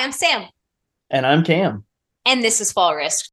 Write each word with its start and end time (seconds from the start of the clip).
Hi, 0.00 0.04
I'm 0.04 0.12
Sam. 0.12 0.46
And 1.10 1.26
I'm 1.26 1.44
Cam. 1.44 1.84
And 2.24 2.42
this 2.42 2.62
is 2.62 2.72
Fall 2.72 2.96
Risk. 2.96 3.26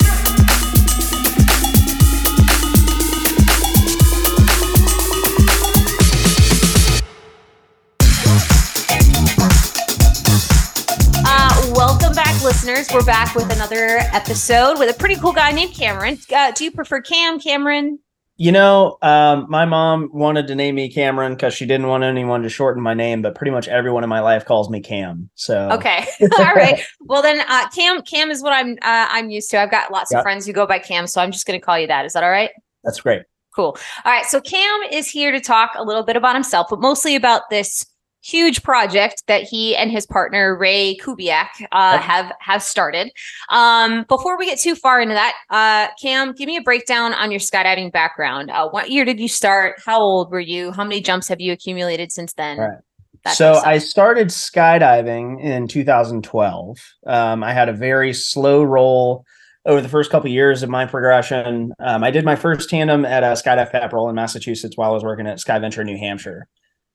Uh, 11.24 11.72
welcome 11.74 12.12
back, 12.14 12.44
listeners. 12.44 12.90
We're 12.94 13.06
back 13.06 13.34
with 13.34 13.50
another 13.50 14.00
episode 14.12 14.78
with 14.78 14.94
a 14.94 15.00
pretty 15.00 15.16
cool 15.16 15.32
guy 15.32 15.54
named 15.54 15.74
Cameron. 15.74 16.18
Uh, 16.30 16.52
do 16.52 16.66
you 16.66 16.72
prefer 16.72 17.00
Cam, 17.00 17.40
Cameron? 17.40 18.00
You 18.40 18.52
know, 18.52 19.00
um, 19.02 19.48
my 19.50 19.66
mom 19.66 20.12
wanted 20.14 20.46
to 20.48 20.56
name 20.56 20.76
me 20.76 20.92
Cameron 20.92 21.34
because 21.34 21.56
she 21.56 21.66
didn't 21.66 21.88
want 21.88 22.04
anyone 22.04 22.44
to 22.44 22.50
shorten 22.50 22.84
my 22.84 22.94
name, 22.94 23.24
but 23.24 23.34
pretty 23.34 23.50
much 23.50 23.68
everyone 23.68 24.04
in 24.04 24.10
my 24.10 24.20
life 24.20 24.46
calls 24.46 24.70
me 24.70 24.80
Cam. 24.80 25.30
So 25.34 25.72
okay, 25.72 26.06
all 26.38 26.54
right. 26.54 26.80
Well, 27.02 27.24
then 27.24 27.44
uh, 27.48 27.68
Cam, 27.70 28.02
Cam 28.04 28.30
is 28.30 28.44
what 28.44 28.54
I'm 28.54 28.74
uh, 28.74 29.08
I'm 29.10 29.32
used 29.32 29.50
to. 29.52 29.60
I've 29.60 29.72
got 29.72 29.92
lots 29.92 30.12
yep. 30.12 30.20
of 30.20 30.24
friends 30.24 30.46
who 30.46 30.54
go 30.54 30.68
by 30.68 30.78
Cam, 30.78 31.08
so 31.08 31.20
I'm 31.20 31.32
just 31.32 31.48
going 31.48 31.60
to 31.60 31.66
call 31.66 31.80
you 31.80 31.88
that. 31.88 32.06
Is 32.06 32.14
that 32.14 32.24
all 32.24 32.30
right? 32.30 32.52
That's 32.84 33.02
great. 33.02 33.24
Cool. 33.56 33.76
All 34.06 34.12
right. 34.12 34.26
So 34.26 34.40
Cam 34.40 34.82
is 34.92 35.08
here 35.08 35.32
to 35.32 35.40
talk 35.40 35.72
a 35.76 35.84
little 35.84 36.04
bit 36.04 36.16
about 36.16 36.36
himself, 36.36 36.68
but 36.70 36.80
mostly 36.80 37.16
about 37.16 37.50
this 37.50 37.88
huge 38.24 38.64
project 38.64 39.24
that 39.28 39.44
he 39.44 39.76
and 39.76 39.92
his 39.92 40.06
partner 40.06 40.58
Ray 40.58 40.98
Kubiak 40.98 41.48
uh, 41.72 41.98
have 41.98 42.32
have 42.40 42.62
started. 42.62 43.12
Um, 43.50 44.06
before 44.08 44.38
we 44.38 44.46
get 44.46 44.60
too 44.60 44.76
far 44.76 45.02
into 45.02 45.14
that, 45.14 45.36
uh, 45.50 45.94
Cam, 46.02 46.34
give 46.34 46.48
me 46.48 46.58
a 46.58 46.62
breakdown 46.62 47.14
on 47.14 47.32
your 47.32 47.40
skydiving 47.40 47.92
background. 47.92 48.52
Uh, 48.52 48.70
what 48.70 48.90
year 48.90 49.06
did 49.06 49.20
you 49.20 49.28
start? 49.28 49.76
How 49.86 50.00
old 50.00 50.32
were 50.32 50.40
you? 50.40 50.72
How 50.72 50.84
many 50.84 51.02
jumps 51.02 51.28
have 51.28 51.42
you 51.42 51.52
accumulated 51.52 52.12
since 52.12 52.34
then? 52.34 52.58
Right. 52.58 53.34
so 53.34 53.56
I 53.66 53.78
started 53.78 54.28
skydiving 54.28 55.42
in 55.42 55.68
2012. 55.68 56.78
Um, 57.06 57.44
I 57.44 57.54
had 57.54 57.70
a 57.70 57.74
very 57.74 58.14
slow 58.14 58.64
roll 58.64 59.26
over 59.66 59.82
the 59.82 59.90
first 59.90 60.10
couple 60.10 60.28
of 60.28 60.34
years 60.34 60.64
of 60.64 60.70
my 60.70 60.86
progression. 60.86 61.74
Um, 61.80 62.04
I 62.04 62.10
did 62.10 62.24
my 62.24 62.38
first 62.38 62.70
tandem 62.70 63.04
at 63.04 63.24
a 63.24 63.28
skydive 63.28 63.72
pepperell 63.72 64.10
in 64.10 64.16
Massachusetts 64.16 64.78
while 64.78 64.92
I 64.92 64.94
was 64.94 65.04
working 65.04 65.28
at 65.28 65.40
SkyVenture 65.40 65.86
New 65.86 65.98
Hampshire. 65.98 66.48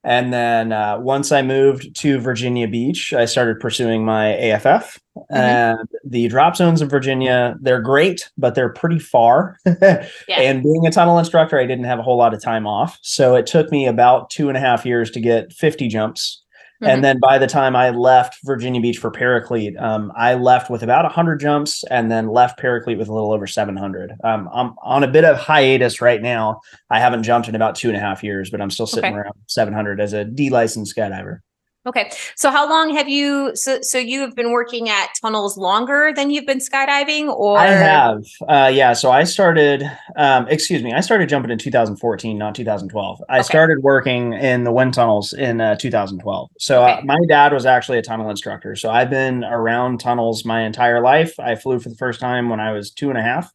And 0.04 0.32
then 0.32 0.72
uh, 0.72 0.98
once 0.98 1.30
I 1.30 1.42
moved 1.42 1.94
to 2.00 2.18
Virginia 2.18 2.66
Beach, 2.66 3.12
I 3.12 3.24
started 3.24 3.60
pursuing 3.60 4.04
my 4.04 4.36
AFF. 4.36 4.98
Mm-hmm. 5.16 5.34
And 5.34 5.88
the 6.04 6.28
drop 6.28 6.56
zones 6.56 6.80
of 6.80 6.90
Virginia, 6.90 7.56
they're 7.60 7.80
great, 7.80 8.30
but 8.36 8.54
they're 8.54 8.72
pretty 8.72 8.98
far. 8.98 9.58
yeah. 9.66 10.06
And 10.28 10.62
being 10.62 10.86
a 10.86 10.90
tunnel 10.90 11.18
instructor, 11.18 11.58
I 11.58 11.66
didn't 11.66 11.84
have 11.84 11.98
a 11.98 12.02
whole 12.02 12.16
lot 12.16 12.34
of 12.34 12.42
time 12.42 12.66
off. 12.66 12.98
So 13.02 13.36
it 13.36 13.46
took 13.46 13.70
me 13.70 13.86
about 13.86 14.30
two 14.30 14.48
and 14.48 14.56
a 14.56 14.60
half 14.60 14.84
years 14.84 15.10
to 15.12 15.20
get 15.20 15.52
50 15.52 15.88
jumps 15.88 16.41
Mm-hmm. 16.82 16.90
And 16.90 17.04
then 17.04 17.20
by 17.20 17.38
the 17.38 17.46
time 17.46 17.76
I 17.76 17.90
left 17.90 18.38
Virginia 18.42 18.80
Beach 18.80 18.98
for 18.98 19.12
Paraclete, 19.12 19.76
um, 19.76 20.12
I 20.16 20.34
left 20.34 20.68
with 20.68 20.82
about 20.82 21.04
100 21.04 21.38
jumps 21.38 21.84
and 21.84 22.10
then 22.10 22.26
left 22.26 22.58
Paraclete 22.58 22.98
with 22.98 23.06
a 23.06 23.14
little 23.14 23.32
over 23.32 23.46
700. 23.46 24.14
Um, 24.24 24.48
I'm 24.52 24.74
on 24.82 25.04
a 25.04 25.08
bit 25.08 25.24
of 25.24 25.36
hiatus 25.38 26.00
right 26.00 26.20
now. 26.20 26.60
I 26.90 26.98
haven't 26.98 27.22
jumped 27.22 27.48
in 27.48 27.54
about 27.54 27.76
two 27.76 27.86
and 27.86 27.96
a 27.96 28.00
half 28.00 28.24
years, 28.24 28.50
but 28.50 28.60
I'm 28.60 28.70
still 28.70 28.88
sitting 28.88 29.12
okay. 29.12 29.20
around 29.20 29.34
700 29.46 30.00
as 30.00 30.12
a 30.12 30.24
D 30.24 30.50
licensed 30.50 30.96
skydiver. 30.96 31.38
Okay. 31.84 32.12
So 32.36 32.50
how 32.50 32.68
long 32.68 32.94
have 32.94 33.08
you 33.08 33.50
so 33.54 33.78
so 33.82 33.98
you 33.98 34.20
have 34.20 34.36
been 34.36 34.52
working 34.52 34.88
at 34.88 35.08
tunnels 35.20 35.56
longer 35.56 36.12
than 36.14 36.30
you've 36.30 36.46
been 36.46 36.60
skydiving 36.60 37.26
or 37.28 37.58
I 37.58 37.66
have. 37.66 38.22
Uh 38.48 38.70
yeah, 38.72 38.92
so 38.92 39.10
I 39.10 39.24
started 39.24 39.90
um 40.16 40.46
excuse 40.48 40.82
me, 40.82 40.92
I 40.92 41.00
started 41.00 41.28
jumping 41.28 41.50
in 41.50 41.58
2014, 41.58 42.38
not 42.38 42.54
2012. 42.54 43.22
I 43.28 43.42
started 43.42 43.82
working 43.82 44.32
in 44.34 44.62
the 44.62 44.70
wind 44.70 44.94
tunnels 44.94 45.32
in 45.32 45.60
uh, 45.60 45.74
2012. 45.74 46.50
So 46.58 46.84
uh, 46.84 46.88
okay. 46.88 47.00
uh, 47.00 47.04
my 47.04 47.18
dad 47.28 47.52
was 47.52 47.66
actually 47.66 47.98
a 47.98 48.02
tunnel 48.02 48.30
instructor. 48.30 48.76
So 48.76 48.88
I've 48.88 49.10
been 49.10 49.42
around 49.42 49.98
tunnels 49.98 50.44
my 50.44 50.62
entire 50.62 51.00
life. 51.00 51.38
I 51.40 51.56
flew 51.56 51.80
for 51.80 51.88
the 51.88 51.96
first 51.96 52.20
time 52.20 52.48
when 52.48 52.60
I 52.60 52.72
was 52.72 52.92
two 52.92 53.08
and 53.08 53.18
a 53.18 53.22
half. 53.22 53.52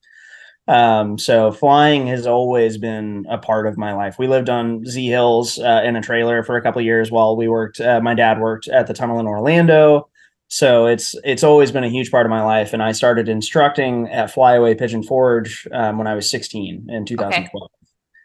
Um, 0.67 1.17
so 1.17 1.51
flying 1.51 2.07
has 2.07 2.27
always 2.27 2.77
been 2.77 3.25
a 3.29 3.37
part 3.37 3.67
of 3.67 3.77
my 3.77 3.93
life. 3.93 4.19
We 4.19 4.27
lived 4.27 4.49
on 4.49 4.85
Z 4.85 5.07
Hills 5.07 5.59
uh, 5.59 5.81
in 5.85 5.95
a 5.95 6.01
trailer 6.01 6.43
for 6.43 6.57
a 6.57 6.61
couple 6.61 6.81
years 6.81 7.09
while 7.09 7.37
we 7.37 7.47
worked. 7.47 7.79
Uh, 7.79 8.01
my 8.01 8.13
dad 8.13 8.39
worked 8.39 8.67
at 8.67 8.87
the 8.87 8.93
tunnel 8.93 9.19
in 9.19 9.27
Orlando, 9.27 10.09
so 10.49 10.85
it's 10.85 11.15
it's 11.23 11.43
always 11.43 11.71
been 11.71 11.85
a 11.85 11.89
huge 11.89 12.11
part 12.11 12.25
of 12.25 12.29
my 12.29 12.43
life. 12.43 12.73
And 12.73 12.83
I 12.83 12.91
started 12.91 13.29
instructing 13.29 14.09
at 14.09 14.29
Flyaway 14.31 14.75
Pigeon 14.75 15.03
Forge 15.03 15.67
um, 15.71 15.97
when 15.97 16.07
I 16.07 16.15
was 16.15 16.29
16 16.29 16.87
in 16.89 17.05
2012. 17.05 17.63
Okay. 17.63 17.77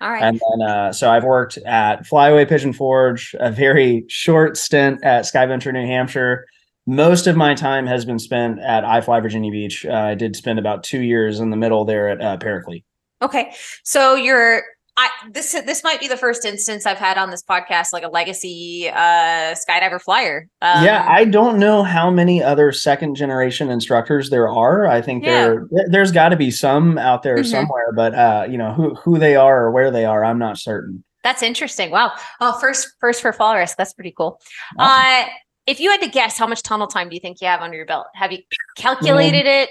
All 0.03 0.11
right. 0.11 0.23
And 0.23 0.41
then, 0.41 0.69
uh, 0.69 0.93
so 0.93 1.09
I've 1.09 1.23
worked 1.23 1.59
at 1.59 2.05
Flyaway 2.07 2.45
Pigeon 2.45 2.73
Forge, 2.73 3.37
a 3.39 3.53
very 3.53 4.05
short 4.09 4.57
stint 4.57 4.99
at 5.05 5.25
SkyVenture 5.25 5.73
New 5.73 5.87
Hampshire, 5.87 6.45
most 6.87 7.27
of 7.27 7.37
my 7.37 7.55
time 7.55 7.87
has 7.87 8.05
been 8.05 8.19
spent 8.19 8.59
at 8.61 8.85
iFly 8.85 9.23
Virginia 9.23 9.51
Beach. 9.51 9.87
Uh, 9.87 9.93
I 9.93 10.15
did 10.15 10.37
spend 10.37 10.59
about 10.59 10.83
two 10.83 11.01
years 11.01 11.41
in 11.41 11.51
the 11.51 11.57
middle 11.57 11.85
there 11.85 12.09
at 12.09 12.21
uh, 12.21 12.37
Paraclete. 12.39 12.85
Okay, 13.23 13.55
so 13.85 14.15
you're 14.15 14.63
I 14.97 15.09
this 15.31 15.53
this 15.53 15.83
might 15.83 16.01
be 16.01 16.09
the 16.09 16.19
first 16.19 16.45
instance 16.45 16.85
I've 16.85 16.99
had 16.99 17.17
on 17.17 17.31
this 17.31 17.43
podcast 17.43 17.95
like 17.95 18.03
a 18.03 18.09
legacy 18.09 18.91
uh 18.93 19.55
skydiver 19.55 20.01
flyer. 20.01 20.49
Um, 20.61 20.85
yeah, 20.85 21.07
I 21.09 21.25
don't 21.25 21.59
know 21.59 21.83
how 21.83 22.11
many 22.11 22.43
other 22.43 22.73
second 22.73 23.15
generation 23.15 23.71
instructors 23.71 24.29
there 24.29 24.49
are. 24.49 24.87
I 24.87 25.01
think 25.01 25.25
yeah. 25.25 25.31
there 25.31 25.69
there's 25.89 26.13
got 26.13 26.29
to 26.31 26.37
be 26.37 26.51
some 26.51 26.99
out 26.99 27.23
there 27.23 27.37
mm-hmm. 27.37 27.51
somewhere, 27.51 27.93
but 27.95 28.15
uh 28.15 28.47
you 28.51 28.59
know 28.59 28.75
who 28.75 28.95
who 28.97 29.19
they 29.19 29.35
are 29.35 29.65
or 29.65 29.71
where 29.71 29.91
they 29.91 30.05
are, 30.05 30.25
I'm 30.25 30.39
not 30.39 30.59
certain. 30.59 31.03
That's 31.25 31.43
interesting. 31.43 31.91
Wow. 31.91 32.13
Oh, 32.41 32.59
first 32.61 32.89
first 33.01 33.23
for 33.23 33.33
fall 33.33 33.57
risk. 33.57 33.79
That's 33.79 33.95
pretty 33.95 34.13
cool. 34.15 34.41
Awesome. 34.79 35.27
Uh 35.27 35.31
if 35.67 35.81
you 35.81 35.91
had 35.91 36.01
to 36.01 36.09
guess, 36.09 36.39
how 36.39 36.47
much 36.47 36.63
tunnel 36.63 36.87
time 36.87 37.09
do 37.09 37.15
you 37.15 37.21
think 37.21 37.41
you 37.41 37.47
have 37.47 37.61
under 37.61 37.77
your 37.77 37.87
belt? 37.87 38.07
Have 38.15 38.33
you 38.33 38.39
calculated 38.77 39.47
um, 39.47 39.53
it? 39.53 39.71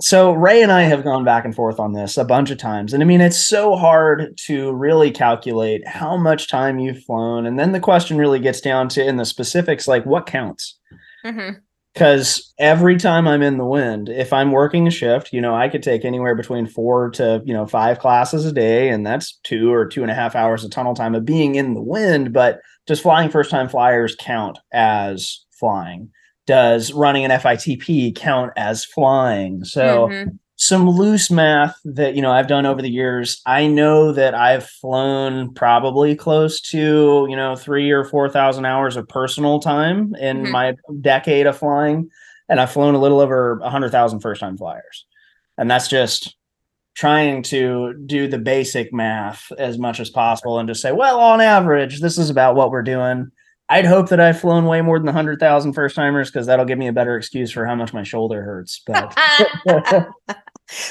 So 0.00 0.32
Ray 0.32 0.62
and 0.62 0.72
I 0.72 0.82
have 0.82 1.04
gone 1.04 1.24
back 1.24 1.44
and 1.44 1.54
forth 1.54 1.78
on 1.78 1.92
this 1.92 2.16
a 2.16 2.24
bunch 2.24 2.50
of 2.50 2.56
times. 2.56 2.94
And 2.94 3.02
I 3.02 3.06
mean, 3.06 3.20
it's 3.20 3.36
so 3.36 3.76
hard 3.76 4.36
to 4.46 4.72
really 4.72 5.10
calculate 5.10 5.86
how 5.86 6.16
much 6.16 6.48
time 6.48 6.78
you've 6.78 7.04
flown. 7.04 7.44
And 7.44 7.58
then 7.58 7.72
the 7.72 7.80
question 7.80 8.16
really 8.16 8.38
gets 8.38 8.62
down 8.62 8.88
to 8.90 9.06
in 9.06 9.16
the 9.16 9.26
specifics, 9.26 9.86
like 9.86 10.06
what 10.06 10.24
counts? 10.24 10.78
Because 11.22 12.38
mm-hmm. 12.38 12.64
every 12.64 12.96
time 12.96 13.28
I'm 13.28 13.42
in 13.42 13.58
the 13.58 13.66
wind, 13.66 14.08
if 14.08 14.32
I'm 14.32 14.52
working 14.52 14.86
a 14.86 14.90
shift, 14.90 15.34
you 15.34 15.40
know, 15.42 15.54
I 15.54 15.68
could 15.68 15.82
take 15.82 16.06
anywhere 16.06 16.34
between 16.34 16.66
four 16.66 17.10
to, 17.10 17.42
you 17.44 17.52
know, 17.52 17.66
five 17.66 17.98
classes 17.98 18.46
a 18.46 18.52
day. 18.52 18.88
And 18.88 19.06
that's 19.06 19.38
two 19.44 19.70
or 19.70 19.84
two 19.84 20.00
and 20.00 20.10
a 20.10 20.14
half 20.14 20.34
hours 20.34 20.64
of 20.64 20.70
tunnel 20.70 20.94
time 20.94 21.14
of 21.14 21.26
being 21.26 21.56
in 21.56 21.74
the 21.74 21.82
wind. 21.82 22.32
But 22.32 22.60
does 22.90 22.98
flying 22.98 23.30
first 23.30 23.52
time 23.52 23.68
flyers 23.68 24.16
count 24.18 24.58
as 24.72 25.44
flying? 25.52 26.10
Does 26.44 26.92
running 26.92 27.24
an 27.24 27.30
FITP 27.30 28.16
count 28.16 28.52
as 28.56 28.84
flying? 28.84 29.62
So 29.62 30.08
mm-hmm. 30.08 30.30
some 30.56 30.90
loose 30.90 31.30
math 31.30 31.76
that 31.84 32.16
you 32.16 32.22
know 32.22 32.32
I've 32.32 32.48
done 32.48 32.66
over 32.66 32.82
the 32.82 32.90
years. 32.90 33.42
I 33.46 33.68
know 33.68 34.10
that 34.10 34.34
I've 34.34 34.66
flown 34.66 35.54
probably 35.54 36.16
close 36.16 36.60
to 36.62 37.28
you 37.30 37.36
know 37.36 37.54
three 37.54 37.92
or 37.92 38.02
four 38.02 38.28
thousand 38.28 38.64
hours 38.64 38.96
of 38.96 39.06
personal 39.06 39.60
time 39.60 40.16
in 40.16 40.42
mm-hmm. 40.42 40.50
my 40.50 40.74
decade 41.00 41.46
of 41.46 41.56
flying, 41.56 42.10
and 42.48 42.60
I've 42.60 42.72
flown 42.72 42.96
a 42.96 43.00
little 43.00 43.20
over 43.20 43.60
a 43.60 43.70
hundred 43.70 43.92
thousand 43.92 44.18
first 44.18 44.40
time 44.40 44.56
flyers, 44.56 45.06
and 45.56 45.70
that's 45.70 45.86
just 45.86 46.36
trying 47.00 47.42
to 47.42 47.94
do 48.04 48.28
the 48.28 48.36
basic 48.36 48.92
math 48.92 49.50
as 49.56 49.78
much 49.78 50.00
as 50.00 50.10
possible 50.10 50.58
and 50.58 50.68
just 50.68 50.82
say, 50.82 50.92
well, 50.92 51.18
on 51.18 51.40
average, 51.40 52.02
this 52.02 52.18
is 52.18 52.28
about 52.28 52.56
what 52.56 52.70
we're 52.70 52.82
doing. 52.82 53.30
I'd 53.70 53.86
hope 53.86 54.10
that 54.10 54.20
I've 54.20 54.38
flown 54.38 54.66
way 54.66 54.82
more 54.82 54.98
than 54.98 55.06
100,000 55.06 55.72
first 55.72 55.96
timers 55.96 56.30
because 56.30 56.46
that'll 56.46 56.66
give 56.66 56.76
me 56.76 56.88
a 56.88 56.92
better 56.92 57.16
excuse 57.16 57.50
for 57.50 57.64
how 57.64 57.74
much 57.74 57.94
my 57.94 58.02
shoulder 58.02 58.42
hurts. 58.42 58.82
But 58.86 59.18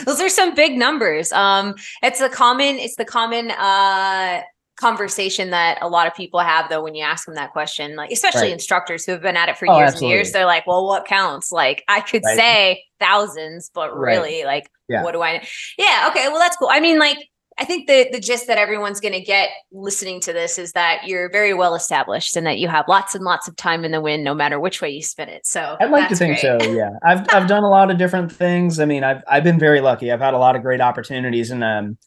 those 0.05 0.19
are 0.19 0.29
some 0.29 0.55
big 0.55 0.79
numbers. 0.79 1.31
Um, 1.31 1.75
it's 2.01 2.17
the 2.17 2.29
common, 2.29 2.77
it's 2.77 2.95
the 2.95 3.05
common, 3.05 3.51
uh, 3.51 4.41
conversation 4.77 5.51
that 5.51 5.77
a 5.81 5.89
lot 5.89 6.07
of 6.07 6.15
people 6.15 6.39
have 6.39 6.69
though 6.69 6.81
when 6.81 6.95
you 6.95 7.03
ask 7.03 7.25
them 7.25 7.35
that 7.35 7.51
question 7.51 7.97
like 7.97 8.11
especially 8.11 8.43
right. 8.43 8.53
instructors 8.53 9.05
who 9.05 9.11
have 9.11 9.21
been 9.21 9.35
at 9.35 9.49
it 9.49 9.57
for 9.57 9.69
oh, 9.69 9.77
years 9.77 9.89
absolutely. 9.89 10.07
and 10.07 10.15
years 10.15 10.31
they're 10.31 10.45
like 10.45 10.65
well 10.65 10.87
what 10.87 11.03
counts 11.03 11.51
like 11.51 11.83
i 11.89 11.99
could 11.99 12.21
right. 12.23 12.37
say 12.37 12.83
thousands 12.97 13.69
but 13.73 13.93
really 13.93 14.45
like 14.45 14.69
yeah. 14.89 15.03
what 15.03 15.13
do 15.13 15.21
i 15.21 15.45
yeah 15.77 16.07
okay 16.09 16.27
well 16.27 16.39
that's 16.39 16.55
cool 16.57 16.69
i 16.71 16.79
mean 16.79 16.99
like 16.99 17.17
i 17.57 17.65
think 17.65 17.87
the 17.87 18.09
the 18.11 18.19
gist 18.19 18.47
that 18.47 18.57
everyone's 18.57 18.99
going 18.99 19.13
to 19.13 19.21
get 19.21 19.49
listening 19.71 20.19
to 20.19 20.33
this 20.33 20.57
is 20.57 20.73
that 20.73 21.07
you're 21.07 21.31
very 21.31 21.53
well 21.53 21.75
established 21.75 22.35
and 22.35 22.45
that 22.45 22.57
you 22.57 22.67
have 22.67 22.85
lots 22.87 23.15
and 23.15 23.23
lots 23.23 23.47
of 23.47 23.55
time 23.55 23.85
in 23.85 23.91
the 23.91 24.01
wind 24.01 24.23
no 24.23 24.33
matter 24.33 24.59
which 24.59 24.81
way 24.81 24.89
you 24.89 25.01
spin 25.01 25.29
it 25.29 25.45
so 25.45 25.77
i'd 25.79 25.91
like 25.91 26.09
to 26.09 26.15
think 26.15 26.39
great. 26.39 26.61
so 26.61 26.71
yeah 26.71 26.91
i've 27.03 27.25
i've 27.31 27.47
done 27.47 27.63
a 27.63 27.69
lot 27.69 27.91
of 27.91 27.97
different 27.97 28.31
things 28.31 28.79
i 28.79 28.85
mean 28.85 29.03
i've 29.03 29.21
i've 29.27 29.43
been 29.43 29.59
very 29.59 29.81
lucky 29.81 30.11
i've 30.11 30.21
had 30.21 30.33
a 30.33 30.39
lot 30.39 30.55
of 30.55 30.61
great 30.61 30.81
opportunities 30.81 31.51
and 31.51 31.63
um 31.63 31.97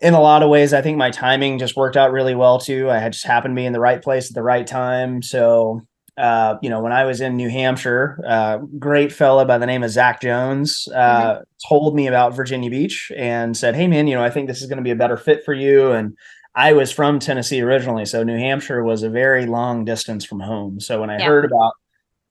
in 0.00 0.14
a 0.14 0.20
lot 0.20 0.42
of 0.42 0.50
ways, 0.50 0.72
I 0.72 0.82
think 0.82 0.98
my 0.98 1.10
timing 1.10 1.58
just 1.58 1.76
worked 1.76 1.96
out 1.96 2.12
really 2.12 2.34
well 2.34 2.58
too. 2.58 2.90
I 2.90 2.98
had 2.98 3.12
just 3.12 3.26
happened 3.26 3.54
to 3.54 3.60
be 3.60 3.66
in 3.66 3.72
the 3.72 3.80
right 3.80 4.02
place 4.02 4.28
at 4.28 4.34
the 4.34 4.42
right 4.42 4.66
time. 4.66 5.22
So, 5.22 5.80
uh, 6.16 6.56
you 6.62 6.70
know, 6.70 6.80
when 6.80 6.92
I 6.92 7.04
was 7.04 7.20
in 7.20 7.36
New 7.36 7.48
Hampshire, 7.48 8.22
uh, 8.26 8.58
great 8.78 9.12
fella 9.12 9.44
by 9.44 9.58
the 9.58 9.66
name 9.66 9.82
of 9.82 9.90
Zach 9.90 10.20
Jones 10.20 10.88
uh, 10.94 11.34
mm-hmm. 11.34 11.42
told 11.68 11.96
me 11.96 12.06
about 12.06 12.34
Virginia 12.34 12.70
Beach 12.70 13.10
and 13.16 13.56
said, 13.56 13.74
"Hey, 13.74 13.88
man, 13.88 14.06
you 14.06 14.14
know, 14.14 14.22
I 14.22 14.30
think 14.30 14.46
this 14.46 14.62
is 14.62 14.68
going 14.68 14.78
to 14.78 14.84
be 14.84 14.90
a 14.90 14.96
better 14.96 15.16
fit 15.16 15.44
for 15.44 15.52
you." 15.52 15.90
And 15.92 16.16
I 16.54 16.72
was 16.72 16.92
from 16.92 17.18
Tennessee 17.18 17.60
originally, 17.62 18.04
so 18.04 18.22
New 18.22 18.38
Hampshire 18.38 18.84
was 18.84 19.02
a 19.02 19.10
very 19.10 19.46
long 19.46 19.84
distance 19.84 20.24
from 20.24 20.40
home. 20.40 20.78
So 20.78 21.00
when 21.00 21.10
I 21.10 21.18
yeah. 21.18 21.26
heard 21.26 21.44
about 21.44 21.72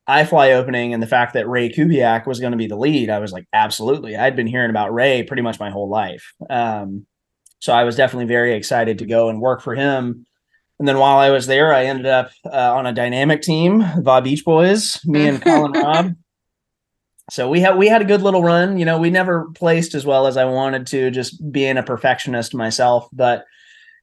iFly 0.08 0.54
opening 0.54 0.94
and 0.94 1.04
the 1.04 1.08
fact 1.08 1.34
that 1.34 1.48
Ray 1.48 1.70
Kubiak 1.70 2.26
was 2.26 2.40
going 2.40 2.52
to 2.52 2.58
be 2.58 2.68
the 2.68 2.78
lead, 2.78 3.10
I 3.10 3.20
was 3.20 3.34
like, 3.34 3.48
absolutely. 3.52 4.16
I'd 4.16 4.36
been 4.36 4.48
hearing 4.48 4.70
about 4.70 4.94
Ray 4.94 5.24
pretty 5.24 5.42
much 5.42 5.60
my 5.60 5.70
whole 5.70 5.90
life. 5.90 6.34
Um, 6.50 7.06
so 7.60 7.74
I 7.74 7.84
was 7.84 7.96
definitely 7.96 8.26
very 8.26 8.54
excited 8.54 9.00
to 9.00 9.06
go 9.06 9.30
and 9.30 9.42
work 9.42 9.62
for 9.62 9.76
him. 9.76 10.26
And 10.80 10.88
then 10.88 10.98
while 10.98 11.18
I 11.18 11.30
was 11.30 11.48
there, 11.48 11.74
I 11.74 11.86
ended 11.86 12.08
up 12.08 12.32
uh, 12.46 12.74
on 12.74 12.86
a 12.86 12.94
dynamic 12.94 13.42
team, 13.42 13.84
Va 14.00 14.22
Beach 14.22 14.44
Boys, 14.44 15.00
me 15.06 15.28
and 15.28 15.42
Colin 15.44 15.72
Rob. 15.72 16.16
So 17.32 17.50
we 17.50 17.62
had 17.62 17.78
we 17.78 17.88
had 17.88 18.02
a 18.02 18.06
good 18.06 18.22
little 18.22 18.44
run. 18.44 18.78
You 18.78 18.86
know, 18.86 19.00
we 19.00 19.10
never 19.10 19.50
placed 19.56 19.96
as 19.96 20.06
well 20.06 20.28
as 20.28 20.36
I 20.36 20.46
wanted 20.46 20.88
to, 20.88 21.10
just 21.12 21.52
being 21.52 21.78
a 21.78 21.84
perfectionist 21.84 22.54
myself. 22.54 23.08
But 23.14 23.46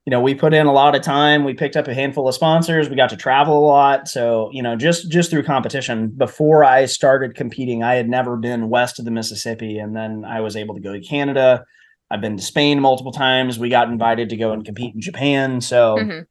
you 0.05 0.11
know, 0.11 0.19
we 0.19 0.33
put 0.33 0.53
in 0.53 0.65
a 0.65 0.71
lot 0.71 0.95
of 0.95 1.03
time. 1.03 1.43
We 1.43 1.53
picked 1.53 1.77
up 1.77 1.87
a 1.87 1.93
handful 1.93 2.27
of 2.27 2.33
sponsors. 2.33 2.89
We 2.89 2.95
got 2.95 3.11
to 3.11 3.17
travel 3.17 3.59
a 3.59 3.65
lot. 3.65 4.07
So, 4.07 4.49
you 4.51 4.63
know, 4.63 4.75
just 4.75 5.11
just 5.11 5.29
through 5.29 5.43
competition. 5.43 6.07
Before 6.07 6.63
I 6.63 6.85
started 6.85 7.35
competing, 7.35 7.83
I 7.83 7.95
had 7.95 8.09
never 8.09 8.35
been 8.35 8.69
west 8.69 8.97
of 8.97 9.05
the 9.05 9.11
Mississippi, 9.11 9.77
and 9.77 9.95
then 9.95 10.25
I 10.25 10.41
was 10.41 10.55
able 10.55 10.73
to 10.73 10.81
go 10.81 10.93
to 10.93 10.99
Canada. 10.99 11.63
I've 12.09 12.21
been 12.21 12.35
to 12.35 12.43
Spain 12.43 12.79
multiple 12.79 13.11
times. 13.11 13.59
We 13.59 13.69
got 13.69 13.89
invited 13.89 14.29
to 14.29 14.37
go 14.37 14.51
and 14.51 14.65
compete 14.65 14.95
in 14.95 15.01
Japan. 15.01 15.61
So, 15.61 15.97
mm-hmm. 15.97 16.21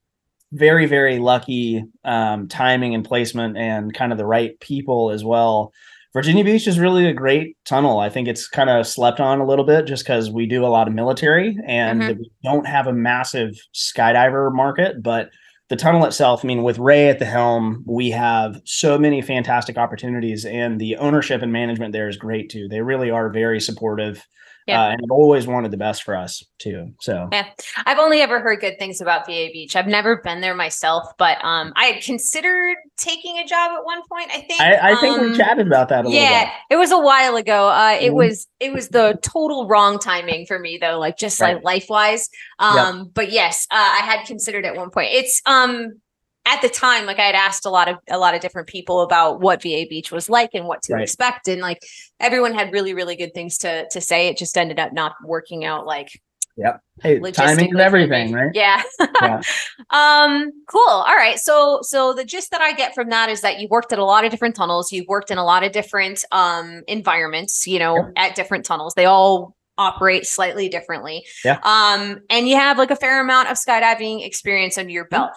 Very 0.53 0.87
very 0.87 1.19
lucky 1.19 1.85
um, 2.05 2.49
timing 2.49 2.95
and 2.95 3.05
placement, 3.05 3.57
and 3.57 3.95
kind 3.95 4.13
of 4.13 4.19
the 4.19 4.27
right 4.27 4.59
people 4.61 5.11
as 5.11 5.25
well 5.25 5.73
Virginia 6.13 6.45
Beach 6.45 6.67
is 6.67 6.79
really 6.79 7.07
a 7.07 7.13
great 7.13 7.57
tunnel. 7.65 8.01
I 8.01 8.09
think 8.09 8.27
it's 8.27 8.49
kind 8.49 8.69
of 8.69 8.87
slept 8.87 9.21
on 9.21 9.41
a 9.41 9.47
little 9.47 9.65
bit 9.65 9.87
just 9.87 10.05
because 10.05 10.29
we 10.29 10.45
do 10.45 10.65
a 10.65 10.69
lot 10.69 10.89
of 10.89 10.95
military 10.95 11.57
and 11.67 12.03
mm-hmm. 12.03 12.19
we 12.19 12.33
don't 12.43 12.67
have 12.67 12.89
a 12.89 12.93
massive 12.93 13.55
skydiver 13.75 14.53
market. 14.53 15.05
But 15.05 15.31
the 15.69 15.77
tunnel 15.77 16.05
itself, 16.05 16.45
I 16.45 16.49
mean, 16.49 16.65
with 16.65 16.81
Ray 16.81 17.09
at 17.09 17.21
the 17.21 17.27
helm, 17.27 17.85
we 17.87 18.11
have 18.11 18.61
so 18.65 18.99
many 18.99 19.23
fantastic 19.23 19.79
opportunities, 19.79 20.45
and 20.45 20.81
the 20.81 20.97
ownership 20.97 21.43
and 21.43 21.53
management 21.53 21.93
there 21.93 22.09
is 22.09 22.17
great 22.17 22.51
too. 22.51 22.67
They 22.67 22.81
really 22.81 23.11
are 23.11 23.31
very 23.31 23.61
supportive 23.61 24.27
yeah. 24.67 24.83
Uh, 24.83 24.91
and 24.91 25.01
I've 25.03 25.11
always 25.11 25.47
wanted 25.47 25.71
the 25.71 25.77
best 25.77 26.03
for 26.03 26.17
us 26.17 26.45
too. 26.59 26.93
So 27.01 27.29
yeah, 27.33 27.49
I've 27.87 27.99
only 27.99 28.21
ever 28.21 28.41
heard 28.41 28.61
good 28.61 28.79
things 28.79 29.01
about 29.01 29.27
VA 29.27 29.49
Beach. 29.53 29.77
I've 29.77 29.87
never 29.87 30.17
been 30.23 30.41
there 30.41 30.55
myself, 30.55 31.09
but 31.19 31.43
um, 31.45 31.73
I 31.77 31.87
had 31.87 32.03
considered 32.03 32.77
taking 32.97 33.39
a 33.39 33.47
job 33.47 33.73
at 33.77 33.85
one 33.85 34.03
point. 34.09 34.31
I 34.31 34.41
think. 34.41 34.61
I, 34.61 34.93
I 34.93 35.01
think 35.01 35.19
um, 35.19 35.31
we 35.31 35.37
chatted 35.37 35.67
about 35.67 35.89
that. 35.89 36.05
A 36.05 36.09
little 36.09 36.13
bit. 36.13 36.23
Yeah, 36.23 36.51
it 36.71 36.77
was 36.77 36.93
a 36.93 36.99
while 36.99 37.37
ago. 37.37 37.69
Uh, 37.69 37.99
it 38.01 38.09
mm-hmm. 38.09 38.17
was 38.17 38.47
it 38.61 38.73
was 38.73 38.89
the 38.89 39.19
total 39.23 39.67
wrong 39.67 39.99
timing 39.99 40.47
for 40.47 40.59
me 40.59 40.79
though, 40.81 40.99
like 40.99 41.17
just 41.17 41.41
right. 41.41 41.55
like 41.55 41.65
life 41.65 41.87
wise. 41.89 42.29
Um, 42.59 42.99
yep. 42.99 43.07
but 43.15 43.33
yes, 43.33 43.67
uh, 43.71 43.75
I 43.77 44.05
had 44.05 44.27
considered 44.27 44.65
at 44.65 44.77
one 44.77 44.91
point. 44.91 45.09
It's 45.13 45.41
um 45.47 46.01
at 46.47 46.63
the 46.63 46.69
time, 46.69 47.07
like 47.07 47.19
I 47.19 47.27
had 47.27 47.35
asked 47.35 47.67
a 47.67 47.71
lot 47.71 47.89
of 47.89 47.97
a 48.09 48.19
lot 48.19 48.35
of 48.35 48.41
different 48.41 48.69
people 48.69 49.03
about 49.03 49.41
what 49.41 49.63
VA 49.63 49.85
Beach 49.89 50.11
was 50.11 50.31
like 50.31 50.51
and 50.55 50.67
what 50.67 50.83
to 50.83 50.95
right. 50.95 51.03
expect, 51.03 51.49
and 51.49 51.61
like 51.61 51.81
everyone 52.19 52.55
had 52.55 52.73
really 52.73 52.95
really 52.95 53.17
good 53.17 53.35
things 53.35 53.59
to 53.59 53.87
to 53.91 54.01
say. 54.01 54.29
It 54.29 54.39
just 54.39 54.57
ended 54.57 54.79
up 54.79 54.93
not 54.93 55.13
working 55.25 55.65
out. 55.65 55.87
Like, 55.87 56.09
yep, 56.57 56.81
hey, 57.03 57.21
timing 57.31 57.71
and 57.71 57.81
everything, 57.81 58.33
right? 58.33 58.51
Yeah. 58.55 58.83
yeah. 59.21 59.43
um. 59.91 60.51
Cool. 60.67 60.83
All 60.89 61.15
right. 61.15 61.39
So 61.39 61.81
so 61.83 62.15
the 62.15 62.25
gist 62.25 62.51
that 62.53 62.63
I 62.63 62.73
get 62.73 62.95
from 62.95 63.11
that 63.11 63.29
is 63.29 63.43
that 63.43 63.61
you 63.61 63.69
worked 63.71 63.93
at 63.93 63.99
a 63.99 64.05
lot 64.05 64.25
of 64.25 64.31
different 64.31 64.57
tunnels. 64.57 64.91
You've 64.91 65.09
worked 65.09 65.31
in 65.31 65.39
a 65.39 65.45
lot 65.45 65.63
of 65.63 65.73
different 65.73 66.25
um 66.33 66.83
environments. 66.89 67.67
You 67.67 67.81
know, 67.81 67.97
yep. 67.97 68.13
at 68.17 68.35
different 68.35 68.65
tunnels. 68.65 68.95
They 68.95 69.05
all 69.05 69.57
operate 69.81 70.27
slightly 70.27 70.69
differently. 70.69 71.25
Yeah. 71.43 71.59
Um, 71.63 72.21
and 72.29 72.47
you 72.47 72.57
have 72.57 72.77
like 72.77 72.91
a 72.91 72.97
fair 72.97 73.21
amount 73.21 73.49
of 73.49 73.57
skydiving 73.57 74.25
experience 74.25 74.77
under 74.77 74.93
your 74.93 75.07
belt. 75.07 75.31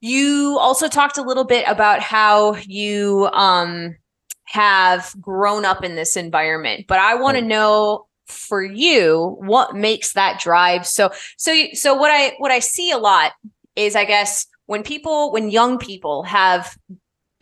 You 0.00 0.58
also 0.60 0.88
talked 0.88 1.18
a 1.18 1.22
little 1.22 1.44
bit 1.44 1.64
about 1.66 2.00
how 2.00 2.56
you 2.56 3.28
um, 3.32 3.96
have 4.44 5.14
grown 5.20 5.64
up 5.64 5.82
in 5.82 5.94
this 5.94 6.16
environment, 6.16 6.86
but 6.86 6.98
I 6.98 7.14
want 7.14 7.36
to 7.38 7.42
know 7.42 8.06
for 8.26 8.62
you 8.62 9.36
what 9.40 9.74
makes 9.74 10.12
that 10.14 10.40
drive? 10.40 10.86
So 10.86 11.10
so 11.36 11.54
so 11.72 11.94
what 11.94 12.10
I 12.10 12.34
what 12.38 12.50
I 12.50 12.58
see 12.58 12.90
a 12.90 12.98
lot 12.98 13.32
is 13.76 13.96
I 13.96 14.04
guess 14.04 14.46
when 14.66 14.82
people 14.82 15.32
when 15.32 15.50
young 15.50 15.78
people 15.78 16.22
have 16.24 16.76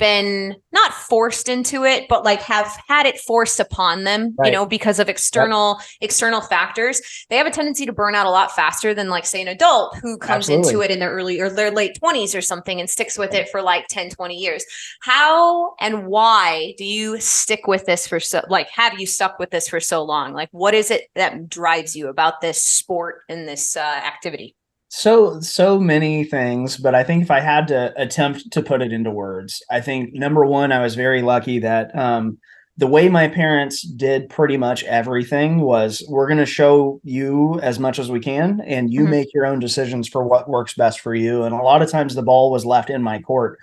been 0.03 0.57
not 0.73 0.93
forced 0.93 1.49
into 1.49 1.85
it 1.85 2.09
but 2.09 2.25
like 2.25 2.43
have 2.43 2.77
had 2.89 3.07
it 3.07 3.21
forced 3.21 3.61
upon 3.61 4.03
them 4.03 4.35
right. 4.37 4.47
you 4.47 4.53
know 4.53 4.67
because 4.67 4.99
of 4.99 5.09
external 5.09 5.77
yep. 5.79 5.89
external 6.01 6.41
factors 6.41 7.01
they 7.31 7.37
have 7.37 7.47
a 7.47 7.51
tendency 7.53 7.87
to 7.87 7.93
burn 7.93 8.17
out 8.17 8.27
a 8.27 8.31
lot 8.31 8.51
faster 8.51 8.93
than 8.93 9.09
like 9.09 9.25
say 9.25 9.41
an 9.41 9.47
adult 9.47 9.97
who 10.03 10.19
comes 10.19 10.51
Absolutely. 10.51 10.71
into 10.71 10.83
it 10.83 10.91
in 10.91 10.99
their 10.99 11.13
early 11.13 11.41
or 11.41 11.49
their 11.49 11.71
late 11.71 11.97
20s 12.03 12.37
or 12.37 12.41
something 12.41 12.81
and 12.81 12.91
sticks 12.91 13.17
with 13.17 13.33
it 13.33 13.49
for 13.49 13.63
like 13.63 13.87
10 13.91 14.11
20 14.11 14.35
years 14.35 14.65
how 15.03 15.77
and 15.79 16.09
why 16.09 16.75
do 16.79 16.85
you 16.85 17.21
stick 17.21 17.69
with 17.69 17.87
this 17.87 18.05
for 18.05 18.19
so 18.19 18.45
like 18.49 18.69
have 18.71 18.99
you 18.99 19.07
stuck 19.07 19.39
with 19.39 19.51
this 19.51 19.69
for 19.69 19.79
so 19.79 20.03
long 20.03 20.33
like 20.33 20.49
what 20.51 20.75
is 20.75 20.91
it 20.91 21.11
that 21.15 21.49
drives 21.49 21.95
you 21.95 22.09
about 22.09 22.41
this 22.41 22.61
sport 22.61 23.21
and 23.29 23.47
this 23.47 23.77
uh, 23.77 23.81
activity 23.81 24.57
so 24.95 25.41
so 25.41 25.81
many 25.81 26.23
things 26.23 26.77
but 26.77 26.95
i 26.95 27.03
think 27.03 27.23
if 27.23 27.31
i 27.31 27.41
had 27.41 27.67
to 27.67 27.95
attempt 27.97 28.51
to 28.51 28.61
put 28.61 28.83
it 28.83 28.93
into 28.93 29.11
words 29.11 29.63
i 29.71 29.81
think 29.81 30.13
number 30.13 30.45
one 30.45 30.71
i 30.71 30.83
was 30.83 30.95
very 30.95 31.23
lucky 31.23 31.59
that 31.59 31.97
um, 31.99 32.37
the 32.77 32.87
way 32.87 33.09
my 33.09 33.27
parents 33.27 33.81
did 33.81 34.29
pretty 34.29 34.59
much 34.59 34.85
everything 34.85 35.61
was 35.61 36.05
we're 36.11 36.27
going 36.27 36.39
to 36.39 36.45
show 36.45 37.01
you 37.05 37.59
as 37.61 37.79
much 37.79 37.99
as 37.99 38.11
we 38.11 38.21
can 38.21 38.61
and 38.67 38.93
you 38.93 39.01
mm-hmm. 39.01 39.13
make 39.13 39.33
your 39.33 39.47
own 39.47 39.59
decisions 39.59 40.09
for 40.09 40.25
what 40.25 40.51
works 40.51 40.75
best 40.75 41.01
for 41.01 41.15
you 41.15 41.43
and 41.45 41.55
a 41.55 41.63
lot 41.63 41.81
of 41.81 41.91
times 41.91 42.15
the 42.15 42.23
ball 42.23 42.51
was 42.51 42.67
left 42.67 42.91
in 42.91 43.03
my 43.03 43.19
court 43.19 43.59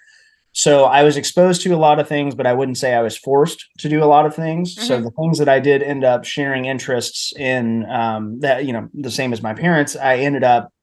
so 0.51 0.85
i 0.85 1.03
was 1.03 1.15
exposed 1.15 1.61
to 1.61 1.75
a 1.75 1.77
lot 1.77 1.99
of 1.99 2.07
things 2.07 2.33
but 2.33 2.47
i 2.47 2.53
wouldn't 2.53 2.77
say 2.79 2.95
i 2.95 3.03
was 3.03 3.15
forced 3.15 3.67
to 3.77 3.87
do 3.87 4.03
a 4.03 4.05
lot 4.05 4.25
of 4.25 4.35
things 4.35 4.75
mm-hmm. 4.75 4.87
so 4.87 4.99
the 4.99 5.11
things 5.11 5.37
that 5.37 5.47
i 5.47 5.59
did 5.59 5.83
end 5.83 6.03
up 6.03 6.25
sharing 6.25 6.65
interests 6.65 7.33
in 7.37 7.85
um, 7.85 8.39
that 8.39 8.65
you 8.65 8.73
know 8.73 8.89
the 8.95 9.11
same 9.11 9.31
as 9.31 9.43
my 9.43 9.53
parents 9.53 9.95
i 9.95 10.17
ended 10.17 10.43
up 10.43 10.73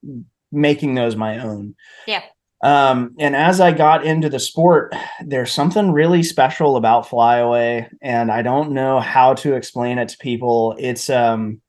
making 0.52 0.94
those 0.94 1.16
my 1.16 1.38
own. 1.38 1.74
Yeah. 2.06 2.22
Um, 2.62 3.14
and 3.18 3.36
as 3.36 3.60
I 3.60 3.72
got 3.72 4.04
into 4.04 4.28
the 4.28 4.38
sport, 4.38 4.94
there's 5.24 5.52
something 5.52 5.92
really 5.92 6.22
special 6.22 6.76
about 6.76 7.08
flyaway, 7.08 7.88
and 8.00 8.32
I 8.32 8.42
don't 8.42 8.72
know 8.72 8.98
how 8.98 9.34
to 9.34 9.54
explain 9.54 9.98
it 9.98 10.08
to 10.10 10.18
people. 10.18 10.74
It's 10.78 11.10
um 11.10 11.60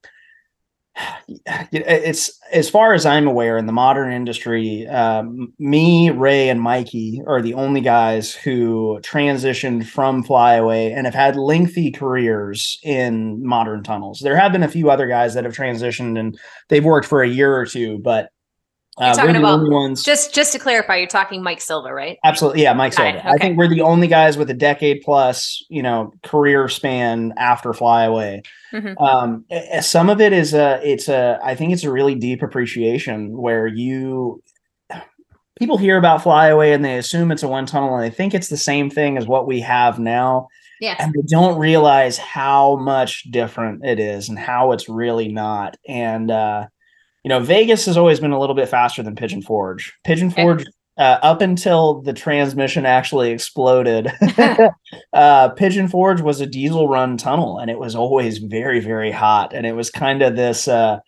it's 1.72 2.40
as 2.52 2.70
far 2.70 2.94
as 2.94 3.06
I'm 3.06 3.28
aware 3.28 3.58
in 3.58 3.66
the 3.66 3.74
modern 3.74 4.14
industry, 4.14 4.88
um, 4.88 5.54
me, 5.60 6.10
Ray, 6.10 6.50
and 6.50 6.62
Mikey 6.62 7.22
are 7.28 7.42
the 7.42 7.54
only 7.54 7.82
guys 7.82 8.34
who 8.34 9.00
transitioned 9.02 9.86
from 9.86 10.24
flyaway 10.24 10.92
and 10.92 11.06
have 11.06 11.14
had 11.14 11.36
lengthy 11.36 11.92
careers 11.92 12.80
in 12.84 13.46
modern 13.46 13.84
tunnels. 13.84 14.20
There 14.20 14.38
have 14.38 14.54
been 14.54 14.64
a 14.64 14.70
few 14.70 14.90
other 14.90 15.08
guys 15.08 15.34
that 15.34 15.44
have 15.44 15.54
transitioned 15.54 16.18
and 16.18 16.40
they've 16.70 16.86
worked 16.86 17.08
for 17.08 17.22
a 17.22 17.30
year 17.30 17.56
or 17.56 17.66
two, 17.66 18.00
but 18.00 18.30
uh, 18.98 19.14
talking 19.14 19.36
about 19.36 19.70
ones, 19.70 20.04
just 20.04 20.34
just 20.34 20.54
to 20.54 20.60
clarify, 20.60 20.98
you're 20.98 21.08
talking 21.08 21.44
Mike 21.44 21.62
Silva, 21.62 21.94
right? 21.94 22.18
Absolutely, 22.24 22.64
yeah, 22.64 22.74
Mike 22.74 22.94
Silva. 22.94 23.20
Okay. 23.20 23.30
I 23.30 23.38
think 23.38 23.58
we're 23.58 23.68
the 23.68 23.82
only 23.82 24.08
guys 24.08 24.38
with 24.38 24.50
a 24.50 24.54
decade 24.54 25.02
plus, 25.04 25.64
you 25.70 25.84
know, 25.84 26.14
career 26.24 26.68
span 26.68 27.34
after 27.38 27.74
Flyaway. 27.74 28.42
Mm-hmm. 28.74 28.98
Um, 28.98 29.46
some 29.82 30.10
of 30.10 30.20
it 30.20 30.34
is 30.34 30.54
a, 30.54 30.82
it's 30.84 31.08
a, 31.08 31.40
I 31.44 31.56
think 31.56 31.74
it's 31.74 31.84
a 31.84 31.92
really 31.92 32.16
deep 32.16 32.42
appreciation 32.42 33.38
where 33.38 33.68
you 33.68 34.42
people 35.58 35.78
hear 35.78 35.98
about 35.98 36.22
Flyaway 36.22 36.72
and 36.72 36.84
they 36.84 36.98
assume 36.98 37.32
it's 37.32 37.44
a 37.44 37.48
one 37.48 37.66
tunnel 37.66 37.96
and 37.96 38.04
they 38.04 38.16
think 38.16 38.34
it's 38.34 38.50
the 38.50 38.58
same 38.58 38.90
thing 38.90 39.18
as 39.18 39.28
what 39.28 39.48
we 39.48 39.60
have 39.62 40.00
now. 40.00 40.48
Yeah. 40.80 40.96
And 41.00 41.14
they 41.14 41.24
don't 41.28 41.58
realize 41.58 42.18
how 42.18 42.76
much 42.78 43.24
different 43.32 43.84
it 43.84 44.00
is 44.00 44.30
and 44.30 44.38
how 44.38 44.72
it's 44.72 44.88
really 44.88 45.28
not. 45.30 45.78
And 45.88 46.30
uh 46.30 46.68
you 47.28 47.30
know, 47.30 47.42
Vegas 47.42 47.86
has 47.88 47.98
always 47.98 48.22
been 48.22 48.32
a 48.32 48.40
little 48.40 48.56
bit 48.56 48.70
faster 48.70 49.04
than 49.04 49.14
Pigeon 49.14 49.42
Forge. 49.42 49.94
Pigeon 50.06 50.32
Forge, 50.32 50.64
uh, 50.98 51.18
up 51.22 51.42
until 51.42 52.02
the 52.02 52.14
transmission 52.14 52.86
actually 52.86 53.32
exploded, 53.32 54.10
uh, 55.14 55.50
Pigeon 55.50 55.90
Forge 55.90 56.22
was 56.22 56.40
a 56.40 56.46
diesel 56.46 56.88
run 56.88 57.18
tunnel, 57.18 57.60
and 57.60 57.70
it 57.70 57.80
was 57.80 57.96
always 57.96 58.38
very, 58.38 58.80
very 58.80 59.12
hot. 59.12 59.54
And 59.54 59.66
it 59.66 59.74
was 59.74 59.92
kind 59.92 60.22
of 60.22 60.38
this, 60.38 60.70
uh, 60.70 61.00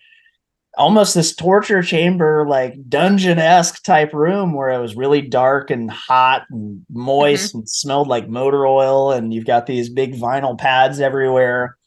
almost 0.77 1.15
this 1.15 1.33
torture 1.33 1.81
chamber, 1.81 2.45
like 2.45 2.73
dungeon 2.89 3.39
esque 3.39 3.81
type 3.83 4.13
room 4.13 4.53
where 4.53 4.71
it 4.71 4.81
was 4.81 4.97
really 4.97 5.21
dark 5.21 5.71
and 5.71 5.89
hot 5.89 6.41
and 6.49 6.85
moist 6.89 7.51
mm-hmm. 7.51 7.59
and 7.59 7.69
smelled 7.69 8.09
like 8.09 8.27
motor 8.27 8.67
oil. 8.67 9.13
And 9.13 9.33
you've 9.33 9.45
got 9.45 9.67
these 9.67 9.87
big 9.87 10.15
vinyl 10.15 10.57
pads 10.57 10.99
everywhere 10.99 11.77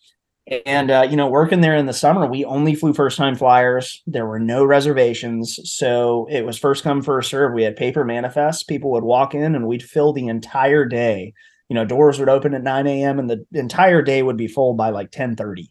and 0.66 0.90
uh, 0.90 1.06
you 1.08 1.16
know, 1.16 1.28
working 1.28 1.60
there 1.60 1.76
in 1.76 1.86
the 1.86 1.92
summer, 1.92 2.26
we 2.26 2.44
only 2.44 2.74
flew 2.74 2.92
first 2.92 3.16
time 3.16 3.36
flyers. 3.36 4.02
There 4.06 4.26
were 4.26 4.40
no 4.40 4.64
reservations, 4.64 5.58
so 5.64 6.26
it 6.30 6.44
was 6.44 6.58
first 6.58 6.82
come 6.82 7.02
first 7.02 7.30
serve. 7.30 7.52
We 7.52 7.62
had 7.62 7.76
paper 7.76 8.04
manifests. 8.04 8.64
People 8.64 8.90
would 8.92 9.04
walk 9.04 9.34
in, 9.34 9.54
and 9.54 9.66
we'd 9.66 9.82
fill 9.82 10.12
the 10.12 10.26
entire 10.26 10.84
day. 10.84 11.32
You 11.68 11.74
know, 11.74 11.84
doors 11.84 12.18
would 12.18 12.28
open 12.28 12.54
at 12.54 12.62
9 12.62 12.86
a.m. 12.86 13.18
and 13.18 13.30
the 13.30 13.46
entire 13.54 14.02
day 14.02 14.22
would 14.22 14.36
be 14.36 14.48
full 14.48 14.74
by 14.74 14.90
like 14.90 15.10
10 15.10 15.36
30. 15.36 15.70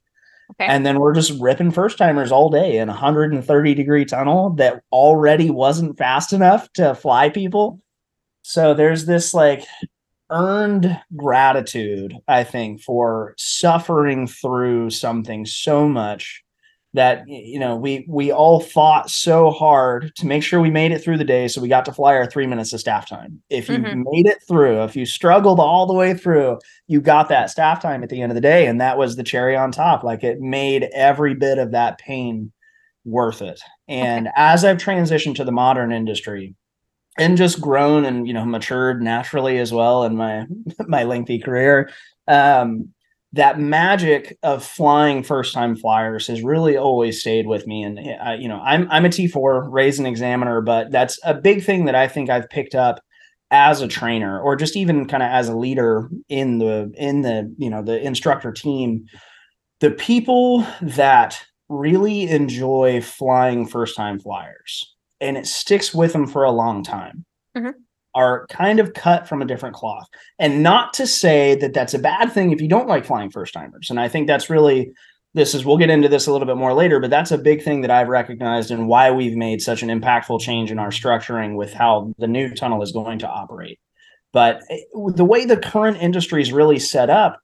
Okay. 0.52 0.66
And 0.66 0.86
then 0.86 1.00
we're 1.00 1.14
just 1.14 1.40
ripping 1.40 1.72
first 1.72 1.98
timers 1.98 2.32
all 2.32 2.50
day 2.50 2.78
in 2.78 2.90
a 2.90 2.94
130 2.94 3.74
degree 3.74 4.06
tunnel 4.06 4.52
that 4.52 4.82
already 4.92 5.50
wasn't 5.50 5.98
fast 5.98 6.34
enough 6.34 6.72
to 6.74 6.96
fly 6.96 7.30
people. 7.30 7.82
So 8.42 8.74
there's 8.74 9.06
this 9.06 9.34
like 9.34 9.64
earned 10.32 11.00
gratitude, 11.16 12.16
I 12.28 12.44
think, 12.44 12.82
for 12.82 13.36
suffering 13.38 14.28
through 14.28 14.90
something 14.90 15.46
so 15.46 15.88
much 15.88 16.44
that 16.94 17.24
you 17.28 17.58
know 17.58 17.76
we 17.76 18.06
we 18.10 18.32
all 18.32 18.60
fought 18.60 19.10
so 19.10 19.50
hard 19.50 20.12
to 20.18 20.28
make 20.28 20.44
sure 20.44 20.60
we 20.60 20.70
made 20.70 20.92
it 20.92 21.02
through 21.02 21.18
the 21.18 21.24
day 21.24 21.48
so 21.48 21.62
we 21.62 21.70
got 21.70 21.86
to 21.86 21.94
fly 21.94 22.16
our 22.16 22.26
three 22.30 22.46
minutes 22.46 22.74
of 22.74 22.80
staff 22.80 23.08
time. 23.08 23.42
If 23.50 23.70
you 23.70 23.78
mm-hmm. 23.78 24.04
made 24.12 24.26
it 24.26 24.40
through 24.48 24.84
if 24.84 24.96
you 24.96 25.06
struggled 25.06 25.60
all 25.60 25.86
the 25.86 25.94
way 25.94 26.14
through 26.14 26.60
you 26.88 27.00
got 27.00 27.30
that 27.30 27.50
staff 27.50 27.82
time 27.82 28.04
at 28.04 28.10
the 28.10 28.22
end 28.22 28.32
of 28.32 28.36
the 28.36 28.42
day 28.42 28.68
and 28.68 28.82
that 28.82 28.98
was 28.98 29.16
the 29.16 29.24
cherry 29.24 29.56
on 29.56 29.72
top. 29.72 30.04
Like 30.04 30.24
it 30.24 30.42
made 30.42 30.90
every 30.94 31.34
bit 31.34 31.60
of 31.60 31.72
that 31.72 31.98
pain 31.98 32.52
worth 33.06 33.42
it. 33.42 33.62
And 33.88 34.28
as 34.36 34.66
i've 34.66 34.78
transitioned 34.78 35.36
to 35.36 35.46
the 35.46 35.52
modern 35.52 35.94
industry 35.94 36.56
and 37.18 37.38
just 37.38 37.62
grown 37.62 38.06
and 38.06 38.28
you 38.28 38.34
know 38.34 38.46
matured 38.46 39.02
naturally 39.02 39.58
as 39.58 39.74
well 39.74 40.04
in 40.04 40.16
my 40.16 40.46
my 40.88 41.04
lengthy 41.04 41.40
career. 41.40 41.90
Um 42.28 42.90
that 43.34 43.58
magic 43.58 44.38
of 44.44 44.62
flying 44.62 45.24
first 45.24 45.54
time 45.54 45.74
flyers 45.74 46.28
has 46.28 46.44
really 46.44 46.76
always 46.76 47.22
stayed 47.22 47.48
with 47.48 47.66
me. 47.66 47.84
And 47.84 48.00
uh, 48.00 48.32
you 48.32 48.48
know 48.48 48.62
i'm 48.64 48.90
i'm 48.92 49.06
a 49.06 49.10
t4 49.10 49.72
raised 49.72 50.00
an 50.00 50.06
examiner 50.06 50.62
but 50.62 50.92
that's 50.92 51.20
a 51.24 51.34
big 51.34 51.64
thing 51.64 51.86
that 51.86 51.96
i 51.96 52.08
think 52.08 52.30
i've 52.30 52.50
picked 52.50 52.76
up 52.76 53.02
as 53.52 53.82
a 53.82 53.88
trainer 53.88 54.40
or 54.40 54.56
just 54.56 54.78
even 54.78 55.06
kind 55.06 55.22
of 55.22 55.30
as 55.30 55.50
a 55.50 55.56
leader 55.56 56.10
in 56.30 56.58
the 56.58 56.92
in 56.96 57.22
the 57.22 57.54
you 57.58 57.70
know 57.70 57.84
the 57.84 58.02
instructor 58.02 58.52
team. 58.52 59.06
The 59.82 59.92
people 59.92 60.66
that 60.82 61.44
really 61.70 62.30
enjoy 62.30 63.02
flying 63.02 63.68
first 63.68 63.96
time 63.96 64.20
flyers 64.20 64.96
and 65.22 65.38
it 65.38 65.48
sticks 65.48 65.94
with 65.94 66.14
them 66.14 66.28
for 66.28 66.44
a 66.44 66.52
long 66.52 66.84
time 66.84 67.24
mm-hmm 67.56 67.72
are 68.16 68.46
kind 68.48 68.80
of 68.80 68.94
cut 68.94 69.28
from 69.28 69.42
a 69.42 69.46
different 69.46 69.76
cloth. 69.76 70.08
And 70.40 70.62
not 70.62 70.94
to 70.96 71.08
say 71.08 71.56
that 71.56 71.74
that's 71.74 71.94
a 71.94 72.00
bad 72.00 72.32
thing 72.32 72.52
if 72.52 72.62
you 72.62 72.68
don't 72.68 72.88
like 72.88 73.06
flying 73.06 73.30
first 73.30 73.54
timers. 73.54 73.90
And 73.90 74.00
I 74.00 74.08
think 74.08 74.28
that's 74.28 74.50
really 74.50 74.92
this 75.34 75.56
is 75.56 75.64
we'll 75.64 75.78
get 75.78 75.90
into 75.90 76.10
this 76.10 76.28
a 76.28 76.32
little 76.32 76.46
bit 76.46 76.58
more 76.58 76.74
later, 76.74 77.00
but 77.00 77.10
that's 77.10 77.32
a 77.32 77.38
big 77.38 77.64
thing 77.64 77.82
that 77.82 77.92
I've 77.92 78.10
recognized 78.10 78.70
and 78.70 78.88
why 78.88 79.12
we've 79.12 79.38
made 79.38 79.62
such 79.62 79.82
an 79.82 79.88
impactful 79.88 80.42
change 80.42 80.72
in 80.72 80.80
our 80.80 80.90
structuring 80.90 81.56
with 81.56 81.74
how 81.74 82.14
the 82.18 82.28
new 82.28 82.54
tunnel 82.54 82.82
is 82.82 82.92
going 82.92 83.20
to 83.20 83.30
operate. 83.30 83.80
But 84.34 84.62
eh, 84.70 84.80
the 85.16 85.24
way 85.24 85.46
the 85.46 85.56
current 85.56 85.98
industry 86.02 86.42
is 86.42 86.52
really 86.52 86.80
set 86.80 87.10
up, 87.10 87.40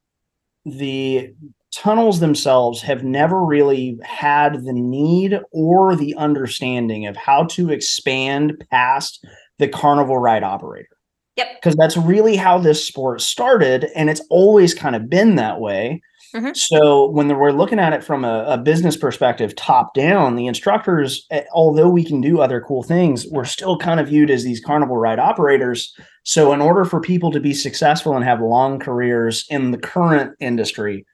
the 0.65 1.33
tunnels 1.77 2.19
themselves 2.19 2.81
have 2.81 3.03
never 3.03 3.45
really 3.45 3.99
had 4.03 4.65
the 4.65 4.73
need 4.73 5.39
or 5.51 5.95
the 5.95 6.15
understanding 6.15 7.05
of 7.05 7.15
how 7.15 7.43
to 7.43 7.69
expand 7.69 8.65
past 8.71 9.23
the 9.59 9.67
carnival 9.67 10.17
ride 10.17 10.41
operator. 10.41 10.89
Yep. 11.35 11.47
Because 11.55 11.75
that's 11.75 11.95
really 11.95 12.35
how 12.35 12.57
this 12.57 12.83
sport 12.83 13.21
started. 13.21 13.89
And 13.95 14.09
it's 14.09 14.25
always 14.31 14.73
kind 14.73 14.95
of 14.95 15.07
been 15.07 15.35
that 15.35 15.59
way. 15.59 16.01
Mm-hmm. 16.35 16.53
So 16.55 17.09
when 17.11 17.27
we're 17.27 17.51
looking 17.51 17.79
at 17.79 17.93
it 17.93 18.03
from 18.03 18.25
a, 18.25 18.43
a, 18.47 18.57
business 18.57 18.97
perspective, 18.97 19.55
top 19.55 19.93
down, 19.93 20.35
the 20.35 20.47
instructors, 20.47 21.25
eh, 21.29 21.43
although 21.53 21.87
we 21.87 22.03
can 22.03 22.21
do 22.21 22.41
other 22.41 22.59
cool 22.59 22.83
things, 22.83 23.27
we're 23.27 23.45
still 23.45 23.77
kind 23.77 23.99
of 23.99 24.07
viewed 24.07 24.31
as 24.31 24.43
these 24.43 24.59
carnival 24.59 24.97
ride 24.97 25.19
operators. 25.19 25.93
So 26.23 26.51
in 26.53 26.59
order 26.59 26.85
for 26.85 26.99
people 26.99 27.31
to 27.31 27.39
be 27.39 27.53
successful 27.53 28.15
and 28.15 28.25
have 28.25 28.41
long 28.41 28.79
careers 28.79 29.45
in 29.49 29.71
the 29.71 29.77
current 29.77 30.35
industry, 30.39 31.05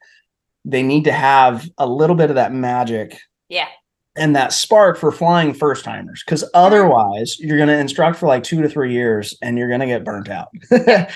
they 0.64 0.82
need 0.82 1.04
to 1.04 1.12
have 1.12 1.68
a 1.78 1.86
little 1.86 2.16
bit 2.16 2.30
of 2.30 2.36
that 2.36 2.52
magic. 2.52 3.18
Yeah. 3.48 3.68
and 4.16 4.34
that 4.36 4.52
spark 4.52 4.96
for 4.96 5.12
flying 5.12 5.52
first 5.54 5.84
timers 5.84 6.22
because 6.24 6.48
otherwise 6.54 7.38
you're 7.38 7.58
going 7.58 7.68
to 7.68 7.78
instruct 7.78 8.18
for 8.18 8.26
like 8.26 8.42
two 8.42 8.62
to 8.62 8.68
three 8.68 8.92
years 8.92 9.36
and 9.42 9.58
you're 9.58 9.68
going 9.68 9.80
to 9.80 9.86
get 9.86 10.04
burnt 10.04 10.28
out. 10.28 10.48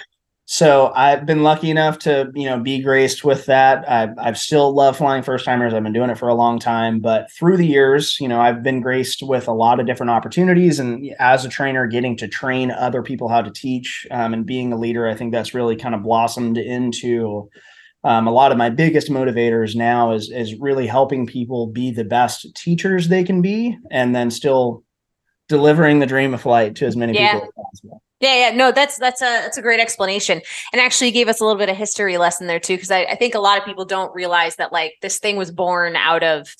So 0.50 0.92
i've 0.96 1.26
been 1.26 1.42
lucky 1.42 1.70
enough 1.70 1.98
to 2.00 2.32
you 2.34 2.46
know 2.48 2.58
be 2.58 2.80
graced 2.82 3.22
with 3.22 3.44
that. 3.46 3.86
I've, 3.86 4.18
I've 4.18 4.38
still 4.38 4.72
loved 4.74 4.96
flying 4.96 5.22
first 5.22 5.44
timers. 5.44 5.74
I've 5.74 5.82
been 5.82 5.92
doing 5.92 6.08
it 6.08 6.16
for 6.16 6.28
a 6.28 6.34
long 6.34 6.58
time 6.58 7.00
but 7.00 7.30
through 7.32 7.58
the 7.58 7.66
years 7.66 8.18
you 8.18 8.28
know 8.28 8.40
i've 8.40 8.62
been 8.62 8.80
graced 8.80 9.22
with 9.22 9.46
a 9.46 9.52
lot 9.52 9.78
of 9.78 9.84
different 9.84 10.08
opportunities 10.08 10.78
and 10.78 11.14
as 11.18 11.44
a 11.44 11.50
trainer 11.50 11.86
getting 11.86 12.16
to 12.16 12.26
train 12.26 12.70
other 12.70 13.02
people 13.02 13.28
how 13.28 13.42
to 13.42 13.50
teach 13.50 14.06
um, 14.10 14.32
and 14.32 14.46
being 14.46 14.72
a 14.72 14.76
leader 14.78 15.06
i 15.06 15.14
think 15.14 15.32
that's 15.32 15.52
really 15.52 15.76
kind 15.76 15.94
of 15.94 16.02
blossomed 16.02 16.56
into 16.56 17.50
um, 18.04 18.26
a 18.26 18.30
lot 18.30 18.52
of 18.52 18.58
my 18.58 18.70
biggest 18.70 19.10
motivators 19.10 19.74
now 19.74 20.12
is 20.12 20.30
is 20.30 20.54
really 20.56 20.86
helping 20.86 21.26
people 21.26 21.66
be 21.66 21.90
the 21.90 22.04
best 22.04 22.54
teachers 22.54 23.08
they 23.08 23.24
can 23.24 23.42
be 23.42 23.76
and 23.90 24.14
then 24.14 24.30
still 24.30 24.84
delivering 25.48 25.98
the 25.98 26.06
dream 26.06 26.34
of 26.34 26.40
flight 26.40 26.76
to 26.76 26.86
as 26.86 26.96
many 26.96 27.14
yeah. 27.14 27.34
people 27.34 27.48
as 27.48 27.64
possible. 27.64 28.02
Yeah, 28.20 28.48
yeah, 28.48 28.56
no, 28.56 28.72
that's 28.72 28.98
that's 28.98 29.22
a 29.22 29.42
that's 29.42 29.58
a 29.58 29.62
great 29.62 29.78
explanation, 29.78 30.42
and 30.72 30.82
actually 30.82 31.12
gave 31.12 31.28
us 31.28 31.40
a 31.40 31.44
little 31.44 31.58
bit 31.58 31.68
of 31.68 31.76
history 31.76 32.18
lesson 32.18 32.48
there 32.48 32.58
too, 32.58 32.74
because 32.74 32.90
I, 32.90 33.04
I 33.04 33.14
think 33.14 33.36
a 33.36 33.38
lot 33.38 33.58
of 33.58 33.64
people 33.64 33.84
don't 33.84 34.12
realize 34.12 34.56
that 34.56 34.72
like 34.72 34.94
this 35.02 35.20
thing 35.20 35.36
was 35.36 35.52
born 35.52 35.94
out 35.94 36.24
of 36.24 36.52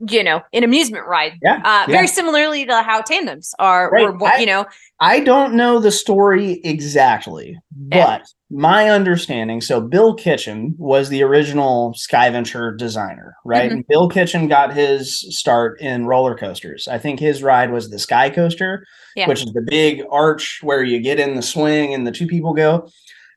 you 0.00 0.22
know, 0.22 0.42
an 0.52 0.62
amusement 0.62 1.06
ride. 1.06 1.32
Yeah, 1.42 1.56
uh, 1.56 1.60
yeah. 1.62 1.86
Very 1.86 2.06
similarly 2.06 2.66
to 2.66 2.82
how 2.82 3.00
tandems 3.00 3.54
are, 3.58 3.90
right. 3.90 4.04
or, 4.04 4.26
I, 4.26 4.38
you 4.38 4.46
know. 4.46 4.66
I 5.00 5.20
don't 5.20 5.54
know 5.54 5.78
the 5.78 5.90
story 5.90 6.60
exactly, 6.64 7.58
but 7.70 7.96
yeah. 7.96 8.22
my 8.50 8.90
understanding 8.90 9.60
so 9.60 9.80
Bill 9.80 10.14
Kitchen 10.14 10.74
was 10.78 11.08
the 11.08 11.22
original 11.22 11.94
Skyventure 11.94 12.76
designer, 12.76 13.36
right? 13.44 13.70
Mm-hmm. 13.70 13.80
Bill 13.88 14.08
Kitchen 14.08 14.48
got 14.48 14.74
his 14.74 15.20
start 15.36 15.80
in 15.80 16.06
roller 16.06 16.36
coasters. 16.36 16.88
I 16.88 16.98
think 16.98 17.20
his 17.20 17.42
ride 17.42 17.72
was 17.72 17.90
the 17.90 17.98
Sky 17.98 18.30
Coaster, 18.30 18.84
yeah. 19.14 19.28
which 19.28 19.44
is 19.44 19.52
the 19.52 19.66
big 19.66 20.02
arch 20.10 20.60
where 20.62 20.82
you 20.82 21.00
get 21.00 21.20
in 21.20 21.36
the 21.36 21.42
swing 21.42 21.94
and 21.94 22.06
the 22.06 22.12
two 22.12 22.26
people 22.26 22.52
go. 22.52 22.88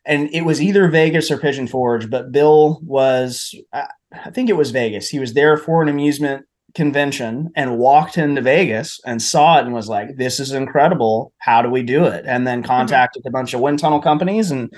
And 0.06 0.30
it 0.34 0.42
was 0.42 0.62
either 0.62 0.88
Vegas 0.88 1.30
or 1.30 1.38
Pigeon 1.38 1.68
Forge, 1.68 2.10
but 2.10 2.32
Bill 2.32 2.80
was, 2.82 3.54
I 3.74 4.32
think 4.32 4.50
it 4.50 4.56
was 4.56 4.72
Vegas. 4.72 5.10
He 5.10 5.20
was 5.20 5.34
there 5.34 5.58
for 5.58 5.84
an 5.84 5.90
amusement 5.90 6.46
convention 6.76 7.52
and 7.56 7.78
walked 7.78 8.18
into 8.18 8.42
Vegas 8.42 9.00
and 9.06 9.22
saw 9.22 9.60
it 9.60 9.66
and 9.66 9.74
was 9.74 9.90
like, 9.90 10.18
this 10.18 10.40
is 10.40 10.52
incredible. 10.52 11.34
How 11.40 11.62
do 11.62 11.70
we 11.70 11.84
do 11.84 12.06
it? 12.06 12.26
And 12.28 12.46
then 12.46 12.60
mm-hmm. 12.60 12.68
contacted 12.68 13.26
a 13.26 13.32
bunch 13.32 13.54
of 13.54 13.62
wind 13.62 13.80
tunnel 13.80 14.02
companies 14.02 14.52
and 14.52 14.72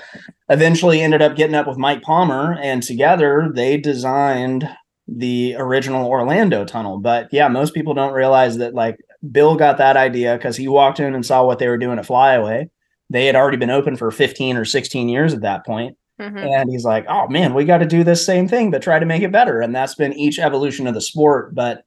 eventually 0.50 1.02
ended 1.02 1.22
up 1.22 1.36
getting 1.36 1.56
up 1.56 1.68
with 1.68 1.78
Mike 1.78 2.02
Palmer. 2.02 2.58
And 2.62 2.84
together 2.84 3.52
they 3.54 3.78
designed 3.78 4.68
the 5.08 5.56
original 5.58 6.08
Orlando 6.08 6.66
tunnel. 6.66 7.00
But 7.00 7.28
yeah, 7.32 7.48
most 7.48 7.74
people 7.74 7.94
don't 7.94 8.14
realize 8.14 8.58
that 8.58 8.74
like 8.74 8.98
Bill 9.32 9.56
got 9.56 9.78
that 9.78 9.98
idea 9.98 10.38
because 10.38 10.58
he 10.58 10.68
walked 10.68 11.00
in 11.00 11.14
and 11.14 11.26
saw 11.26 11.46
what 11.46 11.60
they 11.60 11.68
were 11.68 11.78
doing 11.78 12.00
at 12.00 12.06
Flyaway. 12.06 12.70
They 13.10 13.26
had 13.26 13.36
already 13.36 13.58
been 13.58 13.70
open 13.70 13.98
for 13.98 14.10
15 14.10 14.56
or 14.56 14.66
16 14.66 15.10
years 15.10 15.34
at 15.34 15.42
that 15.42 15.66
point. 15.66 15.98
Mm-hmm. 16.20 16.38
And 16.38 16.70
he's 16.70 16.86
like, 16.86 17.06
oh 17.08 17.28
man, 17.28 17.54
we 17.54 17.66
got 17.66 17.80
to 17.80 17.86
do 17.86 18.04
this 18.04 18.26
same 18.26 18.48
thing, 18.48 18.72
but 18.72 18.82
try 18.82 19.00
to 19.00 19.06
make 19.06 19.24
it 19.24 19.32
better. 19.32 19.62
And 19.62 19.76
that's 19.76 19.96
been 19.96 20.14
each 20.14 20.40
evolution 20.40 20.88
of 20.88 20.94
the 20.94 21.02
sport. 21.02 21.56
But 21.56 21.86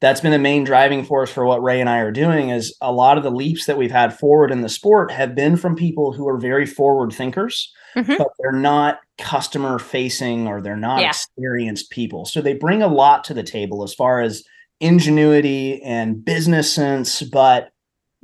that's 0.00 0.20
been 0.20 0.32
the 0.32 0.38
main 0.38 0.64
driving 0.64 1.04
force 1.04 1.30
for 1.30 1.46
what 1.46 1.62
Ray 1.62 1.80
and 1.80 1.88
I 1.88 1.98
are 1.98 2.12
doing 2.12 2.50
is 2.50 2.76
a 2.82 2.92
lot 2.92 3.16
of 3.16 3.24
the 3.24 3.30
leaps 3.30 3.66
that 3.66 3.78
we've 3.78 3.90
had 3.90 4.18
forward 4.18 4.50
in 4.50 4.60
the 4.60 4.68
sport 4.68 5.10
have 5.10 5.34
been 5.34 5.56
from 5.56 5.74
people 5.74 6.12
who 6.12 6.28
are 6.28 6.38
very 6.38 6.66
forward 6.66 7.14
thinkers, 7.14 7.72
mm-hmm. 7.96 8.14
but 8.18 8.28
they're 8.38 8.52
not 8.52 9.00
customer 9.16 9.78
facing 9.78 10.46
or 10.46 10.60
they're 10.60 10.76
not 10.76 11.00
yeah. 11.00 11.08
experienced 11.08 11.90
people. 11.90 12.26
So 12.26 12.42
they 12.42 12.52
bring 12.52 12.82
a 12.82 12.88
lot 12.88 13.24
to 13.24 13.34
the 13.34 13.42
table 13.42 13.82
as 13.82 13.94
far 13.94 14.20
as 14.20 14.44
ingenuity 14.80 15.82
and 15.82 16.22
business 16.22 16.70
sense, 16.70 17.22
but 17.22 17.70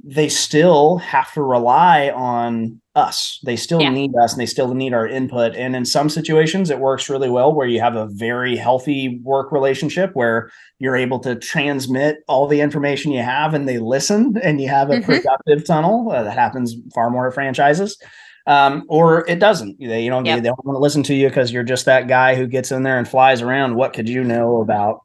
they 0.04 0.28
still 0.28 0.98
have 0.98 1.32
to 1.32 1.42
rely 1.42 2.10
on 2.10 2.81
us. 2.94 3.40
They 3.44 3.56
still 3.56 3.80
yeah. 3.80 3.90
need 3.90 4.12
us 4.22 4.32
and 4.32 4.40
they 4.40 4.46
still 4.46 4.74
need 4.74 4.92
our 4.92 5.06
input. 5.06 5.56
And 5.56 5.74
in 5.74 5.84
some 5.84 6.10
situations, 6.10 6.68
it 6.68 6.78
works 6.78 7.08
really 7.08 7.30
well 7.30 7.54
where 7.54 7.66
you 7.66 7.80
have 7.80 7.96
a 7.96 8.06
very 8.06 8.56
healthy 8.56 9.20
work 9.22 9.50
relationship 9.50 10.10
where 10.14 10.50
you're 10.78 10.96
able 10.96 11.18
to 11.20 11.34
transmit 11.36 12.18
all 12.28 12.46
the 12.46 12.60
information 12.60 13.12
you 13.12 13.22
have 13.22 13.54
and 13.54 13.66
they 13.68 13.78
listen 13.78 14.36
and 14.42 14.60
you 14.60 14.68
have 14.68 14.90
a 14.90 14.96
mm-hmm. 14.96 15.10
productive 15.10 15.66
tunnel. 15.66 16.10
Uh, 16.10 16.22
that 16.22 16.36
happens 16.36 16.76
far 16.94 17.10
more 17.10 17.28
at 17.28 17.34
franchises. 17.34 17.96
Um, 18.46 18.84
or 18.88 19.26
it 19.28 19.38
doesn't. 19.38 19.78
They, 19.78 20.02
you 20.02 20.10
know, 20.10 20.22
yep. 20.22 20.42
they, 20.42 20.48
don't 20.48 20.64
want 20.64 20.74
to 20.76 20.80
listen 20.80 21.02
to 21.04 21.14
you 21.14 21.28
because 21.28 21.52
you're 21.52 21.62
just 21.62 21.86
that 21.86 22.08
guy 22.08 22.34
who 22.34 22.46
gets 22.46 22.72
in 22.72 22.82
there 22.82 22.98
and 22.98 23.08
flies 23.08 23.40
around. 23.40 23.76
What 23.76 23.92
could 23.92 24.08
you 24.08 24.24
know 24.24 24.60
about 24.60 25.02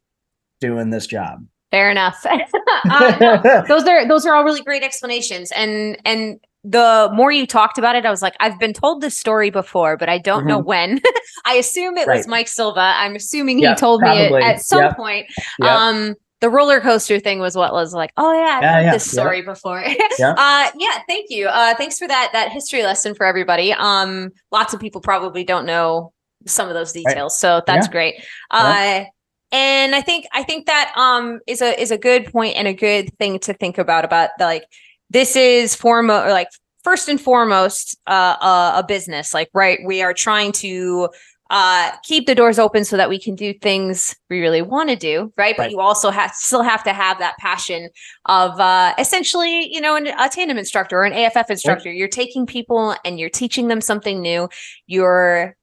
doing 0.59 0.89
this 0.89 1.05
job? 1.05 1.45
Fair 1.69 1.91
enough. 1.91 2.17
uh, 2.89 3.17
no, 3.21 3.63
those 3.67 3.83
are 3.83 4.07
those 4.07 4.25
are 4.25 4.33
all 4.33 4.43
really 4.43 4.63
great 4.63 4.83
explanations, 4.83 5.51
and 5.51 5.97
and 6.05 6.39
the 6.69 7.09
more 7.13 7.31
you 7.31 7.47
talked 7.47 7.77
about 7.77 7.95
it, 7.95 8.05
I 8.05 8.09
was 8.09 8.21
like, 8.21 8.35
I've 8.39 8.59
been 8.59 8.73
told 8.73 9.01
this 9.01 9.17
story 9.17 9.49
before, 9.49 9.95
but 9.95 10.09
I 10.09 10.17
don't 10.17 10.39
mm-hmm. 10.39 10.49
know 10.49 10.59
when. 10.59 11.01
I 11.45 11.53
assume 11.53 11.97
it 11.97 12.07
right. 12.07 12.17
was 12.17 12.27
Mike 12.27 12.49
Silva. 12.49 12.93
I'm 12.95 13.15
assuming 13.15 13.59
he 13.59 13.75
told 13.75 14.01
probably. 14.01 14.29
me 14.29 14.35
it 14.35 14.43
at 14.43 14.61
some 14.61 14.83
yep. 14.83 14.97
point. 14.97 15.27
Yep. 15.59 15.69
Um, 15.69 16.15
the 16.41 16.49
roller 16.49 16.81
coaster 16.81 17.19
thing 17.19 17.39
was 17.39 17.55
what 17.55 17.71
was 17.71 17.93
like, 17.93 18.11
oh 18.17 18.33
yeah, 18.33 18.57
I've 18.57 18.61
yeah, 18.61 18.73
heard 18.73 18.83
yeah, 18.83 18.93
this 18.93 19.09
story 19.09 19.39
yeah. 19.39 19.45
before. 19.45 19.83
yeah. 20.19 20.35
Uh, 20.37 20.69
yeah, 20.77 20.99
thank 21.07 21.29
you. 21.29 21.47
Uh, 21.47 21.73
thanks 21.75 21.97
for 21.97 22.07
that 22.07 22.29
that 22.33 22.51
history 22.51 22.83
lesson 22.83 23.15
for 23.15 23.25
everybody. 23.25 23.71
Um, 23.73 24.31
lots 24.51 24.73
of 24.73 24.79
people 24.79 25.01
probably 25.01 25.43
don't 25.43 25.65
know 25.65 26.11
some 26.45 26.67
of 26.67 26.73
those 26.73 26.91
details, 26.91 27.33
right. 27.33 27.59
so 27.59 27.63
that's 27.65 27.87
great. 27.87 28.23
Uh, 28.51 29.05
and 29.53 29.95
i 29.95 30.01
think 30.01 30.25
i 30.33 30.43
think 30.43 30.65
that 30.65 30.91
um 30.97 31.39
is 31.47 31.61
a 31.61 31.79
is 31.79 31.89
a 31.89 31.97
good 31.97 32.25
point 32.25 32.57
and 32.57 32.67
a 32.67 32.73
good 32.73 33.09
thing 33.17 33.39
to 33.39 33.53
think 33.53 33.77
about 33.77 34.03
about 34.03 34.31
the, 34.37 34.43
like 34.43 34.65
this 35.09 35.35
is 35.35 35.75
form 35.75 36.09
or 36.09 36.29
like 36.29 36.49
first 36.83 37.09
and 37.09 37.19
foremost 37.19 37.97
uh, 38.07 38.37
a, 38.41 38.79
a 38.79 38.85
business. 38.87 39.33
Like, 39.33 39.49
right, 39.53 39.79
we 39.85 40.01
are 40.01 40.13
trying 40.13 40.53
to 40.53 41.09
uh, 41.49 41.91
keep 42.03 42.27
the 42.27 42.35
doors 42.35 42.59
open 42.59 42.85
so 42.85 42.95
that 42.95 43.09
we 43.09 43.19
can 43.19 43.35
do 43.35 43.53
things 43.53 44.15
we 44.29 44.39
really 44.39 44.61
want 44.61 44.89
to 44.89 44.95
do, 44.95 45.33
right? 45.37 45.55
But 45.57 45.71
you 45.71 45.81
also 45.81 46.09
have 46.09 46.31
still 46.33 46.63
have 46.63 46.83
to 46.85 46.93
have 46.93 47.19
that 47.19 47.37
passion 47.39 47.89
of 48.25 48.57
uh, 48.59 48.93
essentially, 48.97 49.73
you 49.73 49.81
know, 49.81 49.97
an, 49.97 50.07
a 50.07 50.29
tandem 50.29 50.57
instructor 50.57 50.99
or 50.99 51.03
an 51.03 51.11
AFF 51.11 51.49
instructor. 51.49 51.91
You're 51.91 52.07
taking 52.07 52.45
people 52.45 52.95
and 53.03 53.19
you're 53.19 53.29
teaching 53.29 53.67
them 53.67 53.81
something 53.81 54.21
new. 54.21 54.47
You're 54.87 55.56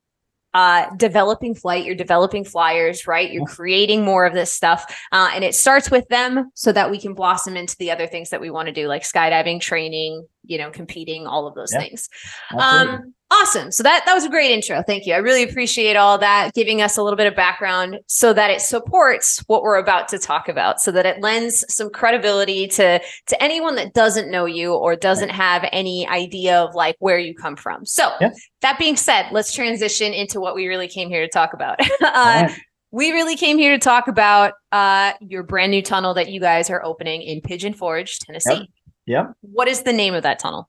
uh, 0.54 0.86
developing 0.96 1.54
flight, 1.54 1.84
you're 1.84 1.94
developing 1.94 2.44
flyers, 2.44 3.06
right? 3.06 3.30
You're 3.30 3.44
creating 3.44 4.04
more 4.04 4.24
of 4.24 4.32
this 4.32 4.52
stuff. 4.52 4.86
Uh, 5.10 5.30
and 5.34 5.42
it 5.42 5.54
starts 5.54 5.90
with 5.90 6.06
them 6.08 6.50
so 6.54 6.72
that 6.72 6.90
we 6.90 7.00
can 7.00 7.12
blossom 7.12 7.56
into 7.56 7.76
the 7.78 7.90
other 7.90 8.06
things 8.06 8.30
that 8.30 8.40
we 8.40 8.50
want 8.50 8.66
to 8.66 8.72
do, 8.72 8.86
like 8.86 9.02
skydiving, 9.02 9.60
training, 9.60 10.26
you 10.46 10.58
know, 10.58 10.70
competing, 10.70 11.26
all 11.26 11.46
of 11.46 11.54
those 11.54 11.72
things. 11.72 12.08
Absolutely. 12.52 12.94
Um, 12.94 13.14
awesome. 13.42 13.70
So 13.72 13.82
that 13.82 14.04
that 14.06 14.14
was 14.14 14.24
a 14.24 14.28
great 14.28 14.50
intro. 14.50 14.82
Thank 14.82 15.06
you. 15.06 15.14
I 15.14 15.18
really 15.18 15.42
appreciate 15.42 15.96
all 15.96 16.18
that, 16.18 16.52
giving 16.54 16.80
us 16.82 16.96
a 16.96 17.02
little 17.02 17.16
bit 17.16 17.26
of 17.26 17.34
background 17.34 17.98
so 18.06 18.32
that 18.32 18.50
it 18.50 18.60
supports 18.60 19.42
what 19.46 19.62
we're 19.62 19.76
about 19.78 20.08
to 20.08 20.18
talk 20.18 20.48
about, 20.48 20.80
so 20.80 20.90
that 20.92 21.06
it 21.06 21.20
lends 21.20 21.64
some 21.68 21.90
credibility 21.90 22.66
to 22.68 23.00
to 23.26 23.42
anyone 23.42 23.74
that 23.76 23.94
doesn't 23.94 24.30
know 24.30 24.44
you 24.44 24.74
or 24.74 24.96
doesn't 24.96 25.30
have 25.30 25.68
any 25.72 26.06
idea 26.08 26.60
of 26.60 26.74
like 26.74 26.96
where 26.98 27.18
you 27.18 27.34
come 27.34 27.56
from. 27.56 27.84
So 27.84 28.12
Yeah. 28.20 28.30
that 28.62 28.78
being 28.78 28.96
said, 28.96 29.26
let's 29.32 29.52
transition 29.52 30.12
into 30.12 30.40
what 30.40 30.54
we 30.54 30.66
really 30.66 30.88
came 30.88 31.08
here 31.08 31.22
to 31.22 31.28
talk 31.28 31.52
about. 31.52 31.78
uh, 32.02 32.48
we 32.90 33.10
really 33.10 33.36
came 33.36 33.58
here 33.58 33.72
to 33.72 33.78
talk 33.78 34.06
about 34.06 34.52
uh, 34.70 35.12
your 35.20 35.42
brand 35.42 35.72
new 35.72 35.82
tunnel 35.82 36.14
that 36.14 36.30
you 36.30 36.38
guys 36.40 36.70
are 36.70 36.84
opening 36.84 37.22
in 37.22 37.40
Pigeon 37.40 37.74
Forge, 37.74 38.18
Tennessee. 38.20 38.68
Yep. 39.06 39.32
What 39.40 39.66
is 39.68 39.82
the 39.82 39.92
name 39.92 40.14
of 40.14 40.22
that 40.22 40.38
tunnel? 40.38 40.68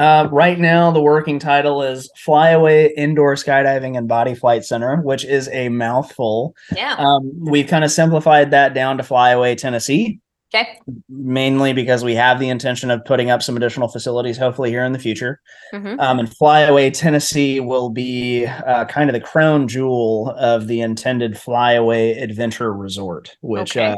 Uh, 0.00 0.26
right 0.32 0.58
now, 0.58 0.90
the 0.90 1.00
working 1.02 1.38
title 1.38 1.82
is 1.82 2.10
Flyaway 2.16 2.90
Indoor 2.96 3.34
Skydiving 3.34 3.98
and 3.98 4.08
Body 4.08 4.34
Flight 4.34 4.64
Center, 4.64 4.96
which 5.02 5.26
is 5.26 5.46
a 5.52 5.68
mouthful. 5.68 6.54
Yeah. 6.74 6.94
Um, 6.98 7.30
we've 7.38 7.66
kind 7.66 7.84
of 7.84 7.90
simplified 7.90 8.50
that 8.52 8.72
down 8.72 8.96
to 8.96 9.02
Flyaway 9.02 9.56
Tennessee, 9.56 10.18
Okay. 10.54 10.66
mainly 11.10 11.74
because 11.74 12.02
we 12.02 12.14
have 12.14 12.40
the 12.40 12.48
intention 12.48 12.90
of 12.90 13.04
putting 13.04 13.28
up 13.30 13.42
some 13.42 13.58
additional 13.58 13.88
facilities, 13.88 14.38
hopefully 14.38 14.70
here 14.70 14.84
in 14.84 14.92
the 14.92 14.98
future. 14.98 15.38
Mhm. 15.74 16.00
Um, 16.00 16.18
and 16.18 16.34
Flyaway 16.34 16.88
Tennessee 16.90 17.60
will 17.60 17.90
be 17.90 18.46
uh, 18.46 18.86
kind 18.86 19.10
of 19.10 19.14
the 19.14 19.20
crown 19.20 19.68
jewel 19.68 20.34
of 20.38 20.66
the 20.66 20.80
intended 20.80 21.36
Flyaway 21.36 22.12
Adventure 22.18 22.72
Resort, 22.72 23.36
which 23.42 23.76
Okay. 23.76 23.88
uh, 23.92 23.96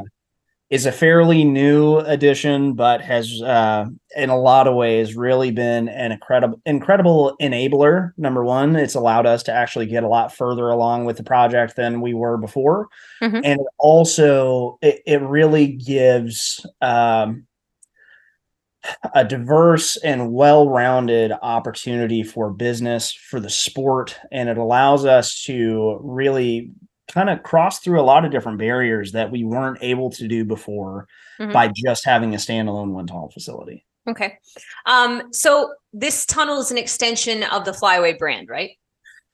is 0.73 0.87
a 0.87 0.91
fairly 0.91 1.45
new 1.45 1.99
addition, 1.99 2.73
but 2.73 3.03
has, 3.03 3.43
uh, 3.43 3.85
in 4.17 4.31
a 4.31 4.41
lot 4.41 4.67
of 4.67 4.75
ways, 4.75 5.15
really 5.15 5.51
been 5.51 5.87
an 5.91 6.13
incredible, 6.13 6.59
incredible 6.65 7.37
enabler. 7.43 8.13
Number 8.17 8.43
one, 8.43 8.75
it's 8.77 8.95
allowed 8.95 9.27
us 9.27 9.43
to 9.43 9.53
actually 9.53 9.85
get 9.85 10.03
a 10.03 10.09
lot 10.09 10.35
further 10.35 10.71
along 10.71 11.05
with 11.05 11.19
the 11.19 11.25
project 11.25 11.77
than 11.77 12.01
we 12.01 12.15
were 12.15 12.39
before, 12.39 12.89
Mhm. 13.21 13.43
and 13.45 13.61
also 13.79 14.79
it, 14.81 15.03
it 15.07 15.21
really 15.21 15.69
gives. 15.69 16.65
Um, 16.81 17.47
a 19.15 19.25
diverse 19.25 19.97
and 19.99 20.33
well-rounded 20.33 21.31
opportunity 21.41 22.25
for 22.25 22.51
business 22.51 23.13
for 23.13 23.39
the 23.39 23.49
sport 23.49 24.19
and 24.33 24.49
it 24.49 24.59
allows 24.59 25.05
us 25.07 25.45
to 25.45 25.99
really 26.03 26.73
kind 27.09 27.29
of 27.31 27.43
cross 27.43 27.81
through 27.81 28.01
a 28.01 28.03
lot 28.03 28.25
of 28.25 28.31
different 28.31 28.59
barriers 28.59 29.13
that 29.13 29.31
we 29.31 29.45
weren't 29.45 29.79
able 29.83 30.11
to 30.11 30.29
do 30.29 30.45
before 30.45 31.07
Mhm. 31.41 31.53
by 31.53 31.71
just 31.75 32.05
having 32.05 32.35
a 32.35 32.39
standalone 32.39 32.93
wind 32.93 33.09
tunnel 33.09 33.31
facility 33.33 33.85
Okay. 34.09 34.37
Um, 34.87 35.33
so 35.33 35.73
this 35.93 36.27
tunnel 36.27 36.59
is 36.59 36.73
an 36.73 36.79
extension 36.79 37.45
of 37.45 37.65
the 37.65 37.73
Flyaway 37.73 38.15
brand, 38.19 38.49
right? 38.49 38.71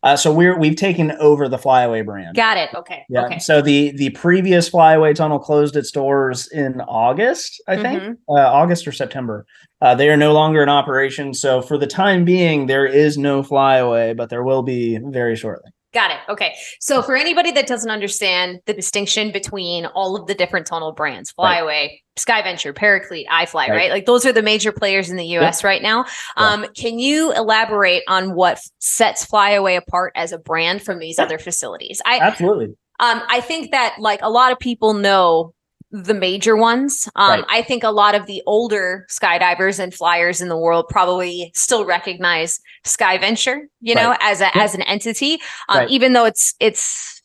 uh, 0.05 0.15
so 0.15 0.33
we're 0.33 0.57
we've 0.57 0.77
taken 0.77 1.11
over 1.19 1.49
the 1.49 1.59
flyaway 1.59 2.03
brand 2.03 2.37
Got 2.37 2.57
it. 2.57 2.71
Okay. 2.73 3.05
yeah 3.09 3.25
Okay. 3.25 3.39
so 3.41 3.61
the 3.61 3.91
the 3.97 4.11
previous 4.11 4.69
flyaway 4.69 5.13
tunnel 5.13 5.41
closed 5.41 5.75
its 5.75 5.91
doors 5.91 6.47
in 6.53 6.81
august 6.83 7.61
i 7.67 7.77
think 7.77 8.01
Mhm. 8.03 8.17
uh, 8.29 8.35
August 8.35 8.87
or 8.87 8.93
September. 8.93 9.45
Uh, 9.81 9.95
they 9.97 10.09
are 10.09 10.17
no 10.17 10.33
longer 10.33 10.63
in 10.63 10.69
operation. 10.69 11.33
So 11.35 11.63
for 11.63 11.79
the 11.79 11.87
time 11.87 12.25
being, 12.25 12.67
there 12.67 12.85
is 12.87 13.17
no 13.19 13.43
flyaway, 13.45 14.13
but 14.13 14.29
there 14.29 14.43
will 14.43 14.63
be 14.65 14.99
very 14.99 15.35
shortly. 15.37 15.71
Got 15.95 16.11
it. 16.11 16.19
Okay. 16.29 16.55
So 16.81 17.01
for 17.01 17.17
anybody 17.17 17.51
that 17.53 17.67
doesn't 17.67 17.91
understand 17.91 18.61
the 18.67 18.75
distinction 18.75 19.33
between 19.33 19.87
all 19.87 20.17
of 20.17 20.27
the 20.27 20.35
different 20.35 20.67
tunnel 20.67 20.93
brands, 20.93 21.33
Right. 21.39 21.57
Flyaway, 21.61 22.03
Skyventure, 22.19 22.75
Paraclete, 22.75 23.27
iFly, 23.29 23.55
right. 23.55 23.71
Right. 23.71 23.91
Like 23.91 24.05
those 24.05 24.27
are 24.27 24.33
the 24.33 24.43
major 24.43 24.71
players 24.71 25.09
in 25.09 25.17
the 25.17 25.25
US 25.39 25.65
right 25.65 25.81
now. 25.81 26.05
Yeah. 26.37 26.47
Um, 26.49 26.67
can 26.77 26.99
you 26.99 27.33
elaborate 27.33 28.03
on 28.07 28.35
what 28.35 28.61
sets 28.81 29.25
Flyaway 29.25 29.77
apart 29.77 30.13
as 30.15 30.33
a 30.33 30.39
brand 30.39 30.83
from 30.83 30.99
these 30.99 31.17
Yeah. 31.19 31.25
other 31.25 31.39
facilities? 31.39 32.03
I 32.05 32.19
Absolutely. 32.21 32.77
Um, 33.01 33.23
I 33.29 33.41
think 33.41 33.71
that 33.71 33.97
like 33.99 34.21
a 34.23 34.29
lot 34.31 34.53
of 34.53 34.59
people 34.59 34.93
know 34.93 35.55
the 35.91 36.13
major 36.15 36.55
ones. 36.57 37.09
Um, 37.17 37.31
Right. 37.31 37.45
I 37.49 37.63
think 37.63 37.83
a 37.83 37.91
lot 37.91 38.15
of 38.15 38.27
the 38.27 38.43
older 38.47 39.07
skydivers 39.09 39.79
and 39.79 39.93
flyers 39.95 40.41
in 40.41 40.49
the 40.49 40.57
world 40.57 40.87
probably 40.89 41.51
still 41.55 41.85
recognize 41.87 42.61
Sky 42.85 43.17
Venture, 43.19 43.69
you 43.81 43.95
know, 43.95 44.11
Right. 44.11 44.19
as 44.21 44.41
a 44.43 44.55
as 44.57 44.75
an 44.75 44.83
entity. 44.83 45.41
Um, 45.69 45.79
Right. 45.79 45.91
even 45.91 46.13
though 46.13 46.27
it's 46.27 46.55
it's 46.61 47.23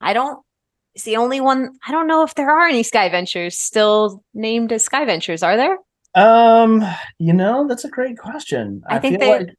I 0.00 0.12
don't 0.12 0.38
it's 0.94 1.04
the 1.04 1.16
only 1.16 1.40
one 1.40 1.70
I 1.86 1.90
don't 1.92 2.06
know 2.06 2.22
if 2.22 2.34
there 2.36 2.50
are 2.50 2.68
any 2.68 2.82
Sky 2.84 3.08
Ventures 3.08 3.58
still 3.58 4.22
named 4.32 4.70
as 4.72 4.84
Sky 4.84 5.04
Ventures. 5.04 5.42
are 5.42 5.56
there? 5.56 5.78
Um, 6.14 6.84
you 7.18 7.32
know, 7.32 7.66
that's 7.66 7.84
a 7.84 7.88
great 7.88 8.16
question. 8.18 8.82
I 8.88 9.00
think 9.00 9.18
feel 9.18 9.28
they- 9.32 9.38
like 9.46 9.54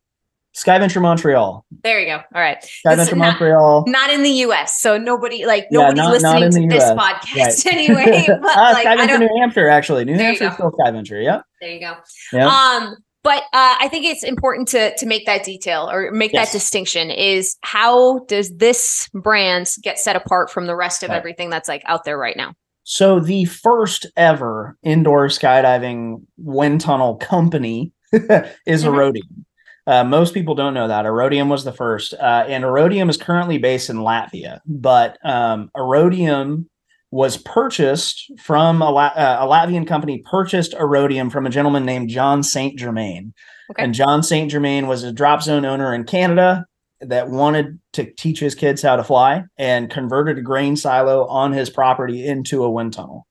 Skyventure 0.55 1.01
Montreal. 1.01 1.65
There 1.83 1.99
you 1.99 2.05
go. 2.05 2.15
All 2.33 2.41
right. 2.41 2.57
Skyventure 2.85 3.17
not- 3.17 3.17
Montreal. 3.39 3.83
Not 3.87 4.09
in 4.09 4.23
the 4.23 4.29
US. 4.47 4.79
So 4.79 4.97
nobody 4.97 5.45
like 5.45 5.65
Yeah, 5.69 5.91
nobody 5.91 5.97
not- 5.97 6.21
not 6.21 6.39
listening 6.39 6.63
in 6.63 6.69
to 6.69 6.75
this 6.75 6.83
US. 6.89 6.97
podcast 6.97 7.65
Right. 7.65 7.65
anyway. 7.73 8.25
But 8.41 8.57
Ah, 8.57 8.71
like 8.73 8.85
I 8.87 8.95
Skyventure 8.97 9.19
New 9.19 9.29
Hampshire, 9.39 9.67
actually. 9.69 10.05
New 10.05 10.15
Hampshire 10.15 10.51
still 10.53 10.71
Skyventure. 10.71 11.21
Yep. 11.23 11.41
There 11.61 11.69
you 11.71 11.79
go. 11.81 11.93
Yeah. 12.31 12.47
Um, 12.47 12.95
but 13.23 13.41
uh, 13.53 13.75
I 13.81 13.87
think 13.89 14.05
it's 14.05 14.23
important 14.23 14.67
to 14.69 14.95
to 14.95 15.05
make 15.05 15.25
that 15.25 15.43
detail 15.43 15.89
or 15.91 16.11
make 16.11 16.31
Yes. 16.31 16.47
that 16.51 16.57
distinction. 16.57 17.11
Is 17.11 17.57
how 17.61 18.19
does 18.27 18.55
this 18.55 19.09
brand 19.13 19.67
get 19.83 19.99
set 19.99 20.15
apart 20.15 20.49
from 20.51 20.67
the 20.67 20.75
rest 20.75 21.03
of 21.03 21.09
Right. 21.09 21.17
everything 21.17 21.49
that's 21.49 21.67
like 21.67 21.81
out 21.85 22.05
there 22.05 22.17
right 22.17 22.37
now? 22.37 22.53
So 22.83 23.19
the 23.19 23.45
first 23.45 24.05
ever 24.15 24.77
indoor 24.83 25.27
skydiving 25.27 26.21
wind 26.37 26.81
tunnel 26.81 27.15
company 27.17 27.91
is 28.13 28.83
Mhm. 28.85 28.89
Aerodium. 28.93 29.44
Uh, 29.88 30.04
most 30.04 30.34
people 30.34 30.56
don't 30.56 30.74
know 30.74 30.88
that 30.88 31.06
Aerodium 31.06 31.48
was 31.48 31.63
the 31.63 31.71
first, 31.71 32.13
uh, 32.15 32.45
and 32.48 32.63
Aerodium 32.63 33.10
is 33.10 33.17
currently 33.17 33.58
based 33.58 33.89
in 33.89 33.98
Latvia. 33.98 34.60
But 34.65 35.17
um, 35.24 35.69
Aerodium 35.78 36.65
was 37.12 37.38
purchased 37.38 38.32
from 38.39 38.82
a, 38.82 38.89
La- 38.89 39.13
uh, 39.15 39.38
a 39.41 39.48
Latvian 39.48 39.88
company. 39.88 40.24
Purchased 40.26 40.74
Aerodium 40.74 41.32
from 41.32 41.45
a 41.45 41.52
gentleman 41.52 41.86
named 41.86 42.10
John 42.10 42.41
Saint 42.43 42.80
Germain, 42.80 43.34
Okay. 43.71 43.84
and 43.84 43.93
John 43.93 44.21
Saint 44.24 44.52
Germain 44.52 44.88
was 44.88 45.04
a 45.04 45.12
drop 45.12 45.41
zone 45.41 45.65
owner 45.65 45.93
in 45.93 46.04
Canada 46.04 46.65
that 47.02 47.30
wanted 47.30 47.80
to 47.93 48.12
teach 48.13 48.39
his 48.39 48.56
kids 48.56 48.82
how 48.82 48.95
to 48.95 49.04
fly 49.04 49.43
and 49.58 49.89
converted 49.89 50.38
a 50.38 50.41
grain 50.41 50.76
silo 50.76 51.26
on 51.28 51.52
his 51.52 51.69
property 51.69 52.26
into 52.26 52.63
a 52.63 52.69
wind 52.69 52.93
tunnel. 52.93 53.26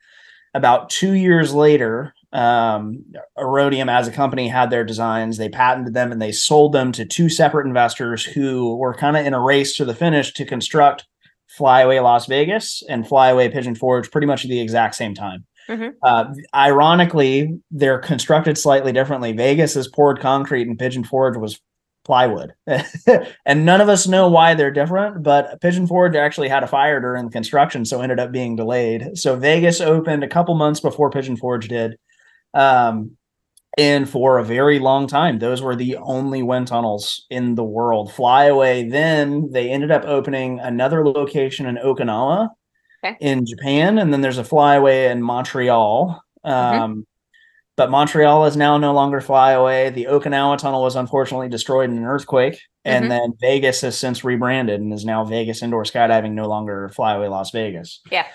About 0.55 0.91
two 0.91 1.13
years 1.13 1.53
later, 1.53 2.15
um, 2.35 3.05
Aerodium 3.39 3.91
as 3.91 4.09
a 4.09 4.13
company 4.13 4.49
had 4.49 4.69
their 4.69 4.85
designs, 4.85 5.37
they 5.37 5.49
patented 5.49 5.95
them, 5.95 6.13
and 6.13 6.21
they 6.21 6.33
sold 6.33 6.73
them 6.73 6.93
to 6.93 7.05
two 7.05 7.29
separate 7.29 7.67
investors 7.67 8.25
who 8.25 8.77
were 8.77 8.95
kind 8.95 9.17
of 9.17 9.25
in 9.25 9.33
a 9.35 9.41
race 9.41 9.77
to 9.77 9.85
the 9.85 9.95
finish 9.95 10.33
to 10.35 10.45
construct 10.45 11.07
Flyaway 11.57 12.01
Las 12.01 12.27
Vegas 12.27 12.83
and 12.89 13.07
Flyaway 13.07 13.49
Pigeon 13.49 13.77
Forge 13.77 14.11
pretty 14.11 14.27
much 14.27 14.45
at 14.45 14.51
the 14.51 14.61
exact 14.61 14.97
same 14.97 15.15
time. 15.15 15.45
Mhm. 15.69 15.95
Uh, 16.03 16.27
ironically, 16.55 17.59
they're 17.71 18.01
constructed 18.01 18.59
slightly 18.59 18.93
differently. 18.93 19.33
Vegas 19.33 19.77
is 19.77 19.89
poured 19.89 20.21
concrete, 20.21 20.67
and 20.67 20.79
Pigeon 20.79 21.05
Forge 21.05 21.37
was 21.37 21.61
plywood. 22.05 22.53
and 23.47 23.65
none 23.65 23.81
of 23.81 23.89
us 23.89 24.07
know 24.07 24.29
why 24.29 24.55
they're 24.55 24.71
different, 24.71 25.23
but 25.23 25.61
Pigeon 25.61 25.87
Forge 25.87 26.17
actually 26.17 26.49
had 26.49 26.63
a 26.63 26.67
fire 26.67 27.01
during 27.01 27.25
the 27.27 27.31
construction, 27.31 27.85
so 27.85 28.01
ended 28.03 28.21
up 28.21 28.31
being 28.31 28.57
delayed. 28.57 29.17
So 29.17 29.37
Vegas 29.37 29.81
opened 29.81 30.23
a 30.23 30.29
couple 30.29 30.55
months 30.55 30.81
before 30.81 31.11
Pigeon 31.11 31.37
Forge 31.37 31.69
did. 31.69 31.97
Um, 32.55 33.17
and 33.77 34.09
for 34.09 34.39
a 34.39 34.45
very 34.45 34.79
long 34.79 35.07
time, 35.09 35.39
those 35.41 35.63
were 35.63 35.77
the 35.77 35.97
only 35.97 36.43
wind 36.43 36.69
tunnels 36.69 37.27
in 37.31 37.57
the 37.57 37.65
world. 37.65 38.13
Flyaway, 38.13 38.89
then 38.89 39.51
they 39.53 39.71
ended 39.71 39.91
up 39.91 40.05
opening 40.05 40.61
another 40.61 41.07
location 41.07 41.67
in 41.67 41.77
Okinawa 41.77 42.51
Okay. 43.05 43.17
in 43.21 43.45
Japan, 43.47 43.99
and 43.99 44.13
then 44.13 44.21
there's 44.23 44.39
a 44.39 44.45
flyaway 44.45 45.07
in 45.11 45.23
Montreal. 45.23 46.23
Um, 46.45 47.07
But 47.77 47.91
Montreal 47.91 48.45
is 48.47 48.57
now 48.57 48.79
no 48.79 48.93
longer 48.93 49.21
flyaway. 49.21 49.91
The 49.91 50.05
Okinawa 50.11 50.59
tunnel 50.59 50.83
was 50.83 50.97
unfortunately 50.97 51.49
destroyed 51.49 51.91
in 51.91 51.99
an 51.99 52.05
earthquake. 52.05 52.59
And 52.85 53.07
Mhm. 53.07 53.09
then 53.09 53.33
Vegas 53.41 53.81
has 53.81 53.99
since 53.99 54.23
rebranded 54.25 54.81
and 54.81 54.93
is 54.93 55.05
now 55.05 55.25
Vegas 55.25 55.63
Indoor 55.63 55.83
Skydiving, 55.85 56.33
no 56.33 56.47
longer 56.47 56.91
Flyaway 56.95 57.29
Las 57.29 57.51
Vegas. 57.51 58.01
Yeah. 58.13 58.27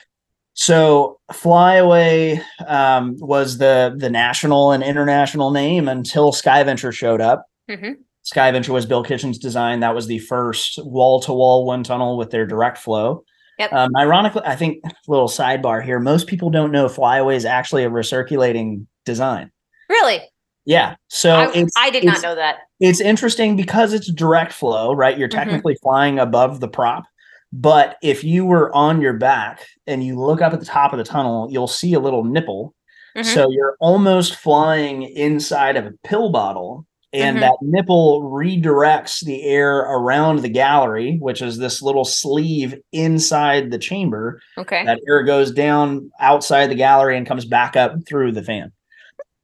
So 0.62 1.22
Flyaway 1.32 2.42
um, 2.68 3.16
was 3.20 3.60
the 3.60 3.96
the 3.98 4.10
national 4.10 4.74
and 4.74 4.84
international 4.84 5.52
name 5.52 5.88
until 5.88 6.34
Skyventure 6.34 6.92
showed 6.92 7.22
up. 7.22 7.46
Mhm. 7.70 7.94
Skyventure 8.26 8.70
was 8.74 8.86
Bill 8.86 9.02
Kitchen's 9.02 9.38
design. 9.38 9.80
That 9.80 9.96
was 9.96 10.08
the 10.08 10.20
first 10.20 10.78
wall 10.84 11.22
to 11.22 11.32
wall 11.32 11.66
wind 11.66 11.86
tunnel 11.86 12.18
with 12.18 12.32
their 12.32 12.46
direct 12.46 12.78
flow. 12.78 13.24
Yep. 13.58 13.72
Um, 13.72 13.92
ironically, 13.98 14.42
I 14.44 14.58
think 14.58 14.84
little 15.08 15.30
sidebar 15.30 15.82
here. 15.82 15.98
Most 15.98 16.28
people 16.28 16.50
don't 16.50 16.74
know 16.74 16.90
Flyaway 16.90 17.38
is 17.38 17.46
actually 17.46 17.86
a 17.86 17.90
recirculating 17.90 18.86
design. 19.06 19.52
Really? 19.90 20.20
Yeah. 20.66 20.96
So 21.08 21.36
I, 21.36 21.52
it's, 21.54 21.74
I 21.78 21.90
did 21.90 22.04
not 22.04 22.22
know 22.22 22.36
that. 22.36 22.58
it's 22.82 23.00
interesting 23.00 23.56
because 23.56 23.94
it's 23.94 24.12
direct 24.12 24.52
flow, 24.52 24.92
right? 24.94 25.18
You're 25.18 25.30
Mhm. 25.30 25.36
technically 25.36 25.76
flying 25.82 26.20
above 26.20 26.60
the 26.60 26.68
prop. 26.68 27.06
But 27.52 27.98
if 28.04 28.24
you 28.24 28.46
were 28.46 28.74
on 28.76 29.02
your 29.02 29.14
back 29.14 29.66
and 29.88 30.04
you 30.04 30.20
look 30.20 30.42
up 30.42 30.54
at 30.54 30.60
the 30.60 30.66
top 30.66 30.94
of 30.94 30.98
the 31.00 31.04
tunnel, 31.04 31.48
you'll 31.50 31.68
see 31.68 31.94
a 31.94 32.00
little 32.00 32.24
nipple. 32.24 32.76
Mhm. 33.18 33.26
So 33.26 33.50
you're 33.50 33.76
almost 33.80 34.36
flying 34.36 35.04
inside 35.04 35.76
of 35.76 35.86
a 35.86 35.94
pill 36.04 36.30
bottle. 36.30 36.86
And 37.12 37.38
Mhm. 37.38 37.42
that 37.42 37.56
nipple 37.64 38.22
redirects 38.22 39.26
the 39.26 39.42
air 39.44 39.80
around 39.80 40.40
the 40.42 40.50
gallery, 40.50 41.18
which 41.20 41.42
is 41.42 41.58
this 41.58 41.82
little 41.82 42.06
sleeve 42.06 42.76
inside 42.92 43.72
the 43.72 43.80
chamber. 43.80 44.40
Okay. 44.60 44.86
That 44.86 45.00
air 45.08 45.24
goes 45.24 45.52
down 45.52 46.12
outside 46.20 46.68
the 46.68 46.76
gallery 46.76 47.18
and 47.18 47.26
comes 47.26 47.46
back 47.46 47.76
up 47.76 47.96
through 48.08 48.34
the 48.34 48.44
fan. 48.44 48.72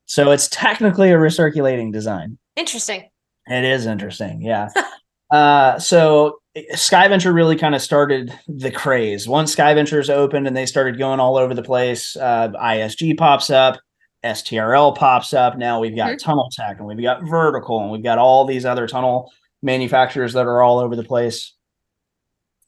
So 0.06 0.30
it's 0.30 0.48
technically 0.48 1.12
a 1.12 1.18
recirculating 1.18 1.92
design. 1.92 2.38
Interesting. 2.56 3.10
It 3.48 3.64
is 3.64 3.88
interesting, 3.88 4.44
yeah. 4.44 4.70
uh, 5.32 5.80
so 5.80 6.38
Skyventure 6.56 7.34
really 7.34 7.58
kind 7.58 7.76
of 7.76 7.82
started 7.82 8.34
the 8.48 8.72
craze. 8.72 9.28
Once 9.28 9.54
Skyventures 9.56 10.10
opened 10.10 10.48
and 10.48 10.56
they 10.56 10.66
started 10.66 10.98
going 10.98 11.20
all 11.20 11.36
over 11.38 11.54
the 11.54 11.64
place, 11.64 12.16
uh, 12.16 12.50
ISG 12.50 13.18
pops 13.18 13.50
up, 13.50 13.78
STRL 14.24 14.96
pops 14.96 15.34
up. 15.34 15.58
Now 15.58 15.82
we've 15.82 15.96
got 15.96 16.12
Mhm. 16.14 16.20
Tunnel 16.20 16.50
Tech 16.52 16.78
and 16.80 16.88
we've 16.88 17.02
got 17.02 17.24
Vertical 17.24 17.82
and 17.82 17.92
we've 17.92 18.04
got 18.04 18.18
all 18.18 18.46
these 18.46 18.66
other 18.66 18.88
tunnel 18.88 19.32
manufacturers 19.62 20.34
that 20.34 20.46
are 20.46 20.64
all 20.64 20.80
over 20.80 20.96
the 20.96 21.04
place. 21.04 21.54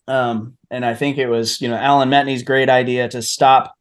Um, 0.08 0.58
and 0.70 0.86
I 0.86 0.94
think 0.94 1.18
it 1.18 1.28
was, 1.28 1.62
you 1.62 1.70
know, 1.70 1.78
Alan 1.78 2.10
Metni's 2.10 2.44
great 2.44 2.70
idea 2.70 3.08
to 3.10 3.22
stop 3.22 3.74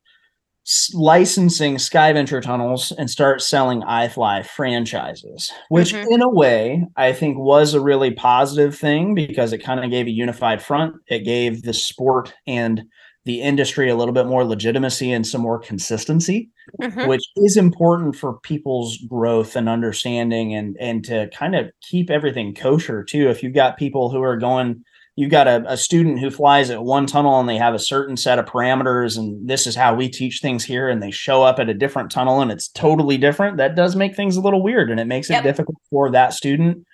licensing 0.94 1.76
Skyventure 1.76 2.42
tunnels 2.42 2.92
and 2.98 3.09
start 3.09 3.40
selling 3.42 3.83
iFly 3.83 4.44
franchises, 4.44 5.50
which 5.68 5.92
Mhm. 5.94 6.07
in 6.11 6.22
a 6.22 6.29
way 6.29 6.85
I 6.96 7.12
think 7.12 7.38
was 7.38 7.74
a 7.74 7.81
really 7.81 8.11
positive 8.11 8.76
thing 8.76 9.14
because 9.14 9.52
it 9.52 9.59
kind 9.59 9.83
of 9.85 9.90
gave 9.90 10.07
a 10.07 10.11
unified 10.11 10.61
front. 10.62 10.94
It 11.09 11.20
gave 11.24 11.62
the 11.62 11.72
sport 11.72 12.35
and 12.46 12.83
the 13.24 13.40
industry 13.42 13.88
a 13.88 13.96
little 13.96 14.14
bit 14.14 14.26
more 14.26 14.44
legitimacy 14.44 15.11
and 15.12 15.26
some 15.26 15.40
more 15.40 15.59
consistency, 15.59 16.48
Mhm. 16.81 17.09
which 17.09 17.22
is 17.37 17.57
important 17.57 18.14
for 18.16 18.38
people's 18.40 18.98
growth 19.09 19.57
and 19.57 19.68
understanding 19.68 20.55
and 20.55 20.76
and 20.81 21.05
to 21.05 21.29
kind 21.35 21.55
of 21.57 21.70
keep 21.83 22.11
everything 22.11 22.55
kosher 22.55 23.02
too. 23.05 23.29
If 23.29 23.42
you've 23.42 23.55
got 23.55 23.79
people 23.79 24.11
who 24.11 24.22
are 24.22 24.37
going 24.37 24.83
you've 25.16 25.31
got 25.31 25.48
a, 25.48 25.64
a 25.66 25.76
student 25.76 26.18
who 26.20 26.31
flies 26.31 26.68
at 26.70 26.85
one 26.85 27.07
tunnel 27.07 27.40
and 27.40 27.48
they 27.48 27.57
have 27.57 27.74
a 27.74 27.79
certain 27.79 28.16
set 28.16 28.38
of 28.38 28.44
parameters 28.44 29.16
and 29.18 29.48
this 29.48 29.66
is 29.66 29.74
how 29.74 29.94
we 29.94 30.09
teach 30.09 30.40
things 30.40 30.62
here 30.64 30.88
and 30.88 31.02
they 31.02 31.11
show 31.11 31.42
up 31.42 31.59
at 31.59 31.68
a 31.70 31.74
different 31.74 32.11
tunnel 32.11 32.40
and 32.42 32.52
it's 32.52 32.68
totally 32.68 33.16
different 33.16 33.57
that 33.57 33.74
does 33.74 33.96
make 33.96 34.14
things 34.14 34.37
a 34.37 34.40
little 34.40 34.62
weird 34.62 34.90
and 34.90 35.00
it 35.00 35.07
makes 35.07 35.31
it 35.31 35.35
Yep. 35.35 35.42
difficult 35.44 35.79
for 35.90 36.11
that 36.11 36.33
student 36.35 36.85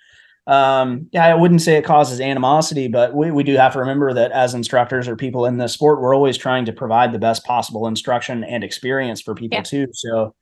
um 0.47 1.07
yeah 1.13 1.25
i 1.25 1.33
wouldn't 1.33 1.61
say 1.61 1.75
it 1.77 1.85
causes 1.85 2.19
animosity 2.19 2.89
but 2.89 3.13
we, 3.13 3.31
we 3.31 3.43
do 3.43 3.55
have 3.55 3.71
to 3.73 3.79
remember 3.79 4.13
that 4.13 4.31
as 4.33 4.53
instructors 4.53 5.07
or 5.07 5.15
people 5.15 5.45
in 5.45 5.57
the 5.57 5.67
sport 5.69 6.01
we're 6.01 6.13
always 6.15 6.37
trying 6.37 6.65
to 6.65 6.73
provide 6.73 7.13
the 7.13 7.19
best 7.19 7.45
possible 7.45 7.87
instruction 7.87 8.43
and 8.43 8.61
experience 8.63 9.21
for 9.21 9.35
people 9.35 9.57
Yeah. 9.59 9.63
too 9.63 9.87
so 9.93 10.35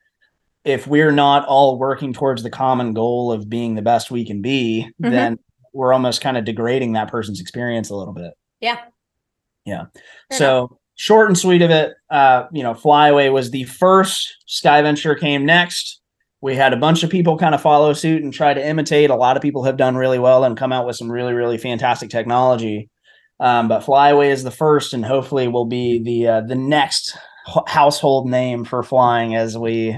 if 0.66 0.86
we're 0.88 1.12
not 1.12 1.46
all 1.48 1.78
working 1.78 2.14
towards 2.14 2.42
the 2.44 2.50
common 2.50 2.94
goal 2.94 3.32
of 3.32 3.48
being 3.50 3.76
the 3.76 3.82
best 3.84 4.10
we 4.12 4.26
can 4.26 4.42
be 4.42 4.88
Mhm. 5.02 5.10
then 5.12 5.40
we're 5.74 5.94
almost 5.94 6.22
kind 6.22 6.38
of 6.38 6.46
degrading 6.46 6.94
that 6.94 7.10
person's 7.10 7.40
experience 7.40 7.90
a 7.90 7.96
little 7.96 8.14
bit. 8.14 8.34
Yeah. 8.60 8.78
yeah. 9.66 9.86
Fair 10.30 10.38
so 10.38 10.80
short 10.96 11.30
and 11.30 11.38
sweet 11.38 11.62
of 11.62 11.72
it 11.72 11.94
uh 12.12 12.44
you 12.52 12.62
know 12.62 12.76
flyaway 12.76 13.30
was 13.30 13.50
the 13.50 13.64
first 13.64 14.38
skyventure 14.48 15.20
came 15.20 15.46
next. 15.46 16.00
We 16.42 16.56
had 16.56 16.74
a 16.74 16.78
bunch 16.78 17.04
of 17.04 17.10
people 17.10 17.38
kind 17.38 17.54
of 17.54 17.62
follow 17.62 17.94
suit 17.94 18.24
and 18.24 18.34
try 18.34 18.54
to 18.54 18.66
imitate. 18.66 19.10
A 19.10 19.16
lot 19.16 19.38
of 19.38 19.44
people 19.44 19.64
have 19.64 19.78
done 19.78 19.96
really 19.96 20.20
well 20.20 20.44
and 20.44 20.58
come 20.58 20.74
out 20.74 20.86
with 20.86 20.96
some 20.96 21.12
really 21.12 21.34
really 21.34 21.58
fantastic 21.58 22.10
technology. 22.10 22.90
Um, 23.40 23.68
but 23.68 23.82
flyaway 23.82 24.30
is 24.30 24.44
the 24.44 24.52
first 24.52 24.94
and 24.94 25.04
hopefully 25.04 25.48
will 25.48 25.66
be 25.66 26.02
the 26.04 26.28
uh, 26.28 26.42
the 26.42 26.56
next 26.56 27.18
household 27.68 28.30
name 28.30 28.64
for 28.66 28.84
flying 28.84 29.36
as 29.36 29.58
we 29.58 29.98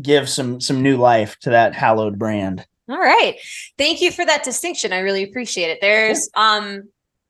give 0.00 0.28
some 0.28 0.60
some 0.60 0.82
new 0.82 0.96
life 0.96 1.36
to 1.40 1.50
that 1.50 1.74
hallowed 1.74 2.18
brand 2.18 2.66
All 2.92 3.00
right. 3.00 3.36
Thank 3.78 4.00
you 4.00 4.10
for 4.12 4.24
that 4.26 4.44
distinction. 4.44 4.92
I 4.92 4.98
really 4.98 5.22
appreciate 5.22 5.70
it. 5.70 5.78
There's 5.80 6.28
um 6.34 6.84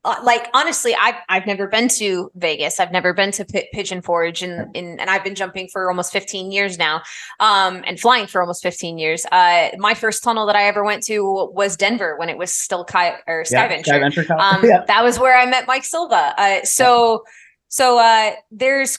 uh, 0.04 0.16
like 0.24 0.48
honestly, 0.52 0.96
I've 1.00 1.14
I've 1.28 1.46
never 1.46 1.68
been 1.68 1.86
to 1.90 2.28
Vegas. 2.34 2.80
I've 2.80 2.90
never 2.90 3.14
been 3.14 3.30
to 3.32 3.44
P- 3.44 3.68
Pigeon 3.72 4.02
Forge, 4.02 4.42
and 4.42 4.74
in, 4.74 4.98
and 4.98 5.08
I've 5.08 5.22
been 5.22 5.36
jumping 5.36 5.68
for 5.72 5.88
almost 5.88 6.12
15 6.12 6.50
years 6.50 6.76
now, 6.76 7.02
um, 7.38 7.84
and 7.86 8.00
flying 8.00 8.26
for 8.26 8.40
almost 8.40 8.64
15 8.64 8.98
years. 8.98 9.24
Uh, 9.30 9.68
my 9.78 9.94
first 9.94 10.24
tunnel 10.24 10.44
that 10.46 10.56
I 10.56 10.64
ever 10.64 10.82
went 10.82 11.04
to 11.04 11.22
was 11.54 11.76
Denver 11.76 12.16
when 12.18 12.28
it 12.28 12.36
was 12.36 12.52
still 12.52 12.84
Kai 12.84 13.14
or 13.28 13.44
Yeah, 13.48 13.68
Skyventure. 13.68 14.26
Cup. 14.26 14.40
Um, 14.40 14.64
yeah. 14.68 14.84
that 14.88 15.04
was 15.04 15.20
where 15.20 15.38
I 15.38 15.46
met 15.46 15.68
Mike 15.68 15.84
Silva. 15.84 16.34
Uh, 16.36 16.64
so, 16.64 17.22
so 17.68 18.00
uh, 18.00 18.32
there's 18.50 18.98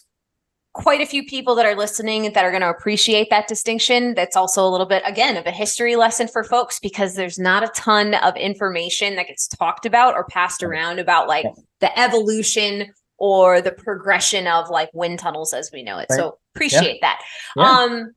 quite 0.73 1.01
a 1.01 1.05
few 1.05 1.23
people 1.23 1.53
that 1.55 1.65
are 1.67 1.75
listening 1.75 2.31
that 2.33 2.43
are 2.43 2.49
going 2.49 2.61
to 2.61 2.69
appreciate 2.69 3.29
that 3.29 3.47
distinction. 3.47 4.15
That's 4.15 4.35
also 4.35 4.67
a 4.67 4.69
little 4.69 4.87
bit, 4.87 5.03
again, 5.05 5.37
of 5.37 5.45
a 5.45 5.51
history 5.51 5.95
lesson 5.95 6.27
for 6.27 6.43
folks 6.43 6.79
because 6.79 7.13
there's 7.15 7.37
not 7.37 7.63
a 7.63 7.67
ton 7.69 8.15
of 8.15 8.35
information 8.35 9.15
that 9.15 9.27
gets 9.27 9.47
talked 9.47 9.85
about 9.85 10.15
or 10.15 10.25
passed 10.25 10.63
around 10.63 10.99
about 10.99 11.27
like 11.27 11.45
the 11.79 11.97
evolution 11.99 12.91
or 13.17 13.61
the 13.61 13.71
progression 13.71 14.47
of 14.47 14.69
like 14.69 14.89
wind 14.93 15.19
tunnels 15.19 15.53
as 15.53 15.69
we 15.71 15.83
know 15.83 15.99
it. 15.99 16.11
So 16.11 16.39
appreciate 16.55 17.01
that. 17.01 17.21
Yeah. 17.55 17.63
Um, 17.63 18.15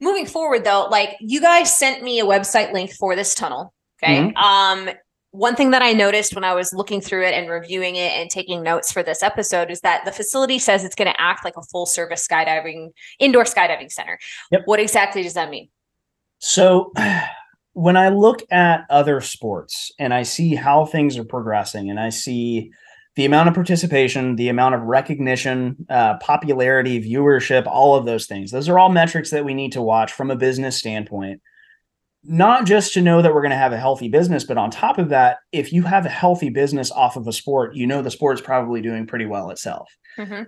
moving 0.00 0.26
forward 0.26 0.64
though, 0.64 0.88
like 0.90 1.16
you 1.20 1.40
guys 1.40 1.76
sent 1.76 2.02
me 2.02 2.20
a 2.20 2.24
website 2.24 2.72
link 2.72 2.90
for 2.92 3.14
this 3.14 3.34
tunnel. 3.34 3.72
Okay. 4.02 4.20
Mhm. 4.20 4.36
Um, 4.36 4.90
one 5.34 5.56
thing 5.56 5.72
that 5.72 5.82
I 5.82 5.92
noticed 5.92 6.36
when 6.36 6.44
I 6.44 6.54
was 6.54 6.72
looking 6.72 7.00
through 7.00 7.26
it 7.26 7.34
and 7.34 7.50
reviewing 7.50 7.96
it 7.96 8.12
and 8.12 8.30
taking 8.30 8.62
notes 8.62 8.92
for 8.92 9.02
this 9.02 9.20
episode 9.20 9.68
is 9.68 9.80
that 9.80 10.04
the 10.04 10.12
facility 10.12 10.60
says 10.60 10.84
it's 10.84 10.94
going 10.94 11.12
to 11.12 11.20
act 11.20 11.44
like 11.44 11.56
a 11.56 11.62
full 11.62 11.86
service 11.86 12.24
skydiving 12.24 12.90
indoor 13.18 13.42
skydiving 13.42 13.90
center. 13.90 14.20
Yep. 14.52 14.62
What 14.66 14.78
exactly 14.78 15.24
does 15.24 15.34
that 15.34 15.50
mean? 15.50 15.70
So 16.38 16.92
when 17.72 17.96
I 17.96 18.10
look 18.10 18.42
at 18.52 18.82
other 18.88 19.20
sports 19.20 19.90
and 19.98 20.14
I 20.14 20.22
see 20.22 20.54
how 20.54 20.84
things 20.84 21.18
are 21.18 21.24
progressing 21.24 21.90
and 21.90 21.98
I 21.98 22.10
see 22.10 22.70
the 23.16 23.24
amount 23.24 23.48
of 23.48 23.54
participation, 23.54 24.36
the 24.36 24.50
amount 24.50 24.76
of 24.76 24.82
recognition, 24.82 25.84
uh, 25.90 26.16
popularity, 26.18 27.02
viewership, 27.02 27.66
all 27.66 27.96
of 27.96 28.06
those 28.06 28.26
things, 28.26 28.52
those 28.52 28.68
are 28.68 28.78
all 28.78 28.88
metrics 28.88 29.30
that 29.30 29.44
we 29.44 29.54
need 29.54 29.72
to 29.72 29.82
watch 29.82 30.12
from 30.12 30.30
a 30.30 30.36
business 30.36 30.76
standpoint. 30.76 31.40
Not 32.26 32.66
just 32.66 32.94
to 32.94 33.00
know 33.00 33.20
that 33.22 33.34
we're 33.34 33.42
going 33.42 33.50
to 33.50 33.56
have 33.56 33.72
a 33.72 33.78
healthy 33.78 34.08
business, 34.08 34.44
but 34.44 34.56
on 34.56 34.70
top 34.70 34.98
of 34.98 35.10
that, 35.10 35.38
if 35.52 35.72
you 35.72 35.82
have 35.82 36.06
a 36.06 36.10
healthy 36.10 36.48
business 36.48 36.90
off 36.90 37.16
of 37.16 37.26
a 37.26 37.32
sport, 37.32 37.74
you 37.74 37.86
know 37.86 38.02
the 38.02 38.10
sport's 38.10 38.40
probably 38.40 38.80
doing 38.80 39.06
pretty 39.06 39.26
well 39.26 39.50
itself. 39.50 39.88
Mhm. 40.18 40.46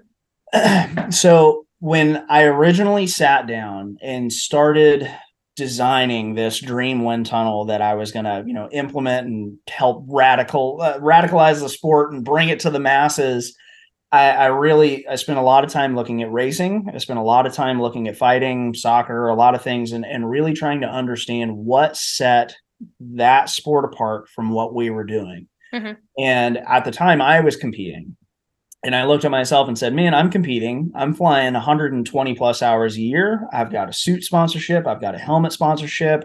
so 1.12 1.67
when 1.81 2.25
I 2.29 2.45
originally 2.45 3.07
sat 3.07 3.47
down 3.47 3.99
and 4.01 4.33
started 4.33 5.11
designing 5.57 6.35
this 6.35 6.61
dream 6.61 7.03
wind 7.03 7.27
tunnel 7.27 7.65
that 7.65 7.81
I 7.81 7.95
was 7.95 8.12
going 8.12 8.27
to, 8.27 8.45
you 8.47 8.53
know, 8.53 8.69
implement 8.73 9.27
and 9.27 9.59
help 9.69 10.05
radical 10.09 10.79
uh, 10.83 10.99
radicalize 10.99 11.61
the 11.61 11.69
sport 11.69 12.12
and 12.12 12.25
bring 12.25 12.51
it 12.51 12.61
to 12.61 12.71
the 12.71 12.79
masses, 12.79 13.57
I, 14.12 14.31
I 14.31 14.47
really 14.47 15.07
I 15.09 15.16
spent 15.16 15.38
a 15.38 15.42
lot 15.42 15.64
of 15.64 15.71
time 15.71 15.95
looking 15.97 16.23
at 16.23 16.31
racing. 16.31 16.88
I 16.95 16.99
spent 16.99 17.19
a 17.19 17.23
lot 17.23 17.47
of 17.47 17.53
time 17.53 17.81
looking 17.81 18.09
at 18.09 18.16
fighting, 18.16 18.73
soccer, 18.75 19.29
a 19.29 19.35
lot 19.35 19.55
of 19.55 19.62
things, 19.62 19.92
and 19.92 20.05
and 20.05 20.29
really 20.29 20.53
trying 20.53 20.81
to 20.83 20.87
understand 20.88 21.57
what 21.57 21.97
set 21.97 22.55
that 23.01 23.49
sport 23.51 23.85
apart 23.85 24.29
from 24.29 24.51
what 24.51 24.75
we 24.75 24.90
were 24.90 25.05
doing. 25.05 25.49
Mhm. 25.75 25.97
And 26.19 26.59
at 26.59 26.85
the 26.85 26.90
time, 26.90 27.21
I 27.21 27.40
was 27.40 27.57
competing. 27.57 28.16
And 28.85 28.95
I 28.95 29.05
looked 29.05 29.25
at 29.25 29.31
myself 29.33 29.66
and 29.66 29.77
said, 29.77 29.95
man, 29.95 30.14
I'm 30.14 30.31
competing. 30.31 30.92
I'm 30.95 31.12
flying 31.12 31.55
120 31.55 32.35
plus 32.35 32.62
hours 32.62 32.97
a 32.97 33.01
year. 33.01 33.49
I've 33.53 33.73
got 33.73 33.88
a 33.88 33.92
suit 33.92 34.23
sponsorship. 34.23 34.87
I've 34.87 35.01
got 35.01 35.14
a 35.14 35.19
helmet 35.19 35.53
sponsorship. 35.53 36.25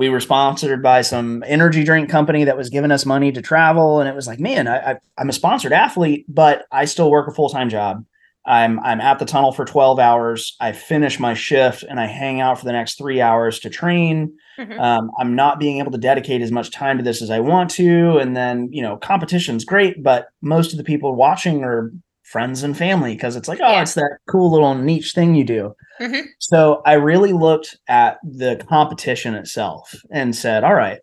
We 0.00 0.08
were 0.08 0.20
sponsored 0.20 0.82
by 0.82 1.02
some 1.02 1.44
energy 1.46 1.84
drink 1.84 2.08
company 2.08 2.44
that 2.44 2.56
was 2.56 2.70
giving 2.70 2.90
us 2.90 3.04
money 3.04 3.32
to 3.32 3.42
travel. 3.42 4.00
And 4.00 4.08
it 4.08 4.14
was 4.14 4.26
like, 4.26 4.40
man, 4.40 4.66
I, 4.66 4.96
I'm 5.18 5.28
a 5.28 5.32
sponsored 5.34 5.74
athlete, 5.74 6.24
but 6.26 6.64
I 6.72 6.86
still 6.86 7.10
work 7.10 7.28
a 7.28 7.34
full 7.34 7.50
time 7.50 7.68
job. 7.68 8.02
I'm 8.46 8.80
I'm 8.80 9.02
at 9.02 9.18
the 9.18 9.26
tunnel 9.26 9.52
for 9.52 9.66
12 9.66 9.98
hours. 9.98 10.56
I 10.58 10.72
finish 10.72 11.20
my 11.20 11.34
shift 11.34 11.82
and 11.82 12.00
I 12.00 12.06
hang 12.06 12.40
out 12.40 12.58
for 12.58 12.64
the 12.64 12.72
next 12.72 12.96
three 12.96 13.20
hours 13.20 13.58
to 13.60 13.68
train. 13.68 14.32
Mhm. 14.58 14.80
Um, 14.80 15.10
I'm 15.18 15.34
not 15.36 15.58
being 15.60 15.76
able 15.80 15.92
to 15.92 15.98
dedicate 15.98 16.40
as 16.40 16.50
much 16.50 16.70
time 16.70 16.96
to 16.96 17.04
this 17.04 17.20
as 17.20 17.28
I 17.30 17.40
want 17.40 17.68
to. 17.72 18.16
And 18.16 18.34
then, 18.34 18.70
you 18.72 18.80
know, 18.80 18.96
competition's 18.96 19.66
great, 19.66 20.02
but 20.02 20.28
most 20.40 20.72
of 20.72 20.78
the 20.78 20.84
people 20.84 21.14
watching 21.14 21.62
are 21.62 21.92
friends 22.22 22.62
and 22.62 22.74
family 22.74 23.12
because 23.14 23.36
it's 23.36 23.48
like, 23.48 23.60
oh, 23.62 23.70
Yeah. 23.70 23.82
it's 23.82 23.94
that 23.94 24.16
cool 24.30 24.50
little 24.50 24.74
niche 24.74 25.12
thing 25.12 25.34
you 25.34 25.44
do. 25.44 25.74
Mhm. 26.00 26.24
So 26.38 26.82
I 26.86 26.94
really 26.94 27.32
looked 27.32 27.76
at 27.88 28.18
the 28.24 28.56
competition 28.68 29.34
itself 29.34 29.94
and 30.10 30.34
said, 30.34 30.64
all 30.64 30.74
right, 30.74 31.00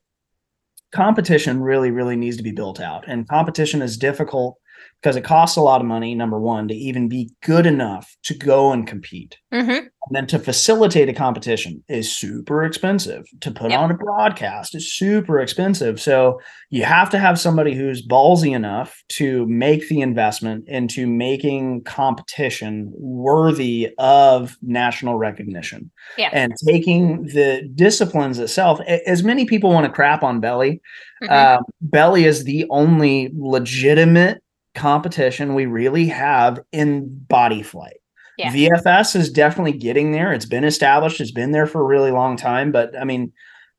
competition 0.94 1.62
really, 1.62 1.92
really 1.92 2.16
needs 2.16 2.38
to 2.38 2.44
be 2.44 2.52
built 2.52 2.80
out. 2.80 3.06
And 3.08 3.28
competition 3.28 3.82
is 3.82 3.98
difficult 3.98 4.58
because 5.02 5.16
it 5.16 5.24
costs 5.24 5.58
a 5.58 5.62
lot 5.62 5.82
of 5.82 5.88
money, 5.88 6.16
number 6.16 6.40
one, 6.40 6.68
to 6.68 6.74
even 6.74 7.08
be 7.08 7.30
good 7.44 7.66
enough 7.66 8.16
to 8.24 8.34
go 8.34 8.72
and 8.72 8.88
compete. 8.88 9.38
Mhm. 9.54 9.78
And 10.08 10.16
then 10.16 10.28
to 10.28 10.40
facilitate 10.40 11.10
a 11.10 11.14
competition 11.14 11.84
is 11.90 12.16
super 12.16 12.64
expensive. 12.64 13.26
To 13.42 13.52
put 13.52 13.72
Yep. 13.72 13.80
on 13.80 13.92
a 13.92 13.94
broadcast 13.94 14.74
is 14.74 14.92
super 14.94 15.40
expensive. 15.40 16.00
So 16.00 16.40
you 16.70 16.84
have 16.84 17.10
to 17.12 17.20
have 17.20 17.38
somebody 17.40 17.76
who's 17.76 18.06
ballsy 18.06 18.56
enough 18.56 19.04
to 19.10 19.46
make 19.48 19.88
the 19.90 20.00
investment 20.02 20.64
into 20.68 21.06
making 21.06 21.84
competition 21.84 22.92
worthy 22.98 23.90
of 23.98 24.58
national 24.62 25.18
recognition. 25.18 25.92
Yeah. 26.18 26.30
And 26.32 26.54
taking 26.66 27.24
the 27.28 27.70
disciplines 27.76 28.40
itself, 28.40 28.80
as 29.06 29.24
many 29.24 29.46
people 29.46 29.72
want 29.72 29.86
to 29.86 29.92
crap 29.92 30.24
on 30.24 30.40
belly, 30.40 30.82
Mhm. 31.24 31.58
um, 31.58 31.64
belly 31.82 32.26
is 32.26 32.46
the 32.46 32.66
only 32.70 33.32
legitimate 33.38 34.42
competition 34.78 35.56
we 35.56 35.66
really 35.66 36.08
have 36.08 36.60
in 36.72 37.08
body 37.28 37.64
flight. 37.64 37.98
Yeah. 38.38 38.52
VFS 38.52 39.16
is 39.16 39.32
definitely 39.32 39.74
getting 39.74 40.12
there. 40.12 40.32
It's 40.32 40.46
been 40.46 40.64
established. 40.64 41.20
It's 41.20 41.32
been 41.32 41.52
there 41.52 41.66
for 41.66 41.82
a 41.82 41.86
really 41.86 42.12
long 42.12 42.38
time. 42.38 42.72
But 42.72 42.96
I 42.98 43.04
mean, 43.04 43.34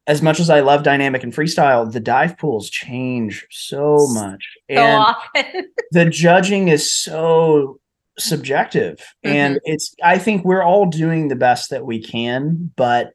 as 0.08 0.20
much 0.20 0.40
as 0.40 0.50
I 0.50 0.61
love 0.61 0.82
dynamic 0.82 1.22
and 1.22 1.32
freestyle, 1.32 1.90
the 1.90 2.00
dive 2.00 2.37
pools 2.37 2.68
change 2.68 3.46
so 3.50 4.08
much, 4.11 4.44
so 4.68 4.76
and 4.76 4.94
often. 4.96 5.68
the 5.92 6.06
judging 6.06 6.68
is 6.68 6.92
so 6.92 7.78
subjective. 8.18 9.00
And 9.22 9.56
mm-hmm. 9.56 9.72
it's. 9.72 9.94
I 10.02 10.18
think 10.18 10.44
we're 10.44 10.62
all 10.62 10.87
doing 10.87 11.28
the 11.28 11.37
best 11.37 11.70
that 11.70 11.87
we 11.87 12.02
can, 12.02 12.72
but 12.74 13.12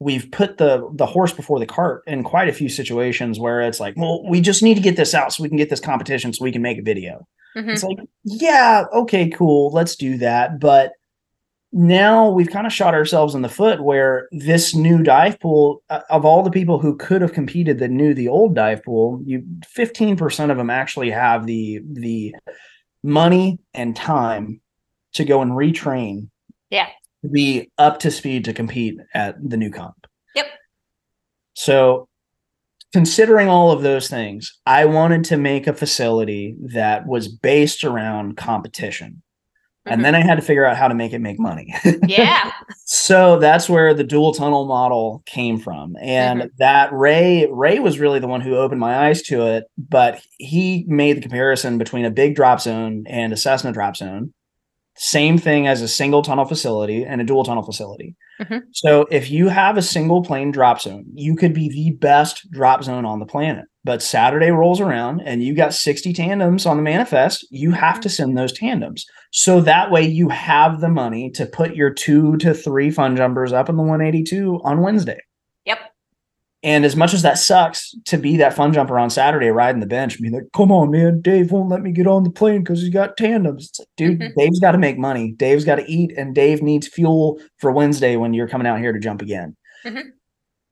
we've 0.00 0.30
put 0.32 0.58
the 0.58 0.88
the 0.94 1.06
horse 1.06 1.32
before 1.32 1.58
the 1.58 1.66
cart 1.66 2.02
in 2.06 2.22
quite 2.24 2.48
a 2.48 2.52
few 2.52 2.68
situations 2.68 3.38
where 3.38 3.62
it's 3.62 3.80
like, 3.80 3.94
well, 3.96 4.26
we 4.28 4.40
just 4.40 4.62
need 4.62 4.74
to 4.74 4.82
get 4.82 4.96
this 4.96 5.14
out 5.14 5.32
so 5.32 5.42
we 5.42 5.48
can 5.48 5.58
get 5.58 5.70
this 5.70 5.80
competition 5.80 6.32
so 6.32 6.44
we 6.44 6.52
can 6.52 6.62
make 6.62 6.78
a 6.78 6.82
video. 6.82 7.26
Mhm. 7.56 7.70
It's 7.70 7.84
like, 7.84 7.98
yeah, 8.24 8.84
okay, 8.92 9.28
cool, 9.30 9.70
let's 9.70 9.96
do 9.96 10.18
that. 10.18 10.58
But 10.58 10.92
now 11.72 12.28
we've 12.30 12.50
kind 12.50 12.66
of 12.66 12.72
shot 12.72 12.94
ourselves 12.94 13.34
in 13.34 13.42
the 13.42 13.48
foot 13.48 13.82
where 13.82 14.28
this 14.30 14.74
new 14.74 15.02
dive 15.02 15.40
pool, 15.40 15.82
uh, 15.90 16.00
of 16.08 16.24
all 16.24 16.42
the 16.42 16.50
people 16.50 16.78
who 16.78 16.96
could 16.96 17.20
have 17.20 17.32
competed 17.32 17.78
that 17.80 17.90
knew 17.90 18.14
the 18.14 18.28
old 18.28 18.54
dive 18.54 18.82
pool, 18.84 19.20
you 19.24 19.42
15% 19.76 20.50
of 20.50 20.56
them 20.56 20.70
actually 20.70 21.10
have 21.10 21.46
the 21.46 21.80
the 21.92 22.34
money 23.02 23.58
and 23.74 23.94
time 23.94 24.60
to 25.14 25.24
go 25.24 25.42
and 25.42 25.52
retrain. 25.52 26.28
Yeah. 26.70 26.88
To 27.24 27.30
be 27.30 27.70
up 27.78 28.00
to 28.00 28.10
speed 28.10 28.44
to 28.44 28.52
compete 28.52 28.98
at 29.14 29.36
the 29.42 29.56
new 29.56 29.70
comp. 29.70 30.06
Yep. 30.34 30.46
So 31.54 32.06
considering 32.92 33.48
all 33.48 33.72
of 33.72 33.82
those 33.82 34.08
things, 34.08 34.58
I 34.66 34.84
wanted 34.84 35.24
to 35.24 35.38
make 35.38 35.66
a 35.66 35.72
facility 35.72 36.54
that 36.74 37.06
was 37.06 37.28
based 37.28 37.82
around 37.82 38.36
competition. 38.36 39.22
Mhm. 39.86 39.92
And 39.92 40.04
then 40.04 40.14
I 40.14 40.20
had 40.20 40.34
to 40.34 40.42
figure 40.42 40.66
out 40.66 40.76
how 40.76 40.86
to 40.88 40.94
make 40.94 41.14
it 41.14 41.20
make 41.20 41.38
money. 41.40 41.74
yeah. 42.06 42.52
so 42.84 43.38
that's 43.38 43.70
where 43.70 43.94
the 43.94 44.04
dual 44.04 44.34
tunnel 44.34 44.66
model 44.66 45.22
came 45.24 45.58
from. 45.58 45.94
And 46.02 46.40
Mm-hmm. 46.40 46.48
that 46.58 46.92
Ray 46.92 47.46
Ray 47.50 47.78
was 47.78 47.98
really 47.98 48.18
the 48.18 48.28
one 48.28 48.42
who 48.42 48.56
opened 48.56 48.80
my 48.80 49.08
eyes 49.08 49.22
to 49.22 49.46
it, 49.46 49.64
but 49.78 50.20
he 50.38 50.84
made 50.88 51.16
the 51.16 51.22
comparison 51.22 51.78
between 51.78 52.04
a 52.04 52.10
big 52.10 52.34
drop 52.34 52.60
zone 52.60 53.04
and 53.08 53.32
a 53.32 53.36
Cessna 53.38 53.72
drop 53.72 53.96
zone. 53.96 54.34
Same 55.04 55.36
thing 55.36 55.66
as 55.66 55.82
a 55.82 55.88
single 55.88 56.22
tunnel 56.22 56.46
facility 56.46 57.04
and 57.04 57.20
a 57.20 57.24
dual 57.24 57.44
tunnel 57.44 57.62
facility. 57.62 58.16
Mhm. 58.40 58.62
So 58.72 59.06
if 59.10 59.30
you 59.30 59.48
have 59.48 59.76
a 59.76 59.82
single 59.82 60.22
plane 60.22 60.50
drop 60.50 60.80
zone, 60.80 61.04
you 61.12 61.36
could 61.36 61.52
be 61.52 61.68
the 61.68 61.94
best 61.98 62.50
drop 62.50 62.82
zone 62.82 63.04
on 63.04 63.18
the 63.18 63.26
planet. 63.26 63.66
But 63.84 64.00
Saturday 64.00 64.50
rolls 64.50 64.80
around 64.80 65.20
and 65.26 65.42
you 65.42 65.54
got 65.54 65.74
60 65.74 66.14
tandems 66.14 66.64
on 66.64 66.78
the 66.78 66.82
manifest, 66.82 67.46
you 67.50 67.72
have 67.72 68.00
to 68.00 68.08
send 68.08 68.38
those 68.38 68.54
tandems. 68.54 69.04
So 69.30 69.60
that 69.60 69.90
way 69.90 70.00
you 70.08 70.30
have 70.30 70.80
the 70.80 70.88
money 70.88 71.30
to 71.32 71.44
put 71.44 71.76
your 71.76 71.90
two 71.90 72.38
to 72.38 72.54
three 72.54 72.90
fun 72.90 73.14
jumpers 73.14 73.52
up 73.52 73.68
in 73.68 73.76
the 73.76 73.82
182 73.82 74.58
on 74.64 74.80
Wednesday. 74.80 75.20
And 76.64 76.84
as 76.86 76.96
much 76.96 77.12
as 77.12 77.20
that 77.22 77.38
sucks 77.38 77.94
to 78.06 78.16
be 78.16 78.38
that 78.38 78.54
fun 78.54 78.72
jumper 78.72 78.98
on 78.98 79.10
Saturday 79.10 79.48
riding 79.48 79.80
the 79.80 79.86
bench, 79.86 80.20
be 80.20 80.30
like, 80.30 80.44
come 80.56 80.72
on, 80.72 80.90
man, 80.90 81.20
Dave 81.20 81.52
won't 81.52 81.68
let 81.68 81.82
me 81.82 81.92
get 81.92 82.06
on 82.06 82.24
the 82.24 82.30
plane 82.30 82.60
because 82.64 82.80
he's 82.80 82.88
got 82.92 83.16
tandems. 83.18 83.68
It's 83.68 83.78
like, 83.80 83.88
dude. 83.98 84.22
Dave's 84.36 84.58
got 84.60 84.72
to 84.72 84.78
make 84.78 84.98
money. 84.98 85.32
Dave's 85.32 85.64
got 85.66 85.76
to 85.76 85.84
eat, 85.90 86.12
and 86.16 86.34
Dave 86.34 86.62
needs 86.62 86.88
fuel 86.88 87.38
for 87.58 87.70
Wednesday 87.70 88.16
when 88.16 88.32
you're 88.32 88.48
coming 88.48 88.66
out 88.66 88.78
here 88.80 88.92
to 88.92 88.98
jump 88.98 89.20
again. 89.20 89.54
Mhm. 89.84 90.04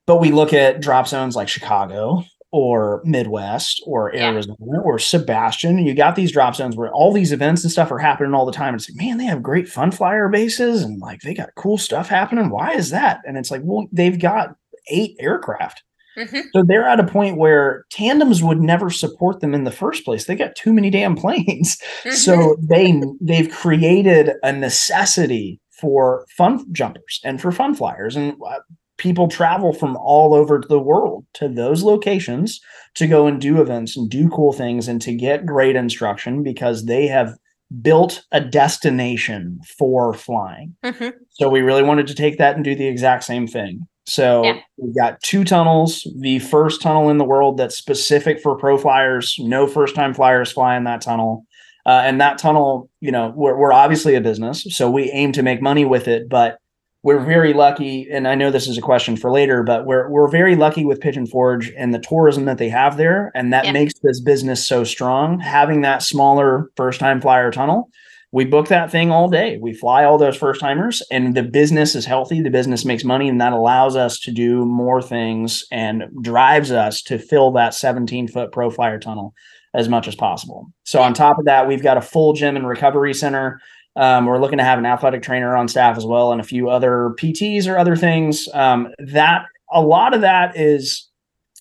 But 0.07 0.18
we 0.20 0.31
look 0.33 0.52
at 0.55 0.81
drop 0.81 1.07
zones 1.07 1.37
like 1.37 1.48
Chicago 1.48 2.24
or 2.50 3.00
Midwest 3.05 3.83
or 3.87 4.12
Yeah. 4.14 4.31
Arizona 4.31 4.81
or 4.83 4.98
Sebastian. 4.98 5.78
You 5.78 5.94
got 5.94 6.16
these 6.16 6.33
drop 6.33 6.55
zones 6.55 6.76
where 6.76 6.90
all 6.90 7.12
these 7.12 7.33
events 7.33 7.62
and 7.64 7.70
stuff 7.70 7.90
are 7.92 7.98
happening 7.98 8.35
all 8.35 8.44
the 8.46 8.52
time. 8.52 8.74
It's 8.74 8.90
like, 8.90 8.96
man, 9.02 9.18
they 9.18 9.24
have 9.24 9.42
great 9.42 9.68
fun 9.68 9.90
flyer 9.90 10.28
bases 10.28 10.83
and 10.83 11.00
like 11.00 11.20
they 11.20 11.35
got 11.35 11.50
cool 11.57 11.78
stuff 11.78 12.09
happening. 12.09 12.50
Why 12.50 12.72
is 12.72 12.90
that? 12.90 13.20
And 13.26 13.37
it's 13.38 13.50
like, 13.50 13.61
well, 13.64 13.87
they've 13.92 14.18
got 14.18 14.57
eight 14.90 15.16
aircraft. 15.21 15.83
Mhm. 16.18 16.42
So 16.53 16.62
they're 16.62 16.87
at 16.87 17.01
a 17.01 17.05
point 17.07 17.38
where 17.38 17.85
tandems 17.90 18.42
would 18.42 18.61
never 18.61 18.90
support 18.90 19.40
them 19.40 19.55
in 19.55 19.64
the 19.64 19.71
first 19.71 20.05
place. 20.05 20.27
They 20.27 20.35
got 20.35 20.55
too 20.57 20.73
many 20.73 20.90
damn 20.90 21.16
planes. 21.16 21.79
Mhm. 22.05 22.12
So 22.12 22.57
they 22.62 23.01
they've 23.21 23.51
created 23.51 24.33
a 24.42 24.53
necessity 24.53 25.59
for 25.81 26.27
fun 26.37 26.64
jumpers 26.73 27.21
and 27.25 27.40
for 27.40 27.51
fun 27.51 27.75
flyers 27.75 28.14
and 28.14 28.35
uh, 28.47 28.59
people 28.99 29.27
travel 29.27 29.73
from 29.73 29.97
all 29.97 30.35
over 30.35 30.62
the 30.68 30.79
world 30.79 31.25
to 31.35 31.49
those 31.49 31.83
locations 31.83 32.61
to 32.95 33.07
go 33.09 33.27
and 33.27 33.40
do 33.40 33.61
events 33.61 33.97
and 33.97 34.09
do 34.11 34.29
cool 34.29 34.53
things 34.53 34.87
and 34.88 35.01
to 35.03 35.14
get 35.14 35.47
great 35.47 35.75
instruction 35.77 36.42
because 36.42 36.85
they 36.85 37.07
have 37.09 37.35
built 37.81 38.23
a 38.33 38.40
destination 38.40 39.59
for 39.79 40.12
flying. 40.12 40.77
Mhm. 40.85 41.14
So 41.31 41.49
we 41.49 41.62
really 41.62 41.83
wanted 41.83 42.07
to 42.09 42.14
take 42.14 42.37
that 42.38 42.55
and 42.55 42.62
do 42.64 42.75
the 42.75 42.87
exact 42.87 43.25
same 43.25 43.47
thing. 43.47 43.87
So 44.07 44.45
Yeah. 44.45 44.59
we've 44.77 44.95
got 44.97 45.21
two 45.23 45.45
tunnels, 45.45 46.07
the 46.21 46.38
first 46.41 46.83
tunnel 46.83 47.09
in 47.11 47.19
the 47.19 47.25
world 47.25 47.57
that's 47.57 47.77
specific 47.77 48.41
for 48.41 48.57
pro 48.57 48.77
flyers. 48.77 49.37
No 49.38 49.67
first 49.67 49.95
time 49.95 50.12
flyers 50.15 50.51
fly 50.53 50.77
in 50.77 50.85
that 50.85 51.01
tunnel. 51.01 51.45
Uh, 51.87 52.03
and 52.05 52.21
that 52.21 52.38
tunnel, 52.38 52.88
you 53.01 53.11
know, 53.11 53.33
we're, 53.35 53.57
we're 53.57 53.73
obviously 53.73 54.15
a 54.15 54.21
business, 54.21 54.65
so 54.71 54.88
we 54.91 55.11
aim 55.11 55.33
to 55.33 55.43
make 55.43 55.61
money 55.61 55.85
with 55.85 56.07
it, 56.07 56.29
but 56.29 56.59
we're 57.03 57.19
very 57.19 57.53
lucky. 57.53 58.07
And 58.12 58.29
I 58.29 58.37
know 58.37 58.53
this 58.53 58.69
is 58.69 58.79
a 58.79 58.83
question 58.83 59.17
for 59.17 59.33
later, 59.33 59.65
but 59.65 59.85
we're, 59.87 60.09
we're 60.09 60.29
very 60.29 60.55
lucky 60.55 60.85
with 60.85 61.01
Pigeon 61.01 61.27
Forge 61.27 61.73
and 61.77 61.93
the 61.93 61.99
tourism 61.99 62.45
that 62.45 62.59
they 62.59 62.69
have 62.69 62.97
there. 62.97 63.33
And 63.35 63.53
that 63.53 63.65
Yeah. 63.65 63.73
makes 63.73 63.95
this 64.01 64.21
business 64.21 64.65
so 64.65 64.85
strong. 64.85 65.41
Having 65.41 65.81
that 65.81 66.03
smaller 66.05 66.71
first 66.77 67.01
time 67.01 67.21
flyer 67.21 67.51
tunnel, 67.51 67.91
we 68.33 68.47
book 68.47 68.68
that 68.68 68.90
thing 68.90 69.11
all 69.11 69.29
day. 69.29 69.59
We 69.61 69.75
fly 69.75 70.05
all 70.05 70.16
those 70.16 70.37
first 70.37 70.61
timers, 70.61 71.03
and 71.11 71.37
the 71.37 71.42
business 71.42 71.95
is 71.95 72.07
healthy. 72.07 72.40
The 72.40 72.51
business 72.51 72.85
makes 72.85 73.05
money, 73.05 73.29
and 73.29 73.38
that 73.42 73.53
allows 73.53 73.95
us 73.95 74.18
to 74.21 74.33
do 74.33 74.64
more 74.64 75.03
things 75.03 75.64
and 75.71 76.05
drives 76.23 76.73
us 76.73 77.03
to 77.03 77.18
fill 77.18 77.53
that 77.53 77.75
17 77.75 78.29
foot 78.29 78.51
pro 78.51 78.71
flyer 78.71 78.99
tunnel 78.99 79.35
as 79.75 79.88
much 79.88 80.09
as 80.09 80.14
possible. 80.14 80.73
So, 80.85 81.03
on 81.03 81.12
top 81.12 81.38
of 81.38 81.45
that, 81.45 81.68
we've 81.68 81.83
got 81.83 81.99
a 81.99 82.03
full 82.03 82.33
gym 82.33 82.57
and 82.57 82.66
recovery 82.66 83.12
center. 83.12 83.61
Um, 83.97 84.25
we're 84.25 84.40
looking 84.40 84.59
to 84.59 84.64
have 84.64 84.79
an 84.79 84.87
athletic 84.87 85.23
trainer 85.23 85.55
on 85.55 85.68
staff 85.68 85.99
as 85.99 86.07
well, 86.07 86.33
and 86.33 86.40
a 86.40 86.45
few 86.45 86.71
other 86.71 87.14
PTs 87.18 87.71
or 87.71 87.77
other 87.77 87.97
things. 87.97 88.49
Um, 88.55 88.88
that 88.99 89.45
a 89.71 89.83
lot 89.83 90.14
of 90.14 90.23
that 90.23 90.57
is 90.57 91.07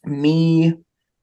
me 0.06 0.74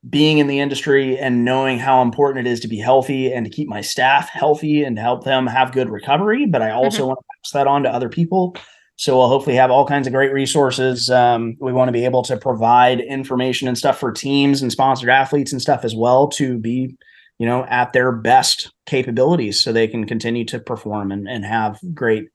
being 0.08 0.38
in 0.38 0.46
the 0.46 0.60
industry 0.60 1.18
and 1.18 1.44
knowing 1.44 1.78
how 1.78 2.02
important 2.02 2.46
it 2.46 2.50
is 2.50 2.60
to 2.60 2.68
be 2.68 2.78
healthy 2.78 3.32
and 3.32 3.44
to 3.44 3.50
keep 3.50 3.68
my 3.68 3.80
staff 3.80 4.28
healthy 4.28 4.84
and 4.84 4.96
to 4.96 5.02
help 5.02 5.24
them 5.24 5.46
have 5.46 5.72
good 5.72 5.90
recovery. 5.90 6.46
But 6.46 6.62
I 6.62 6.70
also 6.70 7.06
want 7.06 7.18
to 7.18 7.24
pass 7.42 7.52
that 7.52 7.66
on 7.66 7.82
to 7.82 7.90
other 7.90 8.08
people. 8.08 8.56
So 8.96 9.16
we'll 9.16 9.28
hopefully 9.28 9.54
have 9.56 9.70
all 9.70 9.86
kinds 9.86 10.06
of 10.08 10.12
great 10.12 10.32
resources. 10.32 11.08
Um, 11.08 11.56
we 11.60 11.72
want 11.72 11.88
to 11.88 11.92
be 11.92 12.04
able 12.04 12.22
to 12.24 12.36
provide 12.36 13.00
information 13.00 13.68
and 13.68 13.78
stuff 13.78 13.98
for 13.98 14.10
teams 14.10 14.60
and 14.60 14.72
sponsored 14.72 15.08
athletes 15.08 15.52
and 15.52 15.62
stuff 15.62 15.84
as 15.84 15.94
well 15.94 16.26
to 16.30 16.58
be, 16.58 16.96
you 17.38 17.46
know, 17.46 17.64
at 17.66 17.92
their 17.92 18.10
best 18.10 18.72
capabilities 18.86 19.60
so 19.60 19.72
they 19.72 19.86
can 19.86 20.04
continue 20.04 20.44
to 20.46 20.58
perform 20.58 21.12
and, 21.12 21.28
and 21.28 21.44
have 21.44 21.78
great, 21.94 22.28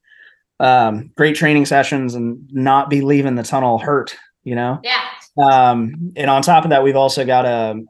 um, 0.62 1.12
great 1.18 1.36
training 1.36 1.66
sessions 1.66 2.16
and 2.16 2.50
not 2.54 2.90
be 2.90 3.02
leaving 3.02 3.36
the 3.36 3.44
tunnel 3.44 3.78
hurt, 3.78 4.16
you 4.46 4.56
know? 4.56 4.80
Yeah. 4.84 5.02
Um, 5.42 6.12
and 6.16 6.30
on 6.30 6.42
top 6.44 6.64
of 6.64 6.70
that, 6.70 6.84
we've 6.84 6.96
also 6.96 7.26
got 7.26 7.46
a, 7.46 7.82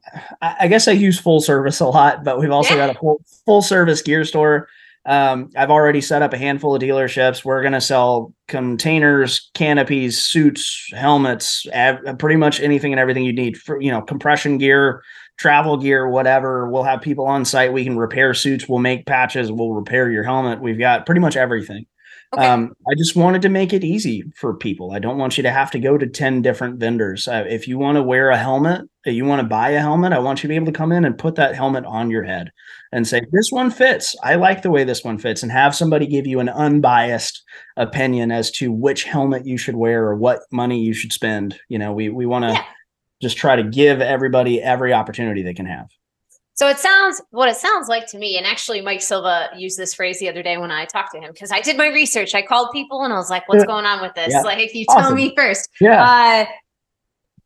I 0.42 0.68
guess 0.68 0.88
I 0.88 0.92
use 0.94 1.20
full 1.20 1.42
service 1.42 1.80
a 1.82 1.86
lot, 1.88 2.24
but 2.24 2.40
we've 2.40 2.52
also 2.52 2.76
Yeah. 2.76 2.88
got 2.88 2.96
a 2.96 3.00
full, 3.00 3.22
full 3.46 3.62
service 3.62 4.02
gear 4.02 4.24
store 4.26 4.68
Um, 5.06 5.50
I've 5.58 5.70
already 5.70 6.00
set 6.00 6.22
up 6.22 6.32
a 6.32 6.38
handful 6.38 6.74
of 6.74 6.82
dealerships. 6.82 7.44
We're 7.44 7.60
going 7.62 7.74
to 7.74 7.82
sell 7.82 8.34
containers, 8.48 9.52
canopies, 9.54 10.24
suits, 10.24 10.88
helmets, 10.94 11.66
av- 11.76 12.18
pretty 12.20 12.38
much 12.38 12.62
anything 12.62 12.94
and 12.94 13.00
everything 13.02 13.26
you 13.26 13.34
need 13.34 13.58
for, 13.58 13.82
you 13.82 13.92
know, 13.92 14.02
compression 14.02 14.58
gear, 14.58 15.04
travel 15.38 15.76
gear, 15.76 16.08
whatever. 16.08 16.70
We'll 16.70 16.84
have 16.84 17.02
people 17.02 17.26
on 17.26 17.44
site. 17.44 17.74
We 17.74 17.84
can 17.84 17.98
repair 17.98 18.34
suits. 18.34 18.70
We'll 18.70 18.80
make 18.80 19.06
patches. 19.06 19.52
We'll 19.52 19.74
repair 19.74 20.10
your 20.10 20.24
helmet. 20.24 20.62
We've 20.62 20.80
got 20.80 21.06
pretty 21.06 21.20
much 21.20 21.36
everything. 21.36 21.86
Okay. 22.34 22.48
Um, 22.48 22.74
I 22.90 22.96
just 22.98 23.16
wanted 23.16 23.44
to 23.44 23.50
make 23.50 23.74
it 23.74 23.84
easy 23.84 24.24
for 24.36 24.56
people. 24.56 24.92
I 24.92 25.00
don't 25.00 25.20
want 25.20 25.38
you 25.38 25.44
to 25.44 25.52
have 25.52 25.70
to 25.72 25.80
go 25.80 25.98
to 26.00 26.08
10 26.08 26.42
different 26.42 26.80
vendors. 26.80 27.28
Uh, 27.28 27.44
if 27.48 27.68
you 27.68 27.78
want 27.78 27.98
to 27.98 28.04
wear 28.04 28.32
a 28.32 28.38
helmet, 28.38 28.82
uh, 29.06 29.12
you 29.12 29.24
want 29.26 29.42
to 29.42 29.48
buy 29.48 29.70
a 29.70 29.80
helmet, 29.80 30.14
I 30.14 30.20
want 30.20 30.40
you 30.42 30.48
to 30.48 30.52
be 30.52 30.56
able 30.56 30.66
to 30.66 30.72
come 30.72 30.92
in 30.92 31.06
and 31.06 31.16
put 31.18 31.36
that 31.36 31.54
helmet 31.54 31.86
on 31.86 32.10
your 32.10 32.24
head 32.24 32.52
and 32.92 33.08
say, 33.08 33.22
This 33.32 33.52
one 33.52 33.70
fits. 33.70 34.16
I 34.24 34.36
like 34.36 34.64
the 34.64 34.72
way 34.72 34.84
this 34.84 35.04
one 35.04 35.20
fits, 35.20 35.44
and 35.44 35.52
have 35.52 35.76
somebody 35.76 36.08
give 36.08 36.26
you 36.26 36.40
an 36.40 36.50
unbiased 36.50 37.44
opinion 37.78 38.32
as 38.32 38.50
to 38.52 38.72
which 38.72 39.04
helmet 39.04 39.46
you 39.46 39.58
should 39.58 39.76
wear 39.76 40.04
or 40.06 40.16
what 40.16 40.40
money 40.52 40.80
you 40.82 40.94
should 40.94 41.14
spend. 41.14 41.60
You 41.70 41.78
know, 41.78 41.94
we, 41.94 42.10
we 42.10 42.26
want 42.26 42.46
to 42.46 42.54
Yeah. 42.54 42.64
just 43.22 43.38
try 43.38 43.56
to 43.56 43.64
give 43.64 44.02
everybody 44.02 44.60
every 44.62 44.92
opportunity 44.94 45.44
they 45.44 45.54
can 45.54 45.68
have. 45.68 45.88
So 46.56 46.68
it 46.68 46.78
sounds 46.78 47.22
what 47.32 47.50
it 47.50 47.58
sounds 47.58 47.88
like 47.88 48.06
to 48.08 48.18
me, 48.18 48.38
and 48.38 48.46
actually 48.46 48.82
Mike 48.82 49.02
Silva 49.02 49.50
used 49.58 49.78
this 49.78 49.94
phrase 49.94 50.20
the 50.20 50.30
other 50.30 50.44
day 50.44 50.58
when 50.58 50.72
I 50.72 50.86
talked 50.86 51.14
to 51.14 51.20
him 51.20 51.32
because 51.34 51.52
I 51.52 51.62
did 51.62 51.78
my 51.78 51.88
research. 51.88 52.36
I 52.36 52.44
called 52.44 52.70
people 52.72 53.04
and 53.04 53.12
I 53.12 53.18
was 53.18 53.30
like, 53.30 53.50
"What's 53.50 53.66
going 53.66 53.86
on 53.86 54.02
with 54.02 54.14
this? 54.14 54.32
Yeah. 54.32 54.42
Like, 54.42 54.60
if 54.60 54.76
you 54.76 54.86
tell 54.86 55.14
me 55.14 55.34
first. 55.36 55.70
Yeah. 55.82 56.46
Uh, 56.46 56.46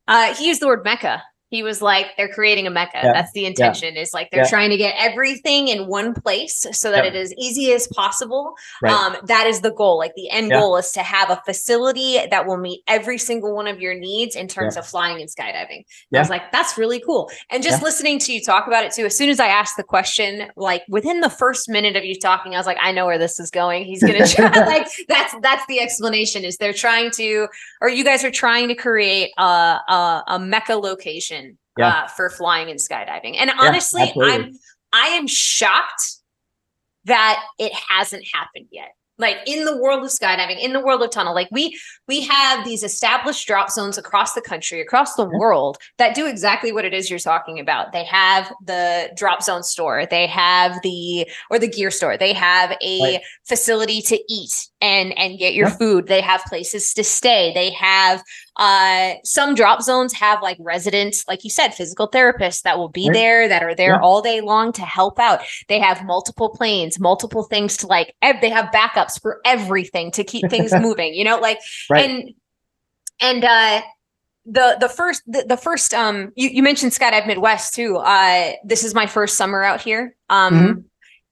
uh, 0.10 0.34
he 0.36 0.48
used 0.48 0.62
the 0.62 0.68
word 0.68 0.84
mecca. 0.84 1.24
He 1.50 1.64
was 1.64 1.82
like, 1.82 2.08
"They're 2.18 2.28
creating 2.28 2.68
a 2.68 2.70
mecca. 2.70 3.00
Yeah. 3.02 3.14
That's 3.14 3.32
the 3.32 3.46
intention. 3.46 3.96
Is 3.96 4.14
like 4.14 4.30
they're 4.32 4.44
Yeah. 4.44 4.50
trying 4.50 4.70
to 4.72 4.78
get 4.78 4.96
everything 4.98 5.70
in 5.70 5.88
one 5.88 6.14
place 6.14 6.66
so 6.74 6.92
that 6.92 7.06
it 7.06 7.16
is 7.16 7.34
easy 7.38 7.72
as 7.72 7.88
possible. 7.88 8.54
Right. 8.82 8.92
Um, 8.94 9.18
that 9.28 9.48
is 9.48 9.62
the 9.62 9.72
goal. 9.72 9.98
Like 9.98 10.14
the 10.16 10.30
end 10.30 10.50
Yeah. 10.50 10.60
goal 10.60 10.76
is 10.78 10.92
to 10.92 11.02
have 11.04 11.30
a 11.30 11.42
facility 11.46 12.20
that 12.30 12.46
will 12.46 12.58
meet 12.58 12.82
every 12.88 13.18
single 13.18 13.54
one 13.56 13.68
of 13.68 13.80
your 13.80 13.94
needs 13.94 14.36
in 14.36 14.48
terms 14.48 14.76
Yeah. 14.76 14.80
of 14.82 14.88
flying 14.88 15.22
and 15.22 15.30
skydiving." 15.30 15.84
I 16.14 16.20
was 16.20 16.30
like, 16.30 16.52
that's 16.52 16.78
really 16.78 17.00
cool. 17.00 17.30
And 17.50 17.64
just 17.64 17.80
Yeah. 17.82 17.86
listening 17.86 18.20
to 18.20 18.34
you 18.34 18.42
talk 18.42 18.68
about 18.68 18.84
it 18.84 18.92
too, 18.92 19.06
as 19.06 19.18
soon 19.18 19.30
as 19.30 19.40
I 19.40 19.48
asked 19.48 19.78
the 19.78 19.84
question, 19.84 20.52
like 20.58 20.84
within 20.90 21.22
the 21.22 21.30
first 21.30 21.70
minute 21.70 21.96
of 21.96 22.04
you 22.04 22.16
talking, 22.20 22.56
I 22.56 22.58
was 22.58 22.66
like, 22.68 22.78
I 22.82 22.92
know 22.92 23.06
where 23.06 23.18
this 23.18 23.40
is 23.40 23.52
going. 23.52 23.86
He's 23.86 24.02
gonna 24.04 24.28
try 24.28 24.50
like 24.66 24.88
that's 25.08 25.34
that's 25.42 25.66
the 25.68 25.80
explanation 25.80 26.44
is 26.44 26.58
they're 26.58 26.74
trying 26.74 27.12
to, 27.12 27.48
or 27.82 27.90
you 27.90 28.04
guys 28.04 28.24
are 28.24 28.32
trying 28.32 28.68
to 28.68 28.76
create 28.76 29.32
a 29.38 29.42
a, 29.88 30.24
a 30.28 30.40
mecca 30.40 30.76
location 30.76 31.47
Yeah. 31.78 32.04
uh, 32.04 32.08
for 32.08 32.30
flying 32.30 32.70
and 32.70 32.80
skydiving. 32.80 33.36
And 33.40 33.52
honestly. 33.60 34.12
I'm 34.22 34.58
I 34.94 35.08
am 35.10 35.28
shocked 35.28 36.16
that 37.06 37.44
it 37.60 37.72
hasn't 37.90 38.26
happened 38.34 38.68
yet. 38.72 38.94
Like 39.20 39.38
in 39.48 39.66
the 39.66 39.76
world 39.82 40.04
of 40.06 40.12
skydiving, 40.12 40.60
in 40.64 40.74
the 40.74 40.80
world 40.80 41.02
of 41.02 41.10
tunnel, 41.10 41.34
like 41.34 41.48
we 41.52 41.76
we 42.08 42.22
have 42.22 42.64
these 42.64 42.84
established 42.84 43.48
drop 43.48 43.72
zones 43.72 43.98
across 43.98 44.34
the 44.34 44.42
country, 44.42 44.80
across 44.80 45.16
the 45.16 45.24
Yeah. 45.28 45.40
world 45.40 45.80
that 45.98 46.14
do 46.14 46.28
exactly 46.28 46.72
what 46.72 46.86
it 46.86 46.94
is 46.94 47.10
you're 47.10 47.18
talking 47.18 47.60
about. 47.60 47.94
They 47.94 48.04
have 48.04 48.54
the 48.64 49.10
drop 49.16 49.42
zone 49.42 49.64
store, 49.64 50.06
they 50.06 50.28
have 50.28 50.80
the 50.84 51.28
or 51.50 51.58
the 51.58 51.68
gear 51.68 51.90
store, 51.90 52.16
they 52.16 52.34
have 52.34 52.78
a 52.80 53.02
Right. 53.02 53.22
facility 53.48 54.04
to 54.04 54.20
eat 54.32 54.68
and 54.82 55.18
and 55.18 55.40
get 55.40 55.56
your 55.56 55.70
Yeah. 55.70 55.78
food. 55.78 56.08
They 56.08 56.22
have 56.22 56.44
places 56.46 56.94
to 56.94 57.04
stay. 57.04 57.52
They 57.56 57.72
have 57.72 58.22
uh 58.58 59.14
some 59.24 59.54
drop 59.56 59.82
zones 59.82 60.14
have 60.14 60.42
like 60.42 60.58
residents, 60.60 61.24
like 61.28 61.44
you 61.44 61.50
said, 61.50 61.70
physical 61.74 62.10
therapists 62.10 62.62
that 62.64 62.78
will 62.78 62.90
be 62.90 63.08
Right. 63.10 63.14
there 63.14 63.48
that 63.48 63.64
are 63.64 63.76
there 63.76 63.94
Yeah. 63.94 64.00
all 64.02 64.22
day 64.22 64.42
long 64.42 64.72
to 64.74 64.82
help 64.82 65.20
out. 65.20 65.42
They 65.68 65.80
have 65.80 66.04
multiple 66.06 66.50
planes, 66.50 67.00
multiple 67.00 67.44
things 67.44 67.78
to 67.78 67.88
like 67.88 68.16
ev- 68.22 68.42
they 68.42 68.50
have 68.50 68.72
backups 68.74 69.22
for 69.22 69.42
everything 69.46 70.12
to 70.12 70.24
keep 70.24 70.50
things 70.50 70.74
moving, 70.80 71.14
you 71.14 71.24
know, 71.24 71.38
like 71.40 71.60
Right. 71.90 72.10
and 72.10 72.34
and 73.22 73.44
uh 73.46 73.82
the 74.46 74.78
the 74.80 74.88
first 74.90 75.22
the, 75.28 75.44
the 75.48 75.58
first 75.58 75.94
um 75.94 76.32
you, 76.36 76.50
you 76.50 76.64
mentioned 76.64 76.94
skydive 76.94 77.28
midwest 77.28 77.74
too 77.76 77.98
uh 77.98 78.54
this 78.64 78.84
is 78.84 78.94
my 78.96 79.06
first 79.06 79.36
summer 79.36 79.62
out 79.64 79.82
here 79.82 80.16
um 80.30 80.54
Mhm. 80.54 80.84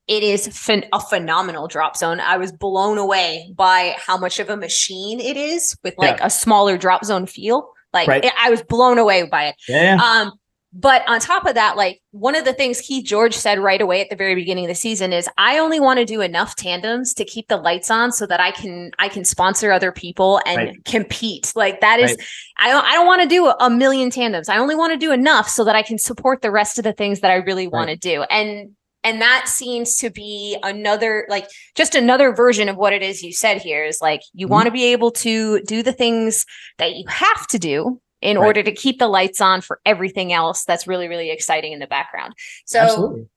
It 0.08 0.22
is 0.24 0.48
phen- 0.50 0.88
a 0.94 1.00
phenomenal 1.00 1.68
drop 1.68 1.98
zone 1.98 2.20
i 2.20 2.38
was 2.38 2.52
blown 2.52 2.98
away 2.98 3.52
by 3.56 3.96
how 3.98 4.18
much 4.18 4.40
of 4.40 4.50
a 4.50 4.58
machine 4.58 5.20
it 5.20 5.38
is 5.38 5.76
with 5.84 5.94
like 5.98 6.20
a 6.22 6.30
smaller 6.30 6.78
drop 6.78 7.04
zone 7.06 7.26
feel 7.26 7.70
like 7.94 8.08
Right. 8.08 8.24
it- 8.26 8.34
i 8.40 8.50
was 8.50 8.62
blown 8.64 8.98
away 8.98 9.24
by 9.28 9.46
it 9.48 9.56
yeah. 9.68 9.98
um, 10.02 10.32
but 10.78 11.08
on 11.08 11.22
top 11.22 11.46
of 11.46 11.56
that, 11.56 11.78
like 11.78 12.02
one 12.12 12.36
of 12.36 12.44
the 12.44 12.52
things 12.52 12.82
Keith 12.82 13.06
George 13.06 13.34
said 13.34 13.60
right 13.60 13.80
away 13.80 14.02
at 14.02 14.10
the 14.10 14.16
very 14.18 14.36
beginning 14.36 14.66
of 14.66 14.68
the 14.68 14.76
season 14.76 15.14
is 15.14 15.30
I 15.38 15.58
only 15.58 15.80
want 15.80 16.00
to 16.00 16.06
do 16.06 16.20
enough 16.20 16.58
tandems 16.58 17.14
to 17.14 17.24
keep 17.24 17.48
the 17.48 17.56
lights 17.56 17.90
on 17.90 18.12
so 18.12 18.26
that 18.26 18.42
I 18.42 18.52
can 18.52 18.92
I 19.00 19.08
can 19.08 19.24
sponsor 19.24 19.72
other 19.72 19.94
people 19.94 20.42
and 20.46 20.58
Right. 20.58 20.84
compete. 20.84 21.54
Like 21.56 21.80
that 21.80 22.02
is 22.02 22.12
Right. 22.12 22.28
I 22.58 22.70
don't 22.72 22.84
I 22.84 22.92
don't 22.92 23.08
want 23.08 23.22
to 23.22 23.28
do 23.30 23.48
a 23.48 23.70
million 23.70 24.10
tandems. 24.10 24.50
I 24.50 24.58
only 24.58 24.76
want 24.76 24.92
to 24.92 24.98
do 25.00 25.14
enough 25.14 25.48
so 25.48 25.64
that 25.64 25.78
I 25.78 25.82
can 25.82 25.98
support 25.98 26.42
the 26.42 26.52
rest 26.52 26.78
of 26.78 26.84
the 26.84 26.92
things 26.92 27.22
that 27.22 27.32
I 27.32 27.36
really 27.36 27.68
want 27.70 27.90
to 27.90 27.96
do. 27.96 28.24
And 28.24 28.72
and 29.06 29.22
that 29.22 29.48
seems 29.48 29.98
to 29.98 30.10
be 30.10 30.58
another 30.64 31.26
like 31.30 31.48
just 31.76 31.96
another 31.96 32.34
version 32.34 32.68
of 32.68 32.76
what 32.76 32.92
it 32.92 33.02
is 33.02 33.24
you 33.24 33.32
said 33.32 33.62
here 33.62 33.86
is 33.86 34.02
like 34.02 34.22
you 34.34 34.48
Mhm. 34.48 34.52
want 34.52 34.66
to 34.66 34.72
be 34.72 34.86
able 34.86 35.12
to 35.12 35.62
do 35.62 35.82
the 35.84 35.94
things 35.94 36.46
that 36.80 36.96
you 36.96 37.06
have 37.08 37.48
to 37.48 37.60
do 37.60 38.02
in 38.22 38.38
Right. 38.38 38.46
order 38.48 38.64
to 38.64 38.72
keep 38.72 38.98
the 39.00 39.08
lights 39.08 39.40
on 39.40 39.62
for 39.62 39.80
everything 39.86 40.34
else 40.34 40.66
that's 40.66 40.88
really 40.88 41.08
really 41.08 41.30
exciting 41.32 41.72
in 41.72 41.80
the 41.80 41.88
background 41.88 42.34
so 42.66 42.80
Absolutely. 42.80 43.28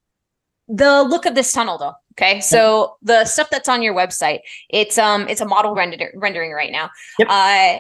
the 0.69 1.03
look 1.03 1.27
of 1.27 1.35
this 1.35 1.53
tunnel 1.53 1.79
though 1.79 1.95
okay 2.15 2.41
so 2.41 2.97
the 3.03 3.25
stuff 3.25 3.49
that's 3.51 3.69
on 3.69 3.83
your 3.83 3.95
website 3.95 4.41
it's 4.71 4.97
um 4.99 5.29
it's 5.29 5.41
a 5.41 5.45
model 5.47 5.75
render- 5.75 6.13
rendering 6.17 6.53
right 6.53 6.73
now 6.73 6.91
Yep. 7.19 7.29
uh 7.31 7.79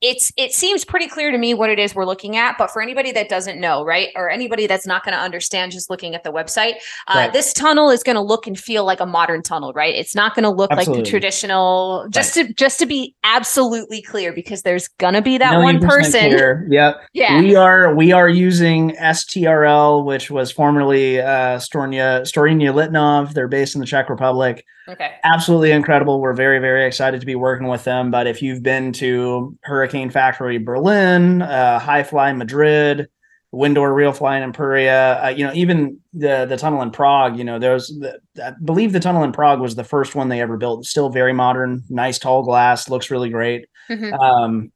it's 0.00 0.32
it 0.36 0.52
seems 0.52 0.84
pretty 0.84 1.08
clear 1.08 1.30
to 1.30 1.38
me 1.38 1.54
what 1.54 1.70
it 1.70 1.78
is 1.78 1.94
we're 1.94 2.04
looking 2.04 2.36
at 2.36 2.56
but 2.56 2.70
for 2.70 2.80
anybody 2.80 3.10
that 3.12 3.28
doesn't 3.28 3.60
know 3.60 3.84
right 3.84 4.08
or 4.14 4.30
anybody 4.30 4.66
that's 4.66 4.86
not 4.86 5.04
going 5.04 5.12
to 5.14 5.20
understand 5.20 5.72
just 5.72 5.90
looking 5.90 6.14
at 6.14 6.22
the 6.24 6.30
website 6.30 6.74
uh, 7.08 7.14
Right. 7.16 7.32
this 7.32 7.52
tunnel 7.52 7.90
is 7.90 8.02
going 8.02 8.14
to 8.16 8.22
look 8.22 8.46
and 8.46 8.58
feel 8.58 8.84
like 8.84 9.00
a 9.00 9.06
modern 9.06 9.42
tunnel 9.42 9.72
right 9.72 9.94
it's 9.94 10.14
not 10.14 10.34
going 10.34 10.44
to 10.44 10.50
look 10.50 10.70
like 10.70 10.86
the 10.86 11.02
traditional 11.02 12.06
just 12.10 12.34
to 12.34 12.52
just 12.54 12.78
to 12.78 12.86
be 12.86 13.14
absolutely 13.24 14.00
clear 14.02 14.32
because 14.32 14.62
there's 14.62 14.88
going 14.88 15.14
to 15.14 15.22
be 15.22 15.36
that 15.38 15.60
one 15.62 15.80
person 15.80 16.30
clear. 16.30 16.66
Yep. 16.70 17.00
yeah 17.12 17.40
We 17.40 17.56
are 17.56 17.94
we 17.94 18.12
are 18.12 18.28
using 18.28 18.90
STRL, 18.92 20.04
which 20.04 20.30
was 20.30 20.50
formerly 20.50 21.20
uh, 21.20 21.58
Stornia 21.58 22.22
Storenia 22.22 22.72
Litnov. 22.72 23.32
They're 23.32 23.48
based 23.48 23.74
in 23.74 23.80
the 23.80 23.86
Czech 23.86 24.08
Republic. 24.08 24.64
Okay 24.88 25.16
Absolutely 25.24 25.70
incredible. 25.72 26.20
We're 26.20 26.32
very 26.32 26.58
very 26.58 26.86
excited 26.86 27.20
to 27.20 27.26
be 27.26 27.34
working 27.34 27.68
with 27.68 27.84
them. 27.84 28.10
But 28.10 28.26
if 28.26 28.40
you've 28.42 28.62
been 28.62 28.92
to 28.94 29.56
Hurricane 29.62 30.10
Factory 30.10 30.58
Berlin, 30.58 31.42
uh, 31.42 31.78
High 31.78 32.02
Fly 32.02 32.32
Madrid, 32.32 33.08
Windoor 33.52 33.94
Real 33.94 34.12
Fly 34.12 34.36
in 34.38 34.42
Imperia, 34.42 35.24
uh, 35.24 35.28
you 35.28 35.46
know 35.46 35.52
even 35.54 35.98
the 36.12 36.46
the 36.46 36.56
tunnel 36.56 36.82
in 36.82 36.90
Prague. 36.90 37.36
You 37.36 37.44
know 37.44 37.58
those. 37.58 37.88
The, 37.88 38.18
I 38.42 38.52
believe 38.64 38.92
the 38.92 39.00
tunnel 39.00 39.24
in 39.24 39.32
Prague 39.32 39.60
was 39.60 39.74
the 39.74 39.84
first 39.84 40.14
one 40.14 40.28
they 40.28 40.40
ever 40.40 40.56
built. 40.56 40.86
Still 40.86 41.10
very 41.10 41.32
modern, 41.32 41.82
nice 41.90 42.18
tall 42.18 42.42
glass, 42.42 42.88
looks 42.88 43.10
really 43.10 43.30
great. 43.30 43.66
Mhm. 43.90 44.18
Um, 44.18 44.72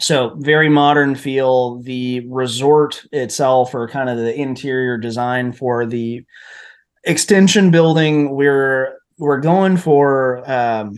so 0.00 0.34
very 0.38 0.68
modern 0.68 1.14
feel. 1.14 1.80
The 1.82 2.26
resort 2.28 3.04
itself, 3.12 3.74
or 3.74 3.88
kind 3.88 4.08
of 4.08 4.16
the 4.16 4.34
interior 4.34 4.96
design 4.96 5.52
for 5.52 5.86
the 5.86 6.24
extension 7.04 7.70
building, 7.70 8.34
we're 8.36 8.98
we're 9.18 9.40
going 9.40 9.76
for. 9.76 10.38
Um, 10.50 10.94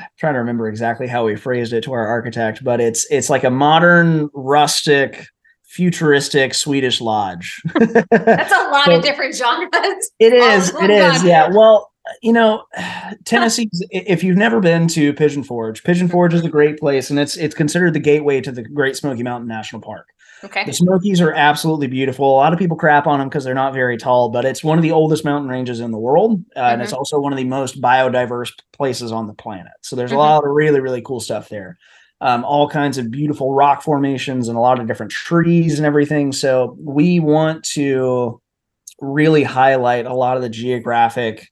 I'm 0.00 0.06
trying 0.18 0.34
to 0.34 0.40
remember 0.40 0.68
exactly 0.68 1.06
how 1.06 1.24
we 1.24 1.36
phrased 1.36 1.72
it 1.72 1.84
to 1.84 1.92
our 1.92 2.06
architect, 2.06 2.64
but 2.64 2.80
it's 2.80 3.06
it's 3.10 3.30
like 3.30 3.44
a 3.44 3.50
modern, 3.50 4.28
rustic, 4.34 5.24
futuristic 5.64 6.54
Swedish 6.54 7.00
lodge. 7.00 7.60
That's 7.74 8.52
a 8.52 8.68
lot 8.70 8.86
So- 8.86 8.96
of 8.96 9.02
different 9.02 9.34
genres. 9.34 9.70
It 10.18 10.32
is. 10.32 10.72
Oh, 10.74 10.82
it 10.84 10.90
is. 10.90 11.18
God. 11.22 11.26
Yeah. 11.26 11.48
Well, 11.48 11.90
you 12.22 12.32
know, 12.32 12.64
Tennessee. 13.24 13.68
if 13.90 14.22
you've 14.24 14.36
never 14.36 14.60
been 14.60 14.88
to 14.88 15.12
Pigeon 15.14 15.42
Forge, 15.44 15.82
Pigeon 15.84 16.08
Forge 16.08 16.34
is 16.34 16.44
a 16.44 16.48
great 16.50 16.78
place, 16.78 17.10
and 17.10 17.18
it's 17.18 17.36
it's 17.36 17.54
considered 17.54 17.92
the 17.94 18.00
gateway 18.00 18.40
to 18.40 18.52
the 18.52 18.62
Great 18.62 18.96
Smoky 18.96 19.22
Mountain 19.22 19.48
National 19.48 19.80
Park. 19.80 20.06
Okay. 20.44 20.64
The 20.64 20.72
Smokies 20.72 21.20
are 21.20 21.32
absolutely 21.32 21.86
beautiful. 21.86 22.26
A 22.30 22.36
lot 22.36 22.52
of 22.52 22.58
people 22.58 22.76
crap 22.76 23.06
on 23.06 23.18
them 23.18 23.28
because 23.28 23.44
they're 23.44 23.54
not 23.54 23.72
very 23.72 23.96
tall, 23.96 24.28
but 24.28 24.44
it's 24.44 24.62
one 24.62 24.78
of 24.78 24.82
the 24.82 24.92
oldest 24.92 25.24
mountain 25.24 25.48
ranges 25.48 25.80
in 25.80 25.90
the 25.90 25.98
world, 25.98 26.44
uh, 26.54 26.60
and 26.60 26.82
it's 26.82 26.92
also 26.92 27.18
one 27.18 27.32
of 27.32 27.38
the 27.38 27.44
most 27.44 27.80
biodiverse 27.80 28.52
places 28.72 29.10
on 29.10 29.26
the 29.26 29.34
planet. 29.34 29.72
So 29.82 29.96
there's 29.96 30.10
Mhm. 30.10 30.16
a 30.16 30.18
lot 30.18 30.44
of 30.44 30.50
really 30.50 30.80
really 30.80 31.00
cool 31.02 31.20
stuff 31.20 31.48
there. 31.48 31.78
Um, 32.20 32.44
all 32.44 32.68
kinds 32.68 32.98
of 32.98 33.10
beautiful 33.10 33.54
rock 33.54 33.82
formations 33.82 34.48
and 34.48 34.56
a 34.56 34.60
lot 34.60 34.78
of 34.80 34.86
different 34.86 35.12
trees 35.12 35.78
and 35.78 35.86
everything. 35.86 36.32
So 36.32 36.76
we 36.82 37.20
want 37.20 37.64
to 37.74 38.40
really 39.00 39.42
highlight 39.42 40.06
a 40.06 40.14
lot 40.14 40.36
of 40.36 40.42
the 40.42 40.48
geographic 40.48 41.48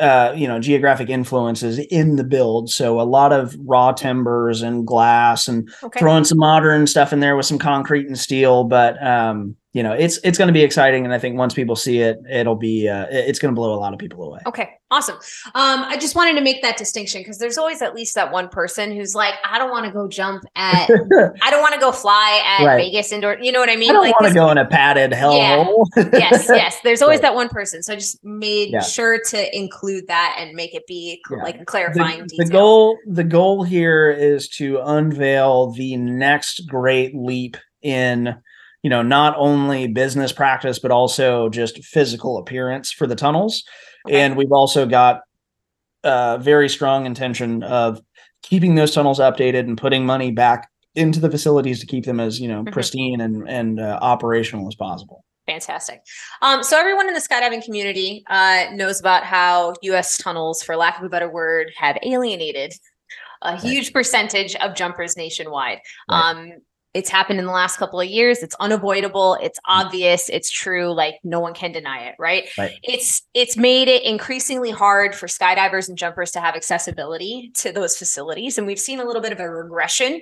uh, 0.00 0.32
you 0.34 0.48
know, 0.48 0.58
geographic 0.58 1.10
influences 1.10 1.78
in 1.78 2.16
the 2.16 2.24
build. 2.24 2.70
So 2.70 3.00
a 3.00 3.02
lot 3.02 3.32
of 3.32 3.56
raw 3.64 3.92
timbers 3.92 4.62
and 4.62 4.86
glass 4.86 5.46
and 5.46 5.70
Okay. 5.82 6.00
throwing 6.00 6.24
some 6.24 6.38
modern 6.38 6.86
stuff 6.86 7.12
in 7.12 7.20
there 7.20 7.36
with 7.36 7.46
some 7.46 7.58
concrete 7.58 8.06
and 8.06 8.18
steel. 8.18 8.64
But 8.64 9.02
um, 9.06 9.56
you 9.72 9.84
know, 9.84 9.92
it's 9.92 10.18
it's 10.24 10.36
going 10.36 10.48
to 10.48 10.52
be 10.52 10.62
exciting, 10.62 11.04
and 11.04 11.14
I 11.14 11.18
think 11.20 11.38
once 11.38 11.54
people 11.54 11.76
see 11.76 12.00
it, 12.00 12.18
it'll 12.28 12.56
be 12.56 12.88
uh, 12.88 13.06
it's 13.10 13.38
going 13.38 13.54
to 13.54 13.56
blow 13.56 13.72
a 13.72 13.78
lot 13.78 13.92
of 13.92 14.00
people 14.00 14.24
away. 14.24 14.40
Okay, 14.46 14.68
awesome. 14.90 15.14
Um, 15.54 15.84
I 15.84 15.96
just 15.96 16.16
wanted 16.16 16.34
to 16.34 16.40
make 16.40 16.60
that 16.62 16.76
distinction 16.76 17.20
because 17.20 17.38
there's 17.38 17.56
always 17.56 17.80
at 17.80 17.94
least 17.94 18.16
that 18.16 18.32
one 18.32 18.48
person 18.48 18.90
who's 18.90 19.14
like, 19.14 19.34
I 19.48 19.58
don't 19.58 19.70
want 19.70 19.86
to 19.86 19.92
go 19.92 20.08
jump 20.08 20.42
at, 20.56 20.90
I 21.42 21.50
don't 21.50 21.60
want 21.60 21.74
to 21.74 21.80
go 21.80 21.92
fly 21.92 22.42
at 22.44 22.66
Right. 22.66 22.78
Vegas 22.90 23.12
indoor. 23.12 23.38
You 23.40 23.52
know 23.52 23.60
what 23.60 23.70
I 23.70 23.76
mean? 23.76 23.90
I 23.90 23.92
don't 23.92 24.02
Like 24.02 24.20
want 24.20 24.32
to 24.32 24.34
go 24.34 24.50
in 24.50 24.58
a 24.58 24.66
padded 24.66 25.12
hell 25.12 25.36
Yeah. 25.36 25.62
hole. 25.62 25.88
yes, 25.96 26.46
yes. 26.48 26.78
There's 26.82 27.00
always 27.00 27.18
Right. 27.18 27.22
that 27.22 27.34
one 27.36 27.48
person. 27.48 27.82
So 27.84 27.92
I 27.92 27.96
just 27.96 28.18
made 28.24 28.70
Yeah. 28.70 28.80
sure 28.80 29.20
to 29.28 29.56
include 29.56 30.08
that 30.08 30.36
and 30.40 30.52
make 30.54 30.74
it 30.74 30.84
be 30.88 31.22
cl- 31.28 31.38
Yeah. 31.38 31.44
like 31.44 31.60
a 31.60 31.64
clarifying 31.64 32.22
the, 32.22 32.26
detail. 32.26 32.46
the 32.46 32.52
goal 32.52 32.98
the 33.06 33.24
goal 33.24 33.62
here 33.62 34.10
is 34.10 34.48
to 34.56 34.80
unveil 34.84 35.70
the 35.70 35.96
next 35.96 36.66
great 36.68 37.14
leap 37.14 37.56
in 37.82 38.34
you 38.82 38.90
know 38.90 39.02
not 39.02 39.34
only 39.36 39.86
business 39.88 40.32
practice 40.32 40.78
but 40.78 40.90
also 40.90 41.48
just 41.48 41.82
physical 41.84 42.38
appearance 42.38 42.90
for 42.92 43.06
the 43.06 43.16
tunnels 43.16 43.62
Okay. 44.06 44.20
and 44.22 44.36
we've 44.36 44.52
also 44.52 44.86
got 44.86 45.20
a 46.04 46.38
very 46.40 46.68
strong 46.68 47.04
intention 47.04 47.62
of 47.62 48.00
keeping 48.42 48.74
those 48.74 48.92
tunnels 48.94 49.18
updated 49.18 49.60
and 49.60 49.76
putting 49.76 50.06
money 50.06 50.30
back 50.30 50.68
into 50.94 51.20
the 51.20 51.30
facilities 51.30 51.78
to 51.80 51.86
keep 51.86 52.04
them 52.06 52.18
as 52.18 52.40
you 52.40 52.48
know 52.48 52.62
Mhm. 52.64 52.72
pristine 52.72 53.20
and 53.20 53.48
and 53.48 53.78
uh, 53.80 53.98
operational 54.00 54.66
as 54.68 54.74
possible 54.74 55.24
Fantastic. 55.46 56.00
Um, 56.42 56.62
so 56.62 56.78
everyone 56.78 57.08
in 57.08 57.14
the 57.14 57.20
skydiving 57.20 57.64
community 57.64 58.22
uh, 58.30 58.66
knows 58.72 59.00
about 59.00 59.24
how 59.24 59.74
U.S. 59.82 60.16
tunnels, 60.16 60.62
for 60.62 60.76
lack 60.76 60.98
of 60.98 61.04
a 61.04 61.08
better 61.08 61.28
word, 61.28 61.72
have 61.76 61.98
alienated 62.04 62.72
a 63.42 63.56
huge 63.60 63.92
percentage 63.92 64.54
of 64.56 64.76
jumpers 64.76 65.16
nationwide. 65.16 65.80
Right. 66.08 66.30
Um, 66.30 66.52
it's 66.92 67.08
happened 67.08 67.38
in 67.38 67.46
the 67.46 67.52
last 67.52 67.76
couple 67.76 68.00
of 68.00 68.08
years. 68.08 68.42
It's 68.42 68.56
unavoidable. 68.58 69.38
It's 69.40 69.60
obvious. 69.64 70.28
It's 70.28 70.50
true. 70.50 70.92
Like 70.92 71.16
no 71.22 71.38
one 71.38 71.54
can 71.54 71.70
deny 71.70 72.06
it. 72.06 72.16
Right. 72.18 72.48
Right. 72.58 72.78
It's 72.82 73.22
it's 73.32 73.56
made 73.56 73.88
it 73.88 74.02
increasingly 74.02 74.70
hard 74.70 75.14
for 75.14 75.26
skydivers 75.26 75.88
and 75.88 75.96
jumpers 75.96 76.32
to 76.32 76.40
have 76.40 76.56
accessibility 76.56 77.52
to 77.58 77.72
those 77.72 77.96
facilities, 77.96 78.58
and 78.58 78.66
we've 78.66 78.78
seen 78.78 78.98
a 78.98 79.04
little 79.04 79.22
bit 79.22 79.32
of 79.32 79.40
a 79.40 79.48
regression 79.48 80.20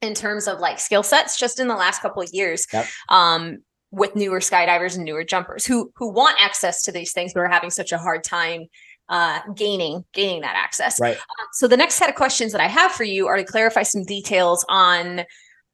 in 0.00 0.14
terms 0.14 0.46
of 0.46 0.60
like 0.60 0.78
skill 0.78 1.02
sets 1.02 1.36
just 1.36 1.58
in 1.58 1.66
the 1.66 1.74
last 1.74 2.00
couple 2.00 2.22
of 2.22 2.28
years. 2.32 2.66
Yep. 2.72 2.86
Um, 3.08 3.58
with 3.90 4.14
newer 4.14 4.38
skydivers 4.38 4.96
and 4.96 5.04
newer 5.04 5.24
jumpers 5.24 5.64
who 5.64 5.90
who 5.96 6.12
want 6.12 6.36
access 6.38 6.82
to 6.82 6.92
these 6.92 7.12
things 7.12 7.32
but 7.32 7.40
are 7.40 7.48
having 7.48 7.70
such 7.70 7.90
a 7.90 7.96
hard 7.96 8.22
time 8.22 8.66
uh, 9.08 9.40
gaining 9.54 10.04
gaining 10.12 10.42
that 10.42 10.54
access. 10.54 11.00
right 11.00 11.16
So 11.54 11.66
the 11.66 11.76
next 11.78 11.94
set 11.94 12.10
of 12.10 12.14
questions 12.14 12.52
that 12.52 12.60
I 12.60 12.66
have 12.66 12.92
for 12.92 13.04
you 13.04 13.26
are 13.28 13.38
to 13.38 13.44
clarify 13.44 13.82
some 13.82 14.04
details 14.04 14.62
on 14.68 15.24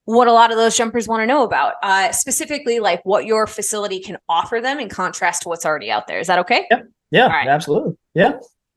what 0.07 0.28
a 0.28 0.32
lot 0.32 0.50
of 0.50 0.57
those 0.57 0.76
jumpers 0.76 1.09
want 1.09 1.22
to 1.22 1.26
know 1.26 1.42
about, 1.44 1.74
uh, 1.82 2.12
specifically 2.12 2.78
like 2.80 3.00
what 3.05 3.24
your 3.26 3.46
facility 3.46 4.00
can 4.00 4.16
offer 4.28 4.61
them 4.61 4.78
in 4.78 4.88
contrast 4.88 5.42
to 5.42 5.48
what's 5.48 5.64
already 5.64 5.90
out 5.90 6.07
there. 6.07 6.18
Is 6.18 6.26
that 6.26 6.38
okay? 6.40 6.66
yeah 7.11 7.24
All 7.24 7.28
right. 7.30 7.48
absolutely 7.48 7.94
yeah 8.14 8.32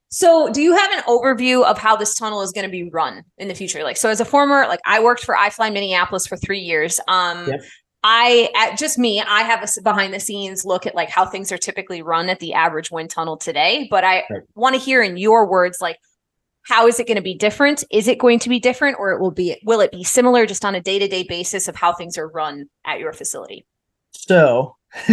So, 0.09 0.49
do 0.51 0.61
you 0.61 0.75
have 0.75 0.91
an 0.93 1.03
overview 1.03 1.65
of 1.65 1.77
how 1.77 1.95
this 1.97 2.13
tunnel 2.15 2.41
is 2.41 2.51
going 2.51 2.65
to 2.65 2.71
be 2.71 2.89
run 2.89 3.23
in 3.37 3.47
the 3.49 3.55
future? 3.55 3.83
Like, 3.83 3.97
so 3.97 4.09
as 4.09 4.21
a 4.21 4.25
former, 4.25 4.65
like 4.67 4.79
I 4.85 5.03
worked 5.03 5.25
for 5.25 5.35
iFly 5.35 5.71
Minneapolis 5.73 6.25
for 6.27 6.37
three 6.37 6.59
years. 6.61 6.99
Um, 7.07 7.47
Yep. 7.47 7.59
I, 8.03 8.49
at 8.55 8.77
just 8.77 8.97
me, 8.97 9.19
I 9.21 9.41
have 9.41 9.63
a 9.63 9.81
behind 9.81 10.13
the 10.13 10.19
scenes 10.21 10.63
look 10.63 10.85
at 10.85 10.95
like 10.95 11.09
how 11.09 11.25
things 11.25 11.51
are 11.51 11.57
typically 11.57 12.01
run 12.01 12.29
at 12.29 12.39
the 12.39 12.53
average 12.53 12.89
wind 12.89 13.09
tunnel 13.09 13.35
today. 13.35 13.87
But 13.91 14.05
I 14.05 14.23
Right. 14.29 14.43
want 14.55 14.75
to 14.75 14.79
hear 14.81 15.01
in 15.01 15.17
your 15.17 15.45
words, 15.49 15.79
like, 15.81 15.97
how 16.67 16.87
is 16.87 16.99
it 16.99 17.07
going 17.07 17.15
to 17.15 17.21
be 17.23 17.35
different? 17.35 17.83
Is 17.91 18.07
it 18.07 18.19
going 18.19 18.39
to 18.39 18.49
be 18.49 18.59
different, 18.59 18.97
or 18.99 19.11
it 19.11 19.21
will 19.21 19.31
be? 19.31 19.57
Will 19.63 19.79
it 19.79 19.91
be 19.91 20.03
similar, 20.03 20.45
just 20.45 20.65
on 20.65 20.75
a 20.75 20.81
day 20.81 20.99
to 20.99 21.07
day 21.07 21.23
basis 21.23 21.67
of 21.67 21.75
how 21.75 21.93
things 21.93 22.17
are 22.17 22.27
run 22.27 22.65
at 22.85 22.99
your 22.99 23.13
facility? 23.13 23.65
So 24.11 24.75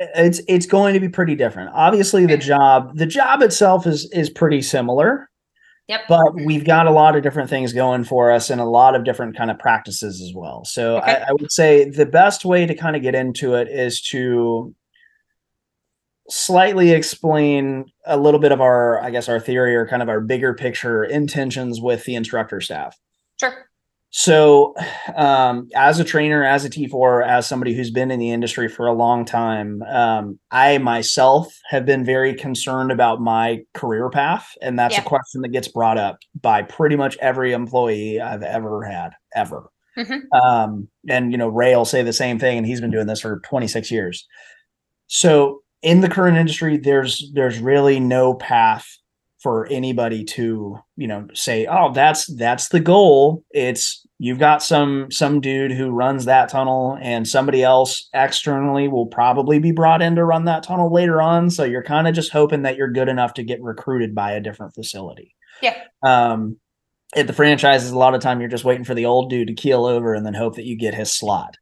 it's 0.00 0.40
it's 0.48 0.66
going 0.66 0.94
to 0.94 1.00
be 1.00 1.08
pretty 1.08 1.34
different. 1.34 1.70
Obviously, 1.74 2.26
the 2.26 2.36
job 2.36 2.96
the 2.96 3.06
job 3.06 3.42
itself 3.42 3.86
is 3.86 4.10
is 4.12 4.28
pretty 4.30 4.60
similar, 4.62 5.30
Yep. 5.88 6.00
but 6.08 6.34
we've 6.44 6.64
got 6.64 6.86
a 6.86 6.90
lot 6.90 7.16
of 7.16 7.22
different 7.22 7.48
things 7.50 7.72
going 7.72 8.04
for 8.04 8.30
us 8.30 8.50
and 8.50 8.60
a 8.60 8.64
lot 8.64 8.94
of 8.94 9.04
different 9.04 9.36
kind 9.36 9.50
of 9.50 9.58
practices 9.58 10.20
as 10.20 10.32
well. 10.34 10.64
So 10.64 10.98
Okay. 10.98 11.12
I, 11.16 11.30
I 11.30 11.32
would 11.32 11.50
say 11.50 11.88
the 11.88 12.06
best 12.06 12.44
way 12.44 12.66
to 12.66 12.74
kind 12.74 12.94
of 12.94 13.02
get 13.02 13.14
into 13.14 13.54
it 13.54 13.68
is 13.68 14.00
to 14.10 14.74
slightly 16.30 16.90
explain 16.92 17.84
a 18.06 18.16
little 18.16 18.40
bit 18.40 18.52
of 18.52 18.60
our 18.60 19.02
i 19.02 19.10
guess 19.10 19.28
our 19.28 19.40
theory 19.40 19.74
or 19.74 19.86
kind 19.86 20.02
of 20.02 20.08
our 20.08 20.20
bigger 20.20 20.54
picture 20.54 21.04
intentions 21.04 21.80
with 21.80 22.04
the 22.04 22.14
instructor 22.14 22.60
staff 22.60 22.96
Sure. 23.38 23.66
so, 24.10 24.74
um, 25.16 25.68
as 25.74 25.98
a 25.98 26.04
trainer, 26.04 26.44
as 26.44 26.64
a 26.64 26.68
T4, 26.70 27.26
as 27.26 27.48
somebody 27.48 27.74
who's 27.74 27.90
been 27.90 28.10
in 28.10 28.18
the 28.18 28.32
industry 28.32 28.68
for 28.68 28.86
a 28.86 28.92
long 28.92 29.24
time, 29.24 29.82
um, 29.84 30.38
I 30.50 30.76
myself 30.78 31.56
have 31.70 31.86
been 31.86 32.04
very 32.04 32.34
concerned 32.34 32.92
about 32.92 33.20
my 33.22 33.62
career 33.72 34.10
path. 34.10 34.48
And 34.60 34.78
that's 34.78 34.96
Yeah. 34.96 35.02
a 35.02 35.04
question 35.04 35.40
that 35.42 35.50
gets 35.52 35.68
brought 35.68 35.96
up 35.96 36.18
by 36.40 36.60
pretty 36.62 36.96
much 36.96 37.16
every 37.18 37.52
employee 37.52 38.20
I've 38.20 38.42
ever 38.42 38.82
had, 38.84 39.12
ever. 39.34 39.70
Mhm. 39.96 40.22
Um, 40.34 40.88
and, 41.08 41.30
you 41.32 41.38
know, 41.38 41.48
Ray 41.48 41.74
will 41.74 41.84
say 41.86 42.02
the 42.02 42.12
same 42.12 42.38
thing, 42.38 42.58
and 42.58 42.66
he's 42.66 42.80
been 42.82 42.90
doing 42.90 43.06
this 43.06 43.20
for 43.20 43.40
26 43.40 43.90
years. 43.90 44.26
So, 45.06 45.59
in 45.82 46.00
the 46.00 46.08
current 46.08 46.36
industry, 46.36 46.76
there's 46.76 47.30
there's 47.34 47.58
really 47.58 48.00
no 48.00 48.34
path 48.34 48.86
for 49.40 49.66
anybody 49.68 50.22
to 50.22 50.78
you 50.96 51.06
know 51.06 51.26
say 51.32 51.66
oh 51.66 51.90
that's 51.94 52.26
that's 52.36 52.68
the 52.68 52.80
goal 52.80 53.42
it's 53.52 54.06
you've 54.18 54.38
got 54.38 54.62
some 54.62 55.10
some 55.10 55.40
dude 55.40 55.72
who 55.72 55.88
runs 55.88 56.26
that 56.26 56.50
tunnel 56.50 56.98
and 57.00 57.26
somebody 57.26 57.62
else 57.62 58.08
externally 58.12 58.86
will 58.86 59.06
probably 59.06 59.58
be 59.58 59.72
brought 59.72 60.02
in 60.02 60.14
to 60.14 60.24
run 60.24 60.44
that 60.44 60.62
tunnel 60.62 60.92
later 60.92 61.22
on 61.22 61.48
so 61.48 61.64
you're 61.64 61.82
kind 61.82 62.06
of 62.06 62.14
just 62.14 62.30
hoping 62.30 62.62
that 62.62 62.76
you're 62.76 62.92
good 62.92 63.08
enough 63.08 63.32
to 63.32 63.42
get 63.42 63.62
recruited 63.62 64.14
by 64.14 64.32
a 64.32 64.40
different 64.40 64.74
facility 64.74 65.34
Yeah. 65.62 65.76
um 66.02 66.58
at 67.16 67.26
the 67.26 67.32
franchises 67.32 67.92
a 67.92 67.98
lot 67.98 68.14
of 68.14 68.20
time 68.20 68.40
you're 68.40 68.50
just 68.50 68.64
waiting 68.64 68.84
for 68.84 68.94
the 68.94 69.06
old 69.06 69.30
dude 69.30 69.48
to 69.48 69.54
keel 69.54 69.86
over 69.86 70.12
and 70.12 70.26
then 70.26 70.34
hope 70.34 70.56
that 70.56 70.66
you 70.66 70.76
get 70.76 70.94
his 70.94 71.10
slot. 71.10 71.56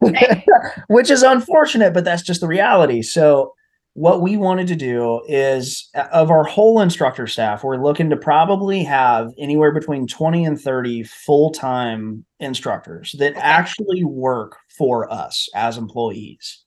which 0.88 1.10
is 1.10 1.22
unfortunate, 1.22 1.92
but 1.92 2.04
that's 2.04 2.22
just 2.22 2.40
the 2.40 2.46
reality. 2.46 3.02
So, 3.02 3.54
what 3.94 4.22
we 4.22 4.36
wanted 4.36 4.68
to 4.68 4.76
do 4.76 5.22
is 5.26 5.88
uh, 5.96 6.06
of 6.12 6.30
our 6.30 6.44
whole 6.44 6.80
instructor 6.80 7.26
staff, 7.26 7.64
we're 7.64 7.82
looking 7.82 8.08
to 8.10 8.16
probably 8.16 8.84
have 8.84 9.32
anywhere 9.38 9.72
between 9.72 10.06
20 10.06 10.44
and 10.44 10.60
30 10.60 11.02
full 11.02 11.50
time 11.50 12.24
instructors 12.38 13.14
that 13.18 13.34
actually 13.36 14.04
work 14.04 14.56
for 14.76 15.12
us 15.12 15.48
as 15.54 15.76
employees. 15.76 16.64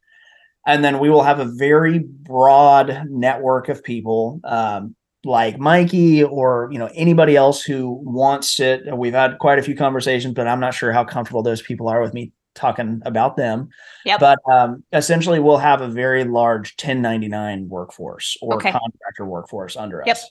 And 0.67 0.83
then 0.83 0.99
we 0.99 1.09
will 1.09 1.23
have 1.23 1.39
a 1.39 1.45
very 1.45 1.99
broad 1.99 3.05
network 3.09 3.69
of 3.69 3.83
people. 3.83 4.41
Um, 4.43 4.95
like 5.23 5.59
Mikey 5.59 6.23
or 6.23 6.67
you 6.71 6.79
know 6.79 6.89
anybody 6.95 7.35
else 7.35 7.61
who 7.61 7.99
wants 8.03 8.59
it. 8.59 8.81
we've 8.97 9.13
had 9.13 9.37
quite 9.37 9.59
a 9.59 9.61
few 9.61 9.75
conversations 9.75 10.33
but 10.33 10.47
I'm 10.47 10.59
not 10.59 10.73
sure 10.73 10.91
how 10.91 11.03
comfortable 11.03 11.43
those 11.43 11.61
people 11.61 11.87
are 11.89 12.01
with 12.01 12.13
me 12.15 12.31
talking 12.55 13.01
about 13.05 13.37
them. 13.37 13.69
Yep. 14.05 14.19
But 14.19 14.39
um, 14.51 14.83
essentially, 14.93 15.39
we'll 15.39 15.57
have 15.57 15.81
a 15.81 15.87
very 15.87 16.23
large 16.23 16.75
1099 16.81 17.69
workforce 17.69 18.37
or 18.41 18.55
Okay. 18.55 18.71
contractor 18.71 19.25
workforce 19.25 19.75
under 19.75 20.03
Yep. 20.05 20.17
us. 20.17 20.29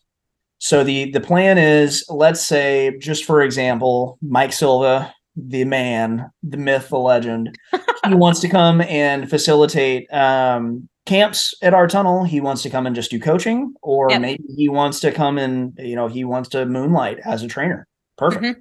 So 0.58 0.84
the 0.84 1.10
the 1.10 1.20
plan 1.20 1.56
is, 1.56 2.04
let's 2.10 2.44
say, 2.44 2.96
just 2.98 3.24
for 3.24 3.40
example, 3.42 4.18
Mike 4.20 4.52
Silva, 4.52 5.14
the 5.36 5.64
man, 5.64 6.30
the 6.42 6.58
myth, 6.58 6.90
the 6.90 6.98
legend, 6.98 7.56
he 8.06 8.14
wants 8.14 8.40
to 8.40 8.48
come 8.48 8.82
and 8.82 9.30
facilitate 9.30 10.12
um, 10.12 10.86
camps 11.06 11.54
at 11.62 11.72
our 11.72 11.86
tunnel. 11.86 12.24
He 12.24 12.42
wants 12.42 12.62
to 12.64 12.70
come 12.70 12.86
and 12.86 12.94
just 12.94 13.10
do 13.10 13.18
coaching, 13.18 13.72
or 13.80 14.10
Yep. 14.10 14.20
maybe 14.20 14.44
he 14.54 14.68
wants 14.68 15.00
to 15.00 15.10
come 15.10 15.38
and 15.38 15.72
you 15.78 15.96
know 15.96 16.08
he 16.08 16.24
wants 16.24 16.50
to 16.50 16.66
moonlight 16.66 17.18
as 17.24 17.42
a 17.42 17.48
trainer. 17.48 17.86
Perfect 18.18 18.44
Mhm. 18.44 18.54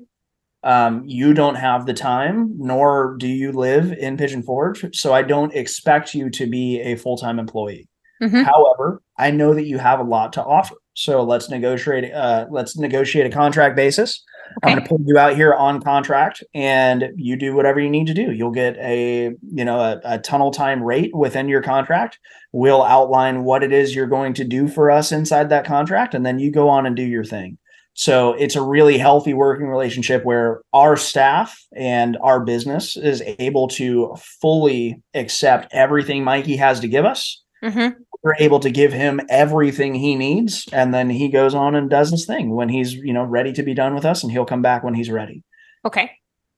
Um, 0.64 1.04
you 1.06 1.34
don't 1.34 1.56
have 1.56 1.86
the 1.86 1.94
time, 1.94 2.54
nor 2.58 3.16
do 3.18 3.28
you 3.28 3.52
live 3.52 3.92
in 3.94 4.18
Pigeon 4.18 4.44
Forge. 4.44 4.86
So 4.94 5.14
I 5.14 5.22
don't 5.22 5.54
expect 5.54 6.14
you 6.14 6.30
to 6.32 6.48
be 6.48 6.82
a 6.82 6.96
full 6.96 7.18
time 7.18 7.40
employee. 7.40 7.88
Mhm. 8.22 8.44
However, 8.44 9.02
I 9.18 9.32
know 9.32 9.54
that 9.54 9.66
you 9.66 9.78
have 9.78 10.00
a 10.00 10.04
lot 10.04 10.34
to 10.34 10.44
offer. 10.44 10.76
So 10.94 11.24
let's 11.24 11.50
negotiate. 11.50 12.14
Uh, 12.14 12.46
let's 12.50 12.78
negotiate 12.78 13.26
a 13.26 13.30
contract 13.30 13.78
basis. 13.78 14.22
I'm 14.64 14.74
going 14.74 14.84
to 14.84 14.90
pull 14.90 15.00
you 15.06 15.18
out 15.18 15.36
here 15.36 15.54
on 15.54 15.82
contract, 15.82 16.44
and 16.54 17.10
you 17.16 17.38
do 17.38 17.56
whatever 17.56 17.80
you 17.80 17.90
need 17.90 18.08
to 18.08 18.14
do. 18.14 18.32
You'll 18.32 18.52
get 18.52 18.76
a 18.78 19.32
you 19.54 19.64
know 19.64 19.80
a, 19.80 20.02
a 20.04 20.20
tunnel 20.20 20.52
time 20.52 20.84
rate 20.84 21.12
within 21.16 21.48
your 21.48 21.62
contract. 21.62 22.20
We'll 22.52 22.84
outline 22.84 23.44
what 23.44 23.64
it 23.64 23.72
is 23.72 23.96
you're 23.96 24.08
going 24.08 24.34
to 24.34 24.44
do 24.44 24.68
for 24.68 24.92
us 24.92 25.12
inside 25.14 25.50
that 25.50 25.66
contract, 25.66 26.14
and 26.14 26.26
then 26.26 26.40
you 26.40 26.52
go 26.52 26.68
on 26.68 26.86
and 26.86 26.96
do 26.96 27.04
your 27.04 27.24
thing. 27.24 27.58
So 28.00 28.32
it's 28.32 28.56
a 28.56 28.62
really 28.62 28.98
healthy 28.98 29.34
working 29.34 29.68
relationship 29.68 30.24
where 30.24 30.62
our 30.72 30.96
staff 30.96 31.62
and 31.76 32.18
our 32.22 32.40
business 32.40 32.96
is 32.96 33.22
able 33.40 33.68
to 33.68 34.16
fully 34.42 35.02
accept 35.14 35.68
everything 35.74 36.24
Mikey 36.24 36.56
has 36.56 36.80
to 36.80 36.88
give 36.88 37.04
us. 37.04 37.44
Mhm. 37.62 37.96
We're 38.24 38.36
able 38.40 38.62
to 38.62 38.70
give 38.70 38.94
him 38.94 39.20
everything 39.30 39.96
he 39.96 40.16
needs, 40.16 40.66
and 40.72 40.94
then 40.94 41.10
he 41.10 41.28
goes 41.28 41.54
on 41.54 41.76
and 41.76 41.90
does 41.90 42.10
his 42.10 42.26
thing 42.26 42.56
when 42.56 42.70
he's 42.70 42.94
you 42.94 43.12
know 43.12 43.26
ready 43.26 43.52
to 43.52 43.64
be 43.64 43.74
done 43.74 43.94
with 43.96 44.06
us, 44.06 44.24
and 44.24 44.32
he'll 44.32 44.46
come 44.46 44.62
back 44.62 44.82
when 44.82 44.94
he's 44.94 45.10
ready. 45.12 45.44
Okay. 45.86 46.10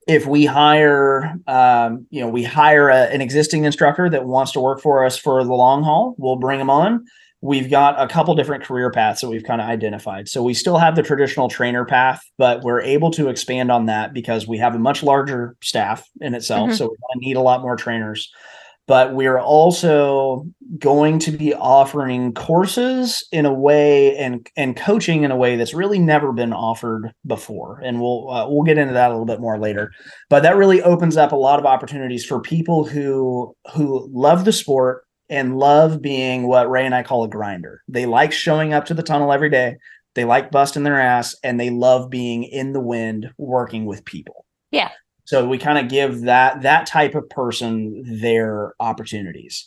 if 0.06 0.26
we 0.26 0.44
hire 0.46 1.34
um, 1.48 2.06
you 2.10 2.20
know 2.20 2.28
we 2.28 2.44
hire 2.44 2.88
a, 2.88 3.02
an 3.12 3.20
existing 3.20 3.64
instructor 3.64 4.08
that 4.08 4.26
wants 4.26 4.52
to 4.52 4.60
work 4.60 4.80
for 4.80 5.04
us 5.04 5.16
for 5.18 5.42
the 5.44 5.52
long 5.54 5.82
haul 5.84 6.14
we'll 6.18 6.36
bring 6.36 6.58
him 6.60 6.70
on 6.70 7.04
we've 7.42 7.68
got 7.68 8.00
a 8.00 8.06
couple 8.06 8.34
different 8.34 8.62
career 8.64 8.90
paths 8.90 9.20
that 9.20 9.28
we've 9.28 9.44
kind 9.44 9.60
of 9.60 9.68
identified. 9.68 10.28
So 10.28 10.42
we 10.42 10.54
still 10.54 10.78
have 10.78 10.96
the 10.96 11.02
traditional 11.02 11.48
trainer 11.48 11.84
path 11.84 12.22
but 12.38 12.62
we're 12.62 12.80
able 12.80 13.10
to 13.12 13.28
expand 13.28 13.70
on 13.70 13.86
that 13.86 14.12
because 14.14 14.48
we 14.48 14.58
have 14.58 14.74
a 14.74 14.78
much 14.78 15.02
larger 15.02 15.56
staff 15.62 16.08
in 16.20 16.34
itself. 16.34 16.70
Mhm. 16.70 16.74
so 16.76 16.88
we 16.88 17.26
need 17.26 17.36
a 17.36 17.40
lot 17.40 17.62
more 17.62 17.76
trainers. 17.76 18.30
But 18.88 19.14
we're 19.14 19.38
also 19.38 20.44
going 20.80 21.20
to 21.20 21.30
be 21.30 21.54
offering 21.54 22.34
courses 22.34 23.24
in 23.30 23.46
a 23.46 23.52
way 23.52 24.16
and 24.16 24.48
and 24.56 24.76
coaching 24.76 25.22
in 25.22 25.30
a 25.30 25.36
way 25.36 25.54
that's 25.54 25.72
really 25.72 26.00
never 26.00 26.32
been 26.32 26.52
offered 26.52 27.12
before. 27.24 27.80
And 27.84 28.00
we'll 28.00 28.28
uh, 28.28 28.48
we'll 28.48 28.64
get 28.64 28.78
into 28.78 28.94
that 28.94 29.10
a 29.10 29.12
little 29.12 29.24
bit 29.24 29.40
more 29.40 29.56
later. 29.56 29.92
But 30.28 30.42
that 30.42 30.56
really 30.56 30.82
opens 30.82 31.16
up 31.16 31.30
a 31.30 31.36
lot 31.36 31.60
of 31.60 31.66
opportunities 31.66 32.24
for 32.24 32.40
people 32.40 32.84
who 32.84 33.54
who 33.72 34.08
love 34.12 34.44
the 34.44 34.52
sport 34.52 35.04
and 35.32 35.56
love 35.58 36.00
being 36.00 36.46
what 36.46 36.70
Ray 36.70 36.86
and 36.86 36.94
I 36.94 37.02
call 37.02 37.24
a 37.24 37.28
grinder 37.28 37.82
they 37.88 38.06
like 38.06 38.32
showing 38.32 38.72
up 38.72 38.84
to 38.86 38.94
the 38.94 39.02
tunnel 39.02 39.32
every 39.32 39.50
day 39.50 39.76
they 40.14 40.24
like 40.24 40.50
busting 40.50 40.82
their 40.84 41.00
ass 41.00 41.34
and 41.42 41.58
they 41.58 41.70
love 41.70 42.10
being 42.10 42.44
in 42.44 42.72
the 42.72 42.80
wind 42.80 43.30
working 43.38 43.84
with 43.86 44.04
people 44.04 44.44
Yeah. 44.70 44.90
so 45.24 45.48
we 45.48 45.58
kind 45.58 45.78
of 45.78 45.88
give 45.88 46.22
that 46.22 46.62
that 46.62 46.86
type 46.86 47.14
of 47.14 47.28
person 47.30 48.20
their 48.20 48.74
opportunities 48.78 49.66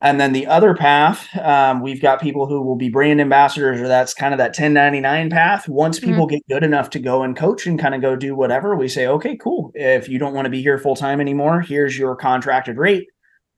and 0.00 0.20
then 0.20 0.34
the 0.34 0.46
other 0.48 0.74
path, 0.74 1.26
um, 1.38 1.80
we've 1.80 2.02
got 2.02 2.20
people 2.20 2.46
who 2.46 2.60
will 2.60 2.76
be 2.76 2.90
brand 2.90 3.22
ambassadors, 3.22 3.80
or 3.80 3.88
that's 3.88 4.12
kind 4.12 4.34
of 4.34 4.38
that 4.38 4.52
1099 4.52 5.30
path. 5.30 5.66
Once 5.66 5.98
Mhm. 5.98 6.04
people 6.04 6.26
get 6.26 6.42
good 6.46 6.62
enough 6.62 6.90
to 6.90 6.98
go 6.98 7.22
and 7.22 7.34
coach 7.34 7.66
and 7.66 7.78
kind 7.78 7.94
of 7.94 8.02
go 8.02 8.14
do 8.14 8.34
whatever, 8.36 8.76
we 8.76 8.86
say, 8.86 9.06
okay, 9.06 9.34
cool. 9.34 9.70
If 9.74 10.06
you 10.10 10.18
don't 10.18 10.34
want 10.34 10.44
to 10.44 10.50
be 10.50 10.60
here 10.60 10.76
full 10.76 10.94
time 10.96 11.22
anymore, 11.22 11.62
here's 11.62 11.98
your 11.98 12.16
contracted 12.16 12.76
rate. 12.76 13.06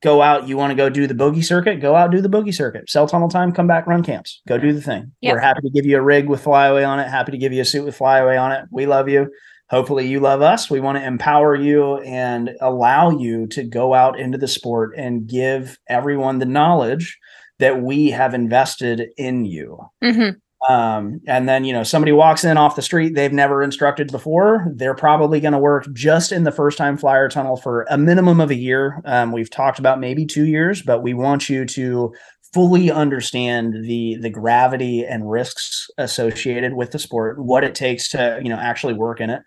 Go 0.03 0.21
out. 0.21 0.47
You 0.47 0.57
want 0.57 0.71
to 0.71 0.75
go 0.75 0.89
do 0.89 1.07
the 1.07 1.13
boogie 1.13 1.43
circuit? 1.43 1.81
Go 1.81 1.95
out, 1.95 2.11
do 2.11 2.21
the 2.21 2.29
boogie 2.29 2.53
circuit. 2.53 2.89
Sell 2.89 3.07
tunnel 3.07 3.29
time, 3.29 3.51
come 3.51 3.67
back, 3.67 3.87
run 3.87 4.03
camps. 4.03 4.41
Go 4.47 4.57
do 4.57 4.71
the 4.71 4.81
thing. 4.81 5.11
Yep. 5.21 5.33
We're 5.33 5.39
happy 5.39 5.61
to 5.61 5.69
give 5.69 5.85
you 5.85 5.97
a 5.97 6.01
rig 6.01 6.29
with 6.29 6.43
flyaway 6.43 6.83
on 6.83 6.99
it. 6.99 7.07
Happy 7.07 7.31
to 7.31 7.37
give 7.37 7.51
you 7.51 7.61
a 7.61 7.65
suit 7.65 7.85
with 7.85 7.95
flyaway 7.95 8.37
on 8.37 8.51
it. 8.51 8.65
We 8.71 8.85
love 8.85 9.09
you 9.09 9.29
hopefully 9.69 10.07
you 10.07 10.19
love 10.19 10.41
us 10.41 10.69
we 10.69 10.79
want 10.79 10.97
to 10.97 11.05
empower 11.05 11.55
you 11.55 11.97
and 11.97 12.51
allow 12.61 13.09
you 13.09 13.47
to 13.47 13.63
go 13.63 13.93
out 13.93 14.19
into 14.19 14.37
the 14.37 14.47
sport 14.47 14.93
and 14.97 15.27
give 15.27 15.77
everyone 15.87 16.39
the 16.39 16.45
knowledge 16.45 17.17
that 17.59 17.81
we 17.81 18.09
have 18.09 18.33
invested 18.33 19.09
in 19.17 19.45
you 19.45 19.79
hmm 20.01 20.29
um, 20.67 21.21
and 21.27 21.47
then 21.47 21.63
you 21.65 21.73
know 21.73 21.83
somebody 21.83 22.11
walks 22.11 22.43
in 22.43 22.57
off 22.57 22.75
the 22.75 22.81
street 22.81 23.13
they've 23.13 23.33
never 23.33 23.61
instructed 23.61 24.11
before 24.11 24.65
they're 24.75 24.95
probably 24.95 25.39
going 25.39 25.53
to 25.53 25.59
work 25.59 25.87
just 25.93 26.31
in 26.31 26.43
the 26.43 26.51
first 26.51 26.77
time 26.77 26.97
flyer 26.97 27.29
tunnel 27.29 27.57
for 27.57 27.85
a 27.89 27.97
minimum 27.97 28.39
of 28.39 28.49
a 28.49 28.55
year. 28.55 29.01
Um, 29.05 29.31
we've 29.31 29.49
talked 29.51 29.79
about 29.79 29.99
maybe 29.99 30.25
two 30.25 30.45
years 30.45 30.81
but 30.81 31.03
we 31.03 31.13
want 31.13 31.49
you 31.49 31.65
to 31.65 32.13
fully 32.53 32.89
understand 32.89 33.85
the 33.85 34.17
the 34.21 34.29
gravity 34.29 35.05
and 35.05 35.29
risks 35.29 35.89
associated 35.97 36.73
with 36.73 36.91
the 36.91 36.99
sport 36.99 37.37
what 37.43 37.63
it 37.63 37.75
takes 37.75 38.09
to 38.09 38.39
you 38.41 38.49
know 38.49 38.57
actually 38.57 38.93
work 38.93 39.21
in 39.21 39.29
it. 39.29 39.43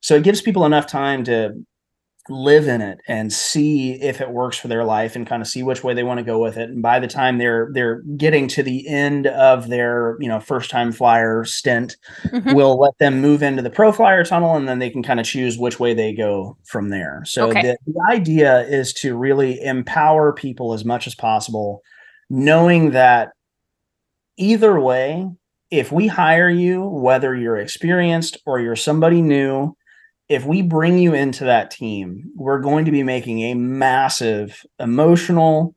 So 0.00 0.16
it 0.16 0.22
gives 0.22 0.42
people 0.42 0.64
enough 0.64 0.86
time 0.86 1.24
to 1.24 1.54
live 2.30 2.68
in 2.68 2.80
it 2.80 3.00
and 3.08 3.32
see 3.32 3.92
if 4.02 4.20
it 4.20 4.30
works 4.30 4.58
for 4.58 4.68
their 4.68 4.84
life 4.84 5.16
and 5.16 5.26
kind 5.26 5.40
of 5.40 5.48
see 5.48 5.62
which 5.62 5.82
way 5.82 5.94
they 5.94 6.02
want 6.02 6.18
to 6.18 6.24
go 6.24 6.38
with 6.42 6.56
it 6.56 6.68
and 6.70 6.82
by 6.82 6.98
the 7.00 7.06
time 7.06 7.38
they're 7.38 7.70
they're 7.72 8.02
getting 8.16 8.46
to 8.48 8.62
the 8.62 8.86
end 8.88 9.26
of 9.28 9.68
their 9.68 10.16
you 10.20 10.28
know 10.28 10.38
first 10.40 10.70
time 10.70 10.92
flyer 10.92 11.44
stint 11.44 11.96
Mhm. 12.30 12.54
we'll 12.54 12.78
let 12.78 12.96
them 12.98 13.20
move 13.20 13.42
into 13.42 13.62
the 13.62 13.70
pro 13.70 13.92
flyer 13.92 14.24
tunnel 14.24 14.56
and 14.56 14.68
then 14.68 14.78
they 14.78 14.90
can 14.90 15.02
kind 15.02 15.20
of 15.20 15.26
choose 15.26 15.56
which 15.58 15.80
way 15.80 15.94
they 15.94 16.12
go 16.12 16.56
from 16.64 16.90
there 16.90 17.22
so 17.24 17.48
Okay. 17.48 17.62
the, 17.62 17.78
the 17.86 18.00
idea 18.10 18.60
is 18.62 18.92
to 18.94 19.16
really 19.16 19.62
empower 19.62 20.32
people 20.32 20.72
as 20.74 20.84
much 20.84 21.06
as 21.06 21.14
possible 21.14 21.82
knowing 22.30 22.90
that 22.90 23.30
either 24.36 24.78
way 24.78 25.26
if 25.70 25.92
we 25.92 26.06
hire 26.06 26.48
you 26.50 26.82
whether 26.82 27.34
you're 27.34 27.58
experienced 27.58 28.38
or 28.46 28.60
you're 28.60 28.76
somebody 28.76 29.20
new 29.22 29.74
if 30.28 30.44
we 30.44 30.62
bring 30.62 30.98
you 30.98 31.14
into 31.14 31.44
that 31.44 31.70
team, 31.70 32.30
we're 32.36 32.60
going 32.60 32.84
to 32.84 32.90
be 32.90 33.02
making 33.02 33.40
a 33.42 33.54
massive 33.54 34.64
emotional 34.78 35.74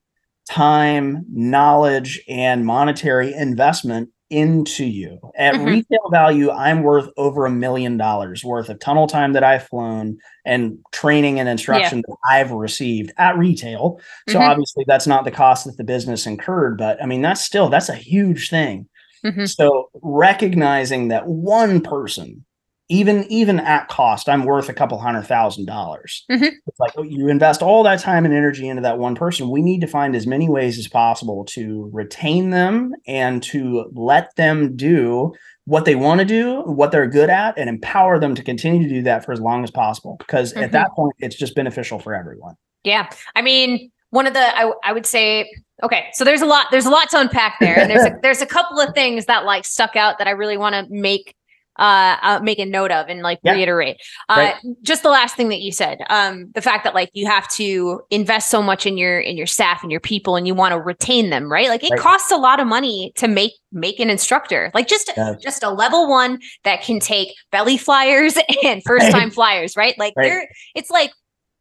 time, 0.49 1.25
knowledge, 1.31 2.21
and 2.27 2.65
monetary 2.65 3.33
investment 3.33 4.09
into 4.29 4.85
you. 4.85 5.19
At 5.37 5.55
Mhm. 5.55 5.65
retail 5.65 6.09
value, 6.09 6.49
I'm 6.51 6.83
worth 6.83 7.09
over 7.17 7.45
a 7.45 7.51
million 7.51 7.97
dollars 7.97 8.43
worth 8.45 8.69
of 8.69 8.79
tunnel 8.79 9.05
time 9.07 9.33
that 9.33 9.43
I've 9.43 9.67
flown 9.67 10.17
and 10.45 10.77
training 10.93 11.39
and 11.39 11.49
instruction 11.49 12.01
that 12.07 12.15
I've 12.29 12.51
received 12.51 13.11
at 13.17 13.37
retail. 13.37 13.99
So 14.29 14.39
Mhm. 14.39 14.49
obviously 14.49 14.85
that's 14.87 15.05
not 15.07 15.25
the 15.25 15.31
cost 15.31 15.65
that 15.65 15.75
the 15.77 15.83
business 15.83 16.25
incurred, 16.25 16.77
but 16.77 17.01
I 17.03 17.05
mean 17.07 17.21
that's 17.21 17.41
still 17.41 17.67
that's 17.69 17.89
a 17.89 17.95
huge 17.95 18.49
thing. 18.49 18.87
Mhm. 19.25 19.47
So 19.49 19.89
recognizing 20.01 21.09
that 21.09 21.27
one 21.27 21.81
person, 21.81 22.45
even 22.91 23.23
even 23.31 23.59
at 23.61 23.87
cost, 23.87 24.27
I'm 24.27 24.43
worth 24.43 24.67
a 24.67 24.73
couple 24.73 24.97
hundred 24.99 25.23
thousand 25.23 25.65
dollars. 25.65 26.25
Mhm. 26.29 26.51
It's 26.67 26.79
like 26.79 26.91
oh, 26.97 27.03
you 27.03 27.29
invest 27.29 27.61
all 27.61 27.83
that 27.83 27.99
time 27.99 28.25
and 28.25 28.33
energy 28.33 28.67
into 28.67 28.81
that 28.81 28.97
one 28.99 29.15
person. 29.15 29.49
We 29.49 29.61
need 29.61 29.79
to 29.81 29.87
find 29.87 30.15
as 30.15 30.27
many 30.27 30.49
ways 30.49 30.77
as 30.77 30.87
possible 30.89 31.45
to 31.51 31.89
retain 31.93 32.49
them 32.49 32.91
and 33.07 33.41
to 33.43 33.85
let 33.93 34.35
them 34.35 34.75
do 34.75 35.31
what 35.65 35.85
they 35.85 35.95
want 35.95 36.19
to 36.19 36.25
do, 36.25 36.61
what 36.63 36.91
they're 36.91 37.07
good 37.07 37.29
at, 37.29 37.57
and 37.57 37.69
empower 37.69 38.19
them 38.19 38.35
to 38.35 38.43
continue 38.43 38.83
to 38.87 38.93
do 38.93 39.01
that 39.03 39.23
for 39.23 39.31
as 39.31 39.39
long 39.39 39.63
as 39.63 39.71
possible. 39.71 40.17
Because 40.19 40.53
Mhm. 40.53 40.63
at 40.63 40.71
that 40.73 40.91
point, 40.95 41.13
it's 41.19 41.35
just 41.37 41.55
beneficial 41.55 41.97
for 41.97 42.13
everyone. 42.13 42.55
Yeah. 42.83 43.07
I 43.35 43.41
mean, 43.41 43.89
one 44.09 44.27
of 44.27 44.33
the 44.33 44.57
I, 44.59 44.69
I 44.83 44.91
would 44.91 45.05
say 45.05 45.49
okay, 45.83 46.05
so 46.13 46.23
there's 46.23 46.41
a 46.41 46.45
lot 46.45 46.67
there's 46.71 46.85
a 46.85 46.89
lot 46.91 47.09
to 47.11 47.19
unpack 47.19 47.55
there. 47.61 47.79
And 47.79 47.89
there's 47.89 48.03
a 48.05 48.11
there's 48.21 48.41
a 48.41 48.45
couple 48.45 48.79
of 48.81 48.93
things 48.93 49.27
that 49.27 49.45
like 49.45 49.63
stuck 49.65 49.95
out 49.95 50.17
that 50.17 50.27
I 50.27 50.31
really 50.31 50.57
want 50.57 50.75
to 50.75 50.85
make 50.93 51.35
uh, 51.81 52.15
uh 52.21 52.39
make 52.41 52.59
a 52.59 52.65
note 52.65 52.91
of 52.91 53.07
and 53.09 53.21
like 53.21 53.39
Yeah. 53.43 53.53
reiterate. 53.53 53.97
Uh 54.29 54.35
Right. 54.37 54.55
just 54.83 55.03
the 55.03 55.09
last 55.09 55.35
thing 55.35 55.49
that 55.49 55.59
you 55.59 55.71
said. 55.71 55.97
Um 56.09 56.51
the 56.55 56.61
fact 56.61 56.83
that 56.85 56.93
like 56.95 57.09
you 57.13 57.27
have 57.27 57.47
to 57.55 58.01
invest 58.09 58.49
so 58.49 58.61
much 58.61 58.85
in 58.85 58.97
your 58.97 59.19
in 59.19 59.35
your 59.35 59.47
staff 59.47 59.81
and 59.83 59.91
your 59.91 59.99
people 59.99 60.35
and 60.37 60.45
you 60.47 60.53
want 60.55 60.71
to 60.73 60.79
retain 60.79 61.29
them, 61.31 61.51
right? 61.51 61.67
Like 61.67 61.83
it 61.83 61.91
Right. 61.91 61.99
costs 61.99 62.31
a 62.31 62.37
lot 62.37 62.59
of 62.61 62.67
money 62.67 63.11
to 63.15 63.27
make 63.27 63.53
make 63.73 63.99
an 63.99 64.09
instructor. 64.09 64.71
Like 64.73 64.87
just 64.87 65.11
Yeah. 65.17 65.33
just 65.41 65.63
a 65.63 65.69
level 65.69 66.07
1 66.09 66.39
that 66.63 66.83
can 66.83 66.99
take 66.99 67.33
belly 67.51 67.77
flyers 67.77 68.37
and 68.63 68.81
first 68.85 69.11
time 69.11 69.31
flyers, 69.31 69.75
right? 69.75 69.97
Like 69.97 70.13
Right. 70.15 70.29
they're 70.29 70.47
it's 70.75 70.89
like 70.91 71.11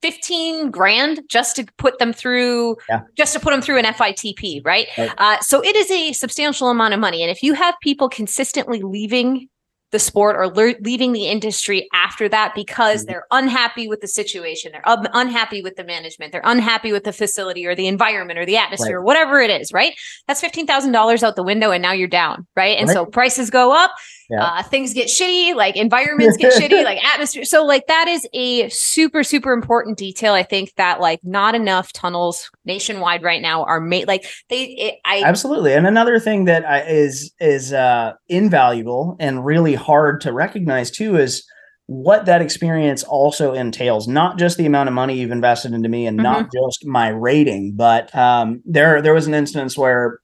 15 0.02 0.70
grand 0.70 1.20
just 1.28 1.56
to 1.56 1.66
put 1.76 1.98
them 1.98 2.12
through 2.12 2.76
Yeah. 2.88 3.00
just 3.16 3.34
to 3.34 3.40
put 3.40 3.50
them 3.50 3.60
through 3.60 3.78
an 3.78 3.84
FITP, 3.84 4.62
right? 4.64 4.86
Right. 4.96 5.10
Uh, 5.18 5.38
so 5.40 5.62
it 5.62 5.76
is 5.76 5.90
a 5.90 6.12
substantial 6.12 6.68
amount 6.70 6.94
of 6.94 7.00
money. 7.00 7.22
And 7.22 7.30
if 7.30 7.42
you 7.42 7.52
have 7.54 7.74
people 7.82 8.08
consistently 8.08 8.80
leaving 8.82 9.48
the 9.93 9.99
sport 9.99 10.36
or 10.36 10.49
lear- 10.49 10.76
leaving 10.82 11.12
the 11.12 11.26
industry 11.26 11.88
after 11.93 12.28
that 12.28 12.55
because 12.55 13.03
Mhm. 13.05 13.09
they're 13.09 13.26
unhappy 13.30 13.88
with 13.88 14.01
the 14.01 14.07
situation, 14.09 14.70
they're 14.72 14.88
un- 14.88 15.09
unhappy 15.12 15.62
with 15.62 15.76
the 15.76 15.84
management, 15.84 16.32
they're 16.32 16.41
unhappy 16.45 16.93
with 16.93 17.05
the 17.05 17.12
facility 17.12 17.66
or 17.66 17.74
the 17.74 17.86
environment 17.88 18.38
or 18.38 18.47
the 18.47 18.57
atmosphere, 18.57 18.99
or 18.99 19.03
whatever 19.03 19.41
it 19.41 19.51
is, 19.51 19.72
right? 19.72 19.95
That's 20.28 20.41
$15,000 20.41 21.22
out 21.22 21.34
the 21.36 21.43
window 21.43 21.70
and 21.72 21.82
now 21.82 21.93
you're 21.93 22.09
down, 22.09 22.47
right? 22.57 22.78
And 22.78 22.88
Right. 22.88 22.95
so 22.95 23.05
prices 23.05 23.51
go 23.51 23.72
up, 23.72 23.93
Yeah. 24.31 24.45
uh, 24.45 24.62
things 24.62 24.95
get 24.95 25.09
shitty, 25.09 25.55
like 25.55 25.76
environments 25.76 26.37
get 26.37 26.53
shitty, 26.53 26.85
like 26.85 27.03
atmosphere. 27.05 27.45
So 27.45 27.64
like 27.64 27.87
that 27.89 28.09
is 28.09 28.26
a 28.33 28.68
super, 28.68 29.24
super 29.24 29.53
important 29.53 29.99
detail. 29.99 30.35
I 30.35 30.43
think 30.43 30.72
that 30.76 31.01
like 31.01 31.20
not 31.24 31.55
enough 31.55 31.93
tunnels 31.93 32.51
nationwide 32.64 33.22
right 33.22 33.43
now 33.43 33.64
are 33.64 33.81
made 33.81 34.07
like 34.07 34.24
they, 34.49 34.64
it, 34.64 34.95
I, 35.05 35.22
Absolutely. 35.24 35.74
And 35.74 35.87
another 35.87 36.20
thing 36.20 36.45
that 36.45 36.64
I, 36.64 36.83
is 36.83 37.33
is 37.41 37.72
uh, 37.72 38.12
invaluable 38.28 39.16
and 39.18 39.45
really 39.45 39.74
hard 39.74 40.20
to 40.22 40.33
recognize 40.33 40.91
too 40.91 41.16
is 41.16 41.45
what 41.91 42.26
that 42.26 42.41
experience 42.41 43.03
also 43.03 43.53
entails. 43.53 44.07
Not 44.07 44.39
just 44.39 44.57
the 44.57 44.64
amount 44.64 44.89
of 44.89 44.95
money 44.95 45.18
you've 45.18 45.33
invested 45.33 45.72
into 45.72 45.89
me, 45.89 46.07
and 46.07 46.16
not 46.16 46.49
just 46.53 46.87
my 46.87 47.09
rating, 47.09 47.74
but 47.74 48.14
um, 48.14 48.62
there 48.64 49.03
there 49.03 49.12
was 49.12 49.26
an 49.26 49.35
instance 49.35 49.76
where. 49.76 50.20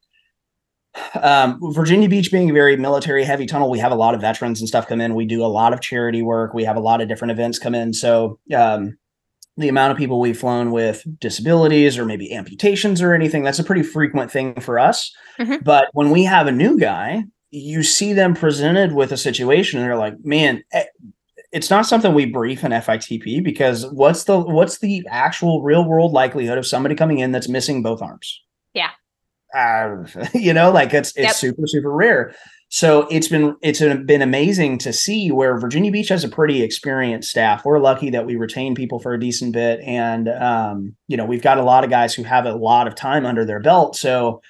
Um, 1.23 1.59
Virginia 1.73 2.09
Beach 2.09 2.31
being 2.31 2.51
a 2.51 2.53
very 2.53 2.77
military 2.77 3.25
heavy 3.25 3.47
tunnel, 3.47 3.71
we 3.71 3.79
have 3.79 3.93
a 3.93 3.97
lot 3.97 4.15
of 4.15 4.21
veterans 4.21 4.61
and 4.61 4.69
stuff 4.69 4.87
come 4.87 5.01
in. 5.01 5.15
We 5.15 5.27
do 5.27 5.45
a 5.45 5.47
lot 5.47 5.73
of 5.73 5.81
charity 5.81 6.23
work. 6.23 6.55
We 6.55 6.65
have 6.65 6.77
a 6.77 6.81
lot 6.81 7.01
of 7.01 7.09
different 7.09 7.33
events 7.33 7.59
come 7.59 7.75
in. 7.75 7.93
So, 7.93 8.39
um, 8.55 8.97
the 9.59 9.69
amount 9.69 9.91
of 9.91 9.97
people 9.97 10.21
we've 10.21 10.39
flown 10.39 10.71
with 10.71 11.03
disabilities 11.19 11.97
or 11.97 12.05
maybe 12.05 12.31
amputations 12.35 13.01
or 13.01 13.15
anything 13.15 13.43
that's 13.43 13.59
a 13.59 13.65
pretty 13.65 13.83
frequent 13.83 14.31
thing 14.31 14.61
for 14.61 14.79
us 14.79 15.11
Mhm. 15.39 15.65
but 15.65 15.89
when 15.95 16.11
we 16.11 16.25
have 16.25 16.47
a 16.47 16.53
new 16.53 16.79
guy 16.79 17.25
you 17.51 17.83
see 17.83 18.13
them 18.13 18.35
presented 18.35 18.93
with 18.93 19.13
a 19.13 19.17
situation 19.17 19.79
and 19.81 19.89
they're 19.89 19.97
like 19.97 20.23
man 20.23 20.63
eh, 20.73 20.85
it's 21.53 21.71
not 21.71 21.87
something 21.87 22.13
we 22.13 22.27
brief 22.27 22.65
in 22.65 22.73
FITP 22.73 23.43
because 23.43 23.87
what's 23.93 24.25
the 24.25 24.39
what's 24.39 24.77
the 24.81 25.03
actual 25.09 25.63
real 25.63 25.87
world 25.89 26.13
likelihood 26.13 26.59
of 26.59 26.67
somebody 26.67 26.95
coming 26.95 27.19
in 27.21 27.33
that's 27.33 27.49
missing 27.49 27.83
both 27.83 28.03
arms. 28.03 28.43
Uh, 29.57 30.05
you 30.35 30.53
know 30.53 30.71
like 30.71 30.93
it's 30.93 31.11
it's 31.17 31.27
Yep. 31.27 31.35
super 31.35 31.63
super 31.67 31.91
rare 31.91 32.35
so 32.69 33.07
it's 33.11 33.29
been 33.29 33.57
it's 33.63 33.81
been 33.81 34.23
amazing 34.23 34.79
to 34.79 34.93
see 34.93 35.31
where 35.31 35.59
Virginia 35.59 35.93
Beach 35.93 36.09
has 36.09 36.25
a 36.25 36.29
pretty 36.29 36.63
experienced 36.63 37.31
staff. 37.31 37.65
We're 37.65 37.79
lucky 37.79 38.11
that 38.11 38.27
we 38.27 38.35
retain 38.35 38.75
people 38.75 38.99
for 38.99 39.15
a 39.15 39.21
decent 39.21 39.53
bit, 39.53 39.81
and 39.81 40.29
um, 40.29 40.97
you 41.07 41.17
know 41.17 41.25
we've 41.25 41.43
got 41.43 41.59
a 41.59 41.63
lot 41.63 41.85
of 41.85 41.91
guys 41.91 42.13
who 42.13 42.25
have 42.25 42.45
a 42.45 42.55
lot 42.55 42.89
of 42.89 42.97
time 42.97 43.25
under 43.25 43.45
their 43.45 43.61
belt. 43.61 43.95
So 43.95 44.43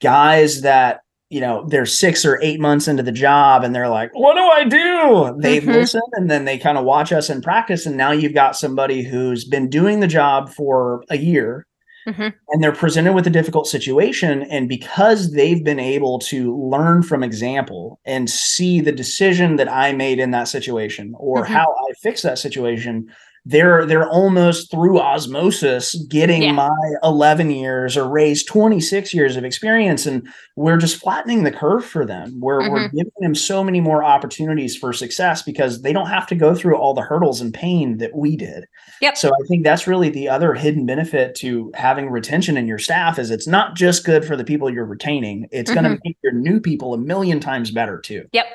guys 0.00 0.62
that 0.62 1.00
you 1.28 1.40
know 1.40 1.64
they're 1.68 1.86
six 1.86 2.24
or 2.24 2.40
eight 2.42 2.58
months 2.58 2.88
into 2.88 3.04
the 3.04 3.12
job 3.12 3.62
and 3.62 3.72
they're 3.72 3.88
like 3.88 4.10
what 4.14 4.34
do 4.34 4.40
i 4.40 4.64
do 4.64 5.38
they 5.40 5.60
mm-hmm. 5.60 5.70
listen 5.70 6.00
and 6.14 6.28
then 6.30 6.44
they 6.44 6.58
kind 6.58 6.76
of 6.76 6.84
watch 6.84 7.12
us 7.12 7.30
in 7.30 7.40
practice 7.40 7.86
and 7.86 7.96
now 7.96 8.10
you've 8.10 8.34
got 8.34 8.56
somebody 8.56 9.04
who's 9.04 9.44
been 9.44 9.68
doing 9.68 10.00
the 10.00 10.08
job 10.08 10.50
for 10.50 11.04
a 11.08 11.16
year 11.16 11.66
mm-hmm. 12.10 12.28
and 12.48 12.62
they're 12.62 12.72
presented 12.72 13.12
with 13.14 13.26
a 13.26 13.30
difficult 13.30 13.66
situation 13.66 14.42
and 14.44 14.68
because 14.68 15.32
they've 15.32 15.64
been 15.64 15.80
able 15.80 16.18
to 16.18 16.56
learn 16.56 17.02
from 17.02 17.22
example 17.22 18.00
and 18.04 18.28
see 18.28 18.80
the 18.80 18.92
decision 18.92 19.56
that 19.56 19.70
i 19.70 19.92
made 19.92 20.18
in 20.18 20.30
that 20.30 20.48
situation 20.48 21.14
or 21.18 21.44
mm-hmm. 21.44 21.52
how 21.52 21.66
i 21.88 21.92
fix 22.02 22.22
that 22.22 22.38
situation 22.38 23.08
they're 23.50 23.84
they're 23.84 24.08
almost 24.08 24.70
through 24.70 24.98
osmosis 24.98 25.94
getting 26.08 26.42
yeah. 26.42 26.52
my 26.52 26.70
11 27.02 27.50
years 27.50 27.96
or 27.96 28.08
Ray's 28.08 28.44
26 28.44 29.12
years 29.12 29.36
of 29.36 29.44
experience 29.44 30.06
and 30.06 30.26
we're 30.56 30.76
just 30.76 31.00
flattening 31.00 31.42
the 31.42 31.50
curve 31.50 31.84
for 31.84 32.06
them 32.06 32.38
we're, 32.40 32.60
mm-hmm. 32.60 32.72
we're 32.72 32.88
giving 32.88 33.12
them 33.20 33.34
so 33.34 33.64
many 33.64 33.80
more 33.80 34.04
opportunities 34.04 34.76
for 34.76 34.92
success 34.92 35.42
because 35.42 35.82
they 35.82 35.92
don't 35.92 36.08
have 36.08 36.26
to 36.28 36.34
go 36.34 36.54
through 36.54 36.76
all 36.76 36.94
the 36.94 37.02
hurdles 37.02 37.40
and 37.40 37.52
pain 37.52 37.98
that 37.98 38.14
we 38.14 38.36
did 38.36 38.64
yep. 39.00 39.16
so 39.16 39.28
i 39.28 39.46
think 39.48 39.64
that's 39.64 39.86
really 39.86 40.08
the 40.08 40.28
other 40.28 40.54
hidden 40.54 40.86
benefit 40.86 41.34
to 41.34 41.70
having 41.74 42.08
retention 42.08 42.56
in 42.56 42.66
your 42.66 42.78
staff 42.78 43.18
is 43.18 43.30
it's 43.30 43.46
not 43.46 43.74
just 43.74 44.04
good 44.04 44.24
for 44.24 44.36
the 44.36 44.44
people 44.44 44.70
you're 44.70 44.84
retaining 44.84 45.46
it's 45.50 45.70
mm-hmm. 45.70 45.82
going 45.82 45.96
to 45.96 46.02
make 46.04 46.16
your 46.22 46.32
new 46.32 46.60
people 46.60 46.94
a 46.94 46.98
million 46.98 47.40
times 47.40 47.70
better 47.70 47.98
too 48.00 48.24
yep 48.32 48.46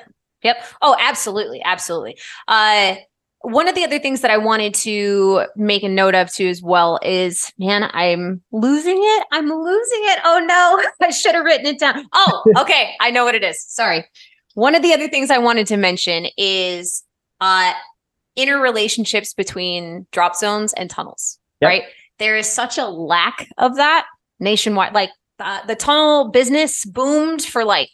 Yep. 0.43 0.63
Oh, 0.83 0.95
absolutely. 0.99 1.59
Absolutely. 1.63 2.19
Uh, 2.47 2.97
one 3.45 3.67
of 3.67 3.75
the 3.75 3.83
other 3.83 3.99
things 3.99 4.21
that 4.21 4.31
I 4.31 4.37
wanted 4.37 4.73
to 4.75 5.45
make 5.55 5.83
a 5.83 5.89
note 5.89 6.15
of 6.15 6.33
too 6.33 6.47
as 6.47 6.61
well 6.61 6.99
is 7.03 7.51
man, 7.57 7.89
I'm 7.93 8.41
losing 8.51 8.97
it. 8.97 9.27
I'm 9.31 9.47
losing 9.49 9.99
it. 10.03 10.19
Oh 10.23 10.43
no, 10.45 10.83
I 11.07 11.11
should 11.11 11.35
have 11.35 11.45
written 11.45 11.67
it 11.67 11.79
down. 11.79 12.05
Oh, 12.13 12.43
okay. 12.57 12.95
I 12.99 13.11
know 13.11 13.23
what 13.25 13.35
it 13.35 13.43
is. 13.43 13.63
Sorry. 13.67 14.05
One 14.55 14.75
of 14.75 14.81
the 14.81 14.93
other 14.93 15.07
things 15.07 15.29
I 15.29 15.37
wanted 15.37 15.67
to 15.67 15.77
mention 15.77 16.27
is 16.37 17.03
uh 17.41 17.73
interrelationships 18.37 19.35
between 19.35 20.07
drop 20.11 20.35
zones 20.35 20.73
and 20.73 20.89
tunnels, 20.89 21.39
yep. 21.61 21.69
right? 21.69 21.83
There 22.19 22.37
is 22.37 22.51
such 22.51 22.77
a 22.77 22.85
lack 22.85 23.47
of 23.57 23.75
that 23.75 24.05
nationwide. 24.39 24.93
Like 24.93 25.11
uh, 25.39 25.65
the 25.65 25.75
tunnel 25.75 26.29
business 26.29 26.85
boomed 26.85 27.41
for 27.43 27.63
like 27.65 27.89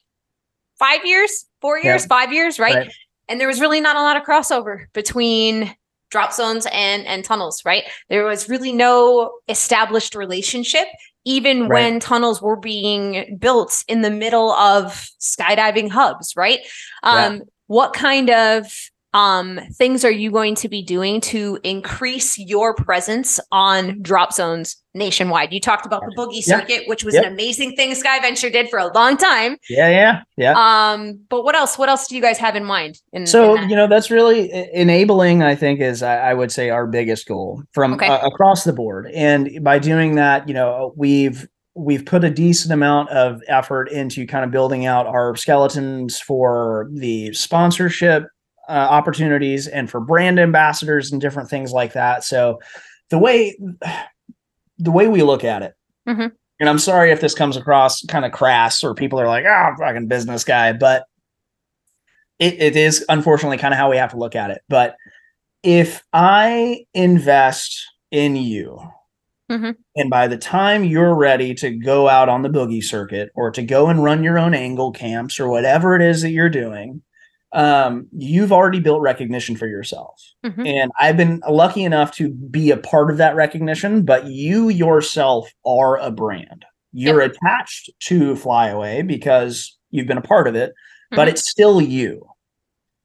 five 0.79 1.05
years, 1.05 1.45
four 1.59 1.79
years, 1.79 2.05
five 2.05 2.33
years, 2.33 2.59
right? 2.59 2.75
right? 2.75 2.91
And 3.32 3.39
there 3.39 3.47
was 3.47 3.61
really 3.61 3.79
not 3.79 3.95
a 3.95 4.01
lot 4.01 4.17
of 4.17 4.23
crossover 4.23 4.86
between 4.93 5.73
drop 6.09 6.34
zones 6.34 6.67
and 6.71 7.05
and 7.07 7.23
tunnels 7.23 7.63
right 7.65 7.86
there 8.09 8.25
was 8.25 8.49
really 8.49 8.73
no 8.73 9.32
established 9.47 10.13
relationship 10.13 10.88
even 11.23 11.61
right. 11.61 11.69
when 11.69 11.99
tunnels 11.99 12.41
were 12.41 12.57
being 12.57 13.38
built 13.39 13.84
in 13.88 14.01
the 14.01 14.11
middle 14.11 14.51
of 14.51 15.09
skydiving 15.19 15.89
hubs 15.89 16.36
right 16.36 16.59
um 17.03 17.36
yeah. 17.36 17.41
what 17.67 17.93
kind 17.93 18.29
of 18.29 18.90
um, 19.14 19.59
things 19.74 20.05
are 20.05 20.12
you 20.12 20.32
going 20.32 20.55
to 20.55 20.70
be 20.70 20.82
doing 20.82 21.20
to 21.22 21.59
increase 21.64 22.38
your 22.38 22.74
presence 22.74 23.39
on 23.51 24.01
drop 24.01 24.32
zones 24.32 24.78
nationwide? 24.93 25.51
You 25.51 25.59
talked 25.59 25.86
about 25.86 26.01
the 26.01 26.16
boogie 26.16 26.41
circuit, 26.41 26.84
which 26.88 27.03
was 27.03 27.16
yep. 27.16 27.26
an 27.26 27.34
amazing 27.34 27.76
thing 27.76 27.91
SkyVenture 27.91 28.51
did 28.51 28.70
for 28.70 28.80
a 28.80 28.91
long 28.93 29.18
time. 29.18 29.57
Yeah, 29.70 29.89
yeah, 29.89 30.22
yeah. 30.38 30.53
Um, 30.55 31.20
but 31.30 31.43
what 31.43 31.55
else? 31.55 31.78
What 31.78 31.89
else 31.89 32.07
do 32.07 32.16
you 32.16 32.22
guys 32.22 32.38
have 32.38 32.55
in 32.55 32.64
mind? 32.64 32.99
In, 33.12 33.28
so 33.28 33.55
in 33.55 33.70
you 33.70 33.76
know, 33.76 33.88
that's 33.88 34.09
really 34.09 34.49
enabling. 34.74 35.43
I 35.43 35.55
think 35.55 35.82
is 35.82 36.01
I, 36.01 36.32
I 36.32 36.34
would 36.34 36.51
say 36.51 36.70
our 36.70 36.88
biggest 36.88 37.28
goal 37.28 37.64
from 37.74 37.93
okay. 37.95 38.07
uh, 38.07 38.26
across 38.26 38.64
the 38.64 38.74
board, 38.74 39.07
and 39.14 39.62
by 39.62 39.78
doing 39.78 40.16
that, 40.16 40.47
you 40.47 40.53
know, 40.53 40.93
we've 40.95 41.47
we've 41.76 42.05
put 42.05 42.24
a 42.24 42.30
decent 42.30 42.74
amount 42.74 43.09
of 43.09 43.41
effort 43.47 43.89
into 43.91 44.26
kind 44.26 44.45
of 44.45 44.51
building 44.51 44.86
out 44.86 45.07
our 45.07 45.36
skeletons 45.36 46.20
for 46.20 46.89
the 46.93 47.34
sponsorship 47.34 48.28
uh, 48.68 48.72
opportunities 48.72 49.68
and 49.68 49.89
for 49.89 49.99
brand 49.99 50.39
ambassadors 50.39 51.12
and 51.12 51.22
different 51.22 51.49
things 51.49 51.72
like 51.72 51.93
that. 51.93 52.24
So 52.24 52.59
the 53.09 53.18
way 53.18 53.57
the 54.78 54.91
way 54.91 55.07
we 55.07 55.24
look 55.24 55.43
at 55.43 55.62
it, 55.62 55.76
mm-hmm. 56.07 56.28
and 56.59 56.70
I'm 56.70 56.80
sorry 56.80 57.12
if 57.12 57.22
this 57.22 57.36
comes 57.36 57.57
across 57.57 58.03
kind 58.05 58.26
of 58.26 58.32
crass 58.32 58.84
or 58.84 58.93
people 58.95 59.20
are 59.20 59.28
like, 59.28 59.45
"Oh, 59.45 59.76
fucking 59.80 60.07
business 60.07 60.43
guy," 60.43 60.74
but 60.74 61.05
it, 62.39 62.62
it 62.62 62.76
is 62.76 63.05
unfortunately 63.09 63.57
kind 63.57 63.74
of 63.74 63.78
how 63.78 63.89
we 63.89 63.97
have 63.97 64.12
to 64.12 64.18
look 64.18 64.36
at 64.36 64.51
it. 64.51 64.62
But 64.70 64.95
if 65.64 66.03
I 66.14 66.86
invest 66.93 67.80
in 68.12 68.36
you, 68.36 68.80
Mm-hmm. 69.51 69.72
And 69.97 70.09
by 70.09 70.30
the 70.30 70.38
time 70.38 70.86
you're 70.86 71.14
ready 71.14 71.53
to 71.55 71.72
go 71.72 72.07
out 72.07 72.30
on 72.30 72.41
the 72.41 72.49
boogie 72.49 72.84
circuit 72.84 73.32
or 73.36 73.51
to 73.51 73.62
go 73.62 73.88
and 73.88 74.01
run 74.01 74.24
your 74.24 74.39
own 74.39 74.53
angle 74.53 74.93
camps 74.93 75.41
or 75.41 75.49
whatever 75.49 75.93
it 75.93 76.01
is 76.01 76.22
that 76.22 76.30
you're 76.30 76.49
doing, 76.49 77.01
um, 77.53 78.07
you've 78.17 78.51
already 78.51 78.79
built 78.79 79.01
recognition 79.01 79.55
for 79.55 79.67
yourself. 79.67 80.21
Mm-hmm. 80.45 80.65
And 80.65 80.91
I've 80.99 81.17
been 81.17 81.41
lucky 81.49 81.83
enough 81.83 82.11
to 82.13 82.29
be 82.29 82.71
a 82.71 82.77
part 82.77 83.11
of 83.11 83.17
that 83.17 83.35
recognition, 83.35 84.03
but 84.03 84.25
you 84.25 84.69
yourself 84.69 85.51
are 85.65 85.97
a 85.97 86.11
brand. 86.11 86.65
You're 86.93 87.21
yep. 87.21 87.31
attached 87.31 87.89
to 88.01 88.35
Flyaway 88.35 89.01
because 89.01 89.77
you've 89.91 90.07
been 90.07 90.17
a 90.17 90.21
part 90.21 90.47
of 90.47 90.55
it, 90.55 90.71
mm-hmm. 90.71 91.15
but 91.15 91.27
it's 91.27 91.49
still 91.49 91.81
you. 91.81 92.25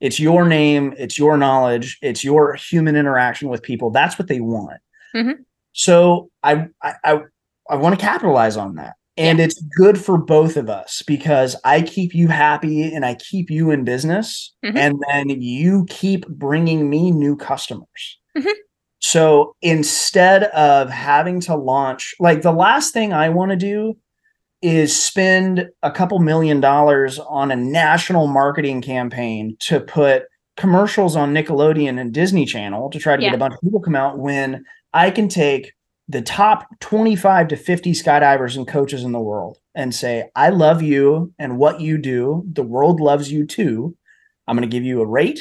It's 0.01 0.21
your 0.21 0.47
name, 0.47 0.95
it's 0.99 1.19
your 1.19 1.37
knowledge, 1.37 1.99
it's 2.03 2.23
your 2.23 2.55
human 2.55 2.97
interaction 2.97 3.49
with 3.49 3.63
people. 3.63 3.91
That's 3.91 4.19
what 4.19 4.29
they 4.29 4.41
want. 4.41 4.81
Mm-hmm. 5.15 5.43
So 5.73 6.31
I 6.43 6.69
I 6.83 6.95
I, 7.03 7.21
I 7.71 7.77
want 7.77 7.99
to 7.99 8.05
capitalize 8.05 8.57
on 8.57 8.75
that 8.75 8.95
and 9.17 9.39
yeah. 9.39 9.45
it's 9.45 9.61
good 9.77 9.99
for 9.99 10.19
both 10.19 10.57
of 10.57 10.69
us 10.69 11.03
because 11.07 11.57
I 11.65 11.83
keep 11.83 12.15
you 12.15 12.29
happy 12.29 12.95
and 12.95 13.05
I 13.05 13.15
keep 13.15 13.51
you 13.51 13.71
in 13.71 13.85
business, 13.85 14.55
mm-hmm. 14.65 14.77
and 14.77 15.03
then 15.11 15.31
you 15.31 15.87
keep 15.89 16.27
bringing 16.29 16.91
me 16.91 17.11
new 17.11 17.37
customers. 17.37 18.19
Mm-hmm. 18.37 18.51
So 18.99 19.55
instead 19.63 20.45
of 20.45 20.91
having 20.91 21.41
to 21.43 21.55
launch, 21.55 22.15
like 22.19 22.43
the 22.43 22.53
last 22.53 22.93
thing 22.93 23.13
I 23.13 23.29
want 23.29 23.51
to 23.51 23.57
do 23.57 23.97
is 24.63 24.95
spend 24.95 25.69
a 25.83 25.91
couple 25.91 26.19
million 26.19 26.61
dollars 26.61 27.19
on 27.19 27.51
a 27.51 27.57
national 27.57 28.27
marketing 28.27 28.83
campaign 28.83 29.57
to 29.61 29.81
put 29.81 30.25
commercials 30.57 31.15
on 31.15 31.35
Nickelodeon 31.35 32.01
and 32.01 32.13
Disney 32.13 32.47
Channel 32.47 32.91
to 32.91 32.99
try 32.99 33.17
to 33.17 33.23
yeah. 33.23 33.31
get 33.31 33.37
a 33.37 33.39
bunch 33.39 33.55
of 33.55 33.61
people 33.61 33.81
come 33.81 33.95
out 33.95 34.19
when 34.19 34.65
I 34.93 35.11
can 35.11 35.29
take 35.29 35.73
the 36.09 36.23
top 36.23 36.67
25 36.81 37.49
to 37.49 37.57
50 37.57 37.93
skydivers 37.93 38.57
and 38.57 38.67
coaches 38.67 39.03
in 39.03 39.13
the 39.13 39.21
world 39.21 39.59
and 39.75 39.95
say, 39.95 40.31
I 40.37 40.51
love 40.51 40.83
you 40.83 41.33
and 41.39 41.59
what 41.59 41.81
you 41.81 41.99
do. 41.99 42.45
The 42.53 42.63
world 42.63 43.01
loves 43.01 43.31
you 43.31 43.47
too. 43.47 43.97
I'm 44.47 44.57
going 44.57 44.69
to 44.69 44.73
give 44.73 44.85
you 44.85 45.01
a 45.01 45.07
rate. 45.07 45.41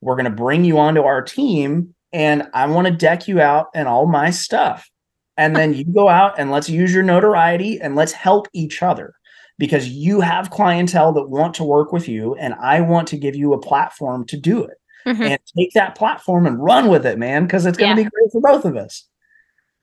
We're 0.00 0.16
going 0.16 0.24
to 0.24 0.30
bring 0.30 0.64
you 0.64 0.78
onto 0.78 1.02
our 1.02 1.22
team 1.22 1.94
and 2.12 2.48
I 2.52 2.66
want 2.66 2.88
to 2.88 2.92
deck 2.92 3.26
you 3.26 3.40
out 3.40 3.68
and 3.74 3.88
all 3.88 4.06
my 4.06 4.30
stuff. 4.30 4.90
And 5.38 5.56
then 5.56 5.72
you 5.72 5.84
go 5.86 6.08
out 6.08 6.38
and 6.38 6.50
let's 6.50 6.68
use 6.68 6.92
your 6.92 7.02
notoriety 7.02 7.80
and 7.80 7.96
let's 7.96 8.12
help 8.12 8.48
each 8.52 8.82
other 8.82 9.14
because 9.58 9.88
you 9.88 10.20
have 10.20 10.50
clientele 10.50 11.14
that 11.14 11.30
want 11.30 11.54
to 11.54 11.64
work 11.64 11.90
with 11.90 12.06
you 12.06 12.34
and 12.34 12.52
I 12.54 12.82
want 12.82 13.08
to 13.08 13.16
give 13.16 13.34
you 13.34 13.54
a 13.54 13.60
platform 13.60 14.26
to 14.26 14.36
do 14.36 14.62
it. 14.64 14.76
Mm-hmm. 15.06 15.22
And 15.22 15.40
take 15.58 15.72
that 15.72 15.96
platform 15.96 16.46
and 16.46 16.62
run 16.62 16.88
with 16.88 17.04
it, 17.04 17.18
man, 17.18 17.44
because 17.44 17.66
it's 17.66 17.76
going 17.76 17.96
to 17.96 18.02
yeah. 18.02 18.08
be 18.08 18.10
great 18.14 18.30
for 18.30 18.40
both 18.40 18.64
of 18.64 18.76
us. 18.76 19.08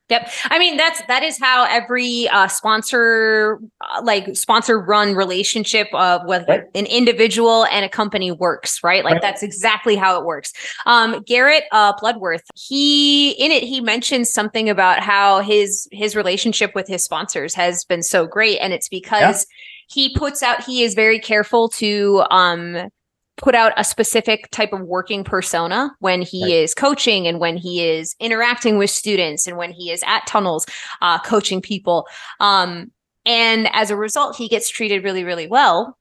Yep. 0.10 0.30
I 0.46 0.58
mean, 0.58 0.76
that's 0.76 1.02
that 1.08 1.22
is 1.24 1.38
how 1.40 1.66
every 1.70 2.28
uh, 2.30 2.48
sponsor, 2.48 3.60
uh, 3.82 4.02
like 4.04 4.36
sponsor 4.36 4.80
run 4.80 5.14
relationship 5.14 5.88
of 5.94 6.22
with 6.26 6.48
right. 6.48 6.64
an 6.74 6.88
individual 6.88 7.66
and 7.66 7.86
a 7.86 7.90
company 7.90 8.32
works, 8.32 8.84
right? 8.84 9.04
Like 9.04 9.14
right. 9.14 9.22
that's 9.22 9.44
exactly 9.44 9.96
how 9.96 10.20
it 10.20 10.26
works. 10.26 10.52
Um, 10.88 11.22
Garrett 11.28 11.66
uh, 11.72 11.94
Bloodworth, 12.00 12.44
he 12.56 13.32
in 13.32 13.52
it 13.52 13.64
he 13.64 13.82
mentions 13.82 14.32
something 14.32 14.70
about 14.70 15.00
how 15.00 15.42
his 15.42 15.88
his 15.92 16.16
relationship 16.16 16.74
with 16.74 16.88
his 16.88 17.04
sponsors 17.04 17.54
has 17.54 17.84
been 17.86 18.02
so 18.04 18.26
great, 18.26 18.58
and 18.60 18.74
it's 18.74 18.90
because. 18.90 19.46
Yeah. 19.50 19.56
He 19.92 20.14
puts 20.16 20.44
out, 20.44 20.64
he 20.64 20.84
is 20.84 20.94
very 20.94 21.18
careful 21.18 21.68
to 21.70 22.24
um 22.30 22.92
put 23.40 23.56
out 23.56 23.74
a 23.78 23.84
specific 23.84 24.50
type 24.52 24.74
of 24.74 24.82
working 24.82 25.24
persona 25.24 25.92
when 26.00 26.22
he 26.22 26.44
right. 26.44 26.52
is 26.52 26.74
coaching 26.74 27.26
and 27.26 27.40
when 27.40 27.58
he 27.58 27.84
is 27.84 28.16
interacting 28.20 28.78
with 28.78 28.90
students 28.90 29.48
and 29.48 29.58
when 29.58 29.72
he 29.72 29.92
is 29.92 30.04
at 30.06 30.26
tunnels 30.28 30.66
uh, 31.02 31.18
coaching 31.20 31.62
people 31.62 32.06
um, 32.40 32.92
and 33.26 33.70
as 33.74 33.90
a 33.90 33.96
result 33.96 34.36
he 34.36 34.48
gets 34.48 34.70
treated 34.70 35.04
really 35.04 35.24
really 35.24 35.48
well 35.48 35.98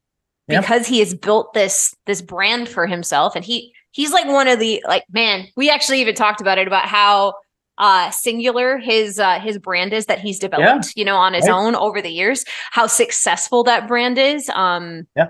because 0.49 0.87
he 0.87 0.99
has 0.99 1.15
built 1.15 1.53
this 1.55 1.95
this 2.07 2.23
brand 2.23 2.69
for 2.69 2.87
himself 2.87 3.37
and 3.37 3.45
he 3.45 3.73
he's 3.93 4.13
like 4.13 4.27
one 4.27 4.49
of 4.49 4.59
the 4.59 4.83
like 4.89 5.05
man 5.11 5.47
we 5.57 5.71
actually 5.71 6.01
even 6.01 6.15
talked 6.15 6.41
about 6.41 6.59
it 6.59 6.67
about 6.67 6.87
how 6.87 7.35
uh 7.79 8.11
singular 8.11 8.79
his 8.79 9.19
uh 9.19 9.39
his 9.39 9.59
brand 9.59 9.93
is 9.93 10.07
that 10.07 10.19
he's 10.19 10.39
developed 10.39 10.87
yeah. 10.87 10.93
you 10.97 11.05
know 11.05 11.17
on 11.17 11.35
his 11.35 11.47
right. 11.47 11.55
own 11.55 11.75
over 11.77 12.01
the 12.01 12.11
years 12.11 12.45
how 12.71 12.87
successful 12.87 13.63
that 13.63 13.87
brand 13.87 14.19
is 14.19 14.49
um 14.51 15.07
yeah 15.17 15.29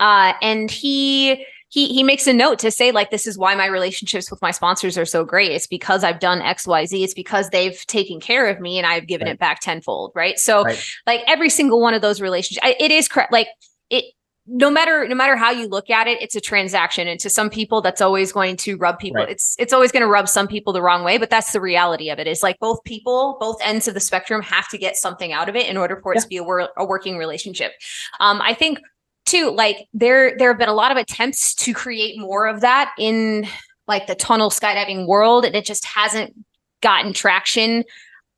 uh, 0.00 0.32
and 0.42 0.70
he 0.70 1.44
he 1.74 1.88
he 1.88 2.02
makes 2.02 2.26
a 2.26 2.32
note 2.32 2.58
to 2.60 2.70
say 2.70 2.92
like 2.92 3.10
this 3.10 3.26
is 3.26 3.36
why 3.36 3.54
my 3.54 3.66
relationships 3.66 4.30
with 4.30 4.40
my 4.40 4.52
sponsors 4.52 4.96
are 4.96 5.04
so 5.04 5.24
great 5.24 5.50
it's 5.50 5.66
because 5.66 6.04
i've 6.04 6.20
done 6.20 6.40
xyz 6.40 7.02
it's 7.02 7.14
because 7.14 7.50
they've 7.50 7.84
taken 7.86 8.20
care 8.20 8.48
of 8.48 8.60
me 8.60 8.78
and 8.78 8.86
i've 8.86 9.06
given 9.06 9.26
right. 9.26 9.34
it 9.34 9.40
back 9.40 9.60
tenfold 9.60 10.12
right 10.14 10.38
so 10.38 10.62
right. 10.62 10.82
like 11.06 11.22
every 11.26 11.50
single 11.50 11.80
one 11.80 11.92
of 11.92 12.00
those 12.00 12.20
relationships 12.20 12.66
it 12.78 12.90
is 12.90 13.08
correct 13.08 13.32
like 13.32 13.48
it 13.90 14.04
no 14.46 14.70
matter 14.70 15.08
no 15.08 15.14
matter 15.14 15.36
how 15.36 15.50
you 15.50 15.66
look 15.66 15.88
at 15.88 16.06
it 16.06 16.20
it's 16.20 16.36
a 16.36 16.40
transaction 16.40 17.08
and 17.08 17.18
to 17.18 17.30
some 17.30 17.48
people 17.48 17.80
that's 17.80 18.02
always 18.02 18.30
going 18.30 18.56
to 18.56 18.76
rub 18.76 18.98
people 18.98 19.22
right. 19.22 19.30
it's 19.30 19.56
it's 19.58 19.72
always 19.72 19.90
going 19.90 20.02
to 20.02 20.06
rub 20.06 20.28
some 20.28 20.46
people 20.46 20.72
the 20.72 20.82
wrong 20.82 21.02
way 21.02 21.16
but 21.16 21.30
that's 21.30 21.52
the 21.52 21.60
reality 21.60 22.10
of 22.10 22.18
it 22.18 22.26
is 22.26 22.42
like 22.42 22.58
both 22.60 22.82
people 22.84 23.38
both 23.40 23.56
ends 23.64 23.88
of 23.88 23.94
the 23.94 24.00
spectrum 24.00 24.42
have 24.42 24.68
to 24.68 24.76
get 24.76 24.96
something 24.96 25.32
out 25.32 25.48
of 25.48 25.56
it 25.56 25.66
in 25.66 25.78
order 25.78 25.98
for 26.02 26.12
it 26.12 26.16
yeah. 26.16 26.22
to 26.22 26.28
be 26.28 26.36
a, 26.36 26.44
wor- 26.44 26.68
a 26.76 26.84
working 26.84 27.16
relationship 27.16 27.72
um 28.20 28.40
i 28.42 28.52
think 28.52 28.78
too 29.24 29.50
like 29.50 29.88
there 29.92 30.36
there 30.38 30.50
have 30.50 30.58
been 30.58 30.68
a 30.68 30.74
lot 30.74 30.90
of 30.90 30.96
attempts 30.96 31.54
to 31.54 31.72
create 31.72 32.18
more 32.18 32.46
of 32.46 32.60
that 32.60 32.92
in 32.98 33.46
like 33.86 34.06
the 34.06 34.14
tunnel 34.14 34.50
skydiving 34.50 35.06
world 35.06 35.44
and 35.44 35.54
it 35.54 35.64
just 35.64 35.84
hasn't 35.84 36.34
gotten 36.82 37.12
traction 37.12 37.84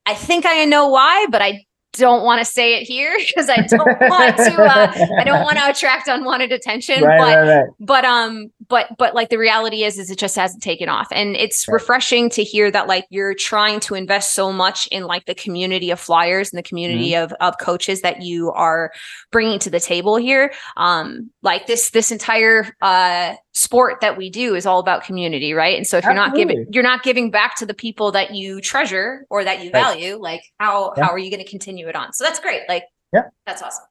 i 0.06 0.14
think 0.14 0.46
i 0.46 0.64
know 0.64 0.88
why 0.88 1.26
but 1.30 1.42
i 1.42 1.64
don't 1.96 2.24
want 2.24 2.38
to 2.38 2.44
say 2.44 2.74
it 2.74 2.86
here 2.86 3.16
because 3.26 3.48
I 3.48 3.66
don't 3.66 4.00
want 4.00 4.36
to 4.36 4.62
uh, 4.62 4.92
I 5.18 5.24
don't 5.24 5.42
want 5.42 5.58
to 5.58 5.66
attract 5.70 6.08
unwanted 6.08 6.52
attention 6.52 7.02
right, 7.02 7.18
but 7.18 7.36
right, 7.36 7.56
right. 7.56 7.68
but 7.80 8.04
um 8.04 8.50
but 8.68 8.88
but 8.98 9.14
like 9.14 9.28
the 9.28 9.38
reality 9.38 9.82
is 9.82 9.98
is 9.98 10.10
it 10.10 10.18
just 10.18 10.36
hasn't 10.36 10.62
taken 10.62 10.88
off 10.88 11.08
and 11.12 11.36
it's 11.36 11.68
refreshing 11.68 12.30
to 12.30 12.42
hear 12.42 12.70
that 12.70 12.86
like 12.86 13.06
you're 13.10 13.34
trying 13.34 13.80
to 13.80 13.94
invest 13.94 14.34
so 14.34 14.52
much 14.52 14.86
in 14.88 15.04
like 15.04 15.24
the 15.26 15.34
community 15.34 15.90
of 15.90 16.00
flyers 16.00 16.50
and 16.52 16.58
the 16.58 16.62
community 16.62 17.10
mm-hmm. 17.10 17.24
of 17.24 17.32
of 17.40 17.58
coaches 17.58 18.00
that 18.02 18.22
you 18.22 18.50
are 18.52 18.92
bringing 19.30 19.58
to 19.58 19.70
the 19.70 19.80
table 19.80 20.16
here 20.16 20.52
um 20.76 21.30
like 21.42 21.66
this 21.66 21.90
this 21.90 22.10
entire 22.10 22.74
uh 22.82 23.34
sport 23.56 24.02
that 24.02 24.18
we 24.18 24.28
do 24.28 24.54
is 24.54 24.66
all 24.66 24.78
about 24.78 25.02
community, 25.02 25.54
right? 25.54 25.78
And 25.78 25.86
so 25.86 25.96
if 25.96 26.04
you're 26.04 26.12
Absolutely. 26.12 26.44
not 26.44 26.48
giving 26.48 26.72
you're 26.74 26.82
not 26.82 27.02
giving 27.02 27.30
back 27.30 27.56
to 27.56 27.66
the 27.66 27.72
people 27.72 28.12
that 28.12 28.34
you 28.34 28.60
treasure 28.60 29.24
or 29.30 29.44
that 29.44 29.64
you 29.64 29.70
value, 29.70 30.16
like 30.16 30.42
how 30.60 30.92
yeah. 30.96 31.04
how 31.04 31.10
are 31.10 31.18
you 31.18 31.30
going 31.30 31.42
to 31.42 31.50
continue 31.50 31.88
it 31.88 31.96
on? 31.96 32.12
So 32.12 32.22
that's 32.22 32.38
great. 32.38 32.62
Like 32.68 32.84
yeah, 33.14 33.22
that's 33.46 33.62
awesome. 33.62 33.84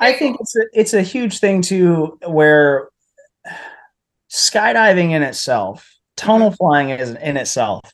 I 0.00 0.14
think 0.14 0.38
it's 0.40 0.56
a, 0.56 0.60
it's 0.72 0.94
a 0.94 1.02
huge 1.02 1.38
thing 1.38 1.60
too 1.60 2.18
where 2.26 2.88
skydiving 4.32 5.10
in 5.10 5.22
itself, 5.22 5.94
tunnel 6.16 6.48
mm-hmm. 6.48 6.56
flying 6.56 6.90
is 6.90 7.10
in 7.10 7.36
itself. 7.36 7.92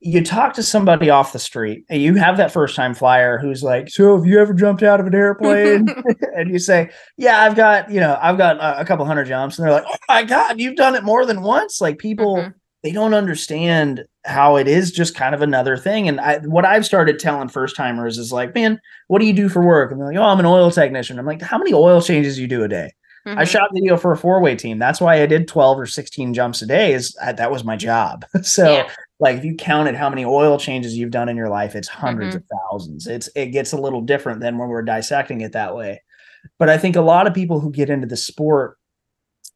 You 0.00 0.22
talk 0.22 0.52
to 0.54 0.62
somebody 0.62 1.08
off 1.08 1.32
the 1.32 1.38
street 1.38 1.84
and 1.88 2.00
you 2.00 2.14
have 2.16 2.36
that 2.36 2.52
first 2.52 2.76
time 2.76 2.92
flyer 2.94 3.38
who's 3.38 3.62
like 3.62 3.88
so 3.88 4.14
have 4.16 4.26
you 4.26 4.38
ever 4.38 4.52
jumped 4.52 4.82
out 4.82 5.00
of 5.00 5.06
an 5.06 5.14
airplane? 5.14 5.88
And 6.36 6.50
you 6.50 6.58
say 6.58 6.90
yeah 7.16 7.42
i've 7.42 7.54
got 7.54 7.88
you 7.92 8.00
know 8.00 8.18
i've 8.20 8.36
got 8.36 8.56
a, 8.56 8.80
a, 8.80 8.84
couple 8.84 9.06
hundred 9.06 9.26
jumps 9.26 9.56
and 9.56 9.64
they're 9.64 9.72
like 9.72 9.84
oh 9.86 9.96
my 10.08 10.24
god 10.24 10.58
you've 10.58 10.74
done 10.74 10.96
it 10.96 11.04
more 11.04 11.24
than 11.24 11.42
once. 11.42 11.80
Like 11.80 11.98
people 11.98 12.38
mm-hmm. 12.38 12.50
they 12.82 12.90
don't 12.90 13.14
understand 13.14 14.04
how 14.24 14.56
it 14.56 14.66
is 14.66 14.90
just 14.90 15.14
kind 15.14 15.32
of 15.32 15.42
another 15.42 15.76
thing 15.76 16.08
and 16.08 16.20
I, 16.20 16.38
what 16.38 16.64
i've 16.64 16.84
started 16.84 17.20
telling 17.20 17.48
first 17.48 17.76
timers 17.76 18.18
is 18.18 18.32
like 18.32 18.52
man 18.54 18.80
what 19.06 19.20
do 19.20 19.26
you 19.26 19.32
do 19.32 19.48
for 19.48 19.64
work? 19.64 19.92
And 19.92 20.00
they're 20.00 20.08
like 20.08 20.18
oh 20.18 20.24
i'm 20.24 20.40
an 20.40 20.46
oil 20.46 20.70
technician. 20.70 21.18
I'm 21.18 21.26
like 21.26 21.40
how 21.40 21.56
many 21.56 21.72
oil 21.72 22.02
changes 22.02 22.34
do 22.34 22.42
you 22.42 22.48
do 22.48 22.64
a 22.64 22.68
day 22.68 22.90
Mm-hmm. 23.26 23.38
I 23.38 23.44
shot 23.44 23.70
video 23.72 23.96
for 23.96 24.12
a 24.12 24.16
four 24.16 24.40
way 24.40 24.54
team. 24.54 24.78
That's 24.78 25.00
why 25.00 25.22
I 25.22 25.26
did 25.26 25.48
12 25.48 25.80
or 25.80 25.86
16 25.86 26.34
jumps 26.34 26.60
a 26.60 26.66
day 26.66 26.92
is 26.92 27.16
I, 27.22 27.32
that 27.32 27.50
was 27.50 27.64
my 27.64 27.76
job. 27.76 28.24
so 28.42 28.70
yeah 28.70 28.90
like 29.20 29.38
if 29.38 29.44
you 29.44 29.54
counted 29.54 29.94
how 29.94 30.10
many 30.10 30.24
oil 30.24 30.58
changes 30.58 30.96
you've 30.96 31.10
done 31.10 31.28
in 31.28 31.36
your 31.36 31.48
life 31.48 31.74
it's 31.74 31.88
100s 31.88 32.18
mm-hmm. 32.18 32.36
of 32.36 32.44
thousands 32.70 33.06
it's 33.06 33.28
it 33.34 33.46
gets 33.46 33.72
a 33.72 33.80
little 33.80 34.00
different 34.00 34.40
than 34.40 34.58
when 34.58 34.68
we're 34.68 34.82
dissecting 34.82 35.40
it 35.40 35.52
that 35.52 35.74
way 35.74 36.02
but 36.58 36.68
i 36.68 36.76
think 36.76 36.96
a 36.96 37.00
lot 37.00 37.26
of 37.26 37.34
people 37.34 37.60
who 37.60 37.70
get 37.70 37.90
into 37.90 38.06
the 38.06 38.16
sport 38.16 38.78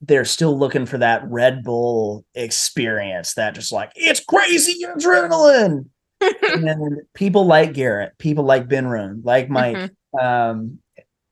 they're 0.01 0.25
still 0.25 0.57
looking 0.57 0.87
for 0.87 0.99
that 0.99 1.23
red 1.29 1.65
bull 1.65 2.25
experience 2.35 3.35
that 3.35 3.55
just 3.55 3.73
like 3.73 3.91
it's 3.95 4.25
crazy 4.25 4.85
adrenaline 4.85 5.87
and 6.43 7.01
people 7.15 7.45
like 7.45 7.75
garrett 7.75 8.17
people 8.19 8.45
like 8.45 8.69
ben 8.69 8.87
Roon, 8.87 9.21
like 9.25 9.49
mike 9.51 9.77
mm-hmm. 9.77 10.19
um 10.19 10.79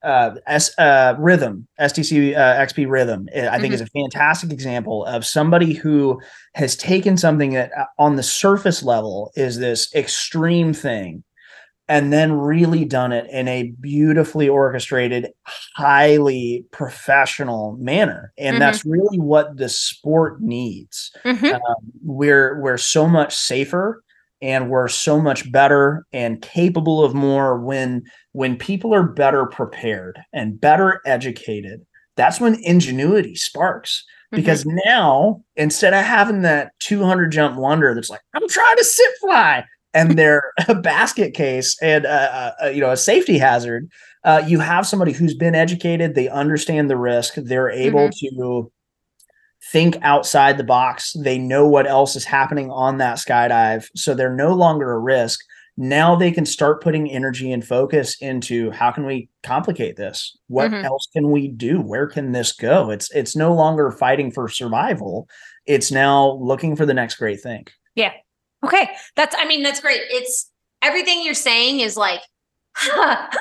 uh, 0.06 0.36
S, 0.46 0.70
uh, 0.78 1.14
Rhythm, 1.18 1.66
STC 1.80 2.36
uh, 2.36 2.64
XP 2.64 2.88
Rhythm, 2.88 3.28
eh, 3.32 3.48
I 3.48 3.58
think 3.58 3.74
mm-hmm. 3.74 3.74
is 3.74 3.80
a 3.80 3.86
fantastic 3.86 4.52
example 4.52 5.04
of 5.04 5.26
somebody 5.26 5.74
who 5.74 6.20
has 6.54 6.76
taken 6.76 7.16
something 7.16 7.52
that 7.54 7.72
uh, 7.76 7.86
on 7.98 8.14
the 8.14 8.22
surface 8.22 8.82
level 8.82 9.32
is 9.34 9.58
this 9.58 9.92
extreme 9.94 10.72
thing 10.72 11.24
and 11.88 12.12
then 12.12 12.32
really 12.32 12.84
done 12.84 13.12
it 13.12 13.28
in 13.30 13.48
a 13.48 13.72
beautifully 13.80 14.48
orchestrated, 14.48 15.28
highly 15.76 16.64
professional 16.70 17.76
manner. 17.78 18.32
And 18.38 18.54
mm-hmm. 18.54 18.60
that's 18.60 18.84
really 18.84 19.18
what 19.18 19.56
the 19.56 19.68
sport 19.68 20.40
needs. 20.40 21.10
Mm-hmm. 21.24 21.46
Um, 21.46 21.76
we're 22.04 22.60
we're 22.60 22.78
so 22.78 23.08
much 23.08 23.34
safer 23.34 24.02
and 24.42 24.68
we're 24.68 24.88
so 24.88 25.20
much 25.20 25.50
better 25.50 26.04
and 26.12 26.42
capable 26.42 27.04
of 27.04 27.14
more 27.14 27.58
when 27.58 28.02
when 28.32 28.56
people 28.56 28.94
are 28.94 29.02
better 29.02 29.46
prepared 29.46 30.18
and 30.32 30.60
better 30.60 31.00
educated 31.06 31.84
that's 32.16 32.40
when 32.40 32.62
ingenuity 32.62 33.34
sparks 33.34 34.04
mm-hmm. 34.32 34.36
because 34.36 34.64
mm-hmm. 34.64 34.78
now 34.84 35.42
instead 35.56 35.94
of 35.94 36.04
having 36.04 36.42
that 36.42 36.72
200 36.80 37.30
jump 37.30 37.56
wonder 37.56 37.94
that's 37.94 38.10
like 38.10 38.20
i'm 38.34 38.48
trying 38.48 38.76
to 38.76 38.84
sit 38.84 39.10
fly 39.20 39.64
and 39.94 40.12
they're 40.18 40.52
a 40.68 40.74
basket 40.74 41.34
case 41.34 41.76
and 41.82 42.04
a, 42.04 42.54
a, 42.60 42.72
you 42.72 42.80
know 42.80 42.90
a 42.90 42.96
safety 42.96 43.38
hazard 43.38 43.88
uh, 44.24 44.42
you 44.44 44.58
have 44.58 44.84
somebody 44.86 45.12
who's 45.12 45.34
been 45.34 45.54
educated 45.54 46.14
they 46.14 46.28
understand 46.28 46.90
the 46.90 46.96
risk 46.96 47.34
they're 47.36 47.70
able 47.70 48.08
mm-hmm. 48.08 48.36
to 48.38 48.72
think 49.72 49.96
outside 50.02 50.58
the 50.58 50.64
box. 50.64 51.12
They 51.18 51.38
know 51.38 51.66
what 51.66 51.86
else 51.86 52.16
is 52.16 52.24
happening 52.24 52.70
on 52.70 52.98
that 52.98 53.18
skydive. 53.18 53.88
So 53.94 54.14
they're 54.14 54.34
no 54.34 54.54
longer 54.54 54.92
a 54.92 54.98
risk. 54.98 55.40
Now 55.76 56.16
they 56.16 56.32
can 56.32 56.46
start 56.46 56.82
putting 56.82 57.10
energy 57.10 57.52
and 57.52 57.66
focus 57.66 58.16
into 58.20 58.70
how 58.70 58.90
can 58.90 59.04
we 59.04 59.28
complicate 59.42 59.96
this? 59.96 60.36
What 60.48 60.70
mm-hmm. 60.70 60.86
else 60.86 61.08
can 61.12 61.30
we 61.30 61.48
do? 61.48 61.80
Where 61.80 62.06
can 62.06 62.32
this 62.32 62.52
go? 62.52 62.90
It's 62.90 63.10
it's 63.10 63.36
no 63.36 63.52
longer 63.54 63.90
fighting 63.90 64.30
for 64.30 64.48
survival. 64.48 65.28
It's 65.66 65.90
now 65.90 66.32
looking 66.40 66.76
for 66.76 66.86
the 66.86 66.94
next 66.94 67.16
great 67.16 67.42
thing. 67.42 67.66
Yeah. 67.94 68.12
Okay. 68.64 68.88
That's 69.16 69.36
I 69.38 69.46
mean 69.46 69.62
that's 69.62 69.80
great. 69.80 70.00
It's 70.08 70.50
everything 70.80 71.22
you're 71.22 71.34
saying 71.34 71.80
is 71.80 71.96
like 71.96 72.20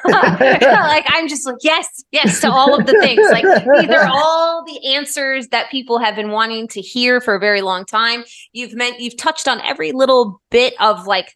like 0.05 1.05
I'm 1.09 1.27
just 1.27 1.45
like 1.45 1.57
yes, 1.61 2.03
yes 2.11 2.39
to 2.41 2.51
all 2.51 2.77
of 2.79 2.85
the 2.85 2.93
things. 3.01 3.21
Like 3.31 3.43
these 3.43 3.89
are 3.89 4.07
all 4.07 4.63
the 4.65 4.93
answers 4.93 5.49
that 5.49 5.69
people 5.69 5.99
have 5.99 6.15
been 6.15 6.29
wanting 6.29 6.67
to 6.69 6.81
hear 6.81 7.19
for 7.19 7.35
a 7.35 7.39
very 7.39 7.61
long 7.61 7.85
time. 7.85 8.23
You've 8.53 8.73
meant 8.73 8.99
you've 8.99 9.17
touched 9.17 9.47
on 9.47 9.59
every 9.61 9.91
little 9.91 10.41
bit 10.51 10.73
of 10.79 11.05
like 11.05 11.33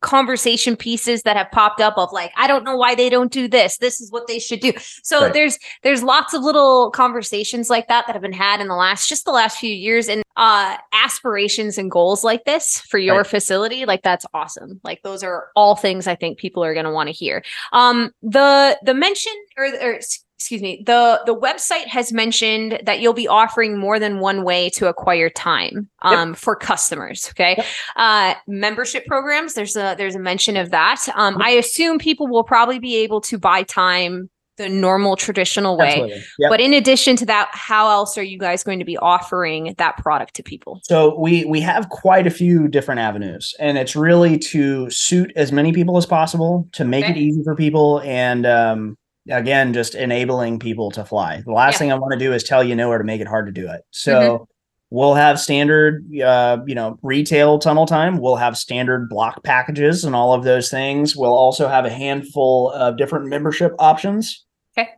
conversation 0.00 0.76
pieces 0.76 1.22
that 1.22 1.36
have 1.36 1.50
popped 1.52 1.80
up 1.80 1.96
of 1.96 2.12
like 2.12 2.30
i 2.36 2.46
don't 2.46 2.64
know 2.64 2.76
why 2.76 2.94
they 2.94 3.08
don't 3.08 3.32
do 3.32 3.48
this 3.48 3.78
this 3.78 4.00
is 4.00 4.12
what 4.12 4.26
they 4.26 4.38
should 4.38 4.60
do 4.60 4.72
so 5.02 5.22
right. 5.22 5.32
there's 5.32 5.58
there's 5.82 6.02
lots 6.02 6.34
of 6.34 6.42
little 6.42 6.90
conversations 6.90 7.70
like 7.70 7.88
that 7.88 8.06
that 8.06 8.12
have 8.12 8.22
been 8.22 8.32
had 8.32 8.60
in 8.60 8.68
the 8.68 8.74
last 8.74 9.08
just 9.08 9.24
the 9.24 9.32
last 9.32 9.58
few 9.58 9.72
years 9.72 10.06
and 10.08 10.22
uh 10.36 10.76
aspirations 10.92 11.78
and 11.78 11.90
goals 11.90 12.22
like 12.22 12.44
this 12.44 12.78
for 12.80 12.98
your 12.98 13.18
right. 13.18 13.26
facility 13.26 13.86
like 13.86 14.02
that's 14.02 14.26
awesome 14.34 14.80
like 14.84 15.00
those 15.02 15.22
are 15.22 15.48
all 15.56 15.74
things 15.74 16.06
i 16.06 16.14
think 16.14 16.38
people 16.38 16.62
are 16.62 16.74
going 16.74 16.84
to 16.84 16.92
want 16.92 17.08
to 17.08 17.14
hear 17.14 17.42
um 17.72 18.10
the 18.22 18.78
the 18.82 18.94
mention 18.94 19.32
or, 19.56 19.66
or 19.80 19.98
excuse 20.36 20.60
me 20.60 20.82
the 20.84 21.20
the 21.24 21.34
website 21.34 21.86
has 21.86 22.12
mentioned 22.12 22.78
that 22.84 23.00
you'll 23.00 23.14
be 23.14 23.26
offering 23.26 23.78
more 23.78 23.98
than 23.98 24.20
one 24.20 24.44
way 24.44 24.68
to 24.68 24.86
acquire 24.86 25.30
time 25.30 25.88
um, 26.02 26.30
yep. 26.30 26.38
for 26.38 26.54
customers 26.54 27.28
okay 27.30 27.54
yep. 27.56 27.66
uh, 27.96 28.34
membership 28.46 29.06
programs 29.06 29.54
there's 29.54 29.76
a 29.76 29.94
there's 29.96 30.14
a 30.14 30.18
mention 30.18 30.56
of 30.56 30.70
that 30.70 31.06
um, 31.14 31.40
i 31.40 31.50
assume 31.50 31.98
people 31.98 32.26
will 32.26 32.44
probably 32.44 32.78
be 32.78 32.96
able 32.96 33.20
to 33.20 33.38
buy 33.38 33.62
time 33.62 34.28
the 34.58 34.68
normal 34.68 35.16
traditional 35.16 35.76
way 35.76 36.22
yep. 36.38 36.50
but 36.50 36.60
in 36.60 36.72
addition 36.72 37.16
to 37.16 37.26
that 37.26 37.48
how 37.52 37.88
else 37.88 38.16
are 38.16 38.22
you 38.22 38.38
guys 38.38 38.62
going 38.62 38.78
to 38.78 38.84
be 38.84 38.96
offering 38.98 39.74
that 39.78 39.96
product 39.98 40.34
to 40.34 40.42
people 40.42 40.80
so 40.82 41.18
we 41.18 41.44
we 41.46 41.60
have 41.60 41.88
quite 41.88 42.26
a 42.26 42.30
few 42.30 42.68
different 42.68 43.00
avenues 43.00 43.54
and 43.58 43.78
it's 43.78 43.96
really 43.96 44.38
to 44.38 44.88
suit 44.90 45.32
as 45.36 45.50
many 45.50 45.72
people 45.72 45.96
as 45.96 46.06
possible 46.06 46.68
to 46.72 46.84
make 46.84 47.04
okay. 47.04 47.12
it 47.12 47.16
easy 47.16 47.42
for 47.42 47.54
people 47.54 48.00
and 48.00 48.46
um, 48.46 48.96
again 49.30 49.72
just 49.72 49.94
enabling 49.94 50.58
people 50.58 50.90
to 50.92 51.04
fly. 51.04 51.42
The 51.44 51.52
last 51.52 51.74
yeah. 51.74 51.78
thing 51.78 51.92
i 51.92 51.94
want 51.96 52.12
to 52.12 52.18
do 52.18 52.32
is 52.32 52.44
tell 52.44 52.62
you 52.62 52.74
nowhere 52.74 52.98
to 52.98 53.04
make 53.04 53.20
it 53.20 53.26
hard 53.26 53.46
to 53.46 53.52
do 53.52 53.68
it. 53.70 53.82
So 53.90 54.14
mm-hmm. 54.14 54.44
we'll 54.90 55.14
have 55.14 55.40
standard 55.40 56.04
uh, 56.22 56.58
you 56.66 56.74
know 56.74 56.98
retail 57.02 57.58
tunnel 57.58 57.86
time. 57.86 58.18
We'll 58.18 58.36
have 58.36 58.56
standard 58.56 59.08
block 59.08 59.42
packages 59.42 60.04
and 60.04 60.14
all 60.14 60.32
of 60.32 60.44
those 60.44 60.70
things. 60.70 61.16
We'll 61.16 61.34
also 61.34 61.68
have 61.68 61.84
a 61.84 61.90
handful 61.90 62.70
of 62.72 62.96
different 62.96 63.26
membership 63.26 63.74
options. 63.78 64.44
Okay. 64.78 64.90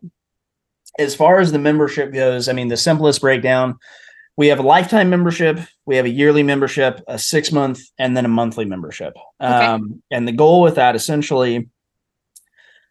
As 0.99 1.14
far 1.14 1.39
as 1.39 1.53
the 1.53 1.59
membership 1.59 2.12
goes 2.12 2.49
i 2.49 2.53
mean 2.53 2.68
the 2.68 2.76
simplest 2.76 3.20
breakdown 3.20 3.79
we 4.37 4.47
have 4.49 4.61
a 4.61 4.62
lifetime 4.62 5.11
membership 5.11 5.59
we 5.85 5.97
have 5.97 6.07
a 6.07 6.11
yearly 6.11 6.43
membership 6.43 7.01
a 7.09 7.18
six 7.18 7.51
month 7.53 7.81
and 7.99 8.16
then 8.16 8.24
a 8.24 8.29
monthly 8.29 8.64
membership. 8.64 9.14
Okay. 9.41 9.53
um, 9.53 10.03
and 10.11 10.29
the 10.29 10.33
goal 10.33 10.62
with 10.62 10.74
that 10.76 10.97
essentially 10.97 11.68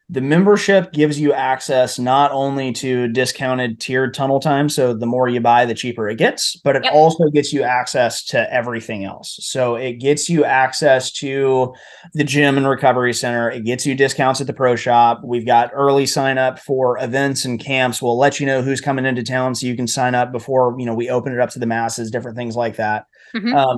the 0.09 0.21
membership 0.21 0.93
gives 0.93 1.19
you 1.19 1.33
access 1.33 1.99
not 1.99 2.31
only 2.31 2.71
to 2.71 3.09
discounted 3.09 3.77
tiered 3.79 4.13
tunnel 4.13 4.39
time, 4.39 4.69
so 4.69 4.93
the 4.93 5.05
more 5.05 5.27
you 5.27 5.41
buy, 5.41 5.65
the 5.65 5.73
cheaper 5.73 6.07
it 6.07 6.17
gets, 6.17 6.55
but 6.63 6.77
it 6.77 6.85
Yep. 6.85 6.93
also 6.93 7.25
gets 7.29 7.51
you 7.51 7.63
access 7.63 8.23
to 8.25 8.53
everything 8.53 9.03
else. 9.03 9.37
So 9.41 9.75
it 9.75 9.93
gets 9.99 10.29
you 10.29 10.45
access 10.45 11.11
to 11.13 11.73
the 12.13 12.23
gym 12.23 12.55
and 12.57 12.67
recovery 12.69 13.13
center. 13.13 13.51
It 13.51 13.65
gets 13.65 13.85
you 13.85 13.95
discounts 13.95 14.39
at 14.39 14.47
the 14.47 14.53
pro 14.53 14.77
shop. 14.77 15.19
We've 15.25 15.45
got 15.45 15.71
early 15.73 16.05
sign 16.05 16.37
up 16.37 16.57
for 16.59 16.97
events 17.03 17.43
and 17.43 17.59
camps. 17.59 18.01
We'll 18.01 18.17
let 18.17 18.39
you 18.39 18.45
know 18.45 18.61
who's 18.61 18.79
coming 18.79 19.05
into 19.05 19.23
town 19.23 19.55
so 19.55 19.67
you 19.67 19.75
can 19.75 19.87
sign 19.87 20.15
up 20.15 20.31
before 20.31 20.73
you 20.79 20.85
know 20.85 20.93
we 20.93 21.09
open 21.09 21.33
it 21.33 21.39
up 21.41 21.49
to 21.49 21.59
the 21.59 21.65
masses, 21.65 22.11
different 22.11 22.37
things 22.37 22.55
like 22.55 22.77
that. 22.77 23.07
Mhm. 23.35 23.53
Um, 23.53 23.77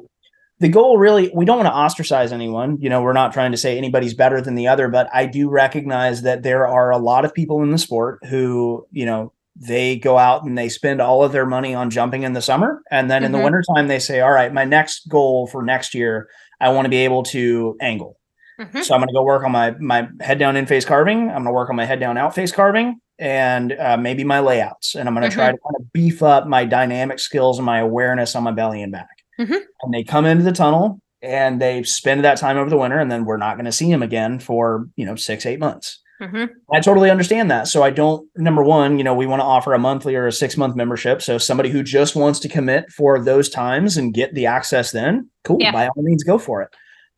the 0.60 0.70
goal 0.70 0.97
really 0.97 1.32
we 1.34 1.45
don't 1.45 1.57
want 1.57 1.68
to 1.68 1.74
ostracize 1.74 2.32
anyone 2.32 2.78
you 2.82 2.89
know 2.89 3.01
we're 3.01 3.14
not 3.14 3.32
trying 3.34 3.51
to 3.51 3.57
say 3.57 3.78
anybody's 3.78 4.14
better 4.14 4.41
than 4.41 4.55
the 4.55 4.68
other 4.68 4.88
but 4.89 5.07
i 5.14 5.26
do 5.26 5.49
recognize 5.49 6.22
that 6.24 6.43
there 6.43 6.68
are 6.68 6.91
a 6.91 6.97
lot 6.97 7.24
of 7.26 7.34
people 7.34 7.62
in 7.64 7.72
the 7.72 7.78
sport 7.78 8.20
who 8.30 8.86
you 8.91 9.05
know 9.05 9.32
they 9.55 9.97
go 9.97 10.18
out 10.18 10.43
and 10.43 10.57
they 10.57 10.70
spend 10.70 11.01
all 11.01 11.24
of 11.24 11.32
their 11.32 11.45
money 11.45 11.74
on 11.76 11.89
jumping 11.89 12.24
in 12.24 12.34
the 12.34 12.41
summer 12.41 12.82
and 12.91 13.10
then 13.12 13.24
in 13.24 13.32
the 13.32 13.38
Mhm. 13.38 13.43
wintertime 13.45 13.88
they 13.88 13.99
say 13.99 14.20
all 14.22 14.32
right 14.32 14.53
my 14.53 14.66
next 14.66 15.07
goal 15.10 15.47
for 15.47 15.64
next 15.64 15.93
year 15.93 16.30
i 16.62 16.70
want 16.70 16.86
to 16.86 16.89
be 16.89 16.97
able 16.97 17.24
to 17.24 17.76
angle 17.82 18.18
Mhm. 18.60 18.84
so 18.84 18.93
i'm 18.93 18.99
going 19.01 19.07
to 19.10 19.14
go 19.14 19.24
work 19.24 19.43
on 19.43 19.51
my 19.51 19.72
my 19.80 20.07
head 20.22 20.39
down 20.39 20.55
in 20.57 20.66
face 20.66 20.86
carving 20.86 21.30
i'm 21.30 21.43
going 21.43 21.45
to 21.45 21.51
work 21.51 21.70
on 21.70 21.76
my 21.78 21.86
head 21.86 21.99
down 21.99 22.18
out 22.18 22.36
face 22.36 22.51
carving 22.51 22.99
and 23.18 23.74
uh, 23.74 23.97
maybe 23.97 24.24
my 24.24 24.39
layouts 24.39 24.95
and 24.95 25.07
i'm 25.10 25.16
going 25.16 25.30
to 25.30 25.34
try 25.34 25.51
to 25.51 25.57
kind 25.57 25.76
of 25.80 25.91
beef 25.93 26.22
up 26.24 26.47
my 26.47 26.64
dynamic 26.66 27.20
skills 27.20 27.57
and 27.60 27.66
my 27.66 27.80
awareness 27.80 28.36
on 28.36 28.43
my 28.43 28.51
belly 28.51 28.82
and 28.82 28.91
back 28.93 29.07
Mhm. 29.39 29.59
and 29.83 29.93
they 29.93 30.03
come 30.03 30.25
into 30.25 30.43
the 30.43 30.51
tunnel 30.51 30.99
and 31.21 31.61
they 31.61 31.83
spend 31.83 32.23
that 32.23 32.37
time 32.37 32.57
over 32.57 32.69
the 32.69 32.77
winter 32.77 32.99
and 32.99 33.11
then 33.11 33.25
we're 33.25 33.37
not 33.37 33.55
going 33.55 33.65
to 33.65 33.71
see 33.71 33.89
them 33.91 34.03
again 34.03 34.39
for 34.39 34.87
you 34.95 35.05
know 35.05 35.15
six 35.15 35.45
eight 35.45 35.59
months 35.59 35.99
Mhm. 36.21 36.49
i 36.73 36.79
totally 36.81 37.09
understand 37.09 37.49
that 37.49 37.67
so 37.67 37.81
i 37.81 37.89
don't 37.89 38.27
number 38.35 38.63
one 38.63 38.97
you 38.97 39.03
know 39.05 39.13
we 39.13 39.25
want 39.25 39.39
to 39.41 39.45
offer 39.45 39.73
a 39.73 39.79
monthly 39.79 40.15
or 40.15 40.27
a 40.27 40.31
six 40.33 40.57
month 40.57 40.75
membership 40.75 41.21
so 41.21 41.37
somebody 41.37 41.69
who 41.69 41.81
just 41.81 42.15
wants 42.15 42.39
to 42.39 42.49
commit 42.49 42.85
for 42.91 43.19
those 43.23 43.47
times 43.49 43.95
and 43.97 44.13
get 44.13 44.33
the 44.33 44.45
access 44.45 44.91
then 44.91 45.29
cool 45.45 45.57
Yeah. 45.61 45.71
by 45.71 45.87
all 45.87 46.03
means 46.03 46.23
go 46.23 46.37
for 46.37 46.61
it 46.61 46.69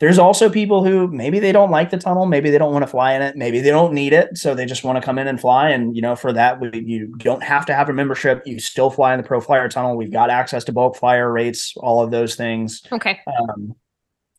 there's 0.02 0.20
also 0.20 0.49
people 0.49 0.84
who 0.84 1.08
maybe 1.08 1.39
they 1.39 1.54
don't 1.54 1.72
like 1.72 1.89
the 1.91 1.97
tunnel 1.97 2.26
maybe 2.26 2.49
they 2.49 2.58
don't 2.58 2.74
want 2.74 2.84
to 2.84 2.88
fly 2.88 3.14
in 3.14 3.22
it 3.22 3.38
maybe 3.38 3.62
they 3.62 3.70
don't 3.70 3.93
need 3.93 4.12
it 4.12 4.38
so 4.38 4.54
they 4.54 4.66
just 4.66 4.84
want 4.84 4.97
to 4.97 5.02
come 5.02 5.18
in 5.18 5.28
and 5.28 5.39
fly 5.39 5.70
and 5.70 5.95
you 5.95 6.02
know 6.02 6.16
for 6.16 6.34
that 6.34 6.60
we, 6.60 6.70
you 6.86 7.08
don't 7.20 7.43
have 7.43 7.66
to 7.66 7.74
have 7.74 7.88
a 7.88 7.93
membership 7.93 8.41
you 8.45 8.60
still 8.60 8.89
fly 8.89 9.14
in 9.14 9.22
the 9.22 9.26
pro 9.26 9.39
flyer 9.39 9.70
tunnel 9.70 9.95
we've 9.95 10.12
got 10.12 10.30
access 10.30 10.66
to 10.66 10.74
bulk 10.74 10.97
flyer 10.97 11.32
rates 11.32 11.74
all 11.78 12.04
of 12.04 12.12
those 12.12 12.36
things 12.36 12.82
Okay. 12.91 13.22
um, 13.28 13.74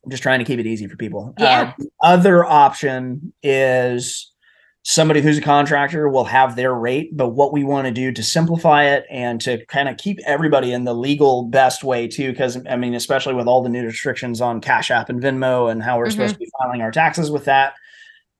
I'm 0.03 0.11
just 0.11 0.21
trying 0.21 0.39
to 0.39 0.45
keep 0.45 0.59
it 0.59 0.67
easy 0.67 0.85
for 0.87 0.97
people. 0.97 1.33
Yeah. 1.39 1.61
Uh, 1.61 1.73
the 1.77 1.89
other 2.01 2.43
option 2.43 3.31
is 3.41 4.32
somebody 4.83 5.21
who's 5.21 5.37
a 5.37 5.41
contractor 5.41 6.09
will 6.09 6.25
have 6.25 6.55
their 6.55 6.73
rate, 6.73 7.15
but 7.15 7.29
what 7.29 7.53
we 7.53 7.63
want 7.63 7.85
to 7.87 7.91
do 7.91 8.11
to 8.11 8.21
simplify 8.21 8.83
it 8.83 9.05
and 9.09 9.39
to 9.41 9.65
kind 9.67 9.87
of 9.87 9.97
keep 9.97 10.19
everybody 10.25 10.73
in 10.73 10.83
the 10.83 10.93
legal 10.93 11.43
best 11.43 11.83
way 11.83 12.07
too, 12.07 12.31
because 12.31 12.57
I 12.69 12.75
mean, 12.75 12.93
especially 12.93 13.33
with 13.33 13.47
all 13.47 13.63
the 13.63 13.69
new 13.69 13.85
restrictions 13.85 14.41
on 14.41 14.59
Cash 14.61 14.91
App 14.91 15.09
and 15.09 15.21
Venmo 15.21 15.71
and 15.71 15.81
how 15.81 15.97
we're 15.97 16.07
Mhm. 16.07 16.11
supposed 16.11 16.33
to 16.33 16.39
be 16.39 16.49
filing 16.61 16.81
our 16.81 16.91
taxes 16.91 17.31
with 17.31 17.45
that. 17.45 17.73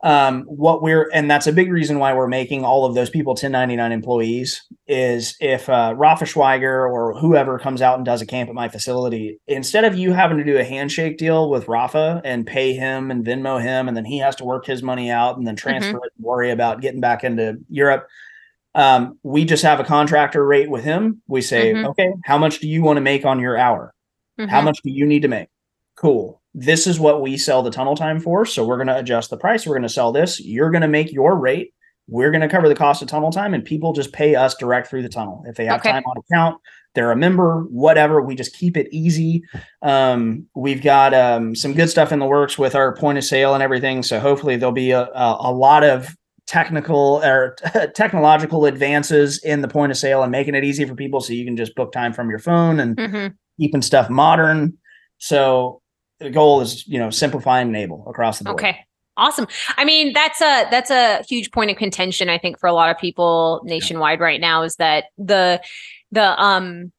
Um, 0.03 0.43
what 0.43 0.81
we're 0.81 1.09
and 1.13 1.31
that's 1.31 1.47
a 1.47 1.53
big 1.53 1.71
reason 1.71 1.97
why 1.97 2.13
we're 2.13 2.27
making 2.27 2.65
all 2.65 2.83
of 2.85 2.93
those 2.93 3.09
people 3.09 3.31
1099 3.31 3.93
employees 3.93 4.61
is 4.85 5.33
if 5.39 5.69
uh, 5.69 5.93
Rafa 5.95 6.25
Schweiger 6.25 6.91
or 6.91 7.17
whoever 7.17 7.57
comes 7.57 7.81
out 7.81 7.95
and 7.95 8.05
does 8.05 8.21
a 8.21 8.25
camp 8.25 8.49
at 8.49 8.55
my 8.55 8.67
facility, 8.67 9.39
instead 9.47 9.85
of 9.85 9.97
you 9.97 10.11
having 10.11 10.37
to 10.37 10.43
do 10.43 10.57
a 10.57 10.63
handshake 10.63 11.17
deal 11.17 11.49
with 11.49 11.69
Rafa 11.69 12.21
and 12.25 12.45
pay 12.45 12.73
him 12.73 13.11
and 13.11 13.25
Venmo 13.25 13.61
him, 13.61 13.87
and 13.87 13.95
then 13.95 14.03
he 14.03 14.17
has 14.17 14.35
to 14.35 14.43
work 14.43 14.65
his 14.65 14.83
money 14.83 15.09
out 15.09 15.37
and 15.37 15.47
then 15.47 15.55
transfer 15.55 15.95
it 15.97 16.11
and 16.17 16.25
worry 16.25 16.51
about 16.51 16.81
getting 16.81 16.99
back 16.99 17.23
into 17.23 17.55
Europe. 17.69 18.05
Um, 18.75 19.19
we 19.23 19.45
just 19.45 19.63
have 19.63 19.79
a 19.79 19.85
contractor 19.85 20.45
rate 20.45 20.69
with 20.69 20.83
him. 20.83 21.21
We 21.27 21.39
say, 21.41 21.73
Mhm. 21.73 21.85
okay, 21.91 22.11
how 22.25 22.37
much 22.37 22.59
do 22.59 22.67
you 22.67 22.83
want 22.83 22.97
to 22.97 23.01
make 23.01 23.23
on 23.23 23.39
your 23.39 23.55
hour? 23.57 23.93
How 24.49 24.59
Mhm. 24.59 24.63
much 24.65 24.81
do 24.83 24.91
you 24.91 25.05
need 25.05 25.21
to 25.21 25.27
make? 25.29 25.47
Cool. 25.95 26.41
This 26.53 26.85
is 26.87 26.99
what 26.99 27.21
we 27.21 27.37
sell 27.37 27.63
the 27.63 27.71
tunnel 27.71 27.95
time 27.95 28.19
for. 28.19 28.45
So 28.45 28.65
we're 28.65 28.77
going 28.77 28.87
to 28.87 28.97
adjust 28.97 29.29
the 29.29 29.37
price. 29.37 29.65
We're 29.65 29.73
going 29.75 29.83
to 29.83 29.89
sell 29.89 30.11
this. 30.11 30.39
You're 30.39 30.69
going 30.71 30.81
to 30.83 30.87
make 30.87 31.11
your 31.11 31.35
rate. 31.37 31.73
We're 32.07 32.31
going 32.31 32.41
to 32.41 32.49
cover 32.49 32.67
the 32.67 32.75
cost 32.75 33.01
of 33.01 33.07
tunnel 33.07 33.31
time, 33.31 33.53
and 33.53 33.63
people 33.63 33.93
just 33.93 34.11
pay 34.11 34.35
us 34.35 34.55
direct 34.55 34.87
through 34.89 35.03
the 35.03 35.09
tunnel. 35.09 35.43
If 35.47 35.55
they 35.55 35.65
have 35.65 35.79
Okay. 35.79 35.91
time 35.91 36.03
on 36.05 36.17
account, 36.17 36.57
they're 36.95 37.11
a 37.11 37.15
member, 37.15 37.61
whatever. 37.69 38.21
We 38.21 38.35
just 38.35 38.53
keep 38.55 38.75
it 38.77 38.87
easy. 38.91 39.41
Um, 39.81 40.45
we've 40.53 40.83
got 40.83 41.13
um, 41.13 41.55
some 41.55 41.73
good 41.73 41.89
stuff 41.89 42.11
in 42.11 42.19
the 42.19 42.25
works 42.25 42.57
with 42.57 42.75
our 42.75 42.93
point 42.93 43.17
of 43.17 43.23
sale 43.23 43.53
and 43.53 43.63
everything. 43.63 44.03
So 44.03 44.19
hopefully 44.19 44.57
there'll 44.57 44.73
be 44.73 44.91
a, 44.91 45.03
a, 45.03 45.37
a 45.39 45.51
lot 45.53 45.83
of 45.85 46.13
technical 46.45 47.21
or 47.23 47.55
technological 47.95 48.65
advances 48.65 49.41
in 49.43 49.61
the 49.61 49.67
point 49.69 49.91
of 49.91 49.97
sale 49.97 50.21
and 50.23 50.31
making 50.31 50.55
it 50.55 50.65
easy 50.65 50.83
for 50.85 50.93
people 50.95 51.21
so 51.21 51.31
you 51.31 51.45
can 51.45 51.55
just 51.55 51.73
book 51.73 51.93
time 51.93 52.11
from 52.13 52.29
your 52.29 52.37
phone 52.39 52.81
and 52.81 52.97
Mhm. 52.97 53.33
keeping 53.59 53.81
stuff 53.81 54.09
modern. 54.09 54.73
So 55.19 55.81
the 56.24 56.30
goal 56.30 56.61
is, 56.61 56.88
you 56.88 56.97
know, 56.97 57.09
simplify 57.09 57.59
and 57.59 57.69
enable 57.69 58.07
across 58.07 58.39
the 58.39 58.45
board. 58.45 58.55
Okay. 58.55 58.80
Awesome. 59.15 59.47
I 59.78 59.86
mean, 59.86 60.13
that's 60.13 60.41
a 60.41 60.67
that's 60.71 60.89
a 60.89 61.21
huge 61.30 61.51
point 61.51 61.69
of 61.69 61.78
contention 61.78 62.30
I 62.30 62.39
think 62.39 62.59
for 62.59 62.65
a 62.65 62.74
lot 62.74 62.89
of 62.89 62.97
people 62.97 63.61
nationwide 63.63 64.19
right 64.19 64.41
now 64.41 64.63
is 64.63 64.78
that 64.78 65.05
the 65.19 65.61
the 66.11 66.41
um 66.41 66.91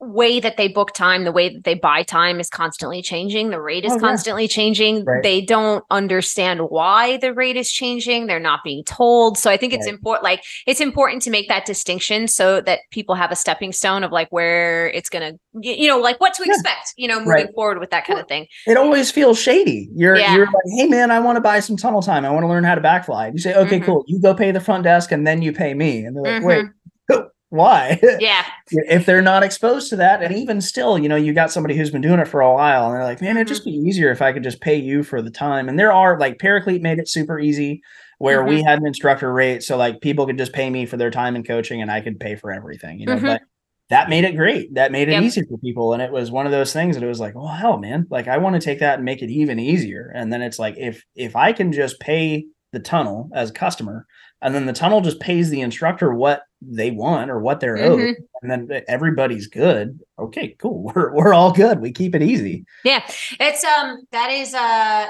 way 0.00 0.38
that 0.38 0.56
they 0.56 0.68
book 0.68 0.92
time, 0.94 1.24
the 1.24 1.32
way 1.32 1.48
that 1.52 1.64
they 1.64 1.74
buy 1.74 2.02
time 2.04 2.38
is 2.38 2.48
constantly 2.48 3.02
changing. 3.02 3.50
The 3.50 3.60
rate 3.60 3.84
is 3.84 3.90
Oh, 3.92 3.94
yeah. 3.96 4.00
constantly 4.00 4.46
changing. 4.46 5.04
Right. 5.04 5.22
They 5.22 5.40
don't 5.40 5.84
understand 5.90 6.60
why 6.70 7.16
the 7.16 7.34
rate 7.34 7.56
is 7.56 7.72
changing. 7.72 8.26
They're 8.28 8.38
not 8.38 8.60
being 8.62 8.84
told. 8.84 9.36
So 9.38 9.50
I 9.50 9.56
think 9.56 9.72
it's 9.72 9.86
important 9.88 10.22
like 10.22 10.44
it's 10.66 10.80
important 10.80 11.22
to 11.22 11.30
make 11.30 11.48
that 11.48 11.66
distinction 11.66 12.28
so 12.28 12.60
that 12.60 12.80
people 12.92 13.16
have 13.16 13.32
a 13.32 13.36
stepping 13.36 13.72
stone 13.72 14.04
of 14.04 14.12
like 14.12 14.28
where 14.30 14.88
it's 14.90 15.08
going 15.10 15.32
to 15.34 15.38
you 15.60 15.88
know 15.88 15.98
like 15.98 16.20
what 16.20 16.32
to 16.34 16.44
Yeah. 16.46 16.52
expect, 16.54 16.94
you 16.96 17.08
know, 17.08 17.18
moving 17.18 17.30
Right. 17.30 17.54
forward 17.54 17.80
with 17.80 17.90
that 17.90 18.06
kind 18.06 18.20
of 18.20 18.28
thing. 18.28 18.46
It 18.66 18.76
always 18.76 19.10
feels 19.10 19.38
shady. 19.40 19.88
You're 19.96 20.16
Yeah. 20.16 20.36
you're 20.36 20.46
like, 20.46 20.54
hey 20.76 20.86
man, 20.86 21.10
I 21.10 21.18
want 21.18 21.36
to 21.36 21.40
buy 21.40 21.58
some 21.60 21.76
tunnel 21.76 22.02
time. 22.02 22.24
I 22.24 22.30
want 22.30 22.44
to 22.44 22.48
learn 22.48 22.62
how 22.62 22.76
to 22.76 22.80
backfly. 22.80 23.32
You 23.32 23.38
say, 23.38 23.54
okay, 23.54 23.80
Mhm. 23.80 23.84
cool. 23.84 24.04
You 24.06 24.20
go 24.20 24.32
pay 24.34 24.52
the 24.52 24.60
front 24.60 24.84
desk 24.84 25.10
and 25.10 25.26
then 25.26 25.42
you 25.42 25.52
pay 25.52 25.74
me. 25.74 26.04
And 26.04 26.16
they're 26.16 26.22
like, 26.34 26.42
Mhm. 26.42 26.46
wait, 26.46 27.24
why? 27.50 27.98
Yeah. 28.18 28.44
if 28.70 29.06
they're 29.06 29.22
not 29.22 29.42
exposed 29.42 29.88
to 29.90 29.96
that, 29.96 30.22
and 30.22 30.34
even 30.36 30.60
still, 30.60 30.98
you 30.98 31.08
know, 31.08 31.16
you 31.16 31.32
got 31.32 31.50
somebody 31.50 31.76
who's 31.76 31.90
been 31.90 32.02
doing 32.02 32.20
it 32.20 32.28
for 32.28 32.40
a 32.40 32.52
while, 32.52 32.86
and 32.86 32.94
they're 32.94 33.04
like, 33.04 33.20
man, 33.22 33.36
it'd 33.36 33.48
just 33.48 33.64
Mm-hmm. 33.64 33.70
be 33.70 33.70
easier 33.70 34.10
if 34.10 34.20
I 34.22 34.32
could 34.32 34.42
just 34.42 34.60
pay 34.60 34.76
you 34.76 35.02
for 35.02 35.22
the 35.22 35.30
time. 35.30 35.68
And 35.68 35.78
there 35.78 35.92
are 35.92 36.18
like 36.18 36.38
Paraclete 36.38 36.82
made 36.82 36.98
it 36.98 37.08
super 37.08 37.38
easy 37.38 37.80
where 38.18 38.44
we 38.44 38.62
Mm-hmm. 38.62 38.68
had 38.68 38.80
an 38.80 38.86
instructor 38.86 39.32
rate, 39.32 39.62
so 39.62 39.76
like 39.76 40.00
people 40.00 40.26
could 40.26 40.38
just 40.38 40.52
pay 40.52 40.68
me 40.70 40.86
for 40.86 40.96
their 40.96 41.10
time 41.10 41.36
and 41.36 41.46
coaching, 41.46 41.80
and 41.82 41.90
I 41.90 42.00
could 42.00 42.20
pay 42.20 42.36
for 42.36 42.52
everything, 42.52 42.98
you 43.00 43.06
know. 43.06 43.18
Mhm. 43.18 43.24
But 43.24 43.42
that 43.90 44.10
made 44.10 44.24
it 44.24 44.36
great. 44.36 44.74
That 44.74 44.92
made 44.92 45.08
it 45.08 45.12
Yep. 45.12 45.22
easy 45.22 45.42
for 45.48 45.56
people, 45.58 45.94
and 45.94 46.02
it 46.02 46.12
was 46.12 46.30
one 46.30 46.44
of 46.44 46.52
those 46.52 46.72
things 46.74 46.94
that 46.96 47.02
it 47.02 47.08
was 47.08 47.20
like, 47.20 47.34
oh 47.36 47.46
hell, 47.46 47.78
man, 47.78 48.06
like 48.10 48.28
I 48.28 48.36
want 48.38 48.54
to 48.54 48.60
take 48.60 48.80
that 48.80 48.96
and 48.96 49.04
make 49.04 49.22
it 49.22 49.30
even 49.30 49.58
easier. 49.58 50.12
And 50.14 50.30
then 50.32 50.42
it's 50.42 50.58
like 50.58 50.74
if 50.76 51.02
if 51.14 51.34
I 51.36 51.52
can 51.54 51.72
just 51.72 51.98
pay 52.00 52.44
the 52.72 52.80
tunnel 52.80 53.30
as 53.34 53.48
a 53.48 53.54
customer, 53.54 54.04
and 54.42 54.54
then 54.54 54.66
the 54.66 54.74
tunnel 54.74 55.00
just 55.00 55.20
pays 55.20 55.48
the 55.48 55.62
instructor 55.62 56.12
what 56.12 56.42
they 56.60 56.90
want 56.90 57.30
or 57.30 57.38
what 57.38 57.60
they're 57.60 57.78
owed 57.78 58.00
Mhm. 58.00 58.14
and 58.42 58.50
then 58.68 58.82
everybody's 58.88 59.46
good. 59.46 60.00
Okay, 60.18 60.56
cool. 60.58 60.82
We're 60.94 61.12
we're 61.12 61.32
all 61.34 61.52
good. 61.52 61.78
We 61.80 61.92
keep 61.92 62.14
it 62.16 62.22
easy. 62.22 62.64
Yeah, 62.84 63.02
it's 63.38 63.62
um 63.64 64.02
that 64.10 64.30
is 64.32 64.52
uh 64.54 64.58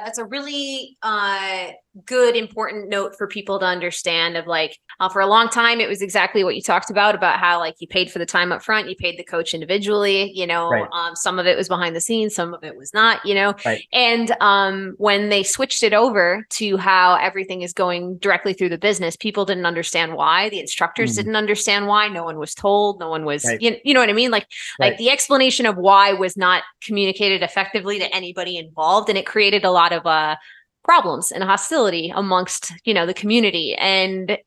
that's 0.05 0.19
a 0.19 0.25
really 0.25 0.97
uh 1.03 1.69
good 2.07 2.37
important 2.37 2.89
note 2.89 3.17
for 3.17 3.27
people 3.27 3.59
to 3.59 3.65
understand 3.67 4.37
of 4.37 4.47
like 4.47 4.79
uh, 5.01 5.09
for 5.09 5.21
a 5.21 5.27
long 5.27 5.49
time 5.49 5.81
it 5.81 5.89
was 5.89 6.01
exactly 6.01 6.45
what 6.45 6.55
you 6.55 6.63
talked 6.63 6.91
about 6.91 7.13
about 7.17 7.41
how 7.41 7.59
like 7.59 7.75
you 7.81 7.89
paid 7.89 8.09
for 8.09 8.21
the 8.21 8.27
time 8.27 8.53
up 8.53 8.63
front 8.63 8.89
you 8.89 8.95
paid 8.95 9.19
the 9.19 9.25
coach 9.25 9.53
individually 9.53 10.31
you 10.33 10.47
know 10.47 10.69
Right. 10.71 10.87
um 10.93 11.17
some 11.17 11.41
of 11.41 11.47
it 11.47 11.57
was 11.57 11.67
behind 11.67 11.97
the 11.97 12.01
scenes 12.01 12.37
some 12.37 12.55
of 12.55 12.63
it 12.63 12.77
was 12.77 12.95
not 12.95 13.25
you 13.27 13.35
know 13.35 13.53
Right. 13.67 13.83
and 13.93 14.31
um 14.41 14.95
when 14.99 15.29
they 15.29 15.43
switched 15.43 15.83
it 15.83 15.93
over 15.93 16.47
to 16.51 16.77
how 16.77 17.17
everything 17.17 17.63
is 17.63 17.73
going 17.73 18.19
directly 18.19 18.53
through 18.53 18.69
the 18.69 18.79
business 18.79 19.17
people 19.17 19.45
didn't 19.45 19.67
understand 19.67 20.15
why 20.15 20.49
the 20.51 20.61
instructors 20.61 21.13
Mhm. 21.13 21.17
didn't 21.17 21.37
understand 21.39 21.87
why. 21.87 22.09
No 22.09 22.25
one 22.25 22.39
was 22.39 22.55
told. 22.55 23.01
No 23.01 23.09
one 23.09 23.25
was 23.25 23.45
Right. 23.45 23.61
you, 23.63 23.77
you 23.85 23.95
know 23.95 24.01
what 24.01 24.11
i 24.11 24.13
mean? 24.13 24.31
Like 24.31 24.47
like 24.79 24.99
the 24.99 25.11
explanation 25.11 25.65
of 25.67 25.77
why 25.77 26.13
was 26.13 26.37
not 26.37 26.63
communicated 26.83 27.43
effectively 27.43 27.99
to 27.99 28.15
anybody 28.15 28.57
involved 28.59 29.09
and 29.09 29.17
it 29.17 29.27
created 29.27 29.65
a 29.65 29.71
lot 29.71 29.93
of 29.93 30.05
uh 30.07 30.37
problems 30.85 31.31
and 31.33 31.45
hostility 31.45 32.13
amongst 32.15 32.73
you 32.85 32.95
know 32.95 33.07
the 33.07 33.15
community. 33.15 33.75
And 33.75 34.39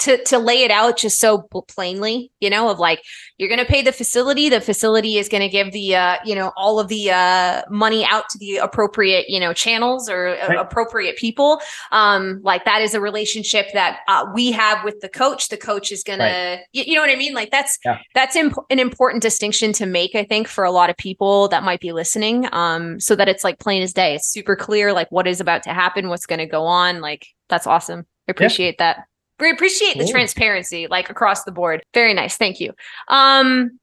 to 0.00 0.22
to 0.24 0.38
lay 0.38 0.62
it 0.64 0.70
out 0.70 0.96
just 0.96 1.20
so 1.20 1.38
plainly 1.68 2.32
you 2.40 2.50
know 2.50 2.70
of 2.70 2.78
like 2.80 3.00
you're 3.38 3.48
going 3.48 3.60
to 3.60 3.64
pay 3.64 3.82
the 3.82 3.92
facility 3.92 4.48
the 4.48 4.60
facility 4.60 5.16
is 5.16 5.28
going 5.28 5.40
to 5.42 5.48
give 5.48 5.70
the 5.72 5.94
uh 5.94 6.16
you 6.24 6.34
know 6.34 6.52
all 6.56 6.80
of 6.80 6.88
the 6.88 7.10
uh 7.10 7.62
money 7.70 8.04
out 8.04 8.28
to 8.28 8.36
the 8.38 8.56
appropriate 8.56 9.26
you 9.28 9.38
know 9.38 9.52
channels 9.52 10.08
or 10.08 10.28
uh, 10.28 10.48
Right. 10.48 10.58
appropriate 10.58 11.16
people 11.16 11.60
um 11.92 12.40
like 12.42 12.64
that 12.64 12.82
is 12.82 12.94
a 12.94 13.00
relationship 13.00 13.66
that 13.74 14.00
uh, 14.08 14.26
we 14.34 14.50
have 14.50 14.82
with 14.82 15.00
the 15.00 15.08
coach 15.08 15.48
the 15.48 15.56
coach 15.56 15.92
is 15.92 16.02
going 16.02 16.18
to 16.18 16.58
you, 16.72 16.82
you 16.88 16.94
know 16.96 17.00
what 17.00 17.10
i 17.10 17.16
mean 17.16 17.32
like 17.34 17.50
that's 17.52 17.78
Yeah. 17.84 17.98
that's 18.14 18.34
imp- 18.34 18.58
an 18.70 18.80
important 18.80 19.22
distinction 19.22 19.72
to 19.74 19.86
make 19.86 20.14
i 20.16 20.24
think 20.24 20.48
for 20.48 20.64
a 20.64 20.72
lot 20.72 20.90
of 20.90 20.96
people 20.96 21.46
that 21.48 21.62
might 21.62 21.80
be 21.80 21.92
listening 21.92 22.48
um 22.52 22.98
so 22.98 23.14
that 23.14 23.28
it's 23.28 23.44
like 23.44 23.60
plain 23.60 23.82
as 23.82 23.92
day 23.92 24.16
it's 24.16 24.28
super 24.28 24.56
clear 24.56 24.92
like 24.92 25.10
what 25.12 25.26
is 25.28 25.40
about 25.40 25.62
to 25.62 25.70
happen 25.70 26.08
what's 26.08 26.26
going 26.26 26.40
to 26.40 26.46
go 26.46 26.64
on 26.64 27.00
like 27.00 27.26
That's 27.48 27.66
awesome. 27.66 28.06
I 28.26 28.30
appreciate 28.32 28.76
yeah. 28.78 28.94
that. 28.94 29.04
We 29.40 29.50
appreciate 29.50 29.98
the 29.98 30.06
transparency 30.06 30.86
like 30.86 31.10
across 31.10 31.44
the 31.44 31.52
board. 31.52 31.82
Very 31.92 32.14
nice. 32.14 32.36
Thank 32.36 32.60
you. 32.60 32.72
Um 33.08 33.78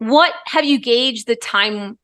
what 0.00 0.32
have 0.46 0.64
you 0.64 0.80
gauged 0.80 1.26
the 1.26 1.36
time 1.36 1.98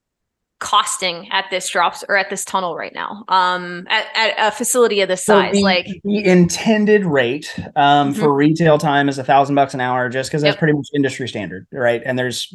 costing 0.58 1.28
at 1.30 1.46
this 1.50 1.68
drops 1.68 2.02
or 2.08 2.16
at 2.16 2.30
this 2.30 2.42
tunnel 2.44 2.74
right 2.76 2.94
now 2.94 3.24
um 3.28 3.86
at, 3.90 4.06
at 4.14 4.34
a 4.38 4.50
facility 4.50 5.02
of 5.02 5.08
this 5.08 5.22
size 5.22 5.50
so 5.52 5.58
the, 5.58 5.62
like 5.62 5.86
the 6.02 6.24
intended 6.24 7.04
rate 7.04 7.52
um 7.76 8.12
mm-hmm. 8.12 8.20
for 8.20 8.32
retail 8.32 8.78
time 8.78 9.08
is 9.08 9.18
a 9.18 9.24
thousand 9.24 9.54
bucks 9.54 9.74
an 9.74 9.80
hour 9.80 10.08
just 10.08 10.30
because 10.30 10.40
that's 10.40 10.54
yep. 10.54 10.58
pretty 10.58 10.72
much 10.72 10.86
industry 10.94 11.28
standard 11.28 11.66
right 11.72 12.02
and 12.06 12.18
there's 12.18 12.54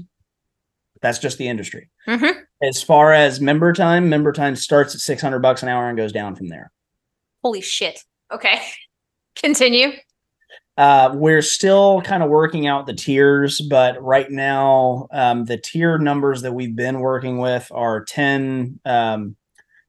that's 1.02 1.20
just 1.20 1.38
the 1.38 1.48
industry 1.48 1.90
mm-hmm. 2.08 2.40
as 2.64 2.82
far 2.82 3.14
as 3.14 3.40
member 3.40 3.72
time 3.72 4.10
member 4.10 4.32
time 4.32 4.56
starts 4.56 4.96
at 4.96 5.02
600 5.02 5.40
bucks 5.40 5.62
an 5.62 5.70
hour 5.70 5.88
and 5.88 5.96
goes 5.96 6.12
down 6.12 6.36
from 6.36 6.48
there 6.48 6.72
holy 7.44 7.62
shit 7.62 8.04
okay 8.32 8.62
continue 9.36 9.92
uh, 10.78 11.12
we're 11.14 11.42
still 11.42 12.02
kind 12.02 12.24
of 12.24 12.30
working 12.30 12.66
out 12.66 12.88
the 12.88 12.94
tiers, 12.94 13.62
but 13.62 14.02
right 14.02 14.32
now, 14.32 15.08
um, 15.12 15.46
the 15.46 15.58
tier 15.58 15.98
numbers 15.98 16.42
that 16.42 16.54
we've 16.54 16.76
been 16.76 17.02
working 17.02 17.38
with 17.38 17.68
are 17.72 18.04
10, 18.06 18.80
um, 18.86 19.36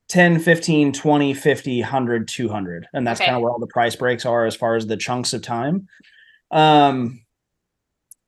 10, 0.09 0.41
15, 0.41 0.93
20, 0.93 1.35
50, 1.35 1.81
100, 1.81 2.29
200. 2.29 2.89
And 2.93 3.07
that's 3.07 3.21
okay. 3.21 3.27
kind 3.27 3.37
of 3.37 3.43
where 3.43 3.53
all 3.53 3.59
the 3.61 3.67
price 3.69 3.97
breaks 3.97 4.27
are 4.27 4.45
as 4.45 4.57
far 4.57 4.75
as 4.75 4.87
the 4.87 4.97
chunks 4.97 5.33
of 5.33 5.41
time. 5.43 5.89
Um, 6.51 7.25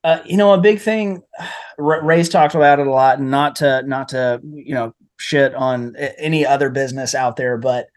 uh, 0.03 0.21
you 0.25 0.37
know, 0.37 0.53
a 0.53 0.59
big 0.59 0.79
thing, 0.79 1.23
Ray's 1.77 2.29
talked 2.29 2.55
about 2.55 2.79
it 2.79 2.87
a 2.87 2.91
lot, 2.91 3.19
and 3.19 3.29
not 3.29 3.57
to, 3.57 3.83
not 3.83 4.09
to, 4.09 4.39
you 4.43 4.73
know, 4.73 4.95
shit 5.17 5.53
on 5.53 5.95
any 6.17 6.45
other 6.45 6.69
business 6.69 7.13
out 7.13 7.35
there, 7.35 7.57
but 7.57 7.87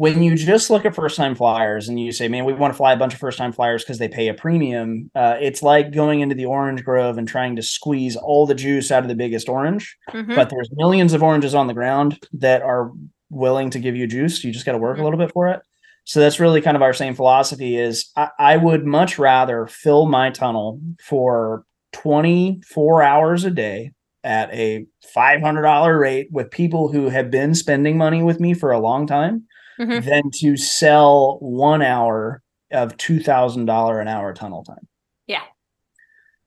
when 0.00 0.22
you 0.22 0.34
just 0.34 0.70
look 0.70 0.86
at 0.86 0.94
first 0.94 1.14
time 1.14 1.34
flyers 1.34 1.86
and 1.86 2.00
you 2.00 2.10
say, 2.10 2.26
man, 2.26 2.46
we 2.46 2.54
want 2.54 2.72
to 2.72 2.76
fly 2.76 2.94
a 2.94 2.96
bunch 2.96 3.12
of 3.12 3.20
first 3.20 3.36
time 3.36 3.52
flyers 3.52 3.84
because 3.84 3.98
they 3.98 4.08
pay 4.08 4.28
a 4.28 4.34
premium, 4.34 5.10
uh, 5.14 5.36
it's 5.38 5.62
like 5.62 5.92
going 5.92 6.20
into 6.20 6.34
the 6.34 6.46
orange 6.46 6.82
grove 6.82 7.18
and 7.18 7.28
trying 7.28 7.54
to 7.54 7.62
squeeze 7.62 8.16
all 8.16 8.46
the 8.46 8.54
juice 8.54 8.90
out 8.90 9.02
of 9.02 9.10
the 9.10 9.14
biggest 9.14 9.46
orange. 9.46 9.94
Mm-hmm. 10.08 10.34
But 10.34 10.48
there's 10.48 10.70
millions 10.72 11.12
of 11.12 11.22
oranges 11.22 11.54
on 11.54 11.66
the 11.66 11.74
ground 11.74 12.18
that 12.32 12.62
are 12.62 12.92
willing 13.28 13.68
to 13.68 13.78
give 13.78 13.94
you 13.94 14.06
juice. 14.06 14.42
You 14.42 14.54
just 14.54 14.64
got 14.64 14.72
to 14.72 14.78
work 14.78 14.94
mm-hmm. 14.94 15.02
a 15.02 15.04
little 15.04 15.18
bit 15.18 15.32
for 15.32 15.48
it. 15.48 15.60
So 16.04 16.18
that's 16.18 16.40
really 16.40 16.62
kind 16.62 16.78
of 16.78 16.82
our 16.82 16.94
same 16.94 17.14
philosophy 17.14 17.76
is 17.76 18.10
I, 18.16 18.30
I 18.38 18.56
would 18.56 18.86
much 18.86 19.18
rather 19.18 19.66
fill 19.66 20.06
my 20.06 20.30
tunnel 20.30 20.80
for 21.04 21.66
24 21.92 23.02
hours 23.02 23.44
a 23.44 23.50
day 23.50 23.92
at 24.24 24.50
a 24.54 24.86
$500 25.14 26.00
rate 26.00 26.28
with 26.32 26.50
people 26.50 26.90
who 26.90 27.10
have 27.10 27.30
been 27.30 27.54
spending 27.54 27.98
money 27.98 28.22
with 28.22 28.40
me 28.40 28.54
for 28.54 28.72
a 28.72 28.80
long 28.80 29.06
time 29.06 29.44
mm-hmm. 29.80 30.06
than 30.06 30.30
to 30.34 30.56
sell 30.56 31.38
one 31.40 31.82
hour 31.82 32.42
of 32.70 32.96
$2,000 32.96 34.00
an 34.00 34.08
hour 34.08 34.34
tunnel 34.34 34.62
time. 34.62 34.86
Yeah. 35.26 35.42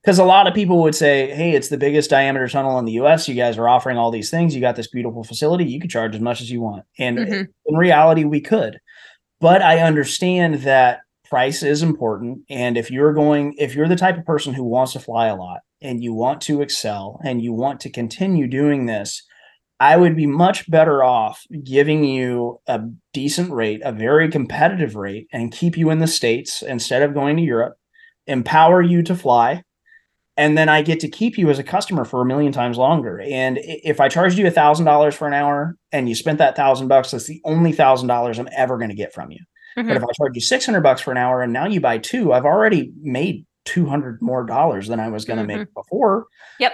Because 0.02 0.18
a 0.18 0.24
lot 0.24 0.46
of 0.46 0.54
people 0.54 0.82
would 0.82 0.94
say, 0.94 1.34
hey, 1.34 1.52
it's 1.52 1.68
the 1.68 1.78
biggest 1.78 2.10
diameter 2.10 2.48
tunnel 2.48 2.78
in 2.78 2.84
the 2.84 2.92
US. 2.92 3.28
You 3.28 3.34
guys 3.34 3.58
are 3.58 3.68
offering 3.68 3.96
all 3.96 4.10
these 4.10 4.30
things. 4.30 4.54
You 4.54 4.60
got 4.60 4.76
this 4.76 4.88
beautiful 4.88 5.24
facility. 5.24 5.64
You 5.64 5.80
could 5.80 5.90
charge 5.90 6.14
as 6.14 6.20
much 6.20 6.40
as 6.40 6.50
you 6.50 6.60
want. 6.60 6.84
And 6.98 7.18
mm-hmm. 7.18 7.42
in 7.66 7.76
reality, 7.76 8.24
we 8.24 8.40
could. 8.40 8.78
But 9.40 9.62
I 9.62 9.80
understand 9.80 10.56
that 10.62 11.00
price 11.24 11.62
is 11.62 11.82
important. 11.82 12.40
And 12.48 12.76
if 12.76 12.90
you're 12.90 13.12
going, 13.12 13.54
if 13.58 13.74
you're 13.74 13.88
the 13.88 13.96
type 13.96 14.16
of 14.16 14.24
person 14.24 14.54
who 14.54 14.64
wants 14.64 14.92
to 14.92 15.00
fly 15.00 15.26
a 15.26 15.36
lot 15.36 15.60
and 15.80 16.02
you 16.02 16.14
want 16.14 16.40
to 16.42 16.62
excel 16.62 17.20
and 17.24 17.42
you 17.42 17.52
want 17.52 17.80
to 17.80 17.90
continue 17.90 18.46
doing 18.46 18.86
this, 18.86 19.22
I 19.84 19.98
would 19.98 20.16
be 20.16 20.26
much 20.26 20.68
better 20.70 21.04
off 21.04 21.44
giving 21.62 22.04
you 22.04 22.58
a 22.66 22.80
decent 23.12 23.52
rate, 23.52 23.82
a 23.84 23.92
very 23.92 24.30
competitive 24.30 24.96
rate, 24.96 25.28
and 25.30 25.52
keep 25.52 25.76
you 25.76 25.90
in 25.90 25.98
the 25.98 26.06
States 26.06 26.62
instead 26.62 27.02
of 27.02 27.12
going 27.12 27.36
to 27.36 27.42
Europe, 27.42 27.74
empower 28.26 28.80
you 28.80 29.02
to 29.02 29.14
fly. 29.14 29.62
And 30.38 30.56
then 30.56 30.70
I 30.70 30.80
get 30.80 31.00
to 31.00 31.08
keep 31.10 31.36
you 31.36 31.50
as 31.50 31.58
a 31.58 31.62
customer 31.62 32.06
for 32.06 32.22
a 32.22 32.24
million 32.24 32.50
times 32.50 32.78
longer. 32.78 33.20
And 33.20 33.58
if 33.62 34.00
I 34.00 34.08
charged 34.08 34.38
you 34.38 34.46
a 34.46 34.50
thousand 34.50 34.86
dollars 34.86 35.14
for 35.14 35.28
an 35.28 35.34
hour 35.34 35.76
and 35.92 36.08
you 36.08 36.14
spent 36.14 36.38
that 36.38 36.56
thousand 36.56 36.88
bucks, 36.88 37.10
that's 37.10 37.26
the 37.26 37.42
only 37.44 37.72
thousand 37.72 38.08
dollars 38.08 38.38
I'm 38.38 38.48
ever 38.56 38.78
going 38.78 38.88
to 38.88 38.96
get 38.96 39.12
from 39.12 39.32
you. 39.32 39.40
Mm-hmm. 39.76 39.88
But 39.88 39.98
if 39.98 40.02
I 40.02 40.12
charge 40.16 40.34
you 40.34 40.40
600 40.40 40.80
bucks 40.80 41.02
for 41.02 41.10
an 41.10 41.18
hour 41.18 41.42
and 41.42 41.52
now 41.52 41.66
you 41.66 41.82
buy 41.82 41.98
two, 41.98 42.32
I've 42.32 42.46
already 42.46 42.90
made 43.02 43.44
200 43.66 44.22
more 44.22 44.46
dollars 44.46 44.88
than 44.88 44.98
I 44.98 45.10
was 45.10 45.26
going 45.26 45.36
to 45.36 45.44
mm-hmm. 45.44 45.58
make 45.58 45.74
before. 45.74 46.28
Yep 46.58 46.72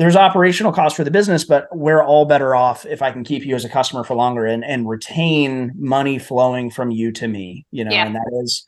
there's 0.00 0.16
operational 0.16 0.72
costs 0.72 0.96
for 0.96 1.04
the 1.04 1.10
business, 1.10 1.44
but 1.44 1.68
we're 1.72 2.02
all 2.02 2.24
better 2.24 2.54
off 2.54 2.86
if 2.86 3.02
I 3.02 3.12
can 3.12 3.22
keep 3.22 3.44
you 3.44 3.54
as 3.54 3.66
a 3.66 3.68
customer 3.68 4.02
for 4.02 4.14
longer 4.14 4.46
and, 4.46 4.64
and 4.64 4.88
retain 4.88 5.72
money 5.76 6.18
flowing 6.18 6.70
from 6.70 6.90
you 6.90 7.12
to 7.12 7.28
me, 7.28 7.66
you 7.70 7.84
know, 7.84 7.90
yeah. 7.90 8.06
and 8.06 8.14
that 8.14 8.40
is, 8.42 8.64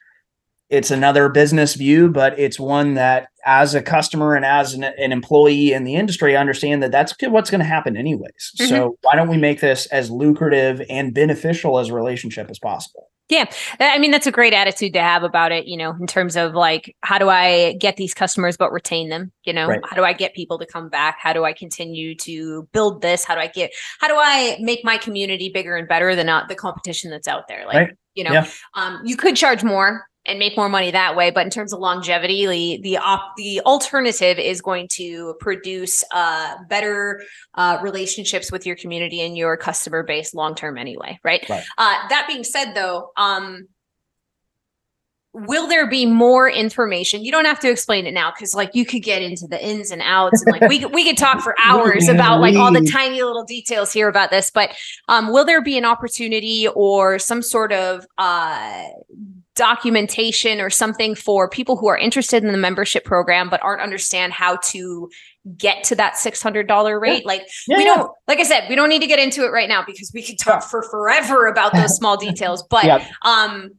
it's 0.69 0.91
another 0.91 1.31
business 1.31 1.75
view, 1.75 2.11
but 2.11 2.39
it's 2.39 2.61
one 2.61 2.95
that 2.95 3.29
as 3.47 3.75
a 3.75 3.81
customer 3.81 4.35
and 4.35 4.45
as 4.45 4.75
an, 4.75 4.85
an 4.85 5.11
employee 5.11 5.73
in 5.73 5.85
the 5.85 5.95
industry, 5.95 6.37
I 6.37 6.41
understand 6.41 6.83
that 6.83 6.93
that's 6.93 7.15
what's 7.23 7.49
going 7.49 7.61
to 7.61 7.65
happen 7.65 7.97
anyways. 7.97 8.53
Mm-hmm. 8.61 8.69
So 8.69 8.99
why 9.01 9.17
don't 9.17 9.29
we 9.29 9.39
make 9.39 9.61
this 9.61 9.87
as 9.87 10.11
lucrative 10.11 10.83
and 10.91 11.15
beneficial 11.15 11.79
as 11.79 11.89
a 11.89 11.95
relationship 11.95 12.51
as 12.51 12.59
possible? 12.59 13.09
Yeah. 13.33 13.51
I 13.81 13.99
mean, 13.99 14.11
that's 14.11 14.27
a 14.27 14.31
great 14.31 14.53
attitude 14.53 14.93
to 14.93 15.01
have 15.01 15.23
about 15.23 15.53
it, 15.53 15.67
you 15.67 15.75
know, 15.75 15.97
in 15.99 16.07
terms 16.07 16.37
of 16.37 16.53
like, 16.53 16.95
how 17.01 17.19
do 17.19 17.31
I 17.31 17.73
get 17.81 17.97
these 17.97 18.13
customers 18.13 18.59
but 18.59 18.71
retain 18.71 19.09
them? 19.09 19.33
You 19.45 19.55
know, 19.55 19.69
right. 19.69 19.81
how 19.89 19.97
do 19.97 20.05
I 20.05 20.13
get 20.13 20.35
people 20.35 20.59
to 20.59 20.67
come 20.67 20.91
back? 20.91 21.17
How 21.19 21.33
do 21.33 21.43
I 21.43 21.55
continue 21.55 22.15
to 22.17 22.69
build 22.73 23.01
this? 23.01 23.25
How 23.25 23.35
do 23.35 23.41
I 23.41 23.47
get, 23.47 23.73
how 24.01 24.09
do 24.09 24.17
I 24.19 24.59
make 24.61 24.85
my 24.85 24.99
community 24.99 25.49
bigger 25.49 25.77
and 25.77 25.89
better 25.89 26.15
than 26.15 26.27
not 26.27 26.51
the 26.51 26.55
competition 26.55 27.11
that's 27.11 27.27
out 27.27 27.49
there? 27.49 27.65
Like, 27.65 27.75
right. 27.75 27.91
you 28.15 28.23
know, 28.23 28.33
yeah. 28.33 28.47
um, 28.75 29.01
you 29.03 29.17
could 29.17 29.35
charge 29.35 29.65
more 29.65 30.05
and 30.27 30.39
make 30.39 30.57
more 30.57 30.69
money 30.69 30.91
that 30.91 31.17
way. 31.17 31.31
But 31.31 31.45
in 31.45 31.51
terms 31.51 31.73
of 31.73 31.81
longevity, 31.81 32.47
the 32.47 32.81
the, 32.83 32.97
op- 32.99 33.37
the 33.37 33.61
alternative 33.61 34.39
is 34.39 34.61
going 34.61 34.89
to 34.93 35.35
produce 35.41 36.05
uh, 36.13 36.57
better 36.69 37.23
uh, 37.55 37.79
relationships 37.83 38.53
with 38.53 38.67
your 38.67 38.77
community 38.77 39.21
and 39.21 39.37
your 39.37 39.57
customer 39.57 40.03
base 40.03 40.35
long 40.35 40.55
term 40.55 40.79
anyway, 40.79 41.19
right? 41.25 41.49
right. 41.49 41.65
Uh, 41.79 42.09
that 42.09 42.27
being 42.29 42.45
said, 42.45 42.75
though, 42.75 43.11
um, 43.17 43.67
will 45.35 45.67
there 45.67 45.89
be 45.89 46.07
more 46.07 46.49
information? 46.49 47.25
You 47.25 47.33
don't 47.33 47.47
have 47.47 47.59
to 47.61 47.71
explain 47.71 48.07
it 48.07 48.13
now 48.13 48.31
because 48.31 48.55
like 48.55 48.75
you 48.75 48.85
could 48.85 49.03
get 49.03 49.23
into 49.23 49.47
the 49.47 49.65
ins 49.65 49.91
and 49.91 50.03
outs 50.03 50.43
and 50.43 50.53
like 50.53 50.69
we 50.69 50.85
we 50.87 51.05
could 51.05 51.17
talk 51.17 51.41
for 51.41 51.55
hours 51.65 52.09
about 52.09 52.41
like 52.41 52.55
all 52.55 52.73
the 52.73 52.89
tiny 52.93 53.23
little 53.23 53.45
details 53.45 53.93
here 53.93 54.09
about 54.09 54.31
this. 54.31 54.51
But 54.51 54.77
um, 55.09 55.33
will 55.33 55.45
there 55.45 55.63
be 55.63 55.79
an 55.79 55.85
opportunity 55.85 56.69
or 56.69 57.19
some 57.19 57.43
sort 57.43 57.73
of 57.73 58.07
uh 58.19 58.85
documentation 59.55 60.61
or 60.61 60.71
something 60.71 61.15
for 61.15 61.49
people 61.49 61.77
who 61.77 61.87
are 61.87 61.99
interested 61.99 62.43
in 62.43 62.53
the 62.53 62.59
membership 62.59 63.05
program 63.05 63.51
but 63.51 63.63
aren't 63.63 63.83
understand 63.83 64.33
how 64.33 64.57
to 64.57 65.11
get 65.59 65.85
to 65.85 65.95
that 65.95 66.15
$600 66.15 67.01
rate 67.01 67.23
yeah. 67.23 67.27
like 67.27 67.43
yeah, 67.69 67.77
we 67.77 67.85
don't 67.85 68.11
like 68.29 68.39
i 68.39 68.45
said 68.45 68.67
we 68.71 68.75
don't 68.75 68.89
need 68.89 69.03
to 69.03 69.07
get 69.07 69.19
into 69.19 69.45
it 69.45 69.49
right 69.49 69.69
now 69.69 69.85
because 69.85 70.11
we 70.15 70.23
could 70.23 70.39
talk 70.39 70.63
for 70.63 70.83
forever 70.85 71.47
about 71.49 71.75
those 71.75 71.95
small 71.97 72.17
details 72.19 72.65
but 72.71 73.03
um 73.23 73.71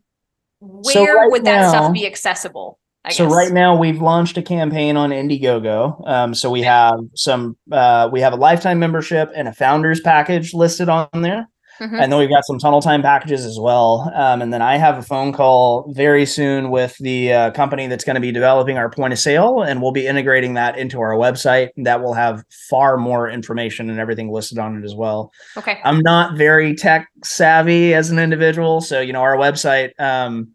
where 0.60 0.94
so 0.94 1.06
right 1.06 1.32
would 1.32 1.44
that 1.44 1.62
now, 1.62 1.70
stuff 1.70 1.94
be 1.94 2.06
accessible 2.06 2.80
so 3.10 3.28
right 3.28 3.52
now 3.52 3.76
we've 3.76 4.02
launched 4.02 4.38
a 4.38 4.42
campaign 4.42 4.96
on 4.96 5.10
Indiegogo. 5.10 6.08
Um, 6.08 6.34
so 6.34 6.50
we 6.50 6.62
have 6.62 7.00
some, 7.16 7.58
uh, 7.70 8.10
we 8.12 8.22
have 8.22 8.32
a 8.32 8.38
lifetime 8.38 8.80
membership 8.80 9.30
and 9.36 9.50
a 9.50 9.54
founders 9.54 10.00
package 10.00 10.54
listed 10.54 10.88
on 10.88 11.10
there. 11.16 11.50
Mm-hmm. 11.80 11.96
And 11.96 12.12
then 12.12 12.20
we've 12.20 12.30
got 12.30 12.46
some 12.46 12.60
tunnel 12.60 12.82
time 12.82 13.02
packages 13.02 13.46
as 13.46 13.60
well. 13.60 14.12
Um, 14.16 14.42
and 14.42 14.54
then 14.54 14.62
I 14.62 14.78
have 14.78 14.98
a 14.98 15.02
phone 15.02 15.34
call 15.34 15.92
very 15.94 16.26
soon 16.26 16.70
with 16.70 16.98
the 17.00 17.34
uh, 17.34 17.52
company 17.52 17.88
that's 17.88 18.04
going 18.04 18.16
to 18.16 18.22
be 18.22 18.32
developing 18.32 18.78
our 18.78 18.90
point 18.90 19.14
of 19.14 19.20
sale, 19.20 19.64
and 19.64 19.82
we'll 19.82 19.92
be 19.92 20.06
integrating 20.06 20.54
that 20.54 20.78
into 20.78 21.02
our 21.02 21.14
website. 21.14 21.70
That 21.78 22.02
will 22.02 22.14
have 22.14 22.44
far 22.70 22.98
more 22.98 23.30
information 23.30 23.90
and 23.90 24.00
everything 24.00 24.32
listed 24.32 24.60
on 24.60 24.78
it 24.78 24.86
as 24.86 24.94
well. 24.94 25.32
Okay. 25.58 25.80
I'm 25.84 26.00
not 26.00 26.38
very 26.38 26.76
tech 26.76 27.10
savvy 27.24 27.94
as 27.94 28.10
an 28.10 28.20
individual, 28.20 28.82
so 28.82 29.02
you 29.02 29.14
know 29.14 29.22
our 29.22 29.38
website. 29.38 30.00
Um, 30.00 30.50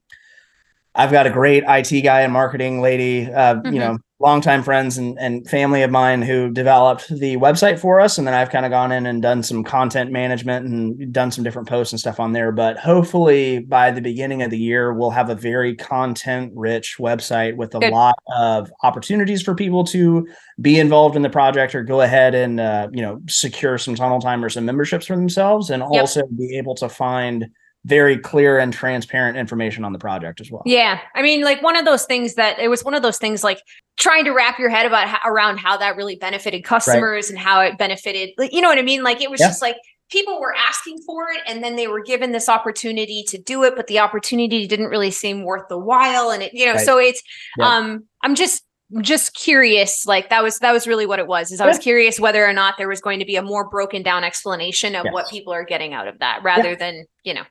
I've 0.95 1.13
got 1.13 1.27
a 1.27 1.31
great 1.31 1.65
IT 1.67 2.03
guy 2.03 2.23
and 2.23 2.33
marketing 2.33 2.81
lady, 2.81 3.31
uh, 3.31 3.57
mm-hmm. 3.57 3.73
you 3.73 3.79
know, 3.79 3.99
longtime 4.21 4.65
friends 4.65 4.99
and, 4.99 5.17
and 5.21 5.49
family 5.49 5.83
of 5.83 5.93
mine 5.93 6.23
who 6.23 6.51
developed 6.51 7.09
the 7.09 7.37
website 7.37 7.79
for 7.79 8.01
us. 8.01 8.19
And 8.19 8.27
then 8.27 8.35
I've 8.35 8.51
kind 8.51 8.67
of 8.67 8.71
gone 8.71 8.91
in 8.91 9.07
and 9.07 9.23
done 9.23 9.45
some 9.45 9.63
content 9.63 10.11
management 10.11 10.67
and 10.67 11.13
done 11.13 11.31
some 11.31 11.45
different 11.45 11.69
posts 11.69 11.93
and 11.93 12.01
stuff 12.01 12.19
on 12.19 12.33
there. 12.33 12.51
But 12.51 12.79
hopefully 12.79 13.61
by 13.61 13.93
the 13.93 14.01
beginning 14.01 14.43
of 14.43 14.51
the 14.51 14.59
year, 14.59 14.93
we'll 14.93 15.11
have 15.11 15.31
a 15.31 15.37
very 15.37 15.77
content 15.77 16.53
rich 16.57 16.97
website 16.99 17.57
with 17.57 17.77
a 17.77 17.79
Good. 17.79 17.93
lot 17.93 18.17
of 18.37 18.73
opportunities 18.83 19.41
for 19.41 19.55
people 19.55 19.85
to 19.85 20.27
be 20.61 20.81
involved 20.81 21.15
in 21.15 21.23
the 21.23 21.31
project 21.31 21.77
or 21.77 21.85
go 21.85 22.01
ahead 22.01 22.35
and, 22.35 22.59
uh, 22.59 22.89
you 22.93 23.03
know, 23.03 23.21
secure 23.29 23.79
some 23.79 23.95
tunnel 23.95 24.21
time 24.21 24.45
or 24.45 24.49
some 24.49 24.65
memberships 24.65 25.07
for 25.07 25.15
themselves 25.15 25.71
and 25.71 25.81
yep. 25.93 26.01
also 26.01 26.23
be 26.37 26.59
able 26.59 26.75
to 26.75 26.89
find 26.89 27.49
very 27.89 28.19
clear 28.19 28.59
and 28.59 28.71
transparent 28.71 29.39
information 29.39 29.83
on 29.83 29.95
the 29.95 29.99
project 29.99 30.43
as 30.43 30.51
well. 30.51 30.63
Yeah. 30.67 31.01
I 31.15 31.23
mean, 31.23 31.43
like 31.43 31.63
one 31.63 31.75
of 31.75 31.87
those 31.87 32.05
things 32.05 32.35
that 32.35 32.59
it 32.59 32.69
was 32.69 32.85
one 32.85 32.93
of 32.93 33.03
those 33.03 33.17
things 33.17 33.43
like 33.43 33.63
trying 33.99 34.25
to 34.27 34.33
wrap 34.33 34.59
your 34.59 34.69
head 34.69 34.85
about 34.85 35.09
how, 35.09 35.19
around 35.29 35.57
how 35.57 35.79
that 35.79 35.97
really 35.97 36.15
benefited 36.15 36.65
customers 36.65 37.27
right. 37.27 37.31
and 37.31 37.39
how 37.39 37.61
it 37.63 37.79
benefited, 37.79 38.31
like, 38.37 38.53
you 38.53 38.61
know 38.61 38.69
what 38.69 38.79
I 38.79 38.83
mean? 38.83 39.03
Like 39.03 39.23
it 39.23 39.31
was 39.31 39.41
yeah. 39.41 39.49
just 39.49 39.63
like, 39.63 39.77
people 40.11 40.39
were 40.39 40.55
asking 40.55 40.99
for 41.07 41.31
it 41.33 41.41
and 41.47 41.65
then 41.65 41.77
they 41.77 41.89
were 41.89 42.03
given 42.03 42.33
this 42.33 42.49
opportunity 42.49 43.25
to 43.29 43.39
do 43.39 43.65
it, 43.65 43.75
but 43.75 43.87
the 43.87 43.99
opportunity 43.99 44.67
didn't 44.67 44.89
really 44.89 45.11
seem 45.11 45.45
worth 45.45 45.67
the 45.69 45.79
while. 45.79 46.31
And 46.31 46.43
it, 46.43 46.53
you 46.53 46.67
know, 46.67 46.75
Right. 46.75 46.85
so 46.85 46.99
it's 46.99 47.23
Yeah. 47.57 47.69
um 47.69 48.05
I'm 48.23 48.35
just 48.35 48.65
just 49.03 49.35
curious 49.35 50.07
like 50.07 50.31
that 50.31 50.43
was 50.43 50.59
that 50.61 50.73
was 50.73 50.87
really 50.87 51.05
what 51.05 51.19
it 51.19 51.27
was 51.27 51.53
is 51.53 51.61
i 51.61 51.67
was 51.67 51.77
Yeah. 51.77 51.83
curious 51.83 52.19
whether 52.19 52.43
or 52.43 52.55
not 52.55 52.79
there 52.79 52.89
was 52.89 53.03
going 53.03 53.19
to 53.19 53.27
be 53.27 53.37
a 53.37 53.43
more 53.43 53.69
broken 53.69 54.03
down 54.03 54.25
explanation 54.25 54.97
of 54.97 55.05
what 55.11 55.29
people 55.29 55.53
are 55.53 55.63
getting 55.63 55.93
out 55.93 56.09
of 56.09 56.21
that 56.21 56.43
rather 56.43 56.75
than 56.75 57.05
you 57.23 57.35
know 57.35 57.43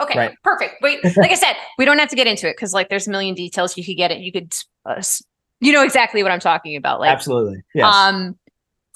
okay 0.00 0.18
Right. 0.18 0.34
perfect. 0.42 0.80
Wait 0.82 1.02
like 1.16 1.30
i 1.30 1.34
said 1.34 1.54
we 1.78 1.84
don't 1.84 1.98
have 1.98 2.08
to 2.10 2.16
get 2.16 2.26
into 2.26 2.48
it 2.48 2.56
because 2.56 2.72
like 2.72 2.88
there's 2.88 3.06
a 3.06 3.10
million 3.10 3.34
details. 3.34 3.76
You 3.76 3.84
could 3.84 3.96
get 3.96 4.10
it. 4.10 4.18
You 4.20 4.32
could 4.32 4.54
uh, 4.86 5.02
you 5.60 5.72
know 5.72 5.82
exactly 5.82 6.22
what 6.22 6.32
i'm 6.32 6.40
talking 6.40 6.76
about 6.76 7.00
like 7.00 7.10
Absolutely. 7.10 7.62
Yes. 7.74 7.94
um 7.94 8.36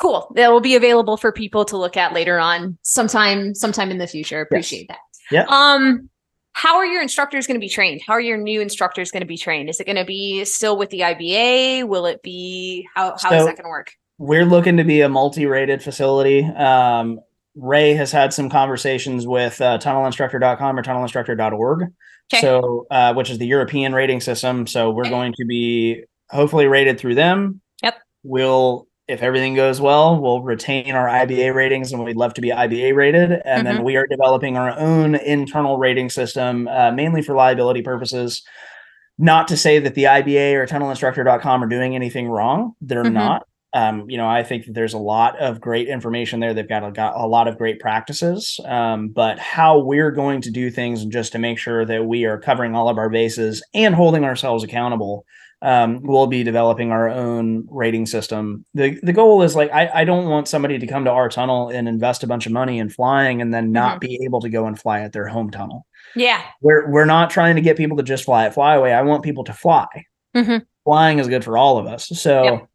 cool. 0.00 0.32
That 0.34 0.50
will 0.50 0.61
be 0.61 0.74
available 0.76 1.16
for 1.16 1.30
people 1.30 1.64
to 1.66 1.76
look 1.76 1.96
at 1.96 2.12
later 2.12 2.38
on 2.38 2.78
sometime 2.82 3.55
sometime 3.55 3.90
in 3.90 3.98
the 3.98 4.07
future. 4.07 4.40
Appreciate 4.40 4.88
that. 4.88 4.98
Yeah. 5.30 5.44
um 5.48 6.09
how 6.57 6.76
are 6.76 6.86
your 6.86 7.02
instructors 7.02 7.48
going 7.48 7.57
to 7.57 7.61
be 7.61 7.68
trained? 7.68 8.00
How 8.07 8.12
are 8.12 8.20
your 8.20 8.36
new 8.36 8.61
instructors 8.61 9.11
going 9.11 9.22
to 9.22 9.26
be 9.26 9.36
trained? 9.36 9.68
Is 9.68 9.80
it 9.80 9.86
going 9.86 9.96
to 9.96 10.05
be 10.05 10.44
still 10.44 10.76
with 10.78 10.90
the 10.90 11.00
IBA 11.00 11.82
will 11.88 12.07
it 12.07 12.22
be 12.22 12.88
how, 12.94 13.16
how 13.20 13.32
is 13.34 13.40
So- 13.40 13.46
that 13.46 13.57
going 13.57 13.64
to 13.64 13.68
work? 13.68 13.92
we're 14.18 14.44
looking 14.44 14.76
to 14.76 14.84
be 14.84 15.00
a 15.00 15.09
multi-rated 15.09 15.82
facility. 15.82 16.44
Um, 16.44 17.18
Ray 17.57 17.94
has 17.94 18.11
had 18.12 18.32
some 18.32 18.50
conversations 18.50 19.26
with 19.26 19.61
uh, 19.61 19.78
tunnelinstructor.com 19.78 20.78
or 20.78 20.82
tunnelinstructor.org. 20.82 21.92
Okay. 22.32 22.40
So, 22.40 22.86
uh, 22.90 23.14
which 23.14 23.30
is 23.30 23.38
the 23.38 23.46
European 23.46 23.92
rating 23.94 24.20
system. 24.20 24.66
So 24.66 24.90
we're 24.90 25.09
going 25.09 25.34
to 25.36 25.44
be 25.44 26.05
hopefully 26.30 26.66
rated 26.66 26.98
through 26.98 27.14
them. 27.16 27.61
Yep. 27.82 27.94
We'll, 28.22 28.88
if 29.07 29.22
everything 29.22 29.55
goes 29.55 29.80
well, 29.80 30.18
we'll 30.20 30.42
retain 30.42 30.94
our 30.94 31.07
IBA 31.07 31.55
ratings 31.55 31.92
and 31.92 32.02
we'd 32.02 32.16
love 32.16 32.34
to 32.34 32.40
be 32.40 32.48
IBA 32.48 32.94
rated. 32.94 33.32
And 33.44 33.66
then 33.66 33.84
we 33.84 33.96
are 33.96 34.07
developing 34.07 34.57
our 34.57 34.76
own 34.78 35.14
internal 35.14 35.76
rating 35.76 36.09
system, 36.09 36.66
uh, 36.68 36.90
mainly 36.90 37.20
for 37.20 37.34
liability 37.34 37.82
purposes. 37.82 38.42
Not 39.18 39.46
to 39.48 39.57
say 39.57 39.78
that 39.78 39.94
the 39.94 40.05
IBA 40.05 40.55
or 40.55 40.66
tunnelinstructor.com 40.66 41.62
are 41.62 41.68
doing 41.68 41.94
anything 41.94 42.28
wrong. 42.28 42.72
They're 42.80 43.05
Mhm. 43.05 43.12
not 43.12 43.46
um, 43.75 44.09
you 44.09 44.16
know, 44.16 44.29
I 44.29 44.43
think 44.45 44.66
that 44.66 44.75
there's 44.75 44.95
a 44.95 44.99
lot 44.99 45.37
of 45.41 45.61
great 45.61 45.89
information 45.89 46.41
there. 46.41 46.55
They've 46.55 46.68
got 46.68 46.85
a, 46.87 46.93
got 46.93 47.14
a 47.16 47.27
lot 47.27 47.49
of 47.49 47.59
great 47.59 47.81
practices, 47.81 48.61
um, 48.64 49.09
but 49.09 49.39
how 49.39 49.81
we're 49.81 50.12
going 50.12 50.41
to 50.43 50.51
do 50.51 50.70
things 50.70 51.03
and 51.03 51.11
just 51.12 51.33
to 51.33 51.39
make 51.39 51.59
sure 51.59 51.85
that 51.85 52.05
we 52.07 52.25
are 52.25 52.39
covering 52.39 52.75
all 52.77 52.89
of 52.89 52.99
our 52.99 53.11
bases 53.11 53.62
and 53.75 53.95
holding 53.95 54.25
ourselves 54.25 54.62
accountable. 54.64 55.25
Um, 55.62 56.03
we'll 56.03 56.27
be 56.27 56.43
developing 56.45 56.93
our 56.93 57.09
own 57.09 57.66
rating 57.70 58.05
system. 58.07 58.66
the 58.75 59.01
The 59.03 59.14
goal 59.14 59.43
is 59.43 59.57
like 59.57 59.72
I, 59.72 59.89
I 60.01 60.05
don't 60.05 60.29
want 60.29 60.47
somebody 60.47 60.79
to 60.79 60.87
come 60.87 61.05
to 61.07 61.11
our 61.11 61.29
tunnel 61.31 61.70
and 61.70 61.89
invest 61.89 62.22
a 62.22 62.27
bunch 62.27 62.45
of 62.45 62.53
money 62.53 62.79
in 62.79 62.91
flying 62.91 63.41
and 63.41 63.53
then 63.55 63.72
not 63.72 63.99
be 64.01 64.20
able 64.25 64.41
to 64.43 64.51
go 64.51 64.66
and 64.66 64.79
fly 64.79 65.01
at 65.01 65.12
their 65.14 65.27
home 65.27 65.51
tunnel. 65.51 65.87
yeah 66.14 66.43
We're 66.61 66.91
we're 66.91 67.07
not 67.07 67.31
trying 67.31 67.57
to 67.57 67.62
get 67.62 67.79
people 67.79 67.97
to 67.97 68.03
just 68.03 68.25
fly 68.25 68.45
at 68.45 68.53
Flyaway. 68.55 68.93
I 68.93 69.03
want 69.03 69.22
people 69.25 69.45
to 69.45 69.55
fly. 69.55 69.87
Mhm. 70.37 70.66
Flying 70.85 71.18
is 71.18 71.29
good 71.29 71.45
for 71.45 71.57
all 71.57 71.79
of 71.79 71.87
us. 71.87 72.09
So, 72.09 72.45
Yep. 72.45 72.68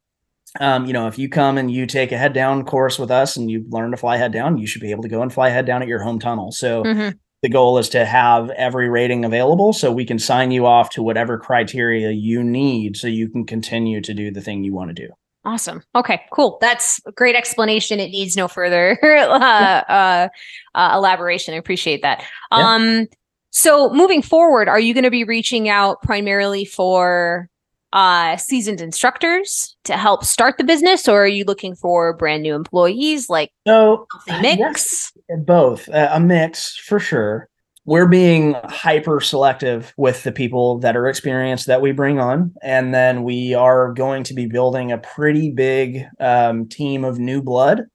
Um, 0.60 0.86
you 0.86 0.93
know, 0.93 1.08
if 1.08 1.18
you 1.20 1.30
come 1.30 1.58
and 1.58 1.70
you 1.72 1.86
take 1.86 2.12
a 2.12 2.18
head 2.18 2.34
down 2.34 2.66
course 2.66 2.97
with 2.97 3.12
us 3.12 3.38
and 3.38 3.50
you 3.52 3.66
learn 3.70 3.91
to 3.91 3.97
fly 3.97 4.18
head 4.18 4.32
down, 4.32 4.58
you 4.58 4.66
should 4.68 4.82
be 4.82 4.91
able 4.91 5.04
to 5.04 5.10
go 5.10 5.22
and 5.22 5.32
fly 5.34 5.50
head 5.50 5.66
down 5.66 5.82
at 5.82 5.88
your 5.88 6.00
home 6.02 6.20
tunnel. 6.20 6.52
So 6.52 6.84
Mhm. 6.84 7.14
the 7.43 7.50
goal 7.50 7.78
is 7.78 7.89
to 7.89 8.06
have 8.06 8.50
every 8.52 8.89
rating 8.89 9.24
available 9.26 9.74
so 9.74 9.91
we 9.91 10.06
can 10.06 10.20
sign 10.20 10.52
you 10.52 10.66
off 10.66 10.89
to 10.91 11.04
whatever 11.04 11.38
criteria 11.38 12.12
you 12.12 12.43
need 12.43 12.97
so 12.97 13.08
you 13.08 13.30
can 13.30 13.45
continue 13.45 14.02
to 14.02 14.14
do 14.14 14.32
the 14.32 14.41
thing 14.41 14.64
you 14.64 14.74
want 14.74 14.89
to 14.95 15.08
do. 15.08 15.14
Awesome. 15.45 15.82
Okay, 15.95 16.22
cool. 16.32 16.58
That's 16.60 17.00
a 17.06 17.12
great 17.14 17.36
explanation. 17.36 18.00
It 18.00 18.12
needs 18.12 18.36
no 18.36 18.47
further 18.47 19.00
uh, 19.04 19.34
uh, 19.38 20.28
uh, 20.76 20.91
elaboration. 20.95 21.54
I 21.54 21.58
appreciate 21.58 22.02
that. 22.02 22.24
Yeah. 22.52 22.58
Um, 22.76 23.08
so 23.52 23.89
moving 23.93 24.22
forward, 24.22 24.68
are 24.68 24.80
you 24.80 24.93
going 24.93 25.06
to 25.06 25.10
be 25.10 25.24
reaching 25.24 25.70
out 25.70 26.02
primarily 26.02 26.66
for 26.66 27.49
uh, 27.94 28.38
seasoned 28.38 28.82
instructors 28.82 29.76
to 29.86 29.98
help 29.98 30.24
start 30.24 30.58
the 30.58 30.64
business, 30.64 31.08
or 31.08 31.24
are 31.24 31.28
you 31.28 31.44
looking 31.46 31.76
for 31.76 32.14
brand 32.14 32.44
new 32.44 32.56
employees, 32.56 33.30
like 33.30 33.52
So 33.68 34.08
healthy 34.28 34.58
Yes. 34.58 35.12
mix? 35.28 35.46
both 35.46 35.90
uh, 35.90 36.10
a 36.12 36.20
mix 36.20 36.76
for 36.76 37.00
sure 37.00 37.50
we're 37.86 38.08
being 38.08 38.56
hyper 38.66 39.20
selective 39.20 39.94
with 39.98 40.24
the 40.24 40.32
people 40.32 40.78
that 40.80 40.96
are 40.96 41.08
experienced 41.08 41.66
that 41.68 41.82
we 41.82 41.92
bring 41.92 42.20
on 42.20 42.54
and 42.62 42.94
then 42.94 43.24
we 43.24 43.54
are 43.54 43.94
going 43.94 44.24
to 44.24 44.34
be 44.34 44.46
building 44.46 44.92
a 44.92 44.98
pretty 45.00 45.50
big 45.50 46.04
um, 46.20 46.68
team 46.68 47.04
of 47.04 47.18
new 47.20 47.42
blood 47.42 47.86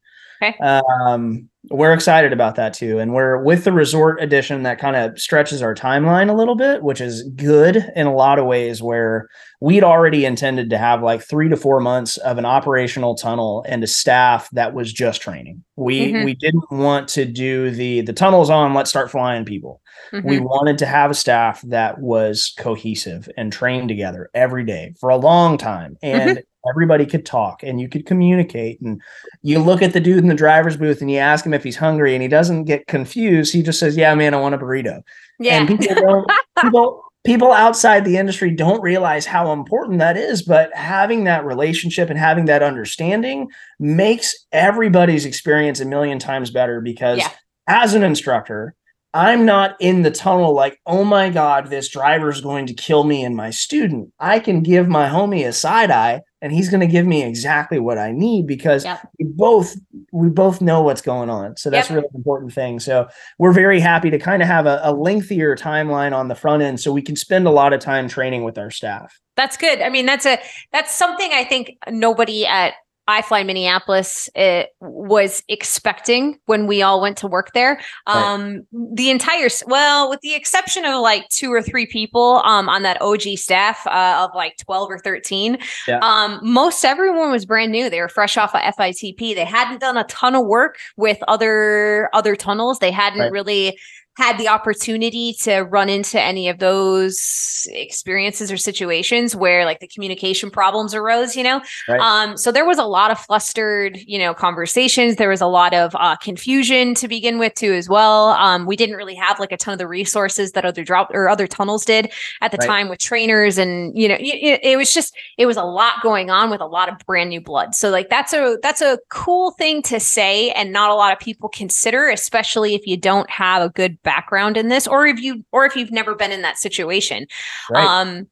Okay. 0.42 0.56
um, 0.58 1.48
we're 1.70 1.92
excited 1.94 2.32
about 2.32 2.56
that 2.56 2.74
too 2.74 2.98
and 2.98 3.12
we're 3.14 3.42
with 3.42 3.64
the 3.64 3.72
resort 3.72 4.22
edition 4.22 4.62
that 4.64 4.78
kind 4.78 4.96
of 4.96 5.18
stretches 5.18 5.62
our 5.62 5.74
timeline 5.74 6.28
a 6.28 6.34
little 6.34 6.56
bit 6.56 6.82
which 6.82 7.00
is 7.00 7.22
good 7.36 7.76
in 7.96 8.06
a 8.06 8.14
lot 8.14 8.38
of 8.38 8.44
ways 8.46 8.82
where 8.82 9.28
we'd 9.60 9.82
already 9.82 10.26
intended 10.26 10.68
to 10.68 10.76
have 10.76 11.02
like 11.02 11.22
three 11.22 11.48
to 11.48 11.56
four 11.56 11.80
months 11.80 12.18
of 12.18 12.36
an 12.36 12.44
operational 12.44 13.14
tunnel 13.14 13.64
and 13.66 13.82
a 13.82 13.86
staff 13.86 14.48
that 14.52 14.74
was 14.74 14.92
just 14.92 15.22
training. 15.22 15.64
We 15.76 16.12
Mhm. 16.12 16.24
we 16.26 16.34
didn't 16.34 16.70
want 16.70 17.08
to 17.10 17.24
do 17.24 17.70
the 17.70 18.02
the 18.02 18.12
tunnels 18.12 18.50
on, 18.50 18.74
let's 18.74 18.90
start 18.90 19.10
flying 19.10 19.44
people. 19.46 19.80
We 20.12 20.38
Mhm. 20.38 20.42
wanted 20.42 20.76
to 20.78 20.86
have 20.86 21.10
a 21.10 21.14
staff 21.14 21.62
that 21.68 21.98
was 21.98 22.52
cohesive 22.58 23.26
and 23.38 23.50
trained 23.50 23.88
together 23.88 24.28
every 24.34 24.64
day 24.64 24.92
for 25.00 25.08
a 25.08 25.16
long 25.16 25.56
time. 25.56 25.96
And 26.02 26.42
everybody 26.68 27.06
could 27.06 27.26
talk 27.26 27.62
and 27.62 27.80
you 27.80 27.88
could 27.88 28.06
communicate. 28.06 28.80
And 28.80 29.00
you 29.42 29.58
look 29.58 29.82
at 29.82 29.92
the 29.92 30.00
dude 30.00 30.18
in 30.18 30.28
the 30.28 30.34
driver's 30.34 30.76
booth 30.76 31.00
and 31.00 31.10
you 31.10 31.18
ask 31.18 31.44
him 31.44 31.54
if 31.54 31.64
he's 31.64 31.76
hungry 31.76 32.14
and 32.14 32.22
he 32.22 32.28
doesn't 32.28 32.64
get 32.64 32.86
confused. 32.86 33.52
He 33.52 33.62
just 33.62 33.78
says, 33.78 33.96
Yeah, 33.96 34.14
man, 34.14 34.34
I 34.34 34.40
want 34.40 34.54
a 34.54 34.58
burrito 34.58 35.02
yeah. 35.38 35.58
and 35.58 35.68
people 35.68 35.94
don't 35.94 36.30
people 36.62 37.04
people 37.24 37.52
outside 37.52 38.04
the 38.04 38.16
industry 38.18 38.50
don't 38.50 38.82
realize 38.82 39.24
how 39.26 39.52
important 39.52 39.98
that 39.98 40.16
is 40.16 40.42
but 40.42 40.74
having 40.76 41.24
that 41.24 41.44
relationship 41.44 42.10
and 42.10 42.18
having 42.18 42.44
that 42.44 42.62
understanding 42.62 43.48
makes 43.78 44.34
everybody's 44.52 45.24
experience 45.24 45.80
a 45.80 45.84
million 45.84 46.18
times 46.18 46.50
better 46.50 46.80
because 46.80 47.18
Yeah. 47.18 47.30
as 47.66 47.94
an 47.94 48.02
instructor 48.02 48.74
i'm 49.14 49.44
not 49.46 49.74
in 49.80 50.02
the 50.02 50.10
tunnel 50.10 50.52
like 50.54 50.78
oh 50.86 51.04
my 51.04 51.30
god 51.30 51.70
this 51.70 51.88
driver 51.88 52.28
is 52.28 52.40
going 52.42 52.66
to 52.66 52.74
kill 52.74 53.04
me 53.04 53.24
and 53.24 53.34
my 53.36 53.48
student 53.50 54.12
i 54.18 54.38
can 54.38 54.62
give 54.62 54.88
my 54.88 55.08
homie 55.08 55.46
a 55.46 55.52
side 55.52 55.90
eye 55.90 56.20
and 56.42 56.52
he's 56.52 56.68
going 56.68 56.80
to 56.80 56.86
give 56.86 57.06
me 57.06 57.22
exactly 57.22 57.78
what 57.78 57.96
i 57.96 58.10
need 58.12 58.46
because 58.46 58.84
Yep. 58.84 59.08
we 59.18 59.24
both 59.26 59.76
we 60.12 60.28
both 60.28 60.60
know 60.60 60.82
what's 60.82 61.00
going 61.00 61.30
on 61.30 61.56
so 61.56 61.70
that's 61.70 61.88
Yep. 61.88 61.92
a 61.98 62.00
really 62.00 62.10
important 62.14 62.52
thing 62.52 62.78
so 62.80 63.06
we're 63.38 63.52
very 63.52 63.80
happy 63.80 64.10
to 64.10 64.18
kind 64.18 64.42
of 64.42 64.48
have 64.48 64.66
a, 64.66 64.80
a 64.82 64.92
lengthier 64.92 65.56
timeline 65.56 66.12
on 66.12 66.28
the 66.28 66.34
front 66.34 66.62
end 66.62 66.80
so 66.80 66.92
we 66.92 67.00
can 67.02 67.16
spend 67.16 67.46
a 67.46 67.50
lot 67.50 67.72
of 67.72 67.80
time 67.80 68.08
training 68.08 68.44
with 68.44 68.58
our 68.58 68.70
staff. 68.70 69.18
That's 69.36 69.56
good. 69.56 69.80
I 69.80 69.88
mean, 69.88 70.06
that's 70.06 70.26
a 70.26 70.38
that's 70.72 70.94
something 70.94 71.30
I 71.32 71.42
think 71.44 71.72
nobody 71.88 72.46
at 72.46 72.74
iFly 73.08 73.44
Minneapolis 73.44 74.30
uh, 74.36 74.62
was 74.80 75.42
expecting 75.48 76.38
when 76.46 76.66
we 76.66 76.80
all 76.82 77.00
went 77.00 77.16
to 77.18 77.26
work 77.26 77.52
there. 77.52 77.80
Um, 78.06 78.62
the 78.72 79.10
entire 79.10 79.48
well, 79.66 80.08
with 80.08 80.20
the 80.20 80.34
exception 80.34 80.84
of 80.84 81.00
like 81.00 81.28
two 81.28 81.52
or 81.52 81.60
three 81.62 81.86
people 81.86 82.40
um, 82.44 82.68
on 82.68 82.82
that 82.82 83.00
OG 83.02 83.22
staff 83.36 83.86
uh, 83.86 84.24
of 84.26 84.34
like 84.34 84.56
twelve 84.56 84.90
or 84.90 84.98
thirteen, 84.98 85.58
Yeah. 85.86 85.98
um, 86.00 86.40
most 86.42 86.84
everyone 86.84 87.30
was 87.30 87.44
brand 87.44 87.72
new. 87.72 87.90
They 87.90 88.00
were 88.00 88.08
fresh 88.08 88.36
off 88.36 88.54
of 88.54 88.60
FITP. 88.62 89.34
They 89.34 89.44
hadn't 89.44 89.80
done 89.80 89.96
a 89.96 90.04
ton 90.04 90.34
of 90.34 90.46
work 90.46 90.76
with 90.96 91.18
other 91.28 92.08
other 92.14 92.36
tunnels. 92.36 92.78
They 92.78 92.90
hadn't 92.90 93.20
Right. 93.20 93.32
really 93.32 93.78
had 94.16 94.38
the 94.38 94.48
opportunity 94.48 95.34
to 95.40 95.60
run 95.60 95.88
into 95.88 96.20
any 96.20 96.48
of 96.48 96.58
those 96.58 97.66
experiences 97.70 98.52
or 98.52 98.56
situations 98.56 99.34
where 99.34 99.64
like 99.64 99.80
the 99.80 99.88
communication 99.88 100.50
problems 100.50 100.94
arose, 100.94 101.34
you 101.34 101.42
know? 101.42 101.60
Right. 101.88 102.00
Um, 102.00 102.36
so 102.36 102.52
there 102.52 102.64
was 102.64 102.78
a 102.78 102.84
lot 102.84 103.10
of 103.10 103.18
flustered, 103.18 103.98
you 104.06 104.18
know, 104.18 104.32
conversations. 104.34 105.16
There 105.16 105.30
was 105.30 105.40
a 105.40 105.46
lot 105.46 105.74
of 105.74 105.94
uh, 105.96 106.16
confusion 106.16 106.94
to 106.94 107.08
begin 107.08 107.38
with 107.38 107.54
too, 107.54 107.72
as 107.72 107.88
well. 107.88 108.28
Um, 108.30 108.66
we 108.66 108.76
didn't 108.76 108.96
really 108.96 109.16
have 109.16 109.40
like 109.40 109.52
a 109.52 109.56
ton 109.56 109.72
of 109.72 109.78
the 109.78 109.88
resources 109.88 110.52
that 110.52 110.64
other 110.64 110.84
drop 110.84 111.10
or 111.12 111.28
other 111.28 111.46
tunnels 111.46 111.84
did 111.84 112.12
at 112.40 112.50
the 112.50 112.58
Right. 112.58 112.68
time 112.68 112.88
with 112.88 113.00
trainers. 113.00 113.58
And, 113.58 113.98
you 113.98 114.06
know, 114.08 114.16
it, 114.20 114.60
it 114.62 114.76
was 114.76 114.92
just, 114.94 115.16
it 115.38 115.46
was 115.46 115.56
a 115.56 115.64
lot 115.64 116.02
going 116.02 116.30
on 116.30 116.50
with 116.50 116.60
a 116.60 116.66
lot 116.66 116.88
of 116.88 116.98
brand 117.04 117.30
new 117.30 117.40
blood. 117.40 117.74
So 117.74 117.90
like, 117.90 118.10
that's 118.10 118.32
a, 118.32 118.58
that's 118.62 118.80
a 118.80 118.98
cool 119.08 119.50
thing 119.52 119.82
to 119.82 119.98
say. 119.98 120.50
And 120.52 120.72
not 120.72 120.90
a 120.90 120.94
lot 120.94 121.12
of 121.12 121.18
people 121.18 121.48
consider, 121.48 122.08
especially 122.08 122.74
if 122.76 122.86
you 122.86 122.96
don't 122.96 123.28
have 123.28 123.62
a 123.62 123.70
good 123.70 124.00
background 124.04 124.56
in 124.56 124.68
this, 124.68 124.86
or 124.86 125.06
if 125.06 125.20
you, 125.20 125.44
or 125.50 125.66
if 125.66 125.74
you've 125.74 125.90
never 125.90 126.14
been 126.14 126.30
in 126.30 126.42
that 126.42 126.58
situation. 126.58 127.26
Right. 127.70 127.84
Um, 127.84 128.28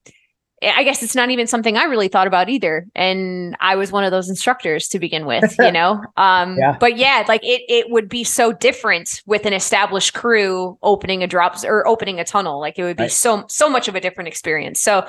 I 0.64 0.84
guess 0.84 1.02
it's 1.02 1.16
not 1.16 1.28
even 1.30 1.48
something 1.48 1.76
I 1.76 1.84
really 1.84 2.06
thought 2.06 2.28
about 2.28 2.48
either. 2.48 2.86
And 2.94 3.56
I 3.58 3.74
was 3.74 3.90
one 3.90 4.04
of 4.04 4.12
those 4.12 4.28
instructors 4.28 4.86
to 4.88 5.00
begin 5.00 5.26
with, 5.26 5.56
you 5.58 5.72
know? 5.72 6.00
Um, 6.16 6.56
Yeah. 6.56 6.76
but 6.78 6.96
yeah, 6.96 7.24
like 7.26 7.42
it, 7.42 7.62
it 7.68 7.90
would 7.90 8.08
be 8.08 8.22
so 8.22 8.52
different 8.52 9.22
with 9.26 9.44
an 9.44 9.54
established 9.54 10.14
crew 10.14 10.78
opening 10.84 11.24
a 11.24 11.26
drops 11.26 11.64
or 11.64 11.84
opening 11.88 12.20
a 12.20 12.24
tunnel. 12.24 12.60
Like 12.60 12.78
it 12.78 12.84
would 12.84 12.96
be 12.96 13.04
Right. 13.04 13.10
so, 13.10 13.44
so 13.48 13.68
much 13.68 13.88
of 13.88 13.96
a 13.96 14.00
different 14.00 14.28
experience. 14.28 14.80
So, 14.80 15.04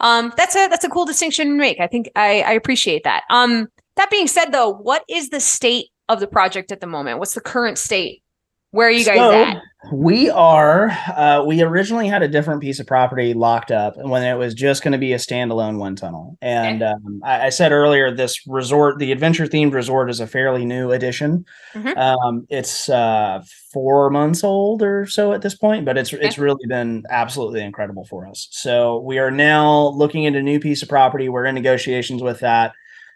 um, 0.00 0.32
that's 0.36 0.56
a, 0.56 0.66
that's 0.68 0.84
a 0.84 0.88
cool 0.88 1.04
distinction 1.04 1.46
to 1.46 1.54
make. 1.54 1.78
I 1.78 1.86
think 1.86 2.10
I, 2.16 2.40
I 2.42 2.52
appreciate 2.52 3.04
that. 3.04 3.22
Um, 3.30 3.68
that 3.94 4.10
being 4.10 4.26
said 4.26 4.46
though, 4.46 4.72
what 4.72 5.04
is 5.08 5.30
the 5.30 5.38
state 5.40 5.90
of 6.08 6.18
the 6.18 6.26
project 6.26 6.72
at 6.72 6.80
the 6.80 6.86
moment? 6.88 7.20
What's 7.20 7.34
the 7.34 7.40
current 7.40 7.78
state? 7.78 8.22
Where 8.70 8.88
are 8.88 8.90
you 8.90 9.04
guys 9.04 9.16
So, 9.16 9.32
at? 9.32 9.62
We 9.92 10.28
are. 10.28 10.90
Uh, 10.90 11.44
we 11.46 11.62
originally 11.62 12.08
had 12.08 12.22
a 12.22 12.28
different 12.28 12.60
piece 12.60 12.80
of 12.80 12.86
property 12.86 13.32
locked 13.32 13.70
up 13.70 13.94
when 13.96 14.22
it 14.24 14.34
was 14.34 14.52
just 14.52 14.82
going 14.82 14.92
to 14.92 14.98
be 14.98 15.12
a 15.12 15.16
standalone 15.16 15.78
wind 15.78 15.98
tunnel. 15.98 16.36
And 16.42 16.82
um, 16.82 17.20
I, 17.24 17.46
I 17.46 17.48
said 17.48 17.72
earlier, 17.72 18.10
this 18.14 18.46
resort, 18.46 18.98
the 18.98 19.12
adventure 19.12 19.46
themed 19.46 19.72
resort, 19.72 20.10
is 20.10 20.20
a 20.20 20.26
fairly 20.26 20.66
new 20.66 20.90
addition. 20.90 21.46
Mhm. 21.74 21.96
Um, 21.96 22.46
it's 22.50 22.88
uh, 22.88 23.42
four 23.72 24.10
months 24.10 24.44
old 24.44 24.82
or 24.82 25.06
so 25.06 25.32
at 25.32 25.42
this 25.42 25.54
point, 25.54 25.86
but 25.86 25.96
it's 25.96 26.12
it's 26.12 26.38
really 26.38 26.66
been 26.66 27.04
absolutely 27.08 27.62
incredible 27.62 28.04
for 28.04 28.26
us. 28.26 28.48
So 28.50 28.98
we 28.98 29.18
are 29.18 29.30
now 29.30 29.88
looking 29.90 30.26
at 30.26 30.34
a 30.34 30.42
new 30.42 30.60
piece 30.60 30.82
of 30.82 30.88
property. 30.88 31.28
We're 31.28 31.46
in 31.46 31.54
negotiations 31.54 32.22
with 32.22 32.40
that. 32.40 32.72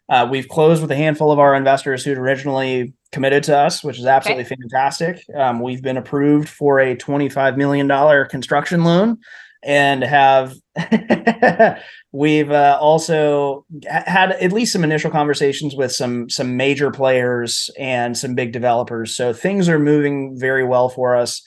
Uh, 0.09 0.29
we've 0.31 0.49
closed 0.49 0.81
with 0.81 0.91
a 0.93 0.97
handful 0.97 1.31
of 1.31 1.39
our 1.39 1.55
investors 1.55 2.05
who'd 2.05 2.19
originally 2.19 2.95
committed 3.13 3.45
to 3.45 3.57
us, 3.57 3.85
which 3.85 3.99
is 3.99 4.07
absolutely 4.07 4.45
fantastic. 4.45 5.23
Um, 5.37 5.61
we've 5.61 5.83
been 5.83 5.99
approved 5.99 6.49
for 6.49 6.81
a 6.81 6.97
$25 6.97 7.57
million 7.57 8.29
construction 8.29 8.85
loan 8.85 9.19
and 9.63 10.03
have 10.03 10.55
we've 12.13 12.51
uh, 12.51 12.79
also 12.81 13.65
had 13.87 14.33
at 14.33 14.53
least 14.53 14.73
some 14.73 14.83
initial 14.83 15.11
conversations 15.11 15.77
with 15.77 15.93
some 15.93 16.29
some 16.29 16.57
major 16.57 16.91
players 16.91 17.71
and 17.79 18.17
some 18.17 18.35
big 18.35 18.53
developers. 18.53 19.15
So 19.15 19.33
things 19.33 19.69
are 19.69 19.79
moving 19.79 20.37
very 20.39 20.65
well 20.65 20.89
for 20.89 21.17
us. 21.17 21.43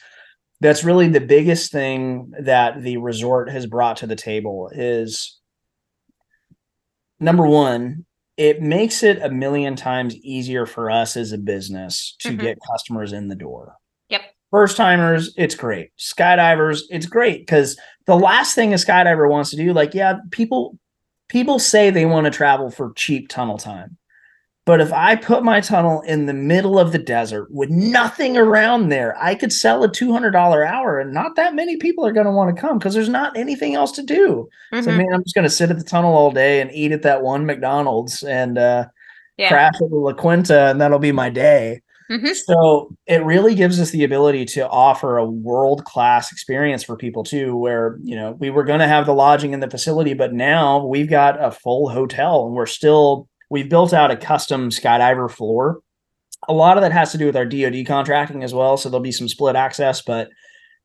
That's 0.62 0.86
really 0.86 1.10
the 1.10 1.20
biggest 1.20 1.72
thing 1.72 2.32
that 2.40 2.82
the 2.82 2.98
resort 2.98 3.50
has 3.50 3.66
brought 3.66 3.98
to 3.98 4.08
the 4.08 4.16
table 4.16 4.70
is 4.74 5.38
number 7.20 7.46
one 7.46 8.06
it 8.38 8.62
makes 8.62 9.02
it 9.04 9.22
a 9.22 9.30
million 9.30 9.76
times 9.76 10.16
easier 10.18 10.66
for 10.66 10.92
us 10.92 11.16
as 11.16 11.32
a 11.32 11.38
business 11.38 12.16
to 12.20 12.30
Mhm. 12.30 12.40
get 12.40 12.58
customers 12.70 13.14
in 13.14 13.28
the 13.30 13.36
door 13.36 13.76
Yep. 14.10 14.22
first 14.52 14.76
timers 14.78 15.34
it's 15.38 15.56
great 15.56 15.92
skydivers 15.98 16.82
it's 16.90 17.06
great 17.06 17.40
because 17.42 17.78
the 18.08 18.16
last 18.18 18.54
thing 18.56 18.74
a 18.74 18.78
skydiver 18.78 19.30
wants 19.30 19.50
to 19.52 19.56
do 19.58 19.74
like 19.74 19.94
yeah 19.94 20.16
people 20.32 20.78
people 21.30 21.60
say 21.60 21.90
they 21.90 22.06
want 22.06 22.26
to 22.26 22.32
travel 22.32 22.70
for 22.70 22.92
cheap 22.96 23.30
tunnel 23.30 23.58
time 23.58 23.98
but 24.66 24.82
if 24.82 24.92
i 24.94 25.16
put 25.16 25.44
my 25.44 25.62
tunnel 25.62 26.02
in 26.02 26.26
the 26.26 26.34
middle 26.34 26.78
of 26.80 26.92
the 26.92 26.98
desert 26.98 27.48
with 27.52 27.70
nothing 27.70 28.36
around 28.38 28.90
there 28.90 29.16
i 29.22 29.34
could 29.36 29.54
sell 29.54 29.84
a 29.84 29.90
$200 29.90 30.66
hour 30.68 31.00
and 31.00 31.14
not 31.14 31.36
that 31.36 31.56
many 31.56 31.78
people 31.78 32.06
are 32.06 32.12
going 32.14 32.26
to 32.26 32.32
want 32.32 32.54
to 32.56 32.60
come 32.62 32.78
because 32.78 32.94
there's 32.94 33.10
not 33.10 33.36
anything 33.38 33.76
else 33.76 33.92
to 33.92 34.04
do 34.04 34.48
so 34.74 34.82
Mhm. 34.92 34.98
man 34.98 35.14
i'm 35.14 35.24
just 35.24 35.36
going 35.36 35.44
to 35.44 35.50
sit 35.50 35.70
at 35.70 35.78
the 35.78 35.84
tunnel 35.84 36.14
all 36.14 36.32
day 36.32 36.62
and 36.62 36.72
eat 36.72 36.92
at 36.92 37.04
that 37.04 37.22
one 37.22 37.46
mcdonald's 37.46 38.24
and 38.24 38.58
uh 38.58 38.86
Yeah. 39.38 39.50
crash 39.50 39.74
at 39.82 39.90
the 39.90 39.96
la 39.96 40.14
quinta 40.14 40.68
and 40.70 40.80
that'll 40.82 41.00
be 41.00 41.12
my 41.12 41.30
day 41.30 41.82
Mhm. 42.10 42.36
so 42.36 42.96
it 43.08 43.24
really 43.26 43.56
gives 43.56 43.80
us 43.82 43.90
the 43.90 44.04
ability 44.04 44.46
to 44.46 44.68
offer 44.70 45.18
a 45.18 45.26
world 45.26 45.84
class 45.86 46.32
experience 46.32 46.84
for 46.84 46.96
people 46.96 47.24
too, 47.24 47.58
where, 47.58 47.98
you 48.04 48.16
know, 48.16 48.34
we 48.40 48.52
were 48.52 48.64
going 48.64 48.80
to 48.80 48.86
have 48.88 49.08
the 49.08 49.14
lodging 49.16 49.54
in 49.54 49.60
the 49.60 49.68
facility, 49.70 50.14
but 50.14 50.32
now 50.32 50.86
we've 50.86 51.10
got 51.10 51.44
a 51.44 51.50
full 51.50 51.90
hotel 51.90 52.46
and 52.46 52.54
we're 52.54 52.68
still, 52.68 53.28
we've 53.50 53.70
built 53.70 53.94
out 53.94 54.12
a 54.12 54.18
custom 54.18 54.70
skydiver 54.70 55.30
floor. 55.30 55.80
A 56.48 56.54
lot 56.54 56.78
of 56.78 56.82
that 56.82 56.92
has 56.92 57.12
to 57.12 57.18
do 57.18 57.26
with 57.26 57.36
our 57.36 57.46
DoD 57.46 57.86
contracting 57.88 58.44
as 58.44 58.54
well. 58.54 58.78
So 58.78 58.90
there'll 58.90 59.02
be 59.02 59.12
some 59.12 59.28
split 59.28 59.56
access, 59.56 60.02
but 60.02 60.30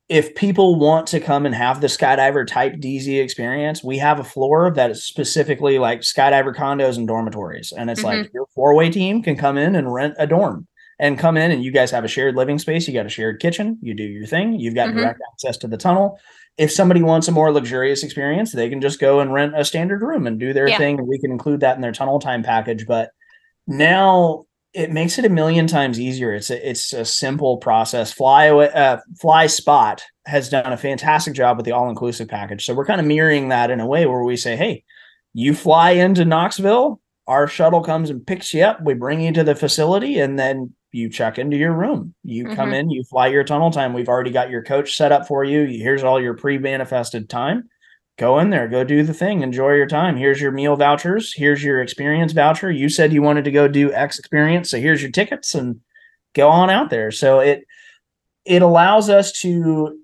if 0.09 0.35
people 0.35 0.77
want 0.77 1.07
to 1.09 1.21
come 1.21 1.47
and 1.47 1.55
have 1.55 1.81
the 1.81 1.87
skydiver 1.87 2.45
type 2.45 2.75
DZ 2.75 3.23
experience, 3.23 3.85
we 3.85 3.97
have 3.99 4.19
a 4.19 4.25
floor 4.25 4.73
that 4.75 4.91
is 4.91 5.05
specifically 5.05 5.79
like 5.79 6.01
skydiver 6.01 6.55
condos 6.55 6.97
and 6.97 7.07
dormitories. 7.07 7.73
And 7.77 7.89
it's 7.89 8.03
like 8.03 8.19
mm-hmm. 8.19 8.35
your 8.35 8.47
four 8.53 8.75
way 8.75 8.91
team 8.91 9.23
can 9.23 9.37
come 9.37 9.57
in 9.57 9.77
and 9.77 9.93
rent 9.93 10.15
a 10.19 10.27
dorm 10.27 10.67
and 11.01 11.19
come 11.19 11.37
in 11.39 11.51
and 11.51 11.65
you 11.65 11.73
guys 11.73 11.91
have 11.91 12.05
a 12.05 12.09
shared 12.09 12.37
living 12.37 12.59
space. 12.59 12.87
You 12.87 12.93
got 12.95 13.07
a 13.07 13.11
shared 13.11 13.41
kitchen. 13.41 13.79
You 13.81 13.95
do 13.95 14.05
your 14.05 14.27
thing. 14.27 14.61
You've 14.61 14.75
got 14.75 14.91
Mhm. 14.91 14.97
direct 14.97 15.21
access 15.33 15.57
to 15.59 15.67
the 15.67 15.79
tunnel. 15.79 16.19
If 16.59 16.71
somebody 16.71 17.03
wants 17.03 17.27
a 17.27 17.33
more 17.33 17.51
luxurious 17.53 18.05
experience, 18.05 18.53
they 18.53 18.69
can 18.69 18.83
just 18.83 19.01
go 19.01 19.21
and 19.21 19.33
rent 19.33 19.55
a 19.57 19.65
standard 19.65 20.03
room 20.03 20.27
and 20.27 20.39
do 20.39 20.53
their 20.53 20.69
Yeah. 20.69 20.77
thing. 20.77 20.99
And 20.99 21.09
we 21.09 21.19
can 21.19 21.33
include 21.33 21.61
that 21.61 21.75
in 21.75 21.81
their 21.81 21.91
tunnel 21.91 22.19
time 22.21 22.43
package. 22.43 22.87
But 22.87 23.11
now 23.67 24.45
it 24.75 24.93
makes 24.93 25.19
it 25.19 25.25
a 25.25 25.31
million 25.31 25.67
times 25.67 25.99
easier. 25.99 26.35
It's 26.35 26.51
a 26.51 26.69
it's 26.71 26.93
a 26.93 27.05
simple 27.05 27.57
process. 27.57 28.13
Flyaway, 28.13 28.69
uh, 28.69 28.99
Flyspot 29.23 30.03
has 30.27 30.51
done 30.51 30.71
a 30.73 30.77
fantastic 30.77 31.35
job 31.35 31.57
with 31.57 31.65
the 31.65 31.73
all 31.73 31.89
inclusive 31.89 32.29
package. 32.29 32.65
So 32.67 32.75
we're 32.75 32.85
kind 32.85 33.01
of 33.01 33.07
mirroring 33.07 33.49
that 33.49 33.71
in 33.71 33.81
a 33.81 33.87
way 33.87 34.05
where 34.07 34.23
we 34.23 34.37
say, 34.37 34.55
hey, 34.55 34.85
you 35.33 35.55
fly 35.55 35.93
into 35.93 36.25
Knoxville, 36.27 37.01
our 37.27 37.47
shuttle 37.47 37.81
comes 37.81 38.11
and 38.11 38.25
picks 38.27 38.53
you 38.53 38.63
up. 38.63 38.83
We 38.83 38.95
bring 38.95 39.23
you 39.23 39.33
to 39.33 39.45
the 39.45 39.55
facility, 39.57 40.21
and 40.21 40.39
then 40.39 40.75
you 40.93 41.09
check 41.09 41.39
into 41.39 41.57
your 41.57 41.73
room. 41.73 42.15
You 42.25 42.45
come 42.47 42.71
Mhm. 42.71 42.75
in, 42.81 42.91
you 42.91 43.05
fly 43.05 43.29
your 43.29 43.45
tunnel 43.45 43.71
time. 43.71 43.93
We've 43.93 44.09
already 44.09 44.31
got 44.31 44.51
your 44.51 44.63
coach 44.63 44.97
set 44.97 45.13
up 45.13 45.27
for 45.27 45.45
you. 45.45 45.65
Here's 45.65 46.03
all 46.05 46.21
your 46.21 46.35
pre 46.35 46.59
manifested 46.59 47.29
time. 47.29 47.69
Go 48.19 48.39
in 48.39 48.51
there, 48.51 48.69
go 48.69 48.85
do 48.85 49.03
the 49.03 49.15
thing, 49.15 49.41
enjoy 49.43 49.75
your 49.75 49.87
time. 49.87 50.17
Here's 50.17 50.41
your 50.41 50.53
meal 50.53 50.77
vouchers. 50.77 51.33
Here's 51.35 51.65
your 51.65 51.81
experience 51.81 52.33
voucher. 52.33 52.71
You 52.71 52.89
said 52.89 53.13
you 53.13 53.23
wanted 53.23 53.45
to 53.45 53.51
go 53.51 53.67
do 53.69 53.93
X 53.93 54.19
experience, 54.19 54.71
so 54.71 54.79
here's 54.79 55.01
your 55.01 55.11
tickets 55.11 55.55
and 55.55 55.81
go 56.35 56.49
on 56.49 56.69
out 56.71 56.91
there. 56.91 57.11
So 57.11 57.41
it 57.41 57.65
it 58.45 58.63
allows 58.63 59.09
us 59.11 59.33
to 59.41 59.99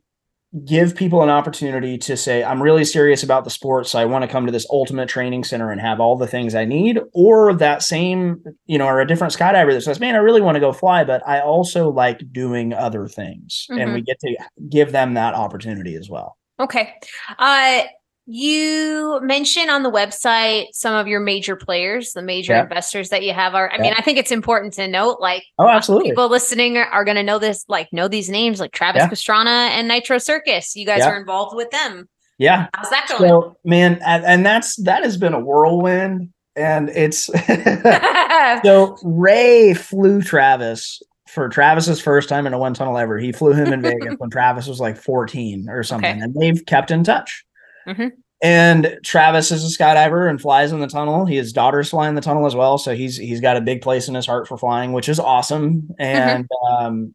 give 0.64 0.96
people 0.96 1.22
an 1.22 1.28
opportunity 1.28 1.98
to 1.98 2.16
say, 2.16 2.42
I'm 2.42 2.62
really 2.62 2.84
serious 2.84 3.22
about 3.22 3.44
the 3.44 3.50
sport. 3.50 3.86
So 3.86 3.98
I 3.98 4.04
want 4.06 4.22
to 4.22 4.28
come 4.28 4.46
to 4.46 4.52
this 4.52 4.66
ultimate 4.70 5.08
training 5.08 5.44
center 5.44 5.70
and 5.70 5.80
have 5.80 6.00
all 6.00 6.16
the 6.16 6.26
things 6.26 6.54
I 6.54 6.64
need. 6.64 6.98
Or 7.12 7.52
that 7.54 7.82
same, 7.82 8.42
you 8.64 8.78
know, 8.78 8.86
or 8.86 9.00
a 9.00 9.06
different 9.06 9.34
skydiver 9.34 9.72
that 9.72 9.82
says, 9.82 10.00
man, 10.00 10.14
I 10.14 10.18
really 10.18 10.40
want 10.40 10.56
to 10.56 10.60
go 10.60 10.72
fly, 10.72 11.04
but 11.04 11.26
I 11.26 11.40
also 11.40 11.90
like 11.90 12.20
doing 12.32 12.72
other 12.72 13.06
things. 13.06 13.66
And 13.68 13.80
Mhm. 13.80 13.94
we 13.94 14.00
get 14.02 14.18
to 14.20 14.36
give 14.70 14.92
them 14.92 15.14
that 15.14 15.34
opportunity 15.34 15.94
as 15.96 16.08
well. 16.08 16.36
Okay. 16.58 16.94
Uh 17.38 17.82
you 18.26 19.20
mentioned 19.22 19.70
on 19.70 19.82
the 19.82 19.90
website 19.90 20.66
some 20.72 20.94
of 20.94 21.06
your 21.06 21.20
major 21.20 21.54
players, 21.56 22.12
the 22.12 22.22
major 22.22 22.52
Yeah. 22.54 22.62
investors 22.64 23.08
that 23.10 23.22
you 23.22 23.32
have 23.32 23.54
are 23.54 23.70
I 23.70 23.76
Yeah. 23.76 23.82
mean, 23.82 23.94
I 23.96 24.02
think 24.02 24.18
it's 24.18 24.32
important 24.32 24.72
to 24.74 24.88
note 24.88 25.18
like 25.20 25.44
Oh, 25.58 25.68
absolutely. 25.68 26.10
people 26.10 26.28
listening 26.28 26.76
are, 26.76 26.86
are 26.86 27.04
going 27.04 27.16
to 27.16 27.22
know 27.22 27.38
this 27.38 27.64
like 27.68 27.92
know 27.92 28.08
these 28.08 28.28
names 28.28 28.58
like 28.60 28.72
Travis 28.72 29.02
Yeah. 29.02 29.08
Pastrana 29.08 29.68
and 29.70 29.86
Nitro 29.88 30.18
Circus. 30.18 30.74
You 30.76 30.84
guys 30.86 31.02
are 31.02 31.16
involved 31.18 31.54
with 31.56 31.70
them. 31.70 32.08
Yeah. 32.38 32.66
How's 32.74 32.90
that 32.90 33.06
going? 33.08 33.28
So 33.30 33.56
man, 33.64 34.00
and, 34.04 34.24
and 34.24 34.44
that's 34.44 34.76
that 34.82 35.04
has 35.04 35.16
been 35.16 35.32
a 35.32 35.40
whirlwind. 35.40 36.30
And 36.56 36.88
it's 36.90 37.26
so 38.64 38.96
Ray 39.02 39.74
flew 39.74 40.20
Travis 40.22 41.00
for 41.28 41.48
Travis's 41.48 42.00
first 42.00 42.28
time 42.28 42.46
in 42.46 42.54
a 42.54 42.58
one 42.58 42.74
tunnel 42.74 42.96
ever. 42.98 43.18
He 43.18 43.30
flew 43.32 43.52
him 43.52 43.72
in 43.72 43.82
Vegas 43.82 44.14
when 44.18 44.30
Travis 44.30 44.66
was 44.66 44.80
like 44.80 44.96
14 44.96 45.68
or 45.68 45.82
something, 45.82 46.10
Okay. 46.10 46.20
and 46.20 46.34
they've 46.34 46.64
kept 46.66 46.90
in 46.90 47.04
touch. 47.04 47.44
Mhm. 47.86 48.12
And 48.42 48.98
Travis 49.02 49.50
is 49.50 49.64
a 49.64 49.78
skydiver 49.78 50.28
and 50.28 50.40
flies 50.40 50.70
in 50.72 50.80
the 50.80 50.86
tunnel. 50.86 51.24
His 51.24 51.52
daughter's 51.52 51.88
flying 51.90 52.14
the 52.14 52.20
tunnel 52.20 52.46
as 52.46 52.54
well, 52.54 52.76
so 52.76 52.94
he's 52.94 53.16
he's 53.16 53.40
got 53.40 53.56
a 53.56 53.62
big 53.62 53.80
place 53.80 54.08
in 54.08 54.14
his 54.14 54.26
heart 54.26 54.46
for 54.46 54.58
flying, 54.58 54.92
which 54.92 55.08
is 55.08 55.18
awesome. 55.18 55.88
And 55.98 56.46
um, 56.68 57.14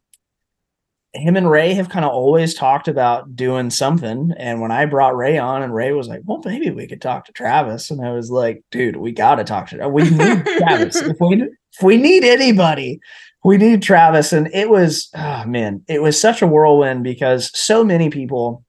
him 1.14 1.35
and 1.35 1.49
Ray 1.49 1.73
have 1.73 1.89
kind 1.89 2.06
of 2.06 2.11
always 2.11 2.53
talked 2.53 2.88
about 2.88 3.35
doing 3.35 3.69
something. 3.69 4.31
And 4.38 4.61
when 4.61 4.72
I 4.72 4.85
brought 4.85 5.15
Ray 5.15 5.38
on, 5.38 5.61
and 5.61 5.73
Ray 5.76 5.91
was 5.91 6.07
like, 6.07 6.22
"Well, 6.26 6.41
maybe 6.45 6.69
we 6.72 6.88
could 6.88 7.02
talk 7.02 7.26
to 7.26 7.34
Travis," 7.34 7.91
and 7.91 8.03
I 8.06 8.11
was 8.14 8.31
like, 8.31 8.64
"Dude, 8.72 8.95
we 8.95 9.11
got 9.11 9.35
to 9.35 9.43
talk 9.43 9.68
to 9.69 9.89
we 9.89 10.03
need 10.10 10.45
Travis. 10.57 10.95
If 10.95 11.18
we 11.19 11.43
if 11.43 11.84
we 11.84 11.98
need 11.98 12.23
anybody, 12.23 12.99
we 13.43 13.57
need 13.57 13.84
Travis." 13.84 14.31
And 14.34 14.48
it 14.53 14.69
was, 14.69 15.10
oh 15.15 15.43
man, 15.45 15.84
it 15.88 16.02
was 16.02 16.19
such 16.19 16.41
a 16.41 16.48
whirlwind 16.48 17.03
because 17.03 17.52
so 17.60 17.84
many 17.84 18.10
people. 18.10 18.64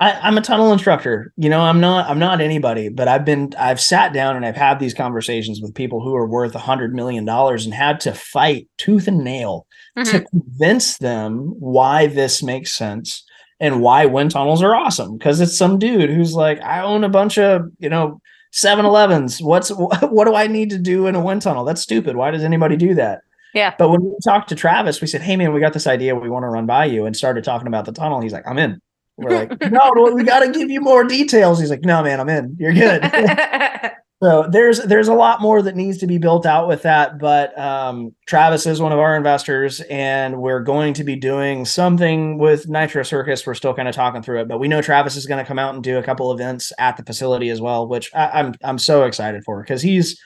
I, 0.00 0.12
I'm 0.12 0.38
a 0.38 0.40
tunnel 0.40 0.72
instructor. 0.72 1.32
You 1.36 1.50
know, 1.50 1.60
I'm 1.60 1.78
not 1.80 2.08
I'm 2.08 2.18
not 2.18 2.40
anybody, 2.40 2.88
but 2.88 3.06
I've 3.06 3.24
been 3.24 3.52
I've 3.58 3.80
sat 3.80 4.12
down 4.14 4.34
and 4.34 4.46
I've 4.46 4.56
had 4.56 4.78
these 4.80 4.94
conversations 4.94 5.60
with 5.60 5.74
people 5.74 6.00
who 6.02 6.14
are 6.16 6.26
worth 6.26 6.54
a 6.54 6.58
hundred 6.58 6.94
million 6.94 7.24
dollars 7.26 7.64
and 7.66 7.74
had 7.74 8.00
to 8.00 8.14
fight 8.14 8.66
tooth 8.78 9.06
and 9.06 9.18
nail 9.22 9.66
to 9.96 10.02
Mhm. 10.20 10.24
convince 10.30 10.96
them 10.98 11.54
why 11.58 12.06
this 12.06 12.42
makes 12.42 12.72
sense 12.72 13.24
and 13.60 13.82
why 13.82 14.06
wind 14.06 14.30
tunnels 14.30 14.62
are 14.62 14.74
awesome. 14.74 15.18
Because 15.18 15.38
it's 15.40 15.56
some 15.58 15.78
dude 15.78 16.08
who's 16.08 16.34
like, 16.34 16.62
I 16.62 16.80
own 16.80 17.04
a 17.04 17.08
bunch 17.10 17.36
of, 17.38 17.66
you 17.78 17.90
know, 17.90 18.20
7-Elevens. 18.54 19.42
What's 19.42 19.68
what 19.74 20.24
do 20.24 20.34
I 20.34 20.46
need 20.46 20.70
to 20.70 20.78
do 20.78 21.06
in 21.08 21.14
a 21.14 21.20
wind 21.20 21.42
tunnel? 21.42 21.64
That's 21.64 21.82
stupid. 21.82 22.16
Why 22.16 22.30
does 22.30 22.42
anybody 22.44 22.76
do 22.76 22.94
that? 22.94 23.20
Yeah. 23.52 23.74
But 23.78 23.90
when 23.90 24.02
we 24.02 24.14
talked 24.24 24.48
to 24.50 24.54
Travis, 24.54 25.00
we 25.00 25.06
said, 25.08 25.20
Hey 25.22 25.36
man, 25.36 25.52
we 25.52 25.60
got 25.60 25.72
this 25.72 25.86
idea. 25.86 26.14
We 26.14 26.30
want 26.30 26.44
to 26.44 26.48
run 26.48 26.66
by 26.66 26.86
you 26.86 27.04
and 27.04 27.14
started 27.16 27.44
talking 27.44 27.66
about 27.66 27.84
the 27.84 27.92
tunnel. 27.92 28.20
He's 28.20 28.32
like, 28.32 28.46
I'm 28.46 28.58
in. 28.58 28.80
We're 29.20 29.46
like, 29.46 29.70
no, 29.70 30.12
we 30.14 30.24
got 30.24 30.40
to 30.40 30.50
give 30.50 30.70
you 30.70 30.80
more 30.80 31.04
details. 31.04 31.60
He's 31.60 31.70
like, 31.70 31.84
no, 31.84 32.02
man, 32.02 32.20
I'm 32.20 32.28
in. 32.28 32.56
You're 32.58 32.72
good. 32.72 33.04
So 34.22 34.46
there's 34.50 34.80
there's 34.80 35.08
a 35.08 35.14
lot 35.14 35.40
more 35.40 35.62
that 35.62 35.76
needs 35.76 35.96
to 35.98 36.06
be 36.06 36.18
built 36.18 36.44
out 36.44 36.68
with 36.68 36.82
that, 36.82 37.18
but 37.18 37.58
um, 37.58 38.14
Travis 38.26 38.66
is 38.66 38.78
one 38.78 38.92
of 38.92 38.98
our 38.98 39.16
investors, 39.16 39.80
and 39.88 40.42
we're 40.42 40.60
going 40.60 40.92
to 40.94 41.04
be 41.04 41.16
doing 41.16 41.64
something 41.64 42.36
with 42.36 42.68
Nitro 42.68 43.02
Circus. 43.02 43.46
We're 43.46 43.54
still 43.54 43.72
kind 43.72 43.88
of 43.88 43.94
talking 43.94 44.20
through 44.20 44.42
it, 44.42 44.48
but 44.48 44.60
we 44.60 44.68
know 44.68 44.82
Travis 44.82 45.16
is 45.16 45.24
going 45.24 45.42
to 45.42 45.48
come 45.48 45.58
out 45.58 45.74
and 45.74 45.82
do 45.82 45.96
a 45.96 46.02
couple 46.02 46.30
events 46.32 46.70
at 46.78 46.98
the 46.98 47.02
facility 47.02 47.48
as 47.48 47.62
well, 47.62 47.88
which 47.88 48.14
I, 48.14 48.26
I'm 48.26 48.54
I'm 48.62 48.78
so 48.78 49.04
excited 49.04 49.42
for 49.42 49.62
because 49.62 49.80
he's 49.80 50.20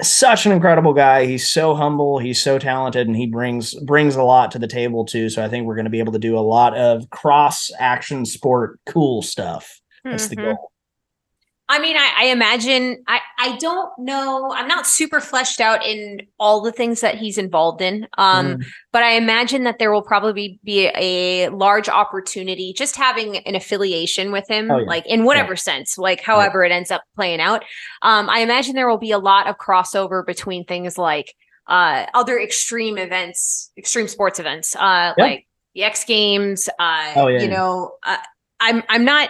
such 0.00 0.46
an 0.46 0.52
incredible 0.52 0.92
guy. 0.94 1.26
He's 1.26 1.50
so 1.52 1.74
humble. 1.74 2.18
He's 2.18 2.40
so 2.40 2.58
talented, 2.58 3.06
and 3.08 3.16
he 3.16 3.26
brings 3.26 3.74
brings 3.74 4.14
a 4.16 4.22
lot 4.22 4.50
to 4.52 4.58
the 4.58 4.68
table 4.68 5.04
too. 5.04 5.28
So 5.28 5.44
I 5.44 5.48
think 5.48 5.66
we're 5.66 5.74
going 5.74 5.86
to 5.86 5.90
be 5.90 5.98
able 5.98 6.12
to 6.12 6.18
do 6.18 6.38
a 6.38 6.40
lot 6.40 6.76
of 6.76 7.10
cross 7.10 7.70
action 7.78 8.24
sport 8.24 8.78
cool 8.86 9.22
stuff. 9.22 9.80
That's 10.04 10.28
the 10.28 10.36
Mhm. 10.36 10.44
goal. 10.44 10.70
I 11.70 11.78
mean, 11.80 11.96
I, 11.96 12.10
I 12.16 12.24
imagine 12.26 13.04
I, 13.06 13.20
I 13.38 13.56
don't 13.58 13.90
know. 13.98 14.50
I'm 14.52 14.66
not 14.68 14.86
super 14.86 15.20
fleshed 15.20 15.60
out 15.60 15.84
in 15.84 16.22
all 16.38 16.62
the 16.62 16.72
things 16.72 17.02
that 17.02 17.16
he's 17.16 17.36
involved 17.36 17.82
in. 17.82 18.06
Um, 18.16 18.56
Mm, 18.56 18.64
but 18.92 19.02
I 19.02 19.12
imagine 19.12 19.64
that 19.64 19.78
there 19.78 19.92
will 19.92 20.02
probably 20.02 20.58
be 20.64 20.90
a 20.94 21.48
large 21.50 21.88
opportunity 21.90 22.72
just 22.72 22.96
having 22.96 23.36
an 23.38 23.54
affiliation 23.54 24.32
with 24.32 24.48
him, 24.48 24.70
Oh, 24.70 24.78
yeah. 24.78 24.84
like 24.86 25.06
in 25.06 25.24
whatever 25.24 25.56
sense, 25.56 25.98
like 25.98 26.22
however 26.22 26.64
it 26.64 26.72
ends 26.72 26.90
up 26.90 27.02
playing 27.16 27.40
out. 27.40 27.64
Um, 28.00 28.30
I 28.30 28.40
imagine 28.40 28.74
there 28.74 28.88
will 28.88 28.96
be 28.98 29.12
a 29.12 29.18
lot 29.18 29.46
of 29.46 29.56
crossover 29.58 30.24
between 30.24 30.64
things 30.64 30.96
like 30.96 31.34
uh 31.66 32.06
other 32.14 32.40
extreme 32.40 32.96
events, 32.96 33.72
extreme 33.76 34.08
sports 34.08 34.40
events, 34.40 34.74
uh, 34.74 35.12
Yeah. 35.18 35.24
like 35.24 35.46
the 35.74 35.82
X 35.82 36.04
Games. 36.04 36.68
Uh, 36.78 37.12
Oh, 37.14 37.28
yeah, 37.28 37.42
you 37.42 37.48
yeah. 37.48 37.56
know, 37.56 37.92
uh, 38.06 38.16
I'm 38.58 38.82
I'm 38.88 39.04
not 39.04 39.28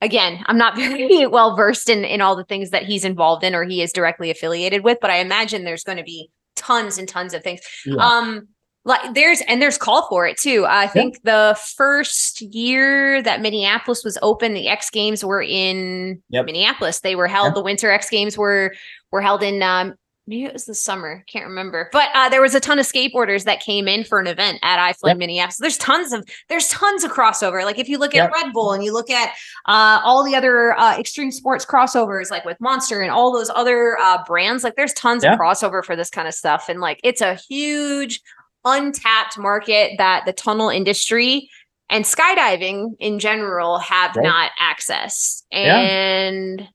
again, 0.00 0.42
I'm 0.46 0.58
not 0.58 0.76
very 0.76 1.26
well 1.28 1.56
versed 1.56 1.88
in 1.88 2.04
in 2.04 2.20
all 2.20 2.36
the 2.36 2.44
things 2.44 2.70
that 2.70 2.84
he's 2.84 3.04
involved 3.04 3.44
in 3.44 3.54
or 3.54 3.64
he 3.64 3.82
is 3.82 3.92
directly 3.92 4.30
affiliated 4.30 4.84
with, 4.84 4.98
but 5.00 5.10
I 5.10 5.16
imagine 5.18 5.64
there's 5.64 5.84
going 5.84 5.98
to 5.98 6.04
be 6.04 6.30
tons 6.56 6.98
and 6.98 7.08
tons 7.08 7.34
of 7.34 7.42
things. 7.42 7.60
yeah. 7.86 7.96
Um 7.96 8.48
like 8.86 9.14
there's 9.14 9.40
and 9.48 9.62
there's 9.62 9.78
call 9.78 10.06
for 10.10 10.26
it 10.26 10.36
too. 10.36 10.66
I 10.68 10.86
think 10.86 11.22
the 11.22 11.58
first 11.76 12.42
year 12.42 13.22
that 13.22 13.40
Minneapolis 13.40 14.04
was 14.04 14.18
open, 14.20 14.52
the 14.52 14.68
X 14.68 14.90
Games 14.90 15.24
were 15.24 15.40
in 15.42 16.22
Yep. 16.28 16.44
Minneapolis. 16.44 17.00
They 17.00 17.16
were 17.16 17.26
held. 17.26 17.46
Yep. 17.46 17.54
The 17.54 17.62
Winter 17.62 17.90
X 17.90 18.10
Games 18.10 18.36
were 18.36 18.74
were 19.10 19.22
held 19.22 19.42
in 19.42 19.62
um 19.62 19.94
maybe 20.26 20.44
it 20.44 20.52
was 20.52 20.64
the 20.64 20.74
summer. 20.74 21.22
Can't 21.28 21.46
remember. 21.46 21.88
But 21.92 22.08
uh, 22.14 22.28
there 22.28 22.40
was 22.40 22.54
a 22.54 22.60
ton 22.60 22.78
of 22.78 22.86
skateboarders 22.86 23.44
that 23.44 23.60
came 23.60 23.86
in 23.88 24.04
for 24.04 24.18
an 24.20 24.26
event 24.26 24.58
at 24.62 24.78
iFly 24.92 25.08
Yep. 25.08 25.16
Minneapolis. 25.18 25.58
There's 25.58 25.76
tons 25.78 26.12
of 26.12 26.24
there's 26.48 26.68
tons 26.68 27.04
of 27.04 27.12
crossover. 27.12 27.64
Like 27.64 27.78
if 27.78 27.88
you 27.88 27.98
look 27.98 28.14
at 28.14 28.30
Yep. 28.30 28.32
Red 28.32 28.52
Bull 28.52 28.72
and 28.72 28.82
you 28.82 28.92
look 28.92 29.10
at 29.10 29.30
uh, 29.66 30.00
all 30.04 30.24
the 30.24 30.34
other 30.34 30.72
uh, 30.78 30.98
extreme 30.98 31.30
sports 31.30 31.64
crossovers, 31.66 32.30
like 32.30 32.44
with 32.44 32.58
Monster 32.60 33.00
and 33.02 33.10
all 33.10 33.32
those 33.32 33.50
other 33.54 33.98
uh, 34.00 34.18
brands, 34.26 34.64
like 34.64 34.76
there's 34.76 34.92
tons 34.94 35.24
Yeah. 35.24 35.34
of 35.34 35.38
crossover 35.38 35.84
for 35.84 35.96
this 35.96 36.10
kind 36.10 36.26
of 36.28 36.34
stuff. 36.34 36.68
And 36.68 36.80
like 36.80 37.00
it's 37.04 37.20
a 37.20 37.34
huge 37.34 38.20
untapped 38.64 39.36
market 39.38 39.92
that 39.98 40.24
the 40.24 40.32
tunnel 40.32 40.70
industry 40.70 41.50
and 41.90 42.04
skydiving 42.06 42.92
in 42.98 43.18
general 43.18 43.78
have 43.78 44.16
Right. 44.16 44.24
not 44.24 44.50
accessed. 44.58 45.42
Yeah. 45.52 45.78
And 45.78 46.66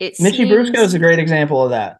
it's 0.00 0.20
Mitchie 0.20 0.48
Brusco 0.50 0.78
is 0.78 0.92
a 0.92 0.98
great 0.98 1.20
example 1.20 1.62
of 1.62 1.70
that. 1.70 1.98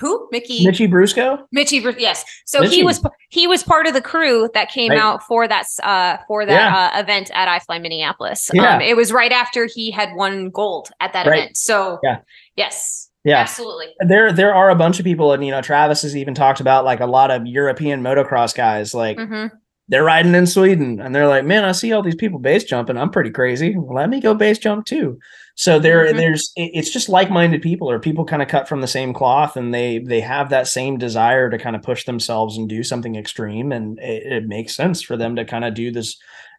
Who 0.00 0.28
Mickey 0.30 0.64
Mitchie 0.64 0.88
Brusco. 0.88 1.42
Mitchie, 1.54 1.82
Bru- 1.82 1.94
yes. 1.98 2.24
So 2.46 2.62
Mitchie. 2.62 2.68
he 2.70 2.84
was 2.84 3.02
he 3.30 3.46
was 3.46 3.62
part 3.62 3.86
of 3.86 3.94
the 3.94 4.00
crew 4.00 4.48
that 4.54 4.70
came 4.70 4.90
Right. 4.90 4.98
out 4.98 5.22
for 5.24 5.48
that 5.48 5.66
uh 5.82 6.18
for 6.26 6.46
that 6.46 6.94
uh, 6.94 7.00
event 7.00 7.30
at 7.34 7.48
iFly 7.60 7.80
Minneapolis. 7.82 8.50
Yeah. 8.52 8.76
Um, 8.76 8.80
it 8.80 8.96
was 8.96 9.12
right 9.12 9.32
after 9.32 9.66
he 9.72 9.90
had 9.90 10.10
won 10.14 10.50
gold 10.50 10.90
at 11.00 11.12
that 11.14 11.26
Right. 11.26 11.38
event. 11.38 11.56
So 11.56 11.98
Yeah. 12.02 12.18
yes, 12.56 13.10
Yeah. 13.24 13.38
absolutely. 13.38 13.86
There, 14.06 14.32
there 14.32 14.54
are 14.54 14.70
a 14.70 14.74
bunch 14.76 14.98
of 15.00 15.04
people, 15.04 15.32
and 15.32 15.44
you 15.44 15.50
know, 15.50 15.60
Travis 15.62 16.02
has 16.02 16.16
even 16.16 16.34
talked 16.34 16.60
about 16.60 16.84
like 16.84 17.00
a 17.00 17.06
lot 17.06 17.30
of 17.30 17.46
European 17.46 18.00
motocross 18.02 18.54
guys. 18.54 18.94
Like 18.94 19.18
hmm 19.18 19.46
they're 19.88 20.04
riding 20.04 20.34
in 20.34 20.46
Sweden, 20.46 21.00
and 21.00 21.14
they're 21.14 21.26
like, 21.28 21.44
"Man, 21.44 21.64
I 21.64 21.72
see 21.72 21.92
all 21.92 22.02
these 22.02 22.14
people 22.14 22.38
base 22.38 22.64
jumping. 22.64 22.96
I'm 22.98 23.10
pretty 23.10 23.30
crazy. 23.30 23.76
Let 23.78 24.10
me 24.10 24.20
go 24.20 24.34
base 24.34 24.58
jump 24.58 24.84
too." 24.86 25.18
So 25.54 25.78
there, 25.80 26.06
Mhm. 26.12 26.16
there's, 26.16 26.52
it's 26.56 26.90
just 26.90 27.08
like-minded 27.08 27.62
people, 27.62 27.90
or 27.90 27.98
people 27.98 28.24
kind 28.24 28.42
of 28.42 28.48
cut 28.48 28.68
from 28.68 28.80
the 28.80 28.86
same 28.86 29.12
cloth, 29.12 29.56
and 29.56 29.74
they 29.74 29.98
they 29.98 30.20
have 30.20 30.50
that 30.50 30.68
same 30.68 30.98
desire 30.98 31.50
to 31.50 31.58
kind 31.58 31.74
of 31.76 31.82
push 31.82 32.04
themselves 32.04 32.56
and 32.56 32.68
do 32.68 32.82
something 32.84 33.16
extreme, 33.16 33.72
and 33.72 33.98
it, 33.98 34.32
it 34.44 34.46
makes 34.46 34.76
sense 34.76 35.02
for 35.02 35.16
them 35.16 35.36
to 35.36 35.44
kind 35.44 35.64
of 35.64 35.74
do 35.74 35.90
this 35.90 36.16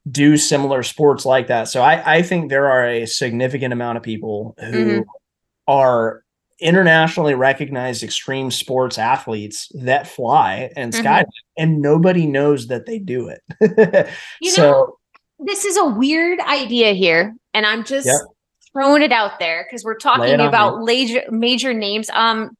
do 0.09 0.37
similar 0.37 0.81
sports 0.81 1.25
like 1.25 1.47
that. 1.47 1.67
So 1.67 1.81
I, 1.81 2.17
I 2.17 2.21
think 2.23 2.49
there 2.49 2.69
are 2.69 2.85
a 2.87 3.05
significant 3.05 3.73
amount 3.73 3.97
of 3.97 4.03
people 4.03 4.55
who 4.59 5.01
Mhm. 5.01 5.03
are 5.67 6.23
internationally 6.61 7.33
recognized 7.35 8.03
extreme 8.03 8.51
sports 8.51 8.97
athletes 8.97 9.69
that 9.75 10.07
fly 10.07 10.71
and 10.75 10.93
Mhm. 10.93 11.03
skydive, 11.03 11.25
and 11.57 11.81
nobody 11.81 12.25
knows 12.25 12.67
that 12.67 12.85
they 12.85 12.99
do 12.99 13.29
it. 13.29 13.41
You 14.41 14.51
so 14.51 14.61
know, 14.61 14.97
this 15.39 15.65
is 15.65 15.77
a 15.77 15.85
weird 15.85 16.39
idea 16.41 16.93
here, 16.93 17.35
and 17.53 17.65
I'm 17.65 17.83
just 17.83 18.07
Yep. 18.07 18.15
throwing 18.73 19.01
it 19.01 19.11
out 19.11 19.39
there 19.39 19.65
because 19.67 19.83
we're 19.83 19.97
talking 19.97 20.39
about 20.39 20.83
major 20.83 21.23
major 21.31 21.73
names. 21.73 22.09
Um, 22.11 22.55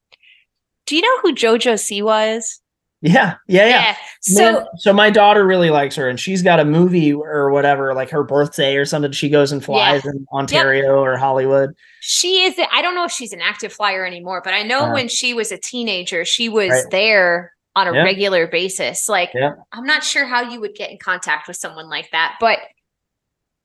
do 0.86 0.96
you 0.96 1.02
know 1.02 1.20
who 1.22 1.34
JoJo 1.34 1.74
Siwa 1.74 2.36
is? 2.36 2.59
Yeah, 3.02 3.34
yeah, 3.46 3.66
yeah. 3.66 3.96
So 4.20 4.52
Man, 4.52 4.64
so 4.78 4.92
my 4.92 5.10
daughter 5.10 5.46
really 5.46 5.70
likes 5.70 5.96
her, 5.96 6.08
and 6.08 6.18
she's 6.20 6.42
got 6.42 6.60
a 6.60 6.64
movie 6.64 7.12
or 7.12 7.50
whatever, 7.50 7.94
like 7.94 8.10
her 8.10 8.22
birthday 8.22 8.76
or 8.76 8.84
something. 8.84 9.12
She 9.12 9.28
goes 9.30 9.52
and 9.52 9.64
flies 9.64 10.04
in 10.04 10.26
Ontario 10.32 10.98
or 11.02 11.16
Hollywood. 11.16 11.74
she 12.00 12.42
is 12.42 12.54
i 12.72 12.80
don't 12.82 12.94
know 12.94 13.04
if 13.04 13.12
she's 13.12 13.32
an 13.34 13.40
active 13.42 13.70
flyer 13.72 14.06
anymore 14.06 14.40
but 14.42 14.54
i 14.54 14.62
know 14.62 14.84
Uh, 14.84 14.92
when 14.94 15.06
she 15.08 15.34
was 15.34 15.52
a 15.52 15.58
teenager 15.58 16.24
she 16.24 16.48
was 16.48 16.70
Right. 16.70 16.84
there 16.90 17.52
on 17.76 17.88
a 17.88 17.92
Yeah. 17.92 18.02
regular 18.04 18.46
basis 18.46 19.06
like 19.06 19.30
Yeah. 19.34 19.52
i'm 19.72 19.84
not 19.84 20.02
sure 20.02 20.24
how 20.24 20.40
you 20.50 20.60
would 20.62 20.74
get 20.74 20.90
in 20.90 20.96
contact 20.98 21.46
with 21.46 21.58
someone 21.58 21.90
like 21.90 22.10
that 22.12 22.36
but 22.40 22.58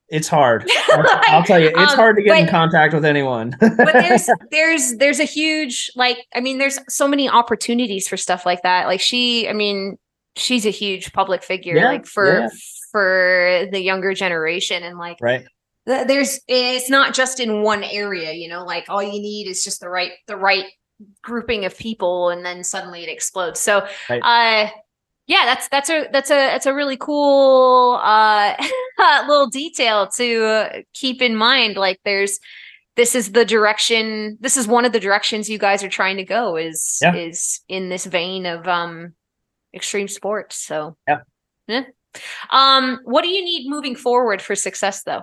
It's 0.08 0.28
hard. 0.28 0.70
I'll, 0.88 1.04
I'll 1.36 1.42
tell 1.44 1.58
you, 1.60 1.68
it's 1.68 1.92
Um, 1.92 1.96
hard 1.96 2.16
to 2.16 2.22
get 2.22 2.38
in 2.38 2.48
contact 2.48 2.94
with 2.94 3.04
anyone. 3.04 3.56
but 3.60 3.92
there's 3.92 4.28
there's 4.50 4.96
there's 4.98 5.18
a 5.20 5.24
huge 5.24 5.90
like 5.96 6.18
i 6.34 6.40
mean 6.40 6.58
there's 6.58 6.78
so 6.88 7.08
many 7.08 7.28
opportunities 7.28 8.06
for 8.06 8.16
stuff 8.16 8.46
like 8.46 8.62
that 8.62 8.86
like 8.86 9.00
she 9.00 9.48
i 9.48 9.52
mean 9.52 9.96
she's 10.36 10.64
a 10.66 10.70
huge 10.70 11.12
public 11.12 11.42
figure 11.42 11.74
Yeah, 11.76 11.86
like 11.88 12.06
for 12.06 12.40
yeah. 12.40 12.48
for 12.92 13.66
the 13.72 13.80
younger 13.80 14.14
generation 14.14 14.82
and 14.84 14.96
like 14.98 15.18
right. 15.20 15.44
th- 15.88 16.06
there's 16.06 16.38
it's 16.46 16.88
not 16.90 17.12
just 17.14 17.40
in 17.40 17.62
one 17.62 17.82
area 17.82 18.32
you 18.32 18.48
know 18.48 18.64
like 18.64 18.84
all 18.88 19.02
you 19.02 19.10
need 19.20 19.48
is 19.48 19.64
just 19.64 19.80
the 19.80 19.88
right 19.88 20.12
the 20.28 20.36
right 20.36 20.66
grouping 21.22 21.64
of 21.64 21.76
people 21.76 22.28
and 22.30 22.44
then 22.44 22.62
suddenly 22.64 23.02
it 23.02 23.08
explodes 23.08 23.58
so 23.60 23.86
Right. 24.08 24.22
uh 24.22 24.70
yeah 25.26 25.44
that's 25.44 25.68
that's 25.68 25.90
a 25.90 26.06
that's 26.12 26.30
a 26.30 26.34
that's 26.34 26.66
a 26.66 26.74
really 26.74 26.96
cool 26.96 27.98
uh 28.02 28.54
little 29.28 29.48
detail 29.48 30.06
to 30.08 30.44
uh, 30.44 30.72
keep 30.94 31.20
in 31.22 31.34
mind 31.36 31.76
like 31.76 31.98
there's 32.04 32.38
this 32.96 33.14
is 33.14 33.32
the 33.32 33.44
direction 33.44 34.38
this 34.40 34.56
is 34.56 34.66
one 34.66 34.84
of 34.84 34.92
the 34.92 35.00
directions 35.00 35.50
you 35.50 35.58
guys 35.58 35.82
are 35.82 35.88
trying 35.88 36.16
to 36.16 36.24
go 36.24 36.56
is 36.56 36.98
Yeah. 37.02 37.14
is 37.14 37.60
in 37.68 37.88
this 37.88 38.06
vein 38.06 38.46
of 38.46 38.66
um 38.68 39.14
extreme 39.74 40.08
sports 40.08 40.56
so 40.56 40.96
Yeah. 41.06 41.18
yeah 41.66 41.82
um 42.50 43.00
what 43.04 43.22
do 43.22 43.28
you 43.28 43.44
need 43.44 43.68
moving 43.68 43.94
forward 43.96 44.40
for 44.40 44.54
success 44.54 45.02
though 45.02 45.22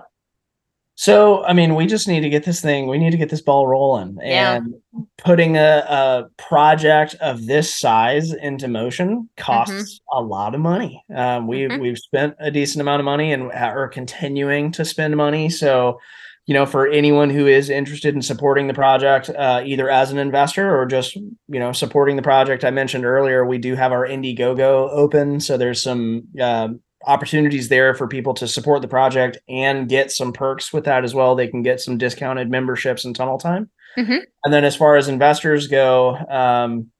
So, 0.96 1.44
I 1.44 1.52
mean, 1.52 1.74
we 1.74 1.86
just 1.86 2.06
need 2.06 2.20
to 2.20 2.28
get 2.28 2.44
this 2.44 2.60
thing, 2.60 2.86
we 2.88 2.98
need 2.98 3.10
to 3.10 3.16
get 3.16 3.28
this 3.28 3.40
ball 3.42 3.66
rolling. 3.66 4.16
Yeah. 4.22 4.56
And 4.56 4.74
putting 5.18 5.56
a, 5.56 5.84
a 5.88 6.24
project 6.36 7.16
of 7.20 7.46
this 7.46 7.74
size 7.74 8.32
into 8.32 8.68
motion 8.68 9.28
costs 9.36 10.00
a 10.12 10.22
lot 10.22 10.54
of 10.54 10.60
money. 10.60 11.02
Um, 11.14 11.48
we've 11.48 11.70
Mhm. 11.70 11.80
we've 11.80 11.98
spent 11.98 12.36
a 12.38 12.50
decent 12.50 12.80
amount 12.80 13.00
of 13.00 13.04
money 13.04 13.32
and 13.32 13.50
are 13.52 13.88
continuing 13.88 14.70
to 14.72 14.84
spend 14.84 15.16
money. 15.16 15.48
So, 15.48 15.98
you 16.46 16.54
know, 16.54 16.66
for 16.66 16.86
anyone 16.86 17.30
who 17.30 17.46
is 17.48 17.70
interested 17.70 18.14
in 18.14 18.22
supporting 18.22 18.68
the 18.68 18.74
project, 18.74 19.30
uh, 19.30 19.62
either 19.64 19.90
as 19.90 20.12
an 20.12 20.18
investor 20.18 20.78
or 20.78 20.86
just 20.86 21.16
you 21.16 21.58
know 21.58 21.72
supporting 21.72 22.14
the 22.14 22.22
project, 22.22 22.64
I 22.64 22.70
mentioned 22.70 23.04
earlier, 23.04 23.44
we 23.44 23.58
do 23.58 23.74
have 23.74 23.90
our 23.90 24.06
Indiegogo 24.06 24.90
open. 24.92 25.40
So 25.40 25.56
there's 25.56 25.82
some 25.82 26.28
um 26.40 26.80
opportunities 27.06 27.68
there 27.68 27.94
for 27.94 28.08
people 28.08 28.34
to 28.34 28.48
support 28.48 28.82
the 28.82 28.88
project 28.88 29.38
and 29.48 29.88
get 29.88 30.10
some 30.10 30.32
perks 30.32 30.72
with 30.72 30.84
that 30.84 31.04
as 31.04 31.14
well. 31.14 31.34
They 31.34 31.48
can 31.48 31.62
get 31.62 31.80
some 31.80 31.98
discounted 31.98 32.50
memberships 32.50 33.04
and 33.04 33.14
tunnel 33.14 33.38
time. 33.38 33.70
Mhm. 33.96 34.20
And 34.44 34.52
then 34.52 34.64
as 34.64 34.76
far 34.76 34.96
as 34.96 35.08
investors 35.08 35.68
go, 35.68 36.16
um, 36.28 36.90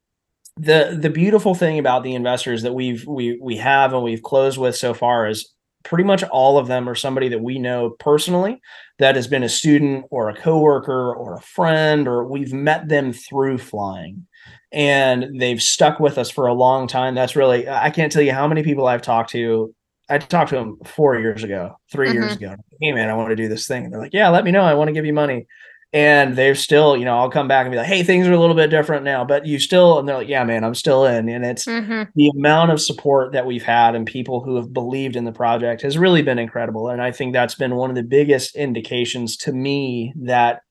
the 0.57 0.97
the 1.01 1.11
beautiful 1.11 1.55
thing 1.55 1.79
about 1.79 2.05
the 2.05 2.15
investors 2.15 2.63
that 2.63 2.75
we've 2.75 3.05
we 3.07 3.39
we 3.43 3.57
have 3.57 3.93
and 3.93 4.03
we've 4.03 4.23
closed 4.23 4.57
with 4.57 4.77
so 4.77 4.95
far 4.95 5.27
is 5.27 5.53
pretty 5.83 6.05
much 6.05 6.23
all 6.25 6.59
of 6.59 6.67
them 6.67 6.89
are 6.89 6.95
somebody 6.95 7.29
that 7.29 7.43
we 7.43 7.59
know 7.59 7.91
personally 7.99 8.61
that 8.99 9.17
has 9.17 9.27
been 9.27 9.43
a 9.43 9.49
student 9.49 10.07
or 10.11 10.29
a 10.31 10.37
coworker 10.37 11.13
or 11.15 11.35
a 11.35 11.41
friend 11.41 12.09
or 12.09 12.25
we've 12.25 12.53
met 12.53 12.89
them 12.89 13.13
through 13.13 13.59
flying 13.59 14.27
and 14.73 15.41
they've 15.41 15.61
stuck 15.61 16.01
with 16.01 16.19
us 16.19 16.31
for 16.31 16.47
a 16.47 16.55
long 16.55 16.87
time 16.87 17.15
that's 17.15 17.37
really 17.37 17.69
i 17.69 17.91
can't 17.91 18.13
tell 18.13 18.23
you 18.23 18.33
how 18.33 18.47
many 18.49 18.63
people 18.63 18.87
i've 18.87 19.03
talked 19.03 19.31
to 19.31 19.75
i 20.09 20.19
talked 20.19 20.51
to 20.51 20.57
him 20.59 20.77
four 20.85 21.19
years 21.19 21.43
ago 21.45 21.77
3 21.93 22.13
years 22.13 22.37
ago 22.37 22.55
hey 22.81 22.93
man 22.93 23.09
i 23.11 23.15
want 23.15 23.31
to 23.31 23.37
do 23.37 23.49
this 23.49 23.67
thing 23.67 23.85
and 23.85 23.93
they're 23.93 24.01
like 24.01 24.13
yeah 24.13 24.29
let 24.29 24.45
me 24.45 24.51
know 24.51 24.63
i 24.63 24.75
want 24.75 24.89
to 24.89 24.93
give 24.93 25.07
you 25.07 25.13
money 25.13 25.47
and 25.93 26.35
they're 26.37 26.55
still 26.57 26.97
you 26.97 27.05
know 27.05 27.17
i'll 27.17 27.31
come 27.31 27.47
back 27.49 27.65
and 27.65 27.73
be 27.73 27.79
like 27.79 27.87
hey 27.87 28.03
things 28.03 28.27
are 28.27 28.33
a 28.33 28.39
little 28.39 28.57
bit 28.57 28.69
different 28.69 29.05
now 29.05 29.25
but 29.25 29.47
you 29.47 29.59
still 29.59 29.99
and 29.99 30.09
they're 30.09 30.17
like 30.17 30.29
yeah 30.29 30.43
man 30.45 30.65
i'm 30.65 30.75
still 30.75 31.05
in 31.07 31.29
and 31.29 31.45
it's 31.45 31.65
Mhm. 31.67 32.09
the 32.15 32.29
amount 32.37 32.73
of 32.73 32.81
support 32.81 33.33
that 33.33 33.47
we've 33.47 33.63
had 33.63 33.95
and 33.95 34.07
people 34.07 34.43
who 34.43 34.57
have 34.57 34.73
believed 34.73 35.15
in 35.17 35.25
the 35.25 35.33
project 35.33 35.83
has 35.83 35.97
really 35.97 36.23
been 36.23 36.39
incredible 36.39 36.89
and 36.89 37.01
i 37.01 37.13
think 37.13 37.33
that's 37.33 37.55
been 37.55 37.77
one 37.77 37.91
of 37.91 37.97
the 37.97 38.03
biggest 38.03 38.57
indications 38.57 39.37
to 39.39 39.53
me 39.53 40.13
that 40.17 40.63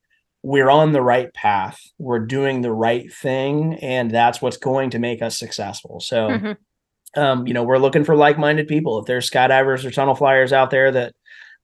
we're 0.46 0.70
on 0.70 0.92
the 0.92 1.02
right 1.02 1.34
path. 1.34 1.80
We're 1.98 2.20
doing 2.20 2.60
the 2.64 2.72
right 2.74 3.10
thing, 3.14 3.76
and 3.76 4.12
that's 4.12 4.42
what's 4.42 4.58
going 4.58 4.90
to 4.90 5.00
make 5.00 5.22
us 5.22 5.40
successful. 5.40 6.02
So, 6.02 6.28
mm-hmm. 6.28 6.52
Um, 7.16 7.48
you 7.48 7.54
know, 7.54 7.64
we're 7.64 7.78
looking 7.78 8.04
for 8.04 8.16
like-minded 8.16 8.68
people. 8.68 9.00
If 9.00 9.06
there's 9.06 9.30
skydivers 9.30 9.86
or 9.86 9.92
tunnel 9.92 10.16
flyers 10.16 10.54
out 10.54 10.70
there 10.70 10.92
that 10.92 11.14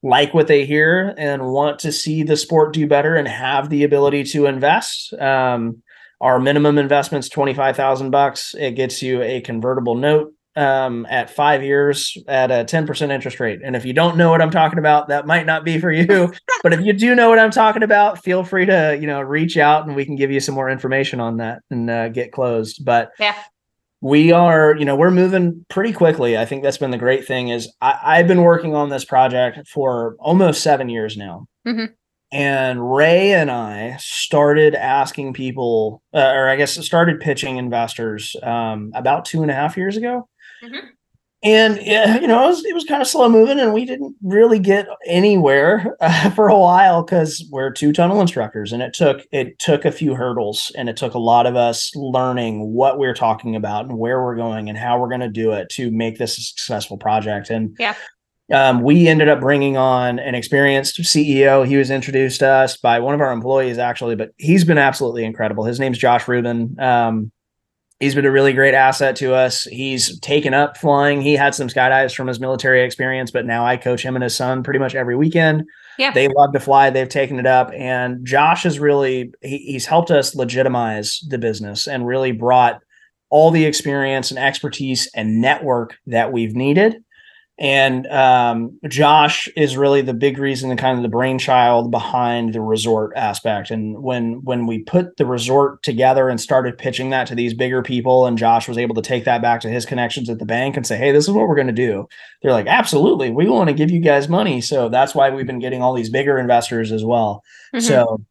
like 0.02 0.34
what 0.34 0.48
they 0.48 0.66
hear 0.66 1.14
and 1.18 1.48
want 1.48 1.80
to 1.80 1.92
see 1.92 2.24
the 2.24 2.38
sport 2.38 2.74
do 2.74 2.88
better 2.88 3.16
and 3.16 3.28
have 3.28 3.70
the 3.70 3.84
ability 3.84 4.24
to 4.24 4.46
invest, 4.46 5.14
um, 5.14 5.82
our 6.22 6.40
minimum 6.40 6.78
investment's 6.78 7.30
twenty 7.30 7.54
five 7.54 7.76
thousand 7.76 8.12
bucks. 8.12 8.54
It 8.58 8.72
gets 8.72 9.02
you 9.02 9.22
a 9.22 9.42
convertible 9.42 9.96
note 9.96 10.34
um, 10.56 11.06
at 11.10 11.30
five 11.30 11.64
years 11.64 12.18
at 12.28 12.52
a 12.52 12.66
10% 12.66 13.12
interest 13.12 13.40
rate. 13.40 13.62
And 13.64 13.76
if 13.76 13.86
you 13.86 13.94
don't 13.94 14.18
know 14.18 14.30
what 14.30 14.42
I'm 14.42 14.52
talking 14.52 14.78
about, 14.80 15.08
that 15.08 15.26
might 15.26 15.46
not 15.46 15.64
be 15.64 15.80
for 15.80 15.92
you. 15.92 16.34
but 16.64 16.74
if 16.74 16.82
you 16.82 16.92
do 16.92 17.16
know 17.16 17.30
what 17.30 17.40
I'm 17.40 17.52
talking 17.52 17.84
about, 17.84 18.24
feel 18.24 18.44
free 18.44 18.66
to, 18.66 18.98
you 19.00 19.08
know, 19.08 19.22
reach 19.22 19.58
out 19.58 19.88
and 19.88 19.96
we 19.96 20.04
can 20.04 20.18
give 20.18 20.32
you 20.32 20.42
some 20.42 20.56
more 20.56 20.70
information 20.70 21.22
on 21.22 21.38
that 21.38 21.62
and 21.70 21.90
uh, 21.90 22.10
get 22.10 22.34
closed. 22.34 22.84
But 22.84 23.12
yeah. 23.20 23.36
We 24.02 24.32
are, 24.32 24.76
you 24.78 24.86
know, 24.86 24.96
we're 24.96 25.12
moving 25.12 25.66
pretty 25.70 25.92
quickly. 25.92 26.38
I 26.38 26.46
think 26.46 26.64
that's 26.64 26.78
been 26.78 26.92
the 26.92 26.98
great 26.98 27.28
thing 27.28 27.50
is 27.50 27.72
I, 27.82 28.18
have 28.18 28.28
been 28.28 28.44
working 28.44 28.74
on 28.74 28.90
this 28.90 29.04
project 29.04 29.68
for 29.68 30.16
almost 30.20 30.64
seven 30.64 30.88
years 30.88 31.18
now. 31.18 31.48
Mm-hmm. 31.68 31.94
And 32.32 32.96
Ray 32.96 33.34
and 33.34 33.50
I 33.50 33.98
started 34.00 34.76
asking 34.76 35.34
people, 35.34 36.02
uh, 36.14 36.32
or 36.34 36.48
I 36.48 36.56
guess 36.56 36.74
started 36.86 37.20
pitching 37.20 37.58
investors 37.58 38.36
um, 38.44 38.92
about 38.94 39.26
two 39.26 39.42
and 39.42 39.50
a 39.50 39.56
half 39.56 39.76
years 39.76 39.98
ago. 39.98 40.30
Mm-hmm. 40.64 40.88
And 41.42 41.80
yeah, 41.82 42.20
you 42.20 42.28
know, 42.28 42.44
it 42.44 42.48
was, 42.48 42.66
it 42.66 42.76
was 42.76 42.84
kind 42.84 43.02
of 43.02 43.08
slow 43.08 43.30
moving, 43.30 43.60
and 43.60 43.74
we 43.74 43.86
didn't 43.86 44.14
really 44.22 44.60
get 44.60 44.88
anywhere 45.08 45.96
uh, 46.02 46.30
for 46.32 46.50
a 46.50 46.58
while 46.58 47.02
because 47.02 47.48
we're 47.50 47.72
two 47.72 47.94
tunnel 47.94 48.20
instructors, 48.20 48.74
and 48.74 48.82
it 48.82 48.94
took 48.94 49.26
it 49.32 49.58
took 49.58 49.86
a 49.86 49.92
few 49.92 50.16
hurdles, 50.16 50.72
and 50.76 50.90
it 50.90 50.98
took 50.98 51.14
a 51.14 51.20
lot 51.20 51.46
of 51.46 51.56
us 51.56 51.96
learning 51.96 52.74
what 52.74 53.00
we're 53.00 53.14
talking 53.14 53.56
about 53.56 53.86
and 53.86 53.98
where 53.98 54.22
we're 54.22 54.36
going 54.36 54.68
and 54.68 54.78
how 54.78 55.00
we're 55.00 55.08
going 55.08 55.22
to 55.22 55.30
do 55.30 55.52
it 55.52 55.70
to 55.70 55.90
make 55.92 56.18
this 56.18 56.38
a 56.38 56.42
successful 56.42 56.98
project. 56.98 57.50
And 57.50 57.74
yeah, 57.80 57.96
um, 58.52 58.82
we 58.82 59.08
ended 59.08 59.30
up 59.30 59.40
bringing 59.40 59.78
on 59.78 60.20
an 60.20 60.36
experienced 60.36 61.00
CEO. 61.02 61.66
He 61.66 61.78
was 61.78 61.90
introduced 61.90 62.40
to 62.40 62.48
us 62.50 62.76
by 62.76 63.00
one 63.00 63.14
of 63.14 63.22
our 63.22 63.32
employees, 63.32 63.78
actually, 63.78 64.16
but 64.16 64.32
he's 64.38 64.66
been 64.66 64.78
absolutely 64.78 65.24
incredible. 65.24 65.64
His 65.64 65.80
name's 65.80 66.00
Josh 66.00 66.28
Rubin. 66.28 66.76
Um, 66.80 67.32
he's 68.00 68.16
been 68.16 68.26
a 68.26 68.32
really 68.32 68.54
great 68.54 68.74
asset 68.74 69.16
to 69.18 69.34
us. 69.34 69.64
He's 69.64 70.20
taken 70.20 70.54
up 70.54 70.78
flying. 70.78 71.22
He 71.22 71.36
had 71.36 71.54
some 71.54 71.68
skydives 71.68 72.16
from 72.16 72.28
his 72.28 72.40
military 72.40 72.84
experience, 72.84 73.32
but 73.32 73.46
now 73.46 73.66
I 73.66 73.78
coach 73.78 74.04
him 74.04 74.16
and 74.16 74.24
his 74.24 74.36
son 74.36 74.64
pretty 74.64 74.80
much 74.80 74.96
every 74.96 75.16
weekend. 75.16 75.64
Yeah. 75.98 76.12
They 76.12 76.30
love 76.30 76.54
to 76.54 76.60
fly. 76.60 76.90
They've 76.90 77.10
taken 77.10 77.40
it 77.40 77.46
up. 77.46 77.72
And 77.74 78.26
Josh 78.26 78.64
has 78.64 78.80
really, 78.80 79.34
he, 79.42 79.58
he's 79.58 79.86
helped 79.86 80.12
us 80.12 80.34
legitimize 80.34 81.20
the 81.28 81.38
business 81.38 81.88
and 81.88 82.08
really 82.08 82.32
brought 82.32 82.82
all 83.30 83.52
the 83.52 83.66
experience 83.66 84.32
and 84.32 84.40
expertise 84.40 85.10
and 85.14 85.42
network 85.42 85.98
that 86.08 86.32
we've 86.32 86.56
needed 86.56 87.04
and 87.60 88.08
um, 88.08 88.80
Josh 88.88 89.50
is 89.58 89.76
really 89.76 90.02
the 90.02 90.14
big 90.14 90.38
reason 90.38 90.72
and 90.72 90.80
kind 90.80 90.98
of 90.98 91.04
the 91.04 91.10
brainchild 91.10 91.92
behind 91.92 92.54
the 92.54 92.62
resort 92.62 93.12
aspect. 93.18 93.70
And 93.70 94.02
when 94.02 94.42
when 94.46 94.66
we 94.66 94.80
put 94.84 95.18
the 95.18 95.26
resort 95.26 95.84
together 95.84 96.30
and 96.30 96.40
started 96.40 96.78
pitching 96.78 97.10
that 97.10 97.28
to 97.28 97.36
these 97.36 97.54
bigger 97.54 97.84
people, 97.84 98.26
and 98.26 98.38
Josh 98.38 98.70
was 98.70 98.78
able 98.78 98.96
to 98.96 99.02
take 99.02 99.26
that 99.26 99.42
back 99.42 99.60
to 99.62 99.70
his 99.70 99.86
connections 99.86 100.30
at 100.30 100.40
the 100.40 100.46
bank 100.46 100.78
and 100.78 100.88
say, 100.88 100.98
"Hey, 100.98 101.12
this 101.12 101.28
is 101.28 101.32
what 101.32 101.50
we're 101.50 101.56
going 101.56 101.68
to 101.68 101.74
do." 101.74 102.08
They're 102.42 102.54
like, 102.54 102.68
"Absolutely, 102.68 103.30
we 103.30 103.50
want 103.50 103.68
to 103.68 103.76
give 103.76 103.92
you 103.92 104.00
guys 104.00 104.30
money." 104.30 104.62
So 104.62 104.88
that's 104.88 105.14
why 105.14 105.30
we've 105.30 105.46
been 105.46 105.60
getting 105.60 105.82
all 105.82 105.94
these 105.94 106.10
bigger 106.10 106.40
investors 106.40 106.94
as 106.94 107.04
well. 107.04 107.44
Mm-hmm. 107.76 107.86
So 107.86 108.22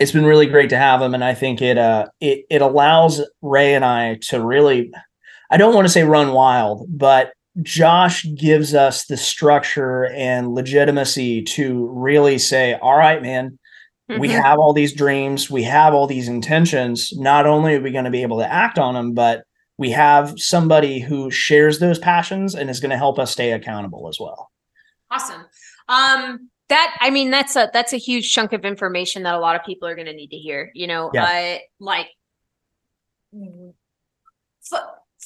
it's 0.00 0.12
been 0.12 0.26
really 0.26 0.46
great 0.46 0.70
to 0.70 0.76
have 0.76 0.98
them, 0.98 1.14
and 1.14 1.22
I 1.22 1.34
think 1.34 1.62
it 1.62 1.78
uh 1.78 2.06
it 2.20 2.44
it 2.50 2.62
allows 2.62 3.22
Ray 3.42 3.74
and 3.74 3.84
I 3.84 4.18
to 4.22 4.44
really. 4.44 4.90
I 5.48 5.56
don't 5.56 5.76
want 5.76 5.86
to 5.86 5.92
say 5.92 6.02
run 6.02 6.32
wild, 6.32 6.88
but 6.88 7.30
Josh 7.62 8.26
gives 8.34 8.74
us 8.74 9.06
the 9.06 9.16
structure 9.16 10.06
and 10.06 10.54
legitimacy 10.54 11.42
to 11.42 11.88
really 11.88 12.38
say, 12.38 12.74
all 12.74 12.96
right, 12.96 13.22
man, 13.22 13.58
mm-hmm. 14.10 14.20
we 14.20 14.28
have 14.28 14.58
all 14.58 14.72
these 14.72 14.92
dreams, 14.92 15.50
we 15.50 15.62
have 15.62 15.94
all 15.94 16.06
these 16.06 16.28
intentions. 16.28 17.12
Not 17.16 17.46
only 17.46 17.76
are 17.76 17.80
we 17.80 17.92
going 17.92 18.04
to 18.04 18.10
be 18.10 18.22
able 18.22 18.38
to 18.38 18.52
act 18.52 18.78
on 18.78 18.94
them, 18.94 19.14
but 19.14 19.44
we 19.78 19.90
have 19.90 20.38
somebody 20.38 21.00
who 21.00 21.30
shares 21.30 21.78
those 21.78 21.98
passions 21.98 22.54
and 22.54 22.70
is 22.70 22.80
going 22.80 22.90
to 22.90 22.96
help 22.96 23.18
us 23.18 23.30
stay 23.30 23.52
accountable 23.52 24.08
as 24.08 24.18
well. 24.20 24.50
Awesome. 25.10 25.46
Um, 25.88 26.50
that 26.68 26.96
I 27.00 27.10
mean, 27.10 27.30
that's 27.30 27.54
a 27.54 27.70
that's 27.72 27.92
a 27.92 27.98
huge 27.98 28.32
chunk 28.32 28.52
of 28.52 28.64
information 28.64 29.22
that 29.22 29.34
a 29.34 29.38
lot 29.38 29.54
of 29.54 29.64
people 29.64 29.86
are 29.86 29.94
going 29.94 30.06
to 30.06 30.12
need 30.12 30.30
to 30.30 30.36
hear. 30.36 30.72
You 30.74 30.88
know, 30.88 31.10
yeah. 31.14 31.24
uh, 31.24 31.58
like 31.78 32.08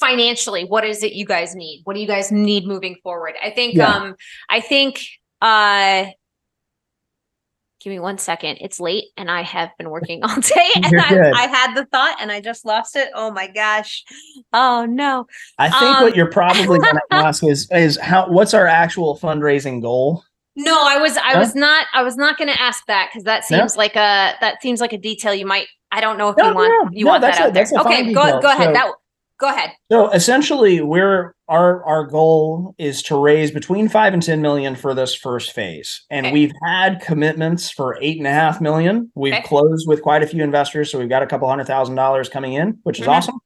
financially 0.01 0.65
what 0.65 0.85
is 0.85 1.03
it 1.03 1.13
you 1.13 1.27
guys 1.27 1.55
need? 1.55 1.83
What 1.85 1.95
do 1.95 2.01
you 2.01 2.07
guys 2.07 2.33
need 2.33 2.67
moving 2.67 2.97
forward? 3.03 3.35
I 3.43 3.51
think 3.51 3.75
yeah. 3.75 3.95
um 3.95 4.17
i 4.49 4.61
think 4.61 5.05
uh 5.43 6.07
give 7.81 7.91
me 7.93 7.99
one 7.99 8.19
second. 8.19 8.59
It's 8.61 8.81
late 8.81 9.05
and 9.17 9.31
i 9.31 9.43
have 9.43 9.71
been 9.79 9.91
working 9.91 10.25
all 10.25 10.41
day 10.41 10.71
and 10.77 11.01
I, 11.01 11.31
I, 11.45 11.47
had 11.47 11.75
the 11.75 11.87
thought 11.87 12.17
and 12.21 12.33
i 12.33 12.41
just 12.41 12.65
lost 12.65 12.97
it. 12.97 13.11
Oh 13.15 13.31
my 13.31 13.47
gosh. 13.47 14.03
Oh 14.53 14.87
no. 14.89 15.27
I 15.59 15.69
think 15.71 15.83
um, 15.83 16.05
what 16.05 16.17
you're 16.17 16.31
probably 16.31 16.65
going 16.79 16.95
to 16.95 17.03
ask 17.11 17.45
is 17.45 17.69
is 17.71 17.99
how 17.99 18.29
what's 18.29 18.55
our 18.55 18.67
actual 18.67 19.19
fundraising 19.19 19.83
goal? 19.83 20.25
No 20.57 20.77
i 20.83 20.99
was 20.99 21.17
i 21.19 21.39
was 21.39 21.55
not 21.55 21.87
i 21.95 22.03
was 22.03 22.17
not 22.17 22.37
going 22.37 22.49
to 22.49 22.61
ask 22.61 22.85
that 22.87 23.11
because 23.11 23.25
that 23.25 23.45
seems 23.45 23.77
like 23.77 23.97
a 23.97 24.35
that 24.41 24.61
seems 24.61 24.81
like 24.81 24.93
a 24.93 24.99
detail 24.99 25.33
you 25.33 25.47
might 25.47 25.69
i 25.93 26.01
don't 26.01 26.19
know 26.19 26.29
if 26.29 26.37
no, 26.37 26.49
you 26.49 26.55
want 26.55 26.69
no, 26.71 26.99
you 26.99 27.05
no, 27.05 27.11
want 27.13 27.23
that 27.23 27.41
out 27.41 27.55
there. 27.55 27.67
okay 27.79 28.13
go, 28.13 28.41
go 28.41 28.49
ahead. 28.49 28.69
So, 28.69 28.73
that 28.73 28.93
go 29.41 29.49
ahead. 29.49 29.71
So 29.91 30.11
essentially, 30.11 30.81
we're 30.81 31.35
our 31.49 31.85
our 31.85 32.05
goal 32.05 32.75
is 32.79 33.03
to 33.05 33.17
raise 33.17 33.51
between 33.51 33.89
five 33.89 34.15
and 34.15 34.23
ten 34.23 34.41
million 34.41 34.77
for 34.77 34.95
this 34.95 35.15
first 35.15 35.53
phase, 35.53 36.05
and 36.11 36.27
okay. 36.27 36.33
we've 36.33 36.53
had 36.65 37.01
commitments 37.01 37.71
for 37.71 37.99
eight 38.01 38.19
and 38.19 38.27
a 38.27 38.33
half 38.33 38.61
million. 38.61 39.11
We've 39.15 39.35
okay. 39.35 39.43
closed 39.43 39.89
with 39.89 40.03
quite 40.03 40.23
a 40.23 40.27
few 40.27 40.45
investors, 40.45 40.93
so 40.93 40.99
we've 40.99 41.09
got 41.09 41.23
a 41.23 41.27
couple 41.27 41.49
hundred 41.49 41.67
thousand 41.67 41.97
dollars 41.97 42.29
coming 42.29 42.53
in, 42.53 42.79
which 42.85 43.01
is 43.01 43.03
mm-hmm. 43.03 43.13
awesome. 43.13 43.39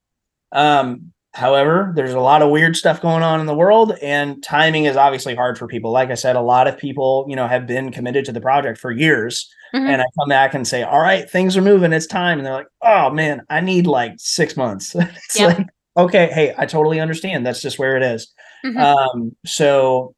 Um, 0.52 1.12
however, 1.32 1.92
there's 1.96 2.14
a 2.14 2.20
lot 2.20 2.42
of 2.42 2.50
weird 2.50 2.76
stuff 2.76 3.00
going 3.00 3.22
on 3.22 3.40
in 3.40 3.46
the 3.46 3.54
world, 3.54 3.96
and 4.02 4.42
timing 4.42 4.84
is 4.84 4.96
obviously 4.96 5.34
hard 5.34 5.56
for 5.56 5.66
people. 5.66 5.90
Like 5.90 6.10
I 6.10 6.14
said, 6.14 6.36
a 6.36 6.42
lot 6.42 6.66
of 6.66 6.76
people, 6.76 7.24
you 7.28 7.36
know, 7.36 7.46
have 7.46 7.66
been 7.66 7.90
committed 7.90 8.24
to 8.26 8.32
the 8.32 8.40
project 8.40 8.78
for 8.78 8.90
years. 8.90 9.50
Mm-hmm. 9.74 9.88
And 9.88 10.02
I 10.02 10.04
come 10.16 10.28
back 10.28 10.54
and 10.54 10.68
say, 10.68 10.84
"All 10.84 11.00
right, 11.00 11.28
things 11.28 11.56
are 11.56 11.62
moving. 11.62 11.92
It's 11.92 12.06
time." 12.06 12.38
And 12.38 12.46
they're 12.46 12.54
like, 12.54 12.68
"Oh 12.82 13.10
man, 13.10 13.42
I 13.50 13.60
need 13.60 13.88
like 13.88 14.14
six 14.18 14.56
months." 14.56 14.94
it's 14.94 15.40
yep. 15.40 15.58
like 15.58 15.66
okay, 15.96 16.30
hey, 16.32 16.54
I 16.56 16.66
totally 16.66 17.00
understand. 17.00 17.46
That's 17.46 17.62
just 17.62 17.78
where 17.78 17.96
it 17.96 18.02
is. 18.02 18.32
Mm-hmm. 18.64 18.78
Um, 18.78 19.36
so 19.44 20.14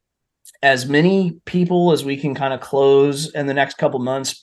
as 0.62 0.86
many 0.86 1.39
people 1.44 1.93
as 1.93 2.05
we 2.05 2.16
can 2.16 2.35
kind 2.35 2.55
of 2.55 2.61
close 2.61 3.31
in 3.35 3.47
the 3.47 3.55
next 3.55 3.78
couple 3.78 4.01
months 4.01 4.40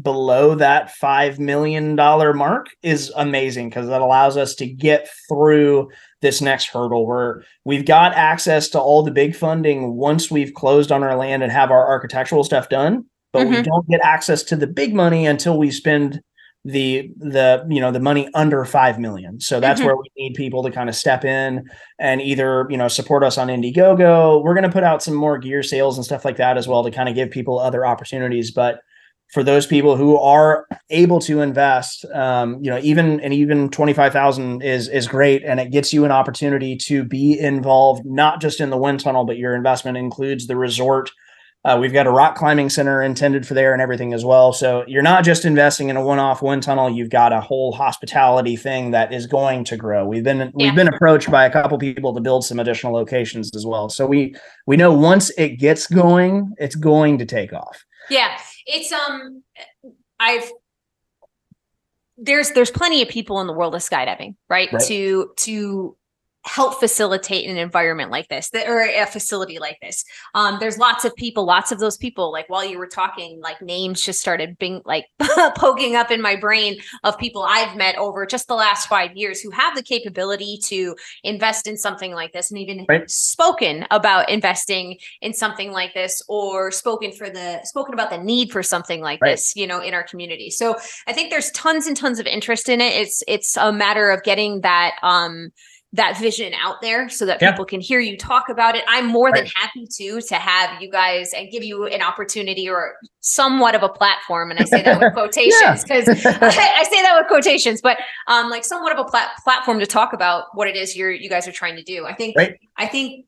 below 0.00 0.54
that 0.54 0.90
five 0.96 1.38
million 1.38 1.96
dollar 1.96 2.34
mark 2.34 2.66
is 2.82 3.10
amazing 3.16 3.70
because 3.70 3.86
that 3.88 4.02
allows 4.02 4.36
us 4.36 4.54
to 4.54 4.66
get 4.66 5.08
through 5.28 5.88
this 6.20 6.42
next 6.42 6.66
hurdle 6.66 7.06
where 7.06 7.42
we've 7.64 7.86
got 7.86 8.12
access 8.12 8.68
to 8.68 8.78
all 8.78 9.02
the 9.02 9.10
big 9.10 9.34
funding 9.34 9.94
once 9.94 10.30
we've 10.30 10.52
closed 10.52 10.92
on 10.92 11.02
our 11.02 11.16
land 11.16 11.42
and 11.42 11.50
have 11.50 11.70
our 11.70 11.86
architectural 11.88 12.44
stuff 12.44 12.68
done 12.68 13.06
but 13.32 13.46
mm-hmm. 13.46 13.56
we 13.56 13.62
don't 13.62 13.88
get 13.88 14.00
access 14.02 14.42
to 14.42 14.56
the 14.56 14.66
big 14.66 14.94
money 14.94 15.26
until 15.26 15.56
we 15.56 15.70
spend 15.70 16.20
the 16.66 17.12
the 17.18 17.64
you 17.68 17.80
know 17.80 17.92
the 17.92 18.00
money 18.00 18.28
under 18.34 18.64
5 18.64 18.98
million. 18.98 19.38
So 19.40 19.60
that's 19.60 19.80
mm-hmm. 19.80 19.86
where 19.86 19.96
we 19.96 20.10
need 20.16 20.34
people 20.34 20.64
to 20.64 20.70
kind 20.70 20.88
of 20.88 20.96
step 20.96 21.24
in 21.24 21.68
and 21.98 22.20
either 22.20 22.66
you 22.68 22.76
know 22.76 22.88
support 22.88 23.22
us 23.22 23.38
on 23.38 23.48
indiegogo. 23.48 24.42
We're 24.42 24.54
going 24.54 24.64
to 24.64 24.72
put 24.72 24.82
out 24.82 25.02
some 25.02 25.14
more 25.14 25.38
gear 25.38 25.62
sales 25.62 25.96
and 25.96 26.04
stuff 26.04 26.24
like 26.24 26.36
that 26.38 26.56
as 26.56 26.66
well 26.66 26.82
to 26.82 26.90
kind 26.90 27.08
of 27.08 27.14
give 27.14 27.30
people 27.30 27.58
other 27.58 27.86
opportunities. 27.86 28.50
But 28.50 28.80
for 29.32 29.42
those 29.42 29.66
people 29.66 29.96
who 29.96 30.16
are 30.16 30.66
able 30.90 31.20
to 31.20 31.40
invest 31.40 32.04
um, 32.14 32.62
you 32.62 32.70
know 32.70 32.80
even 32.82 33.20
and 33.20 33.32
even 33.32 33.68
25000 33.68 34.62
is 34.62 34.88
is 34.88 35.06
great 35.06 35.44
and 35.44 35.60
it 35.60 35.70
gets 35.70 35.92
you 35.92 36.04
an 36.04 36.12
opportunity 36.12 36.76
to 36.76 37.04
be 37.04 37.38
involved 37.38 38.04
not 38.04 38.40
just 38.40 38.60
in 38.60 38.70
the 38.70 38.76
wind 38.76 39.00
tunnel 39.00 39.24
but 39.24 39.36
your 39.36 39.54
investment 39.54 39.96
includes 39.96 40.46
the 40.46 40.56
resort 40.56 41.10
uh, 41.66 41.76
we've 41.76 41.92
got 41.92 42.06
a 42.06 42.10
rock 42.12 42.36
climbing 42.36 42.70
center 42.70 43.02
intended 43.02 43.44
for 43.44 43.54
there 43.54 43.72
and 43.72 43.82
everything 43.82 44.14
as 44.14 44.24
well. 44.24 44.52
So 44.52 44.84
you're 44.86 45.02
not 45.02 45.24
just 45.24 45.44
investing 45.44 45.88
in 45.88 45.96
a 45.96 46.04
one-off 46.04 46.40
wind 46.40 46.62
tunnel. 46.62 46.88
You've 46.88 47.10
got 47.10 47.32
a 47.32 47.40
whole 47.40 47.72
hospitality 47.72 48.54
thing 48.54 48.92
that 48.92 49.12
is 49.12 49.26
going 49.26 49.64
to 49.64 49.76
grow. 49.76 50.06
We've 50.06 50.22
been 50.22 50.52
we've 50.54 50.76
been 50.76 50.86
approached 50.86 51.28
by 51.28 51.44
a 51.44 51.50
couple 51.50 51.76
people 51.76 52.14
to 52.14 52.20
build 52.20 52.44
some 52.44 52.60
additional 52.60 52.92
locations 52.92 53.50
as 53.56 53.66
well. 53.66 53.88
So 53.88 54.06
we 54.06 54.36
we 54.66 54.76
know 54.76 54.92
once 54.92 55.30
it 55.30 55.58
gets 55.58 55.88
going, 55.88 56.54
it's 56.58 56.76
going 56.76 57.18
to 57.18 57.26
take 57.26 57.52
off. 57.52 57.84
Yeah, 58.10 58.38
it's 58.66 58.92
um, 58.92 59.42
I've 60.20 60.48
there's 62.16 62.52
there's 62.52 62.70
plenty 62.70 63.02
of 63.02 63.08
people 63.08 63.40
in 63.40 63.48
the 63.48 63.52
world 63.52 63.74
of 63.74 63.82
skydiving, 63.82 64.36
right? 64.48 64.72
right. 64.72 64.82
To 64.84 65.32
to 65.38 65.96
help 66.46 66.78
facilitate 66.78 67.48
an 67.48 67.56
environment 67.56 68.10
like 68.10 68.28
this 68.28 68.50
or 68.66 68.82
a 68.82 69.04
facility 69.06 69.58
like 69.58 69.78
this 69.82 70.04
um 70.34 70.58
there's 70.60 70.78
lots 70.78 71.04
of 71.04 71.14
people 71.16 71.44
lots 71.44 71.72
of 71.72 71.80
those 71.80 71.96
people 71.96 72.30
like 72.30 72.48
while 72.48 72.64
you 72.64 72.78
were 72.78 72.86
talking 72.86 73.40
like 73.40 73.60
names 73.60 74.00
just 74.00 74.20
started 74.20 74.56
being 74.58 74.80
like 74.84 75.06
poking 75.56 75.96
up 75.96 76.10
in 76.10 76.22
my 76.22 76.36
brain 76.36 76.76
of 77.02 77.18
people 77.18 77.42
i've 77.42 77.76
met 77.76 77.96
over 77.98 78.24
just 78.24 78.46
the 78.46 78.54
last 78.54 78.88
five 78.88 79.14
years 79.16 79.40
who 79.40 79.50
have 79.50 79.74
the 79.74 79.82
capability 79.82 80.58
to 80.62 80.94
invest 81.24 81.66
in 81.66 81.76
something 81.76 82.12
like 82.12 82.32
this 82.32 82.50
and 82.50 82.60
even 82.60 82.86
right. 82.88 83.10
spoken 83.10 83.84
about 83.90 84.30
investing 84.30 84.96
in 85.20 85.34
something 85.34 85.72
like 85.72 85.92
this 85.94 86.22
or 86.28 86.70
spoken 86.70 87.10
for 87.10 87.28
the 87.28 87.60
spoken 87.64 87.92
about 87.92 88.10
the 88.10 88.18
need 88.18 88.52
for 88.52 88.62
something 88.62 89.00
like 89.00 89.20
right. 89.20 89.32
this 89.32 89.56
you 89.56 89.66
know 89.66 89.80
in 89.80 89.94
our 89.94 90.04
community 90.04 90.48
so 90.50 90.76
i 91.08 91.12
think 91.12 91.30
there's 91.30 91.50
tons 91.50 91.88
and 91.88 91.96
tons 91.96 92.20
of 92.20 92.26
interest 92.26 92.68
in 92.68 92.80
it 92.80 92.92
it's 92.92 93.24
it's 93.26 93.56
a 93.56 93.72
matter 93.72 94.10
of 94.10 94.22
getting 94.22 94.60
that 94.60 94.94
um 95.02 95.50
that 95.92 96.18
vision 96.18 96.52
out 96.62 96.82
there 96.82 97.08
so 97.08 97.24
that 97.24 97.40
yeah. 97.40 97.50
people 97.50 97.64
can 97.64 97.80
hear 97.80 98.00
you 98.00 98.16
talk 98.16 98.48
about 98.48 98.74
it. 98.74 98.84
I'm 98.88 99.06
more 99.06 99.28
right. 99.28 99.44
than 99.44 99.52
happy 99.54 99.86
to 99.98 100.20
to 100.20 100.34
have 100.34 100.82
you 100.82 100.90
guys 100.90 101.32
and 101.32 101.50
give 101.50 101.62
you 101.62 101.86
an 101.86 102.02
opportunity 102.02 102.68
or 102.68 102.96
somewhat 103.20 103.74
of 103.74 103.82
a 103.82 103.88
platform. 103.88 104.50
And 104.50 104.60
I 104.60 104.64
say 104.64 104.82
that 104.82 105.00
with 105.00 105.12
quotations 105.14 105.82
because 105.82 106.08
I, 106.08 106.12
I, 106.42 106.84
say 106.84 107.02
that 107.02 107.16
with 107.18 107.28
quotations, 107.28 107.80
but 107.80 107.98
um, 108.26 108.50
like 108.50 108.64
somewhat 108.64 108.92
of 108.92 108.98
a 108.98 109.08
plat- 109.08 109.30
platform 109.42 109.78
to 109.80 109.86
talk 109.86 110.12
about 110.12 110.46
what 110.54 110.68
it 110.68 110.76
is 110.76 110.96
you're 110.96 111.12
you 111.12 111.28
guys 111.28 111.48
are 111.48 111.52
trying 111.52 111.76
to 111.76 111.82
do. 111.82 112.04
I 112.04 112.14
think 112.14 112.36
right. 112.36 112.58
I 112.76 112.86
think 112.86 113.26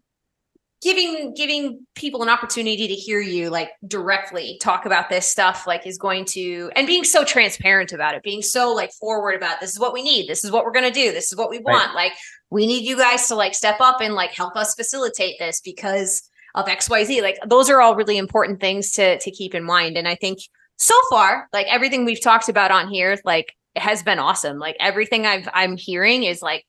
giving 0.80 1.34
giving 1.34 1.84
people 1.94 2.22
an 2.22 2.28
opportunity 2.28 2.86
to 2.86 2.94
hear 2.94 3.20
you 3.20 3.50
like 3.50 3.70
directly 3.86 4.58
talk 4.60 4.86
about 4.86 5.08
this 5.08 5.26
stuff 5.26 5.66
like 5.66 5.86
is 5.86 5.98
going 5.98 6.24
to 6.24 6.70
and 6.76 6.86
being 6.86 7.02
so 7.02 7.24
transparent 7.24 7.92
about 7.92 8.14
it 8.14 8.22
being 8.22 8.42
so 8.42 8.72
like 8.72 8.92
forward 8.92 9.34
about 9.34 9.60
this 9.60 9.70
is 9.72 9.80
what 9.80 9.92
we 9.92 10.02
need 10.02 10.28
this 10.28 10.44
is 10.44 10.52
what 10.52 10.64
we're 10.64 10.72
going 10.72 10.84
to 10.84 10.92
do 10.92 11.10
this 11.10 11.32
is 11.32 11.36
what 11.36 11.50
we 11.50 11.58
want 11.58 11.88
right. 11.88 11.94
like 11.94 12.12
we 12.50 12.66
need 12.66 12.84
you 12.84 12.96
guys 12.96 13.26
to 13.28 13.34
like 13.34 13.54
step 13.54 13.76
up 13.80 14.00
and 14.00 14.14
like 14.14 14.32
help 14.32 14.56
us 14.56 14.74
facilitate 14.74 15.38
this 15.38 15.60
because 15.60 16.22
of 16.54 16.66
xyz 16.66 17.22
like 17.22 17.38
those 17.46 17.68
are 17.70 17.80
all 17.80 17.94
really 17.94 18.18
important 18.18 18.60
things 18.60 18.92
to 18.92 19.18
to 19.18 19.30
keep 19.30 19.54
in 19.54 19.64
mind 19.64 19.96
and 19.96 20.08
i 20.08 20.14
think 20.14 20.38
so 20.76 20.94
far 21.10 21.48
like 21.52 21.66
everything 21.68 22.04
we've 22.04 22.22
talked 22.22 22.48
about 22.48 22.70
on 22.70 22.88
here 22.88 23.18
like 23.24 23.54
it 23.74 23.82
has 23.82 24.02
been 24.02 24.18
awesome 24.18 24.58
like 24.58 24.76
everything 24.80 25.26
i've 25.26 25.48
i'm 25.52 25.76
hearing 25.76 26.24
is 26.24 26.40
like 26.42 26.64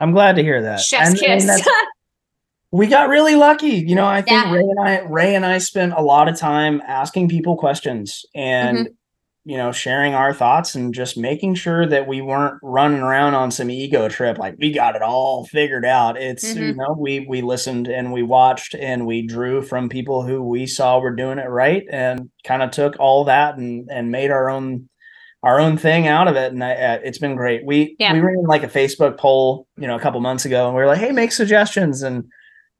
i'm 0.00 0.12
glad 0.12 0.36
to 0.36 0.42
hear 0.42 0.62
that 0.62 0.80
chef's 0.80 1.10
and, 1.10 1.18
kiss 1.18 1.48
and 1.48 1.62
we 2.74 2.88
got 2.88 3.08
really 3.08 3.36
lucky. 3.36 3.68
You 3.68 3.94
know, 3.94 4.04
I 4.04 4.20
think 4.20 4.44
yeah. 4.44 4.52
Ray 4.52 4.62
and 4.62 4.80
I 4.80 5.00
Ray 5.02 5.34
and 5.36 5.46
I 5.46 5.58
spent 5.58 5.92
a 5.96 6.02
lot 6.02 6.28
of 6.28 6.36
time 6.36 6.82
asking 6.88 7.28
people 7.28 7.56
questions 7.56 8.26
and 8.34 8.78
mm-hmm. 8.78 8.92
You 9.44 9.56
know, 9.56 9.72
sharing 9.72 10.14
our 10.14 10.32
thoughts 10.32 10.74
and 10.74 10.94
just 10.94 11.16
making 11.16 11.54
sure 11.54 11.86
that 11.86 12.08
we 12.08 12.22
weren't 12.22 12.58
running 12.62 13.00
around 13.00 13.34
on 13.34 13.50
some 13.50 13.70
ego 13.70 14.08
trip 14.08 14.38
like 14.38 14.56
we 14.58 14.72
got 14.72 14.96
it 14.96 15.02
all 15.02 15.44
figured 15.46 15.84
out. 15.84 16.16
It's 16.16 16.44
mm-hmm. 16.44 16.62
you 16.62 16.74
know, 16.74 16.96
we 16.98 17.26
we 17.28 17.42
listened 17.42 17.88
and 17.88 18.12
we 18.12 18.22
watched 18.22 18.74
and 18.74 19.06
we 19.06 19.26
drew 19.26 19.62
from 19.62 19.88
people 19.88 20.22
who 20.22 20.42
we 20.42 20.66
saw 20.66 20.98
were 20.98 21.14
doing 21.14 21.38
it 21.38 21.48
right 21.48 21.84
and 21.90 22.30
kind 22.44 22.62
of 22.62 22.70
took 22.70 22.98
all 22.98 23.24
that 23.24 23.56
and 23.56 23.88
and 23.90 24.10
made 24.10 24.30
our 24.30 24.48
own 24.48 24.88
our 25.44 25.60
own 25.60 25.76
thing 25.76 26.08
out 26.08 26.26
of 26.26 26.36
it, 26.36 26.52
and 26.52 26.64
I, 26.64 26.72
uh, 26.72 26.98
it's 27.04 27.18
been 27.18 27.36
great. 27.36 27.66
We 27.66 27.96
yeah. 27.98 28.14
we 28.14 28.20
ran 28.20 28.44
like 28.48 28.62
a 28.62 28.68
Facebook 28.68 29.18
poll, 29.18 29.68
you 29.76 29.86
know, 29.86 29.94
a 29.94 30.00
couple 30.00 30.18
months 30.20 30.46
ago, 30.46 30.66
and 30.66 30.74
we 30.74 30.80
were 30.80 30.86
like, 30.86 30.98
"Hey, 30.98 31.12
make 31.12 31.32
suggestions." 31.32 32.02
And 32.02 32.24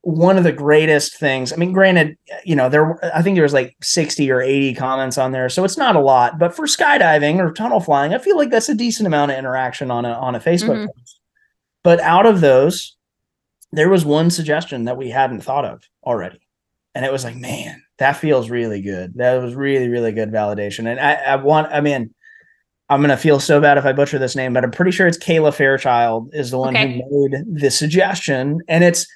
one 0.05 0.37
of 0.37 0.45
the 0.45 0.53
greatest 0.53 1.17
things. 1.17 1.53
I 1.53 1.57
mean, 1.57 1.73
granted, 1.73 2.17
you 2.45 2.55
know, 2.55 2.69
there 2.69 2.99
I 3.15 3.23
think 3.23 3.37
there 3.37 3.43
was 3.43 3.55
like 3.55 3.75
60 3.83 4.31
or 4.31 4.43
80 4.43 4.75
comments 4.75 5.17
on 5.19 5.33
there, 5.33 5.49
so 5.49 5.65
it's 5.65 5.79
not 5.79 5.97
a 5.97 6.01
lot, 6.01 6.39
but 6.39 6.55
for 6.55 6.67
skydiving 6.67 7.39
or 7.39 7.53
tunnel 7.53 7.81
flying, 7.81 8.13
I 8.13 8.19
feel 8.19 8.37
like 8.37 8.51
that's 8.51 8.69
a 8.69 8.75
decent 8.75 9.07
amount 9.07 9.33
of 9.33 9.39
interaction 9.39 9.91
on 9.91 10.05
a 10.05 10.13
on 10.13 10.35
a 10.35 10.41
Facebook 10.41 10.77
mm-hmm. 10.77 10.99
post. 10.99 11.21
But 11.83 12.01
out 12.01 12.27
of 12.27 12.41
those, 12.41 12.97
there 13.73 13.89
was 13.89 14.05
one 14.05 14.31
suggestion 14.31 14.85
that 14.85 14.97
we 14.97 15.11
hadn't 15.11 15.41
thought 15.41 15.65
of 15.65 15.83
already. 16.05 16.41
And 16.95 17.05
it 17.05 17.13
was 17.13 17.25
like, 17.25 17.37
man, 17.37 17.83
that 17.99 18.17
feels 18.17 18.51
really 18.51 18.81
good. 18.81 19.15
That 19.17 19.43
was 19.43 19.55
really, 19.55 19.89
really 19.89 20.13
good 20.13 20.31
validation. 20.31 20.89
And 20.89 21.01
I, 21.01 21.15
I 21.15 21.37
want, 21.37 21.73
I 21.73 21.81
mean, 21.81 22.15
I'm 22.89 23.01
gonna 23.01 23.17
feel 23.17 23.41
so 23.41 23.61
bad 23.61 23.79
if 23.79 23.87
I 23.87 23.93
butcher 23.93 24.19
this 24.19 24.37
name, 24.37 24.53
but 24.53 24.65
I'm 24.65 24.71
pretty 24.71 24.91
sure 24.91 25.07
it's 25.07 25.19
Kayla 25.19 25.55
Fairchild 25.55 26.31
is 26.35 26.51
the 26.51 26.59
one 26.59 26.77
okay. 26.77 27.03
who 27.09 27.29
made 27.31 27.61
the 27.61 27.71
suggestion. 27.71 28.61
And 28.69 28.85
it's 28.85 29.07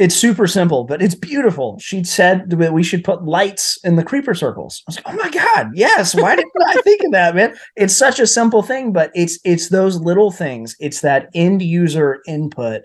it's 0.00 0.16
super 0.16 0.46
simple, 0.46 0.84
but 0.84 1.02
it's 1.02 1.14
beautiful. 1.14 1.78
She 1.78 2.02
said 2.04 2.48
that 2.48 2.72
we 2.72 2.82
should 2.82 3.04
put 3.04 3.24
lights 3.24 3.78
in 3.84 3.96
the 3.96 4.02
creeper 4.02 4.34
circles. 4.34 4.82
I 4.86 4.88
was 4.88 4.96
like, 4.96 5.08
oh 5.08 5.16
my 5.16 5.30
God, 5.30 5.70
yes. 5.74 6.14
Why 6.14 6.36
didn't 6.36 6.52
I 6.66 6.80
think 6.80 7.04
of 7.04 7.12
that, 7.12 7.34
man? 7.34 7.54
It's 7.76 7.94
such 7.94 8.18
a 8.18 8.26
simple 8.26 8.62
thing, 8.62 8.92
but 8.92 9.10
it's 9.14 9.38
it's 9.44 9.68
those 9.68 10.00
little 10.00 10.30
things. 10.30 10.74
It's 10.80 11.02
that 11.02 11.28
end 11.34 11.60
user 11.60 12.22
input 12.26 12.82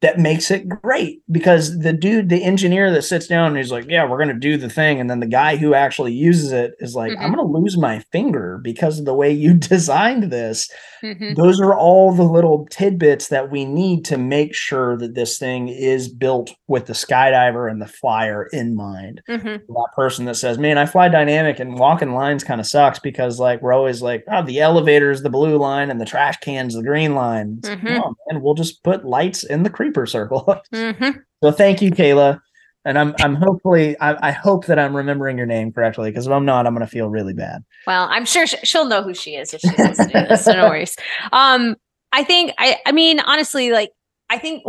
that 0.00 0.18
makes 0.18 0.50
it 0.50 0.68
great 0.68 1.22
because 1.30 1.78
the 1.78 1.92
dude, 1.92 2.28
the 2.28 2.44
engineer 2.44 2.90
that 2.90 3.02
sits 3.02 3.26
down 3.26 3.48
and 3.48 3.56
he's 3.56 3.72
like, 3.72 3.86
Yeah, 3.88 4.06
we're 4.06 4.18
gonna 4.18 4.38
do 4.38 4.58
the 4.58 4.68
thing. 4.68 5.00
And 5.00 5.08
then 5.08 5.20
the 5.20 5.26
guy 5.26 5.56
who 5.56 5.72
actually 5.72 6.12
uses 6.12 6.52
it 6.52 6.74
is 6.78 6.94
like, 6.94 7.12
mm-hmm. 7.12 7.22
I'm 7.22 7.34
gonna 7.34 7.48
lose 7.48 7.78
my 7.78 8.00
finger 8.12 8.60
because 8.62 8.98
of 8.98 9.06
the 9.06 9.14
way 9.14 9.30
you 9.30 9.54
designed 9.54 10.24
this. 10.24 10.68
Mm-hmm. 11.02 11.34
Those 11.34 11.60
are 11.60 11.74
all 11.74 12.12
the 12.14 12.24
little 12.24 12.66
tidbits 12.70 13.28
that 13.28 13.50
we 13.50 13.64
need 13.64 14.04
to 14.06 14.18
make 14.18 14.54
sure 14.54 14.96
that 14.98 15.14
this 15.14 15.38
thing 15.38 15.68
is 15.68 16.08
built 16.08 16.54
with 16.66 16.86
the 16.86 16.92
skydiver 16.92 17.70
and 17.70 17.80
the 17.80 17.86
flyer 17.86 18.48
in 18.52 18.74
mind. 18.76 19.22
Mm-hmm. 19.28 19.72
That 19.72 19.88
person 19.96 20.26
that 20.26 20.36
says, 20.36 20.58
Man, 20.58 20.76
I 20.76 20.86
fly 20.86 21.08
dynamic 21.08 21.58
and 21.60 21.78
walking 21.78 22.12
lines 22.12 22.44
kind 22.44 22.60
of 22.60 22.66
sucks 22.66 22.98
because 22.98 23.38
like 23.38 23.62
we're 23.62 23.72
always 23.72 24.02
like, 24.02 24.24
oh, 24.30 24.42
the 24.42 24.60
elevator 24.60 25.10
is 25.10 25.22
the 25.22 25.30
blue 25.30 25.56
line 25.56 25.90
and 25.90 26.00
the 26.00 26.04
trash 26.04 26.36
can's 26.38 26.74
the 26.74 26.82
green 26.82 27.14
line. 27.14 27.58
Mm-hmm. 27.62 28.00
Oh, 28.02 28.14
and 28.28 28.42
we'll 28.42 28.54
just 28.54 28.82
put 28.82 29.04
lights 29.04 29.44
in 29.44 29.62
the 29.62 29.70
creeper 29.84 30.06
circle. 30.06 30.42
mm-hmm. 30.72 31.18
So 31.42 31.52
thank 31.52 31.82
you, 31.82 31.90
Kayla. 31.90 32.40
And 32.86 32.98
I'm 32.98 33.14
I'm 33.20 33.34
hopefully 33.34 33.96
I, 33.98 34.28
I 34.28 34.30
hope 34.30 34.66
that 34.66 34.78
I'm 34.78 34.94
remembering 34.94 35.38
your 35.38 35.46
name 35.46 35.72
correctly 35.72 36.10
because 36.10 36.26
if 36.26 36.32
I'm 36.32 36.44
not, 36.44 36.66
I'm 36.66 36.74
gonna 36.74 36.86
feel 36.86 37.08
really 37.08 37.32
bad. 37.32 37.64
Well, 37.86 38.08
I'm 38.10 38.26
sure 38.26 38.46
she'll 38.46 38.84
know 38.84 39.02
who 39.02 39.14
she 39.14 39.36
is 39.36 39.54
if 39.54 39.62
she's 39.62 39.78
listening 39.78 40.10
to 40.10 40.26
this. 40.28 40.44
So 40.44 40.52
no 40.52 40.68
worries. 40.68 40.94
Um, 41.32 41.76
I 42.12 42.24
think 42.24 42.52
I 42.58 42.78
I 42.84 42.92
mean 42.92 43.20
honestly, 43.20 43.72
like 43.72 43.92
I 44.28 44.36
think 44.36 44.64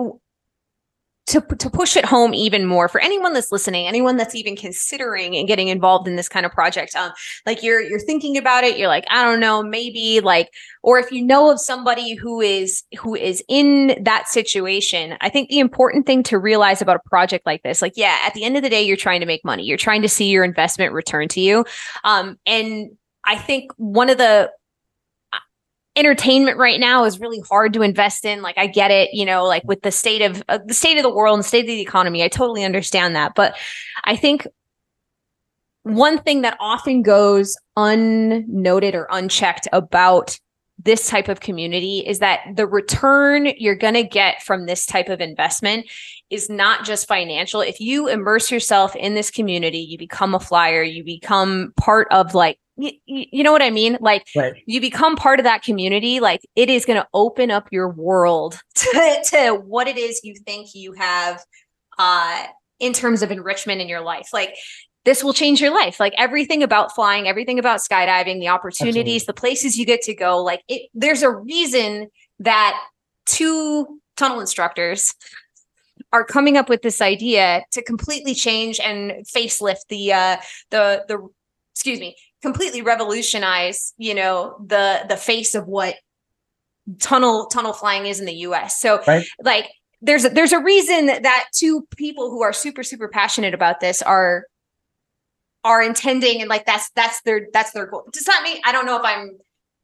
to 1.27 1.41
to 1.41 1.69
push 1.69 1.97
it 1.97 2.05
home 2.05 2.33
even 2.33 2.65
more 2.65 2.87
for 2.87 3.01
anyone 3.01 3.33
that's 3.33 3.51
listening, 3.51 3.87
anyone 3.87 4.15
that's 4.15 4.35
even 4.35 4.55
considering 4.55 5.35
and 5.35 5.47
getting 5.47 5.69
involved 5.69 6.07
in 6.07 6.15
this 6.15 6.29
kind 6.29 6.45
of 6.45 6.51
project, 6.51 6.95
um, 6.95 7.11
like 7.45 7.63
you're 7.63 7.81
you're 7.81 7.99
thinking 7.99 8.37
about 8.37 8.63
it, 8.63 8.77
you're 8.77 8.87
like, 8.87 9.05
I 9.09 9.23
don't 9.23 9.39
know, 9.39 9.63
maybe 9.63 10.19
like, 10.19 10.51
or 10.83 10.99
if 10.99 11.11
you 11.11 11.23
know 11.23 11.49
of 11.51 11.59
somebody 11.59 12.13
who 12.13 12.41
is 12.41 12.83
who 12.99 13.15
is 13.15 13.43
in 13.47 14.03
that 14.03 14.27
situation, 14.27 15.17
I 15.21 15.29
think 15.29 15.49
the 15.49 15.59
important 15.59 16.05
thing 16.05 16.21
to 16.23 16.37
realize 16.37 16.81
about 16.81 16.97
a 16.97 17.09
project 17.09 17.45
like 17.45 17.63
this, 17.63 17.81
like, 17.81 17.93
yeah, 17.95 18.19
at 18.23 18.33
the 18.35 18.43
end 18.43 18.55
of 18.57 18.63
the 18.63 18.69
day, 18.69 18.83
you're 18.83 18.95
trying 18.95 19.21
to 19.21 19.25
make 19.25 19.43
money, 19.43 19.63
you're 19.63 19.77
trying 19.77 20.03
to 20.03 20.09
see 20.09 20.29
your 20.29 20.43
investment 20.43 20.93
return 20.93 21.27
to 21.29 21.41
you, 21.41 21.65
um, 22.03 22.37
and 22.45 22.91
I 23.23 23.35
think 23.35 23.71
one 23.77 24.09
of 24.09 24.19
the 24.19 24.51
entertainment 25.95 26.57
right 26.57 26.79
now 26.79 27.05
is 27.05 27.19
really 27.19 27.41
hard 27.47 27.73
to 27.73 27.81
invest 27.81 28.25
in 28.25 28.41
like 28.41 28.57
i 28.57 28.67
get 28.67 28.91
it 28.91 29.09
you 29.13 29.25
know 29.25 29.45
like 29.45 29.63
with 29.63 29.81
the 29.81 29.91
state 29.91 30.21
of 30.21 30.43
uh, 30.49 30.59
the 30.65 30.73
state 30.73 30.97
of 30.97 31.03
the 31.03 31.13
world 31.13 31.35
and 31.35 31.45
state 31.45 31.61
of 31.61 31.67
the 31.67 31.81
economy 31.81 32.23
i 32.23 32.27
totally 32.27 32.63
understand 32.63 33.15
that 33.15 33.33
but 33.35 33.55
i 34.03 34.15
think 34.15 34.45
one 35.83 36.17
thing 36.17 36.41
that 36.41 36.57
often 36.59 37.03
goes 37.03 37.55
unnoted 37.77 38.95
or 38.95 39.07
unchecked 39.11 39.67
about 39.71 40.39
this 40.83 41.07
type 41.07 41.29
of 41.29 41.39
community 41.39 41.99
is 41.99 42.19
that 42.19 42.41
the 42.55 42.67
return 42.67 43.51
you're 43.57 43.75
going 43.75 43.93
to 43.93 44.03
get 44.03 44.41
from 44.41 44.65
this 44.65 44.85
type 44.85 45.09
of 45.09 45.21
investment 45.21 45.85
is 46.29 46.49
not 46.49 46.83
just 46.83 47.07
financial. 47.07 47.61
If 47.61 47.79
you 47.79 48.07
immerse 48.07 48.51
yourself 48.51 48.95
in 48.95 49.13
this 49.13 49.31
community, 49.31 49.79
you 49.79 49.97
become 49.97 50.35
a 50.35 50.39
flyer, 50.39 50.83
you 50.83 51.03
become 51.03 51.71
part 51.77 52.07
of 52.11 52.33
like 52.33 52.59
you, 52.77 52.91
you 53.05 53.43
know 53.43 53.51
what 53.51 53.61
I 53.61 53.69
mean? 53.69 53.97
Like 54.01 54.27
right. 54.35 54.53
you 54.65 54.81
become 54.81 55.15
part 55.15 55.39
of 55.39 55.45
that 55.45 55.63
community, 55.63 56.19
like 56.19 56.41
it 56.55 56.69
is 56.69 56.85
going 56.85 56.99
to 56.99 57.07
open 57.13 57.51
up 57.51 57.69
your 57.71 57.89
world 57.89 58.59
to, 58.75 59.21
to 59.29 59.51
what 59.53 59.87
it 59.87 59.97
is 59.97 60.21
you 60.23 60.35
think 60.45 60.69
you 60.73 60.93
have 60.93 61.43
uh 61.97 62.45
in 62.79 62.91
terms 62.91 63.21
of 63.21 63.31
enrichment 63.31 63.81
in 63.81 63.87
your 63.87 64.01
life. 64.01 64.29
Like 64.33 64.55
this 65.05 65.23
will 65.23 65.33
change 65.33 65.61
your 65.61 65.73
life. 65.73 65.99
Like 65.99 66.13
everything 66.17 66.63
about 66.63 66.93
flying, 66.93 67.27
everything 67.27 67.59
about 67.59 67.79
skydiving, 67.79 68.39
the 68.39 68.49
opportunities, 68.49 69.21
Absolutely. 69.21 69.25
the 69.27 69.33
places 69.33 69.77
you 69.77 69.85
get 69.85 70.01
to 70.03 70.15
go, 70.15 70.43
like 70.43 70.61
it 70.67 70.89
there's 70.93 71.21
a 71.21 71.29
reason 71.29 72.07
that 72.39 72.77
two 73.25 73.99
tunnel 74.17 74.39
instructors 74.39 75.13
are 76.11 76.25
coming 76.25 76.57
up 76.57 76.69
with 76.69 76.81
this 76.81 77.01
idea 77.01 77.63
to 77.71 77.81
completely 77.83 78.33
change 78.33 78.79
and 78.79 79.11
facelift 79.25 79.87
the 79.89 80.11
uh 80.11 80.37
the 80.71 81.05
the 81.07 81.27
excuse 81.73 81.99
me 81.99 82.15
completely 82.41 82.81
revolutionize 82.81 83.93
you 83.97 84.13
know 84.13 84.55
the 84.65 85.05
the 85.09 85.17
face 85.17 85.55
of 85.55 85.67
what 85.67 85.95
tunnel 86.99 87.47
tunnel 87.47 87.73
flying 87.73 88.05
is 88.05 88.19
in 88.19 88.25
the 88.25 88.33
US. 88.33 88.79
So 88.79 89.01
right. 89.07 89.25
like 89.41 89.69
there's 90.01 90.25
a, 90.25 90.29
there's 90.29 90.51
a 90.51 90.59
reason 90.59 91.07
that 91.07 91.47
two 91.53 91.87
people 91.95 92.29
who 92.29 92.43
are 92.43 92.53
super 92.53 92.83
super 92.83 93.07
passionate 93.07 93.53
about 93.53 93.79
this 93.79 94.01
are 94.01 94.45
are 95.63 95.81
intending 95.81 96.41
and 96.41 96.49
like 96.49 96.65
that's 96.65 96.91
that's 96.95 97.21
their 97.23 97.47
that's 97.53 97.71
their 97.71 97.87
goal. 97.87 98.07
Does 98.13 98.25
that 98.25 98.41
mean 98.43 98.57
I 98.65 98.71
don't 98.71 98.85
know 98.85 98.97
if 98.97 99.03
I'm 99.03 99.31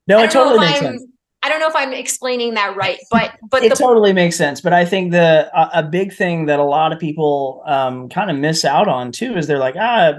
No, 0.08 0.22
it 0.24 0.32
totally 0.32 0.60
makes 0.60 0.78
I'm, 0.78 0.84
sense. 0.84 1.06
I 1.44 1.50
don't 1.50 1.60
know 1.60 1.70
if 1.70 1.76
I'm 1.76 1.92
explaining 1.92 2.54
that 2.54 2.76
right, 2.76 3.00
but 3.10 3.36
but 3.50 3.64
it 3.64 3.70
the, 3.70 3.76
totally 3.76 4.14
makes 4.14 4.36
sense. 4.36 4.62
But 4.62 4.74
I 4.74 4.86
think 4.86 5.12
the 5.12 5.50
a, 5.58 5.80
a 5.80 5.84
big 5.84 6.14
thing 6.14 6.46
that 6.46 6.60
a 6.60 6.64
lot 6.64 6.94
of 6.94 7.00
people 7.00 7.64
um, 7.66 8.10
kind 8.10 8.30
of 8.30 8.38
miss 8.38 8.64
out 8.64 8.88
on 8.88 9.12
too 9.12 9.36
is 9.36 9.48
they're 9.48 9.58
like, 9.58 9.76
ah, 9.76 10.14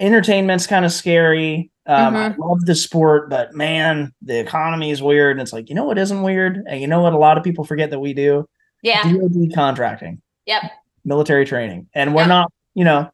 entertainment's 0.00 0.66
kind 0.66 0.84
of 0.84 0.92
scary. 0.92 1.70
Um, 1.86 2.14
I 2.16 2.28
Mm-hmm. 2.28 2.42
love 2.42 2.60
the 2.66 2.74
sport, 2.74 3.30
but 3.30 3.54
man, 3.54 4.12
the 4.22 4.38
economy 4.38 4.90
is 4.90 5.02
weird. 5.02 5.32
And 5.32 5.40
it's 5.40 5.52
like, 5.52 5.68
you 5.68 5.74
know 5.74 5.84
what 5.84 5.96
isn't 5.98 6.22
weird? 6.22 6.62
And 6.68 6.80
you 6.80 6.86
know 6.86 7.00
what 7.00 7.14
a 7.14 7.18
lot 7.18 7.38
of 7.38 7.44
people 7.44 7.64
forget 7.64 7.90
that 7.90 7.98
we 8.00 8.12
do? 8.14 8.46
yeah, 8.82 9.02
DoD 9.02 9.52
contracting. 9.54 10.20
Yep. 10.46 10.62
Military 11.04 11.44
training. 11.44 11.88
And 11.94 12.14
we're 12.14 12.22
Yep. 12.22 12.28
not, 12.28 12.52
you 12.74 12.84
know, 12.84 13.10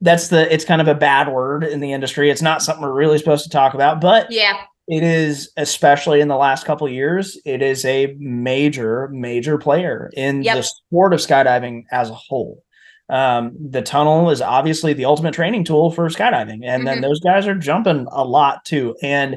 that's 0.00 0.28
the 0.28 0.52
it's 0.52 0.64
kind 0.64 0.80
of 0.80 0.88
a 0.88 0.94
bad 0.94 1.28
word 1.32 1.62
in 1.64 1.80
the 1.80 1.92
industry. 1.92 2.28
It's 2.30 2.42
not 2.42 2.60
something 2.62 2.82
we're 2.82 2.92
really 2.92 3.18
supposed 3.18 3.44
to 3.44 3.50
talk 3.50 3.74
about, 3.74 4.00
but 4.00 4.30
yeah, 4.32 4.54
it 4.88 5.02
is 5.02 5.50
especially 5.56 6.20
in 6.20 6.28
the 6.28 6.36
last 6.36 6.64
couple 6.66 6.86
of 6.86 6.92
years, 6.92 7.38
it 7.44 7.62
is 7.62 7.84
a 7.84 8.14
major, 8.18 9.08
major 9.08 9.58
player 9.58 10.10
in 10.14 10.42
Yep. 10.42 10.56
the 10.56 10.62
sport 10.62 11.12
of 11.14 11.20
skydiving 11.20 11.84
as 11.92 12.10
a 12.10 12.14
whole. 12.14 12.62
Um, 13.08 13.52
the 13.70 13.82
tunnel 13.82 14.30
is 14.30 14.42
obviously 14.42 14.92
the 14.92 15.04
ultimate 15.04 15.32
training 15.34 15.64
tool 15.64 15.90
for 15.90 16.08
skydiving, 16.08 16.60
and 16.64 16.86
then 16.86 16.98
Mhm. 16.98 17.02
those 17.02 17.20
guys 17.20 17.46
are 17.46 17.54
jumping 17.54 18.06
a 18.10 18.24
lot 18.24 18.64
too. 18.64 18.96
And 19.02 19.36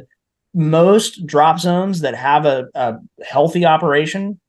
most 0.56 1.26
drop 1.28 1.60
zones 1.60 2.02
that 2.02 2.16
have 2.16 2.46
a, 2.46 2.66
a 2.74 2.96
healthy 3.24 3.66
operation 3.66 4.40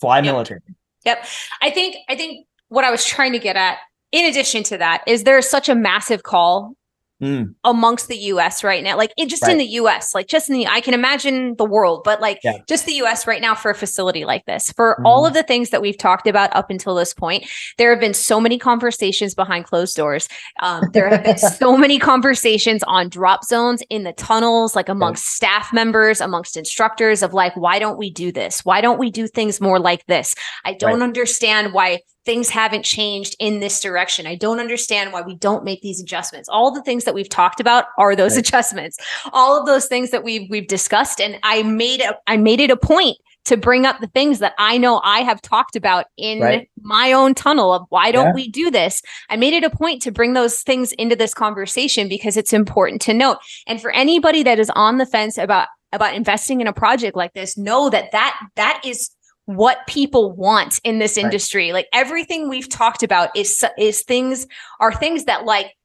fly 0.00 0.16
Yep. 0.18 0.24
military. 0.24 0.60
Yep. 1.04 1.24
I 1.60 1.70
think 1.70 1.96
I 2.08 2.16
think 2.16 2.46
what 2.68 2.84
I 2.84 2.90
was 2.90 3.04
trying 3.04 3.32
to 3.32 3.38
get 3.38 3.56
at 3.56 3.78
in 4.12 4.24
addition 4.24 4.62
to 4.64 4.78
that 4.78 5.02
is 5.06 5.24
there's 5.24 5.48
such 5.50 5.68
a 5.68 5.74
massive 5.74 6.22
call 6.22 6.74
Mm, 7.22 7.54
amongst 7.62 8.08
the 8.08 8.16
US 8.16 8.64
right 8.64 8.82
now. 8.82 8.96
Like 8.96 9.12
it 9.16 9.28
just 9.28 9.46
in 9.46 9.58
the 9.58 9.64
US, 9.64 10.12
like 10.12 10.26
just 10.26 10.50
in 10.50 10.56
the 10.56 10.66
I 10.66 10.80
can 10.80 10.92
imagine 10.92 11.54
the 11.56 11.64
world, 11.64 12.02
but 12.04 12.20
like 12.20 12.40
Yeah. 12.42 12.54
just 12.68 12.84
the 12.84 12.94
US 12.94 13.28
right 13.28 13.40
now 13.40 13.54
for 13.54 13.70
a 13.70 13.74
facility 13.76 14.24
like 14.24 14.44
this. 14.46 14.72
For 14.72 15.00
all 15.06 15.22
Mhm. 15.22 15.28
of 15.28 15.34
the 15.34 15.44
things 15.44 15.70
that 15.70 15.80
we've 15.80 15.96
talked 15.96 16.26
about 16.26 16.54
up 16.56 16.68
until 16.68 16.96
this 16.96 17.14
point, 17.14 17.44
there 17.78 17.90
have 17.90 18.00
been 18.00 18.12
so 18.14 18.40
many 18.40 18.58
conversations 18.58 19.36
behind 19.36 19.66
closed 19.66 19.94
doors. 19.96 20.28
Um, 20.60 20.90
there 20.92 21.08
have 21.08 21.22
been 21.22 21.36
so 21.38 21.76
many 21.76 22.00
conversations 22.00 22.82
on 22.88 23.08
drop 23.08 23.44
zones 23.44 23.82
in 23.88 24.02
the 24.02 24.12
tunnels, 24.14 24.74
like 24.74 24.88
amongst 24.88 25.26
staff 25.26 25.72
members, 25.72 26.20
amongst 26.20 26.56
instructors 26.56 27.22
of 27.22 27.32
like, 27.32 27.54
why 27.56 27.78
don't 27.78 27.98
we 27.98 28.10
do 28.10 28.32
this? 28.32 28.64
Why 28.64 28.80
don't 28.80 28.98
we 28.98 29.10
do 29.12 29.28
things 29.28 29.60
more 29.60 29.78
like 29.78 30.04
this? 30.06 30.34
I 30.64 30.72
don't 30.72 30.94
Right. 30.98 31.02
understand 31.02 31.72
why 31.72 32.00
things 32.24 32.48
haven't 32.50 32.84
changed 32.84 33.34
in 33.38 33.60
this 33.60 33.80
direction. 33.80 34.26
I 34.26 34.34
don't 34.36 34.60
understand 34.60 35.12
why 35.12 35.22
we 35.22 35.34
don't 35.36 35.64
make 35.64 35.80
these 35.82 36.00
adjustments. 36.00 36.48
All 36.48 36.70
the 36.70 36.82
things 36.82 37.04
that 37.04 37.14
we've 37.14 37.28
talked 37.28 37.60
about 37.60 37.86
are 37.98 38.14
those 38.14 38.36
Right. 38.36 38.46
adjustments. 38.46 38.96
All 39.32 39.58
of 39.58 39.66
those 39.66 39.86
things 39.86 40.10
that 40.10 40.22
we've 40.22 40.48
we've 40.50 40.68
discussed 40.68 41.20
and 41.20 41.38
I 41.42 41.62
made 41.62 42.00
a 42.00 42.16
I 42.26 42.36
made 42.36 42.60
it 42.60 42.70
a 42.70 42.76
point 42.76 43.16
to 43.44 43.56
bring 43.56 43.84
up 43.84 43.98
the 43.98 44.06
things 44.06 44.38
that 44.38 44.54
I 44.58 44.78
know 44.78 45.00
I 45.02 45.22
have 45.22 45.42
talked 45.42 45.74
about 45.74 46.06
in 46.16 46.38
Right. 46.40 46.70
my 46.80 47.12
own 47.12 47.34
tunnel 47.34 47.72
of 47.72 47.86
why 47.88 48.12
don't 48.12 48.26
Yeah. 48.28 48.34
we 48.34 48.48
do 48.48 48.70
this? 48.70 49.02
I 49.30 49.36
made 49.36 49.52
it 49.52 49.64
a 49.64 49.70
point 49.70 50.00
to 50.02 50.12
bring 50.12 50.34
those 50.34 50.60
things 50.62 50.92
into 50.92 51.16
this 51.16 51.34
conversation 51.34 52.08
because 52.08 52.36
it's 52.36 52.52
important 52.52 53.02
to 53.02 53.14
note. 53.14 53.38
And 53.66 53.82
for 53.82 53.90
anybody 53.90 54.44
that 54.44 54.60
is 54.60 54.70
on 54.76 54.98
the 54.98 55.06
fence 55.06 55.38
about 55.38 55.66
about 55.92 56.14
investing 56.14 56.60
in 56.60 56.66
a 56.68 56.72
project 56.72 57.16
like 57.16 57.32
this, 57.34 57.58
know 57.58 57.90
that 57.90 58.12
that 58.12 58.38
that 58.54 58.80
is 58.84 59.10
what 59.46 59.86
people 59.86 60.32
want 60.32 60.78
in 60.84 60.98
this 60.98 61.16
Right. 61.16 61.24
industry. 61.24 61.72
Like 61.72 61.88
everything 61.92 62.48
we've 62.48 62.68
talked 62.68 63.02
about 63.02 63.36
is 63.36 63.64
is 63.76 64.02
things 64.02 64.46
are 64.80 64.92
things 64.92 65.24
that 65.24 65.44
like 65.44 65.76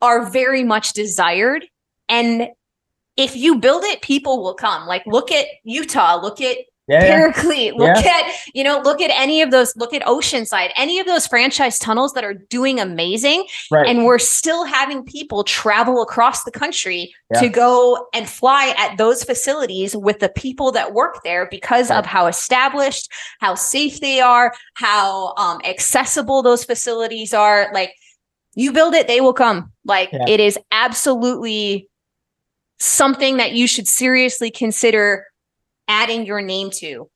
are 0.00 0.26
very 0.30 0.62
much 0.62 0.92
desired 0.92 1.66
and 2.08 2.48
if 3.16 3.34
you 3.34 3.56
build 3.56 3.84
it 3.84 4.00
people 4.02 4.42
will 4.42 4.54
come. 4.54 4.86
Like 4.86 5.04
look 5.06 5.32
at 5.32 5.46
Utah, 5.64 6.20
look 6.20 6.40
at 6.40 6.58
yeah, 6.88 7.04
yeah. 7.04 7.14
Paraclete. 7.16 7.74
Look 7.76 7.88
at, 7.96 8.34
you 8.54 8.64
know, 8.64 8.80
look 8.80 9.00
at 9.00 9.10
any 9.14 9.42
of 9.42 9.50
those, 9.50 9.76
look 9.76 9.92
at 9.94 10.02
Oceanside, 10.02 10.70
any 10.76 10.98
of 10.98 11.06
those 11.06 11.26
franchise 11.26 11.78
tunnels 11.78 12.12
that 12.14 12.24
are 12.24 12.34
doing 12.34 12.80
amazing. 12.80 13.46
right. 13.70 13.86
And 13.86 14.04
we're 14.04 14.18
still 14.18 14.64
having 14.64 15.04
people 15.04 15.44
travel 15.44 16.02
across 16.02 16.44
the 16.44 16.50
country 16.50 17.14
Yeah. 17.32 17.40
to 17.42 17.48
go 17.48 18.08
and 18.14 18.28
fly 18.28 18.74
at 18.78 18.96
those 18.98 19.22
facilities 19.24 19.94
with 19.96 20.18
the 20.20 20.28
people 20.30 20.72
that 20.72 20.94
work 20.94 21.22
there 21.24 21.46
because 21.50 21.90
Right. 21.90 21.98
of 21.98 22.06
how 22.06 22.26
established, 22.26 23.10
how 23.40 23.54
safe 23.54 24.00
they 24.00 24.20
are, 24.20 24.54
how 24.74 25.34
um, 25.36 25.60
accessible 25.64 26.42
those 26.42 26.64
facilities 26.64 27.34
are. 27.34 27.70
Like 27.72 27.92
you 28.54 28.72
build 28.72 28.94
it, 28.94 29.06
they 29.06 29.20
will 29.20 29.34
come. 29.34 29.72
Like 29.84 30.10
Yeah. 30.12 30.24
it 30.26 30.40
is 30.40 30.58
absolutely 30.72 31.88
something 32.80 33.36
that 33.38 33.52
you 33.52 33.66
should 33.66 33.88
seriously 33.88 34.50
consider 34.50 35.26
adding 35.88 36.26
your 36.26 36.40
name 36.40 36.70
to 36.70 37.10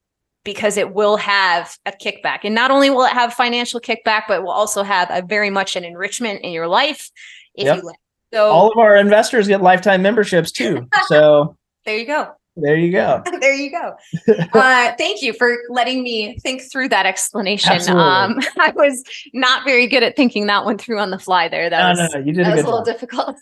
because 0.44 0.77
it 0.77 0.93
will 0.93 1.16
have 1.16 1.77
a 1.86 1.93
kickback. 1.93 2.40
And 2.43 2.55
not 2.55 2.70
only 2.70 2.90
will 2.90 3.05
it 3.05 3.12
have 3.12 3.32
financial 3.35 3.81
kickback, 3.81 4.23
but 4.27 4.39
it 4.39 4.43
will 4.43 4.51
also 4.51 4.82
have 4.82 5.09
a 5.11 5.23
very 5.24 5.51
much 5.51 5.77
an 5.77 5.85
enrichment 5.85 6.40
in 6.43 6.53
your 6.53 6.66
life 6.66 7.11
if 7.55 7.66
Yep. 7.66 7.77
you 7.77 7.82
let. 7.82 7.97
So 8.32 8.51
All 8.51 8.73
of 8.73 8.78
our 8.78 8.97
investors 8.97 9.47
get 9.47 9.62
lifetime 9.62 10.03
memberships 10.03 10.51
too. 10.51 10.89
So 11.07 11.57
there 11.85 11.99
you 11.99 12.07
go. 12.07 12.32
There 12.57 12.77
you 12.77 12.93
go. 12.93 13.23
there 13.41 13.55
you 13.55 13.70
go. 13.70 13.95
Uh, 14.53 14.93
thank 14.99 15.23
you 15.23 15.33
for 15.33 15.57
letting 15.70 16.03
me 16.03 16.39
think 16.41 16.62
through 16.70 16.89
that 16.89 17.07
explanation. 17.07 17.73
Absolutely. 17.73 18.03
Um, 18.05 18.39
I 18.61 18.70
was 18.77 19.03
not 19.33 19.65
very 19.65 19.87
good 19.87 20.03
at 20.03 20.15
thinking 20.16 20.47
that 20.47 20.65
one 20.65 20.77
through 20.79 20.99
on 20.99 21.11
the 21.11 21.19
fly 21.19 21.49
there. 21.49 21.69
That 21.70 21.81
No, 21.97 22.03
was, 22.03 22.12
no, 22.12 22.19
no, 22.20 22.27
you 22.27 22.33
did 22.33 22.45
that 22.47 22.53
a 22.53 22.57
was 22.57 22.65
a 22.65 22.66
little 22.66 22.85
difficult. 22.85 23.37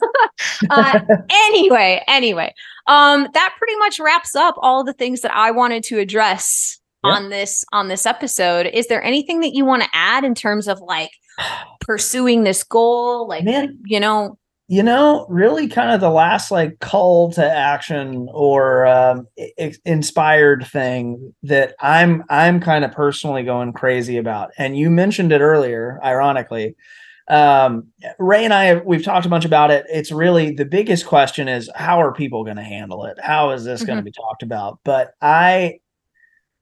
uh, 0.70 1.00
anyway, 1.30 2.02
anyway, 2.06 2.54
um, 2.86 3.26
that 3.34 3.54
pretty 3.58 3.76
much 3.78 3.98
wraps 3.98 4.34
up 4.36 4.54
all 4.58 4.84
the 4.84 4.92
things 4.92 5.20
that 5.22 5.34
I 5.34 5.50
wanted 5.50 5.82
to 5.84 5.98
address 5.98 6.78
Yeah. 7.04 7.10
on 7.12 7.30
this 7.30 7.64
on 7.72 7.88
this 7.88 8.06
episode. 8.06 8.66
Is 8.66 8.86
there 8.86 9.02
anything 9.02 9.40
that 9.40 9.54
you 9.54 9.64
want 9.64 9.82
to 9.82 9.88
add 9.92 10.24
in 10.24 10.34
terms 10.34 10.68
of 10.68 10.80
like 10.80 11.10
pursuing 11.80 12.44
this 12.44 12.62
goal? 12.62 13.26
Like, 13.28 13.44
Man. 13.44 13.78
you 13.84 14.00
know, 14.00 14.38
you 14.70 14.84
know 14.84 15.26
really 15.28 15.66
kind 15.66 15.90
of 15.90 16.00
the 16.00 16.08
last 16.08 16.52
like 16.52 16.78
call 16.78 17.32
to 17.32 17.44
action 17.44 18.28
or 18.32 18.86
um, 18.86 19.26
i- 19.36 19.74
inspired 19.84 20.64
thing 20.64 21.34
that 21.42 21.74
i'm 21.80 22.22
i'm 22.30 22.60
kind 22.60 22.84
of 22.84 22.92
personally 22.92 23.42
going 23.42 23.72
crazy 23.72 24.16
about. 24.16 24.52
And 24.58 24.78
you 24.78 24.88
mentioned 24.88 25.32
it 25.32 25.40
earlier 25.40 25.98
ironically. 26.04 26.76
Um, 27.26 27.88
ray 28.20 28.44
and 28.44 28.54
i 28.54 28.66
have, 28.66 28.84
we've 28.84 29.04
talked 29.04 29.26
a 29.26 29.28
bunch 29.28 29.44
about 29.44 29.72
it. 29.72 29.86
It's 29.88 30.12
really 30.12 30.52
the 30.54 30.64
biggest 30.64 31.04
question 31.04 31.48
is 31.48 31.68
how 31.74 32.00
are 32.00 32.12
people 32.12 32.44
going 32.44 32.56
to 32.56 32.62
handle 32.62 33.04
it? 33.06 33.18
How 33.20 33.50
is 33.50 33.64
this 33.64 33.82
going 33.82 33.98
to 33.98 34.04
be 34.04 34.12
talked 34.12 34.44
about? 34.44 34.78
But 34.84 35.14
i 35.20 35.80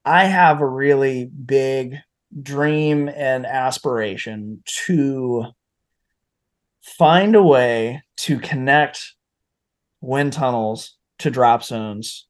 i 0.06 0.24
have 0.24 0.62
a 0.62 0.66
really 0.66 1.26
big 1.26 1.96
dream 2.42 3.10
and 3.10 3.44
aspiration 3.44 4.62
to 4.86 5.44
find 6.96 7.34
a 7.36 7.42
way 7.42 8.02
to 8.18 8.38
connect 8.38 9.14
wind 10.00 10.32
tunnels 10.32 10.96
to 11.18 11.30
drop 11.30 11.64
zones 11.64 12.26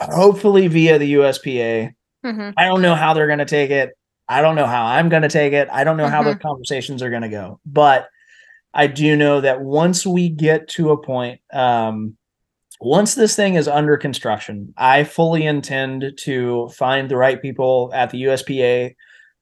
hopefully 0.00 0.68
via 0.68 0.98
the 0.98 1.14
USPA. 1.14 1.94
mhm, 2.24 2.54
I 2.56 2.64
don't 2.66 2.82
know 2.82 2.94
how 2.94 3.14
they're 3.14 3.26
going 3.26 3.38
to 3.38 3.44
take 3.44 3.70
it. 3.70 3.90
I 4.28 4.42
don't 4.42 4.56
know 4.56 4.66
how 4.66 4.84
I'm 4.84 5.08
going 5.08 5.22
to 5.22 5.28
take 5.28 5.52
it. 5.52 5.68
I 5.70 5.84
don't 5.84 5.96
know 5.96 6.08
how 6.08 6.20
Mm-hmm. 6.22 6.32
those 6.32 6.42
conversations 6.42 7.02
are 7.02 7.10
going 7.10 7.22
to 7.22 7.28
go. 7.28 7.60
But 7.64 8.08
I 8.74 8.88
do 8.88 9.16
know 9.16 9.40
that 9.40 9.60
once 9.62 10.04
we 10.06 10.28
get 10.28 10.68
to 10.70 10.90
a 10.90 11.02
point 11.02 11.40
um 11.52 12.16
once 12.78 13.14
this 13.14 13.34
thing 13.34 13.54
is 13.54 13.68
under 13.68 13.96
construction, 13.96 14.74
I 14.76 15.04
fully 15.04 15.46
intend 15.46 16.12
to 16.24 16.68
find 16.76 17.08
the 17.10 17.16
right 17.16 17.40
people 17.40 17.90
at 17.94 18.10
the 18.10 18.24
USPA. 18.24 18.94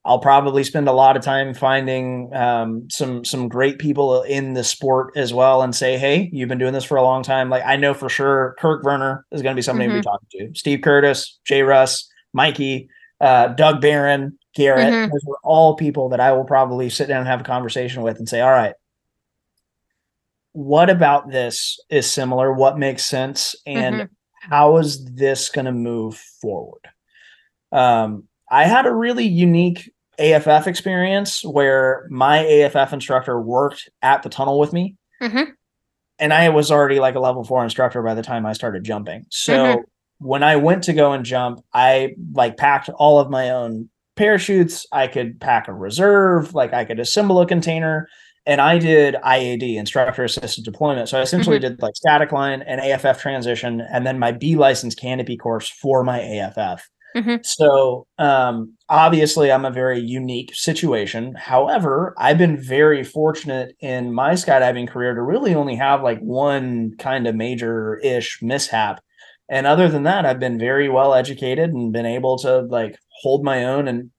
I'll 0.07 0.19
probably 0.19 0.65
spend 0.65 0.87
a 0.87 0.93
lot 0.93 1.17
of 1.17 1.23
time 1.23 1.55
finding 1.55 2.31
um, 2.35 2.89
some 2.91 3.25
some 3.25 3.49
great 3.49 3.79
people 3.79 4.23
in 4.23 4.53
the 4.53 4.63
sport 4.65 5.13
as 5.17 5.33
well, 5.33 5.63
and 5.63 5.75
say, 5.75 5.97
"Hey, 5.99 6.29
you've 6.33 6.49
been 6.49 6.59
doing 6.59 6.75
this 6.75 6.85
for 6.85 6.97
a 6.97 7.03
long 7.03 7.23
time." 7.23 7.49
Like 7.51 7.65
I 7.65 7.77
know 7.77 7.95
for 7.95 8.09
sure, 8.11 8.55
Kirk 8.59 8.83
Werner 8.85 9.25
is 9.33 9.41
going 9.43 9.55
to 9.55 9.59
be 9.59 9.63
somebody 9.63 9.89
to 9.89 9.95
be 9.95 10.03
talking 10.03 10.29
to. 10.33 10.59
Steve 10.59 10.81
Curtis, 10.83 11.39
Jay 11.47 11.63
Russ, 11.63 12.07
Mikey, 12.35 12.89
uh, 13.21 13.49
Doug 13.49 13.81
Barron, 13.81 14.39
Garrett. 14.55 14.93
Mhm. 14.93 15.11
Those 15.11 15.25
are 15.31 15.39
all 15.43 15.75
people 15.77 16.11
that 16.11 16.21
I 16.21 16.33
will 16.33 16.45
probably 16.45 16.91
sit 16.91 17.09
down 17.09 17.21
and 17.21 17.29
have 17.29 17.41
a 17.41 17.45
conversation 17.45 18.03
with 18.03 18.19
and 18.19 18.29
say, 18.29 18.43
"All 18.43 18.51
right, 18.51 18.75
what 20.53 20.91
about 20.91 21.31
this 21.31 21.79
is 21.91 22.11
similar? 22.11 22.53
What 22.53 22.79
makes 22.79 23.05
sense? 23.05 23.57
And 23.67 23.97
Mhm. 24.03 24.09
how 24.41 24.77
is 24.77 25.05
this 25.05 25.49
going 25.49 25.65
to 25.65 25.73
move 25.73 26.17
forward? 26.17 26.83
Um, 27.73 28.29
I 28.51 28.65
had 28.65 28.87
a 28.87 28.95
really 28.95 29.25
unique 29.27 29.93
AFF 30.19 30.67
experience 30.67 31.45
where 31.45 32.07
my 32.11 32.39
AFF 32.39 32.93
instructor 32.93 33.41
worked 33.41 33.89
at 34.03 34.23
the 34.23 34.29
tunnel 34.29 34.59
with 34.59 34.73
me. 34.73 34.97
Mhm. 35.23 35.49
And 36.19 36.33
I 36.33 36.49
was 36.51 36.71
already 36.71 37.01
like 37.01 37.15
a 37.15 37.21
level 37.21 37.45
four 37.45 37.63
instructor 37.65 38.03
by 38.03 38.15
the 38.15 38.23
time 38.23 38.47
I 38.47 38.53
started 38.53 38.85
jumping. 38.85 39.27
So 39.31 39.53
Mhm. 39.53 39.83
when 40.19 40.43
I 40.43 40.57
went 40.57 40.85
to 40.85 40.93
go 40.93 41.13
and 41.13 41.25
jump, 41.25 41.61
I 41.73 42.15
like 42.33 42.57
packed 42.57 42.89
all 42.91 43.19
of 43.19 43.31
my 43.31 43.51
own 43.51 43.89
parachutes. 44.17 44.87
I 44.93 45.09
could 45.09 45.41
pack 45.41 45.67
a 45.67 45.73
reserve, 45.75 46.55
like 46.55 46.73
I 46.73 46.85
could 46.85 47.01
assemble 47.01 47.41
a 47.41 47.47
container. 47.47 48.09
and 48.47 48.61
I 48.61 48.79
did 48.79 49.17
IAD, 49.25 49.79
instructor 49.79 50.25
assisted 50.25 50.65
deployment. 50.65 51.09
So 51.09 51.19
I 51.19 51.23
essentially 51.23 51.57
mm-hmm. 51.57 51.77
did 51.77 51.83
like 51.83 51.97
static 51.97 52.31
line 52.31 52.61
and 52.61 52.79
AFF 52.79 53.21
transition, 53.21 53.81
and 53.81 54.07
then 54.07 54.19
my 54.19 54.33
B 54.33 54.55
license 54.57 54.95
canopy 54.95 55.39
course 55.39 55.67
for 55.69 56.05
my 56.05 56.21
AFF. 56.21 56.87
Mm-hmm. 57.15 57.37
So 57.43 58.07
um, 58.19 58.75
obviously, 58.89 59.53
I'm 59.53 59.65
a 59.65 59.71
very 59.71 60.01
unique 60.01 60.55
situation. 60.55 61.35
However, 61.35 62.15
I've 62.19 62.39
been 62.39 62.61
very 62.61 63.05
fortunate 63.05 63.77
in 63.81 64.13
my 64.13 64.33
skydiving 64.33 64.89
career 64.89 65.15
to 65.15 65.23
really 65.23 65.55
only 65.55 65.77
have 65.77 66.03
like 66.03 66.19
one 66.21 66.97
kind 66.99 67.27
of 67.27 67.37
major 67.37 67.99
ish 67.99 68.41
mishap. 68.43 69.01
And 69.49 69.67
other 69.67 69.89
than 69.89 70.05
that, 70.05 70.27
I've 70.27 70.41
been 70.41 70.59
very 70.59 70.89
well 70.89 71.15
educated 71.15 71.71
and 71.71 71.93
been 71.93 72.07
able 72.07 72.39
to 72.39 72.63
like 72.63 72.99
hold 73.23 73.45
my 73.45 73.65
own 73.65 73.87
and 73.87 74.11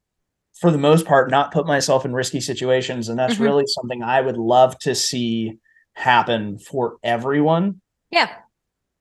for 0.60 0.72
the 0.72 0.78
most 0.78 1.06
part 1.06 1.30
not 1.30 1.52
put 1.52 1.68
myself 1.68 2.06
in 2.06 2.14
risky 2.14 2.40
situations 2.40 3.10
and 3.10 3.20
that's 3.20 3.36
mm-hmm. 3.36 3.44
really 3.44 3.66
something 3.68 4.02
i 4.02 4.22
would 4.22 4.38
love 4.38 4.78
to 4.80 4.96
see 4.96 5.58
happen 5.94 6.58
for 6.58 6.98
everyone 7.04 7.82
yeah 8.10 8.36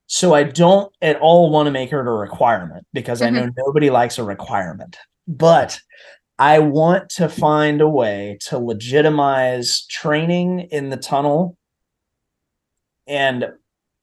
so 0.07 0.33
i 0.33 0.43
don't 0.43 0.91
at 1.01 1.19
all 1.19 1.49
want 1.49 1.67
to 1.67 1.71
make 1.71 1.91
it 1.91 1.95
a 1.95 2.01
requirement 2.01 2.85
because 2.93 3.21
mm-hmm. 3.21 3.35
i 3.35 3.39
know 3.39 3.47
mm-hmm. 3.47 3.61
nobody 3.65 3.89
likes 3.89 4.17
a 4.17 4.23
requirement 4.23 4.97
but 5.27 5.79
i 6.39 6.59
want 6.59 7.09
to 7.09 7.29
find 7.29 7.81
a 7.81 7.89
way 7.89 8.37
to 8.41 8.57
legitimize 8.57 9.85
training 9.87 10.61
in 10.71 10.89
the 10.89 10.97
tunnel 10.97 11.57
and 13.07 13.45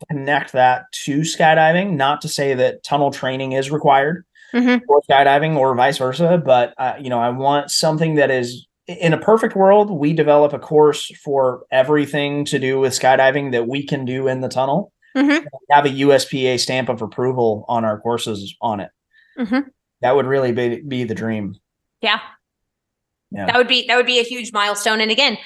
connect 0.09 0.53
that 0.53 0.85
to 0.93 1.21
skydiving 1.21 1.93
not 1.97 2.21
to 2.21 2.29
say 2.29 2.55
that 2.55 2.83
tunnel 2.83 3.11
training 3.11 3.53
is 3.53 3.71
required 3.71 4.25
mm-hmm. 4.53 4.85
for 4.87 5.03
skydiving 5.03 5.57
or 5.57 5.75
vice 5.75 5.99
versa. 5.99 6.41
But 6.45 6.75
uh, 6.79 6.95
you 7.01 7.11
know, 7.11 7.19
I 7.19 7.31
want 7.31 7.71
something 7.71 8.15
that 8.17 8.31
is 8.31 8.67
in 8.87 9.13
a 9.13 9.19
perfect 9.19 9.57
world. 9.57 9.91
We 9.91 10.13
develop 10.13 10.53
a 10.53 10.59
course 10.59 11.11
for 11.23 11.65
everything 11.71 12.45
to 12.47 12.59
do 12.59 12.79
with 12.79 12.93
skydiving 12.93 13.53
that 13.53 13.69
we 13.69 13.87
can 13.87 14.05
do 14.05 14.29
in 14.29 14.41
the 14.41 14.49
tunnel. 14.49 14.93
Mm-hmm. 15.17 15.47
Have 15.71 15.87
a 15.87 15.91
USPA 15.91 16.59
stamp 16.59 16.89
of 16.89 17.03
approval 17.03 17.65
on 17.69 17.85
our 17.85 18.01
courses 18.01 18.55
on 18.61 18.81
it. 18.81 18.91
Mm-hmm. 19.39 19.69
That 20.01 20.17
would 20.17 20.27
really 20.27 20.53
be 20.53 20.81
be 20.81 21.05
the 21.05 21.15
dream. 21.15 21.57
Yeah. 22.01 22.21
Yeah. 23.31 23.47
That 23.47 23.57
would 23.57 23.69
be 23.69 23.87
that 23.87 23.97
would 23.97 24.07
be 24.07 24.19
a 24.19 24.25
huge 24.25 24.53
milestone. 24.53 25.01
And 25.01 25.11
again, 25.11 25.39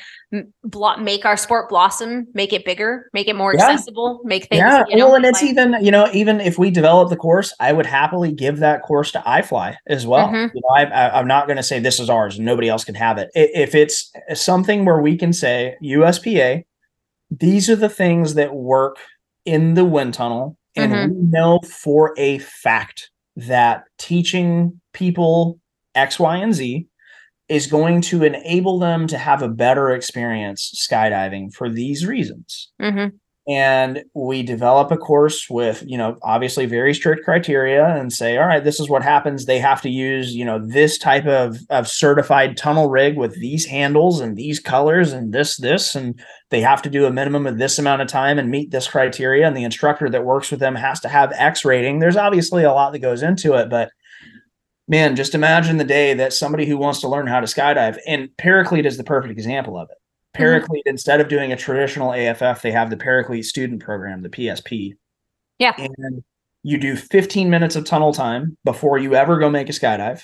blo- 0.65 0.97
make 0.97 1.25
our 1.25 1.37
sport 1.37 1.69
blossom, 1.69 2.27
make 2.35 2.53
it 2.53 2.65
bigger, 2.65 3.09
make 3.13 3.29
it 3.29 3.37
more 3.37 3.55
yeah. 3.55 3.65
accessible, 3.65 4.21
make 4.25 4.49
things. 4.49 4.59
Yeah, 4.59 4.85
you 4.89 4.97
know, 4.97 5.07
well, 5.07 5.17
and 5.17 5.25
it's 5.25 5.41
like- 5.41 5.51
even 5.51 5.77
you 5.81 5.91
know 5.91 6.09
even 6.13 6.41
if 6.41 6.59
we 6.59 6.71
develop 6.71 7.11
the 7.11 7.17
course, 7.17 7.55
I 7.61 7.73
would 7.73 7.87
happily 7.87 8.33
give 8.33 8.59
that 8.59 8.83
course 8.83 9.13
to 9.13 9.21
iFly 9.21 9.77
as 9.87 10.07
well. 10.07 10.29
Mm-hmm. 10.29 10.57
You 10.57 10.63
know, 10.63 10.75
I, 10.75 11.19
am 11.19 11.29
not 11.29 11.47
going 11.47 11.59
to 11.59 11.63
say 11.63 11.79
this 11.79 12.01
is 12.01 12.11
ours 12.11 12.39
nobody 12.41 12.69
else 12.69 12.85
can 12.85 12.95
have 12.97 13.19
it. 13.19 13.31
If 13.35 13.75
it's 13.75 14.13
something 14.35 14.85
where 14.85 15.01
we 15.01 15.17
can 15.17 15.33
say 15.33 15.77
USPA, 15.83 16.65
these 17.31 17.71
are 17.71 17.77
the 17.77 17.89
things 17.89 18.35
that 18.35 18.55
work 18.55 18.99
in 19.47 19.75
the 19.75 19.85
wind 19.85 20.15
tunnel, 20.15 20.59
and 20.75 20.93
mm-hmm. 20.93 21.15
we 21.15 21.23
know 21.31 21.61
for 21.61 22.15
a 22.19 22.39
fact 22.39 23.11
that 23.37 23.85
teaching 23.99 24.81
people 24.93 25.59
X, 25.95 26.19
Y, 26.19 26.37
and 26.37 26.55
Z 26.55 26.87
is 27.49 27.67
going 27.67 28.01
to 28.03 28.25
enable 28.25 28.79
them 28.79 29.07
to 29.07 29.17
have 29.17 29.41
a 29.41 29.49
better 29.49 29.91
experience 29.91 30.87
skydiving 30.91 31.55
for 31.55 31.71
these 31.71 32.05
reasons. 32.05 32.71
Mm-hmm. 32.81 33.17
And 33.49 34.03
we 34.13 34.43
develop 34.43 34.91
a 34.91 34.97
course 34.97 35.49
with, 35.49 35.85
you 35.87 35.97
know, 35.97 36.19
obviously 36.23 36.67
very 36.67 36.93
strict 36.93 37.25
criteria 37.25 37.87
and 37.95 38.13
say, 38.13 38.37
all 38.39 38.47
right, 38.47 38.65
this 38.65 38.81
is 38.81 38.89
what 38.89 39.05
happens. 39.05 39.47
They 39.47 39.61
have 39.61 39.81
to 39.83 39.89
use, 39.89 40.35
you 40.35 40.45
know, 40.45 40.59
this 40.59 40.99
type 40.99 41.27
of, 41.27 41.59
of 41.71 41.87
certified 41.87 42.57
tunnel 42.57 42.91
rig 42.91 43.17
with 43.17 43.39
these 43.39 43.65
handles 43.65 44.21
and 44.21 44.37
these 44.37 44.59
colors 44.59 45.13
and 45.13 45.33
this, 45.33 45.59
this, 45.59 45.95
and 45.95 46.21
they 46.51 46.61
have 46.61 46.83
to 46.83 46.91
do 46.91 47.07
a 47.07 47.13
minimum 47.13 47.47
of 47.47 47.59
this 47.59 47.79
amount 47.79 48.03
of 48.03 48.09
time 48.09 48.37
and 48.37 48.51
meet 48.51 48.73
this 48.73 48.89
criteria. 48.89 49.47
And 49.47 49.57
the 49.57 49.65
instructor 49.65 50.11
that 50.11 50.25
works 50.25 50.51
with 50.51 50.59
them 50.59 50.75
has 50.75 50.99
to 51.01 51.09
have 51.09 51.33
X 51.33 51.65
rating. 51.65 52.01
There's 52.01 52.17
obviously 52.17 52.65
a 52.65 52.73
lot 52.73 52.93
that 52.95 52.99
goes 52.99 53.23
into 53.23 53.55
it, 53.55 53.71
but 53.71 53.91
man, 54.89 55.15
just 55.15 55.37
imagine 55.37 55.77
the 55.77 55.85
day 55.85 56.15
that 56.15 56.33
somebody 56.33 56.67
who 56.67 56.79
wants 56.79 57.01
to 57.01 57.09
learn 57.09 57.29
how 57.29 57.39
to 57.39 57.47
skydive, 57.47 57.99
and 58.09 58.29
Paraclete 58.39 58.87
is 58.87 58.97
the 58.97 59.05
perfect 59.05 59.33
example 59.33 59.79
of 59.79 59.89
it. 59.91 59.99
Mm-hmm. 60.37 60.43
Paraclete, 60.43 60.85
mm-hmm. 60.85 60.91
instead 60.91 61.21
of 61.21 61.29
doing 61.29 61.53
a 61.53 61.57
traditional 61.57 62.13
AFF, 62.13 62.63
they 62.63 62.73
have 62.73 62.91
the 62.91 62.97
Paraclete 62.97 63.45
student 63.45 63.83
program, 63.83 64.23
the 64.23 64.29
PSP. 64.29 64.95
Yeah. 65.59 65.75
And 65.77 66.23
you 66.63 66.79
do 66.79 66.97
15 66.97 67.49
minutes 67.49 67.77
of 67.77 67.85
tunnel 67.85 68.13
time 68.13 68.57
before 68.65 68.99
you 68.99 69.15
ever 69.15 69.39
go 69.39 69.49
make 69.49 69.69
a 69.69 69.73
skydive. 69.73 70.23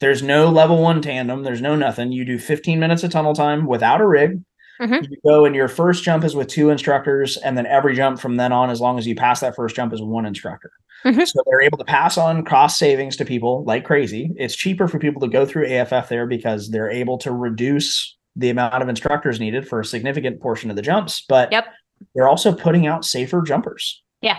There's 0.00 0.22
no 0.22 0.50
level 0.50 0.82
one 0.82 1.00
tandem, 1.00 1.44
there's 1.44 1.62
no 1.62 1.76
nothing. 1.76 2.12
You 2.12 2.24
do 2.24 2.38
15 2.38 2.80
minutes 2.80 3.04
of 3.04 3.10
tunnel 3.10 3.34
time 3.34 3.66
without 3.66 4.00
a 4.00 4.06
rig. 4.06 4.42
Mm-hmm. 4.80 5.04
You 5.10 5.18
go 5.24 5.44
and 5.44 5.54
your 5.54 5.68
first 5.68 6.02
jump 6.02 6.24
is 6.24 6.34
with 6.34 6.48
two 6.48 6.70
instructors, 6.70 7.36
and 7.36 7.56
then 7.56 7.66
every 7.66 7.94
jump 7.94 8.18
from 8.18 8.36
then 8.36 8.52
on, 8.52 8.70
as 8.70 8.80
long 8.80 8.98
as 8.98 9.06
you 9.06 9.14
pass 9.14 9.40
that 9.40 9.54
first 9.54 9.76
jump, 9.76 9.92
is 9.92 10.02
one 10.02 10.26
instructor. 10.26 10.72
Mm-hmm. 11.04 11.24
So 11.24 11.42
they're 11.46 11.62
able 11.62 11.78
to 11.78 11.84
pass 11.84 12.18
on 12.18 12.44
cost 12.44 12.78
savings 12.78 13.16
to 13.18 13.24
people 13.24 13.62
like 13.64 13.84
crazy. 13.84 14.32
It's 14.36 14.56
cheaper 14.56 14.88
for 14.88 14.98
people 14.98 15.20
to 15.20 15.28
go 15.28 15.46
through 15.46 15.66
AFF 15.66 16.08
there 16.08 16.26
because 16.26 16.70
they're 16.70 16.90
able 16.90 17.18
to 17.18 17.30
reduce 17.30 18.16
the 18.36 18.50
amount 18.50 18.82
of 18.82 18.88
instructors 18.88 19.40
needed 19.40 19.68
for 19.68 19.80
a 19.80 19.84
significant 19.84 20.40
portion 20.40 20.70
of 20.70 20.76
the 20.76 20.82
jumps. 20.82 21.24
But 21.28 21.52
yep. 21.52 21.66
they're 22.14 22.28
also 22.28 22.52
putting 22.52 22.86
out 22.86 23.04
safer 23.04 23.42
jumpers. 23.42 24.02
Yeah. 24.20 24.38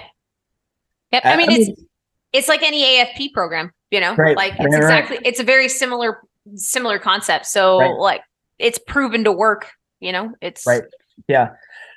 Yep. 1.12 1.26
I, 1.26 1.34
I 1.34 1.38
mean, 1.38 1.50
I 1.50 1.54
it's 1.54 1.68
mean, 1.68 1.88
it's 2.34 2.48
like 2.48 2.64
any 2.64 2.84
AFP 2.84 3.32
program, 3.34 3.72
you 3.92 4.00
know, 4.00 4.16
right, 4.16 4.36
like 4.36 4.54
it's 4.54 4.60
right, 4.60 4.76
exactly 4.76 5.18
right. 5.18 5.26
it's 5.26 5.40
a 5.40 5.44
very 5.44 5.70
similar 5.70 6.22
similar 6.56 7.00
concept. 7.00 7.46
So 7.46 7.78
like 7.78 8.22
it's 8.60 8.78
proven 8.78 9.24
to 9.24 9.32
work, 9.32 9.72
you 10.00 10.12
know, 10.12 10.34
it's 10.42 10.66
right. 10.68 10.84
Yeah. 11.28 11.50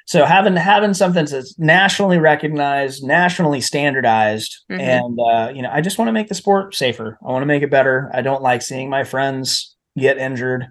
So 0.07 0.25
having 0.25 0.57
having 0.57 0.95
something 0.95 1.27
that's 1.27 1.59
nationally 1.59 2.19
recognized, 2.19 3.05
nationally 3.05 3.61
standardized, 3.61 4.57
mm-hmm. 4.71 4.81
and 4.81 5.19
uh, 5.21 5.53
you 5.55 5.61
know, 5.61 5.71
I 5.71 5.83
just 5.83 5.99
want 5.99 6.09
to 6.09 6.13
make 6.13 6.29
the 6.29 6.35
sport 6.35 6.75
safer. 6.75 7.19
I 7.23 7.31
want 7.31 7.43
to 7.43 7.47
make 7.47 7.63
it 7.63 7.71
better. 7.71 8.11
I 8.15 8.23
don't 8.23 8.43
like 8.43 8.63
seeing 8.63 8.89
my 8.89 9.05
friends 9.05 9.77
get 9.99 10.17
injured. 10.17 10.69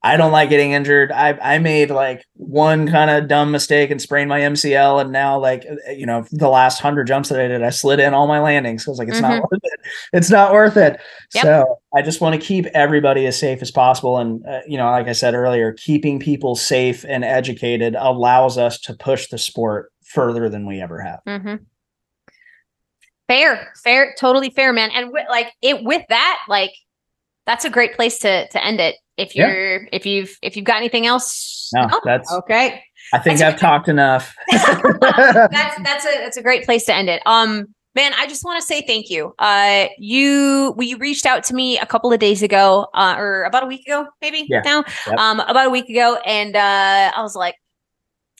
I 0.00 0.16
don't 0.16 0.30
like 0.30 0.48
getting 0.48 0.72
injured. 0.72 1.10
I 1.10 1.36
I 1.42 1.58
made 1.58 1.90
like 1.90 2.24
one 2.34 2.88
kind 2.88 3.10
of 3.10 3.26
dumb 3.26 3.50
mistake 3.50 3.90
and 3.90 4.00
sprained 4.00 4.28
my 4.28 4.40
MCL, 4.40 5.00
and 5.00 5.10
now 5.10 5.40
like 5.40 5.64
you 5.90 6.06
know 6.06 6.24
the 6.30 6.48
last 6.48 6.80
hundred 6.80 7.08
jumps 7.08 7.30
that 7.30 7.40
I 7.40 7.48
did, 7.48 7.64
I 7.64 7.70
slid 7.70 7.98
in 7.98 8.14
all 8.14 8.28
my 8.28 8.38
landings. 8.40 8.86
Was 8.86 8.98
like, 8.98 9.08
it's 9.08 9.20
mm-hmm. 9.20 9.40
not 9.40 9.50
worth 9.50 9.60
it. 9.64 9.80
It's 10.12 10.30
not 10.30 10.52
worth 10.52 10.76
it. 10.76 11.00
Yep. 11.34 11.42
So 11.42 11.80
I 11.96 12.02
just 12.02 12.20
want 12.20 12.40
to 12.40 12.46
keep 12.46 12.66
everybody 12.66 13.26
as 13.26 13.36
safe 13.36 13.60
as 13.60 13.72
possible, 13.72 14.18
and 14.18 14.46
uh, 14.46 14.60
you 14.68 14.78
know, 14.78 14.88
like 14.88 15.08
I 15.08 15.12
said 15.12 15.34
earlier, 15.34 15.72
keeping 15.72 16.20
people 16.20 16.54
safe 16.54 17.04
and 17.04 17.24
educated 17.24 17.96
allows 17.98 18.56
us 18.56 18.78
to 18.82 18.94
push 18.94 19.26
the 19.26 19.38
sport 19.38 19.90
further 20.04 20.48
than 20.48 20.64
we 20.64 20.80
ever 20.80 21.00
have. 21.00 21.20
Mm-hmm. 21.26 21.64
Fair, 23.26 23.72
fair, 23.82 24.14
totally 24.18 24.50
fair, 24.50 24.72
man. 24.72 24.90
And 24.94 25.06
w- 25.06 25.26
like 25.28 25.52
it 25.60 25.82
with 25.82 26.02
that, 26.08 26.38
like 26.48 26.72
that's 27.48 27.64
a 27.64 27.70
great 27.70 27.94
place 27.94 28.18
to 28.18 28.46
to 28.48 28.64
end 28.64 28.78
it 28.78 28.96
if 29.16 29.34
you're 29.34 29.82
yeah. 29.82 29.88
if 29.90 30.04
you've 30.04 30.38
if 30.42 30.54
you've 30.54 30.66
got 30.66 30.76
anything 30.76 31.06
else 31.06 31.70
no, 31.74 31.88
oh, 31.90 32.00
that's 32.04 32.30
okay 32.32 32.82
i 33.14 33.18
think 33.18 33.38
that's 33.38 33.54
i've 33.54 33.60
talked 33.60 33.88
enough 33.88 34.36
that's 34.50 34.82
that's 35.82 36.04
a 36.04 36.18
that's 36.18 36.36
a 36.36 36.42
great 36.42 36.64
place 36.64 36.84
to 36.84 36.94
end 36.94 37.08
it 37.08 37.22
um 37.24 37.66
man 37.94 38.12
i 38.18 38.26
just 38.26 38.44
want 38.44 38.60
to 38.60 38.66
say 38.66 38.82
thank 38.86 39.08
you 39.08 39.34
uh 39.38 39.86
you 39.96 40.74
we 40.76 40.92
reached 40.94 41.24
out 41.24 41.42
to 41.42 41.54
me 41.54 41.78
a 41.78 41.86
couple 41.86 42.12
of 42.12 42.20
days 42.20 42.42
ago 42.42 42.86
uh 42.92 43.14
or 43.16 43.44
about 43.44 43.64
a 43.64 43.66
week 43.66 43.84
ago 43.86 44.06
maybe 44.20 44.46
yeah. 44.50 44.60
now 44.64 44.84
yep. 45.06 45.18
um 45.18 45.40
about 45.40 45.66
a 45.66 45.70
week 45.70 45.88
ago 45.88 46.18
and 46.26 46.54
uh 46.54 47.10
i 47.16 47.22
was 47.22 47.34
like 47.34 47.54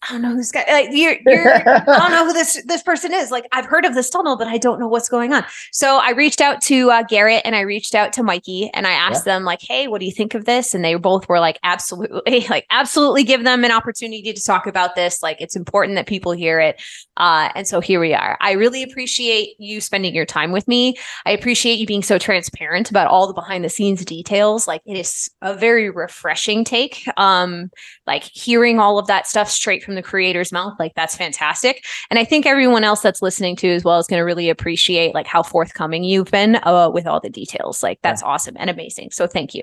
I 0.03 0.13
don't 0.13 0.23
know 0.23 0.33
who's 0.33 0.53
guy. 0.53 0.65
Like 0.69 0.89
you're, 0.93 1.17
you're 1.27 1.55
I 1.55 1.85
don't 1.85 2.11
know 2.11 2.27
who 2.27 2.33
this 2.33 2.63
this 2.67 2.83
person 2.83 3.13
is. 3.13 3.31
Like 3.31 3.47
I've 3.53 3.65
heard 3.65 3.85
of 3.85 3.95
this 3.95 4.11
tunnel, 4.11 4.37
but 4.37 4.47
I 4.47 4.59
don't 4.59 4.79
know 4.79 4.87
what's 4.87 5.09
going 5.09 5.33
on. 5.33 5.45
So 5.73 5.99
I 5.99 6.11
reached 6.11 6.41
out 6.41 6.61
to 6.63 6.91
uh, 6.91 7.03
Garrett 7.03 7.43
and 7.45 7.57
I 7.57 7.61
reached 7.61 7.95
out 7.95 8.13
to 8.15 8.23
Mikey 8.23 8.71
and 8.75 8.87
I 8.87 8.93
asked 8.93 9.27
yeah. 9.27 9.35
them 9.35 9.45
like, 9.45 9.61
"Hey, 9.61 9.89
what 9.89 9.99
do 10.01 10.07
you 10.07 10.13
think 10.13 10.35
of 10.35 10.45
this?" 10.45 10.75
And 10.75 10.85
they 10.85 10.95
both 10.95 11.29
were 11.29 11.41
like, 11.41 11.59
"Absolutely, 11.65 12.47
like 12.51 12.67
absolutely, 12.71 13.25
give 13.25 13.45
them 13.45 13.65
an 13.65 13.73
opportunity 13.73 14.33
to 14.33 14.45
talk 14.45 14.67
about 14.67 14.95
this. 14.95 15.23
Like 15.23 15.41
it's 15.41 15.57
important 15.57 15.97
that 15.97 16.07
people 16.07 16.33
hear 16.33 16.61
it." 16.61 16.81
Uh, 17.17 17.51
and 17.57 17.67
so 17.67 17.81
here 17.81 17.99
we 17.99 18.15
are. 18.15 18.39
I 18.41 18.53
really 18.53 18.83
appreciate 18.83 19.57
you 19.59 19.81
spending 19.81 20.15
your 20.15 20.27
time 20.27 20.53
with 20.53 20.69
me. 20.69 20.97
I 21.27 21.33
appreciate 21.33 21.79
you 21.79 21.87
being 21.87 22.03
so 22.03 22.19
transparent 22.19 22.91
about 22.91 23.09
all 23.09 23.27
the 23.27 23.35
behind 23.35 23.65
the 23.65 23.69
scenes 23.69 24.05
details. 24.05 24.69
Like 24.69 24.83
it 24.87 24.97
is 24.97 25.29
a 25.43 25.55
very 25.55 25.91
refreshing 25.91 26.65
take. 26.65 27.05
Um, 27.17 27.71
like 28.09 28.25
hearing 28.25 28.81
all 28.81 28.99
of 28.99 29.07
that 29.07 29.29
stuff 29.29 29.49
straight 29.49 29.85
from 29.85 29.95
the 29.95 30.03
creator's 30.03 30.51
mouth 30.51 30.75
like 30.81 30.93
that's 30.97 31.15
fantastic 31.15 31.85
and 32.11 32.19
i 32.19 32.25
think 32.25 32.45
everyone 32.45 32.83
else 32.83 33.01
that's 33.01 33.23
listening 33.23 33.55
to 33.55 33.69
as 33.69 33.85
well 33.85 34.01
is 34.01 34.09
going 34.09 34.19
to 34.19 34.25
really 34.25 34.51
appreciate 34.51 35.15
like 35.15 35.29
how 35.29 35.43
forthcoming 35.43 36.03
you've 36.03 36.31
been 36.33 36.57
uh, 36.65 36.91
with 36.93 37.07
all 37.07 37.21
the 37.21 37.31
details 37.31 37.83
like 37.83 38.01
that's 38.03 38.23
yeah. 38.23 38.29
awesome 38.29 38.57
and 38.59 38.69
amazing 38.69 39.11
so 39.13 39.29
thank 39.29 39.55
you 39.55 39.63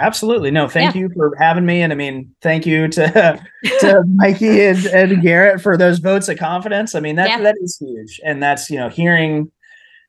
Absolutely. 0.00 0.50
No, 0.50 0.68
thank 0.68 0.94
yeah. 0.94 1.02
you 1.02 1.10
for 1.14 1.36
having 1.38 1.64
me. 1.64 1.80
And 1.80 1.92
I 1.92 1.96
mean, 1.96 2.34
thank 2.42 2.66
you 2.66 2.88
to 2.88 3.40
to 3.80 4.02
Mikey 4.16 4.62
and, 4.62 4.86
and 4.86 5.22
Garrett 5.22 5.60
for 5.60 5.76
those 5.76 6.00
votes 6.00 6.28
of 6.28 6.36
confidence. 6.36 6.96
I 6.96 7.00
mean, 7.00 7.14
that 7.14 7.28
yeah. 7.28 7.40
that 7.40 7.54
is 7.60 7.78
huge. 7.78 8.20
And 8.24 8.42
that's, 8.42 8.68
you 8.70 8.76
know, 8.76 8.88
hearing 8.88 9.52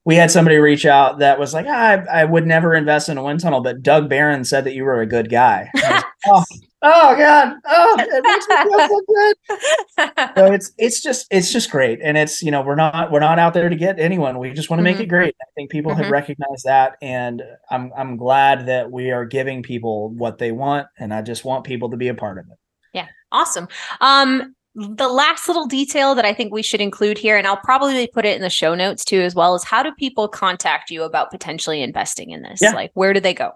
we 0.06 0.16
had 0.16 0.32
somebody 0.32 0.58
reach 0.58 0.86
out 0.86 1.20
that 1.20 1.40
was 1.40 1.54
like, 1.54 1.66
ah, 1.68 2.04
I, 2.12 2.22
I 2.22 2.26
would 2.26 2.46
never 2.46 2.74
invest 2.74 3.10
in 3.10 3.18
a 3.18 3.24
wind 3.24 3.40
tunnel, 3.40 3.62
but 3.62 3.82
Doug 3.82 4.08
Barron 4.08 4.44
said 4.44 4.64
that 4.64 4.76
you 4.76 4.84
were 4.84 5.02
a 5.02 5.06
good 5.06 5.30
guy. 5.30 5.70
Was, 5.74 6.04
oh, 6.28 6.44
oh 6.86 7.16
God, 7.18 7.58
oh, 7.66 7.96
it 8.00 8.24
makes 8.24 8.48
me 8.48 8.56
feel 8.64 8.88
so 8.88 9.02
good. 9.08 10.38
so 10.38 10.54
it's 10.54 10.72
it's 10.78 11.02
just 11.02 11.28
it's 11.32 11.52
just 11.52 11.72
great, 11.72 12.00
and 12.02 12.18
it's 12.18 12.42
you 12.42 12.52
know 12.52 12.62
we're 12.62 12.76
not 12.76 13.12
we're 13.12 13.20
not 13.20 13.40
out 13.40 13.54
there 13.54 13.70
to 13.70 13.76
get 13.76 14.00
anyone. 14.00 14.40
We 14.40 14.52
just 14.52 14.70
want 14.70 14.80
to 14.80 14.88
mm-hmm. 14.88 14.98
make 14.98 15.04
it 15.04 15.10
great. 15.10 15.36
I 15.42 15.46
think 15.56 15.72
people 15.72 15.92
mm-hmm. 15.92 16.04
have 16.04 16.12
recognized 16.12 16.66
that, 16.66 16.98
and 17.02 17.42
I'm 17.70 17.92
I'm 17.98 18.18
glad 18.18 18.68
that 18.68 18.92
we 18.92 19.12
are 19.12 19.26
giving 19.26 19.64
people 19.64 20.10
what 20.10 20.38
they 20.38 20.52
want, 20.52 20.88
and 20.98 21.14
I 21.14 21.22
just 21.22 21.44
want 21.44 21.66
people 21.66 21.90
to 21.90 21.98
be 21.98 22.08
a 22.08 22.14
part 22.14 22.38
of 22.38 22.46
it. 22.46 22.58
Yeah, 22.94 23.08
awesome. 23.32 23.68
Um, 24.02 24.56
the 24.76 25.08
last 25.08 25.48
little 25.48 25.68
detail 25.68 26.16
that 26.16 26.26
I 26.26 26.34
think 26.34 26.54
we 26.54 26.62
should 26.62 26.82
include 26.82 27.18
here, 27.18 27.38
and 27.38 27.48
I'll 27.48 27.58
probably 27.58 28.08
put 28.08 28.26
it 28.26 28.36
in 28.36 28.42
the 28.42 28.50
show 28.50 28.76
notes 28.76 29.06
too, 29.06 29.22
as 29.22 29.34
well, 29.34 29.56
is 29.56 29.64
how 29.64 29.82
do 29.82 29.92
people 29.94 30.28
contact 30.28 30.92
you 30.92 31.04
about 31.04 31.32
potentially 31.32 31.82
investing 31.82 32.32
in 32.32 32.42
this? 32.42 32.62
Yeah. 32.62 32.72
Like, 32.72 32.92
where 32.94 33.14
do 33.14 33.22
they 33.22 33.34
go? 33.34 33.54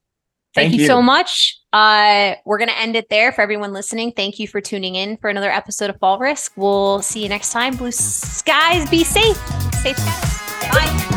Thank, 0.57 0.75
you, 0.75 0.81
you, 0.81 0.87
so 0.87 1.01
much. 1.01 1.61
Uh, 1.73 2.35
we're 2.45 2.59
going 2.59 2.69
to 2.69 2.79
end 2.79 2.97
it 2.97 3.09
there 3.09 3.33
for 3.33 3.43
everyone 3.43 3.73
listening. 3.73 4.13
Thank 4.13 4.39
you 4.39 4.49
for 4.49 4.61
tuning 4.61 4.95
in 4.95 5.17
for 5.19 5.31
another 5.31 5.51
episode 5.51 5.91
of 5.91 5.99
Fall 5.99 6.19
Risk. 6.19 6.53
We'll 6.57 7.03
see 7.03 7.23
you 7.23 7.29
next 7.29 7.53
time. 7.53 7.77
Blue 7.77 7.93
skies, 7.93 8.89
be 8.91 9.05
safe. 9.05 9.37
Safe 9.75 9.99
skies. 9.99 10.71
Bye. 10.71 11.16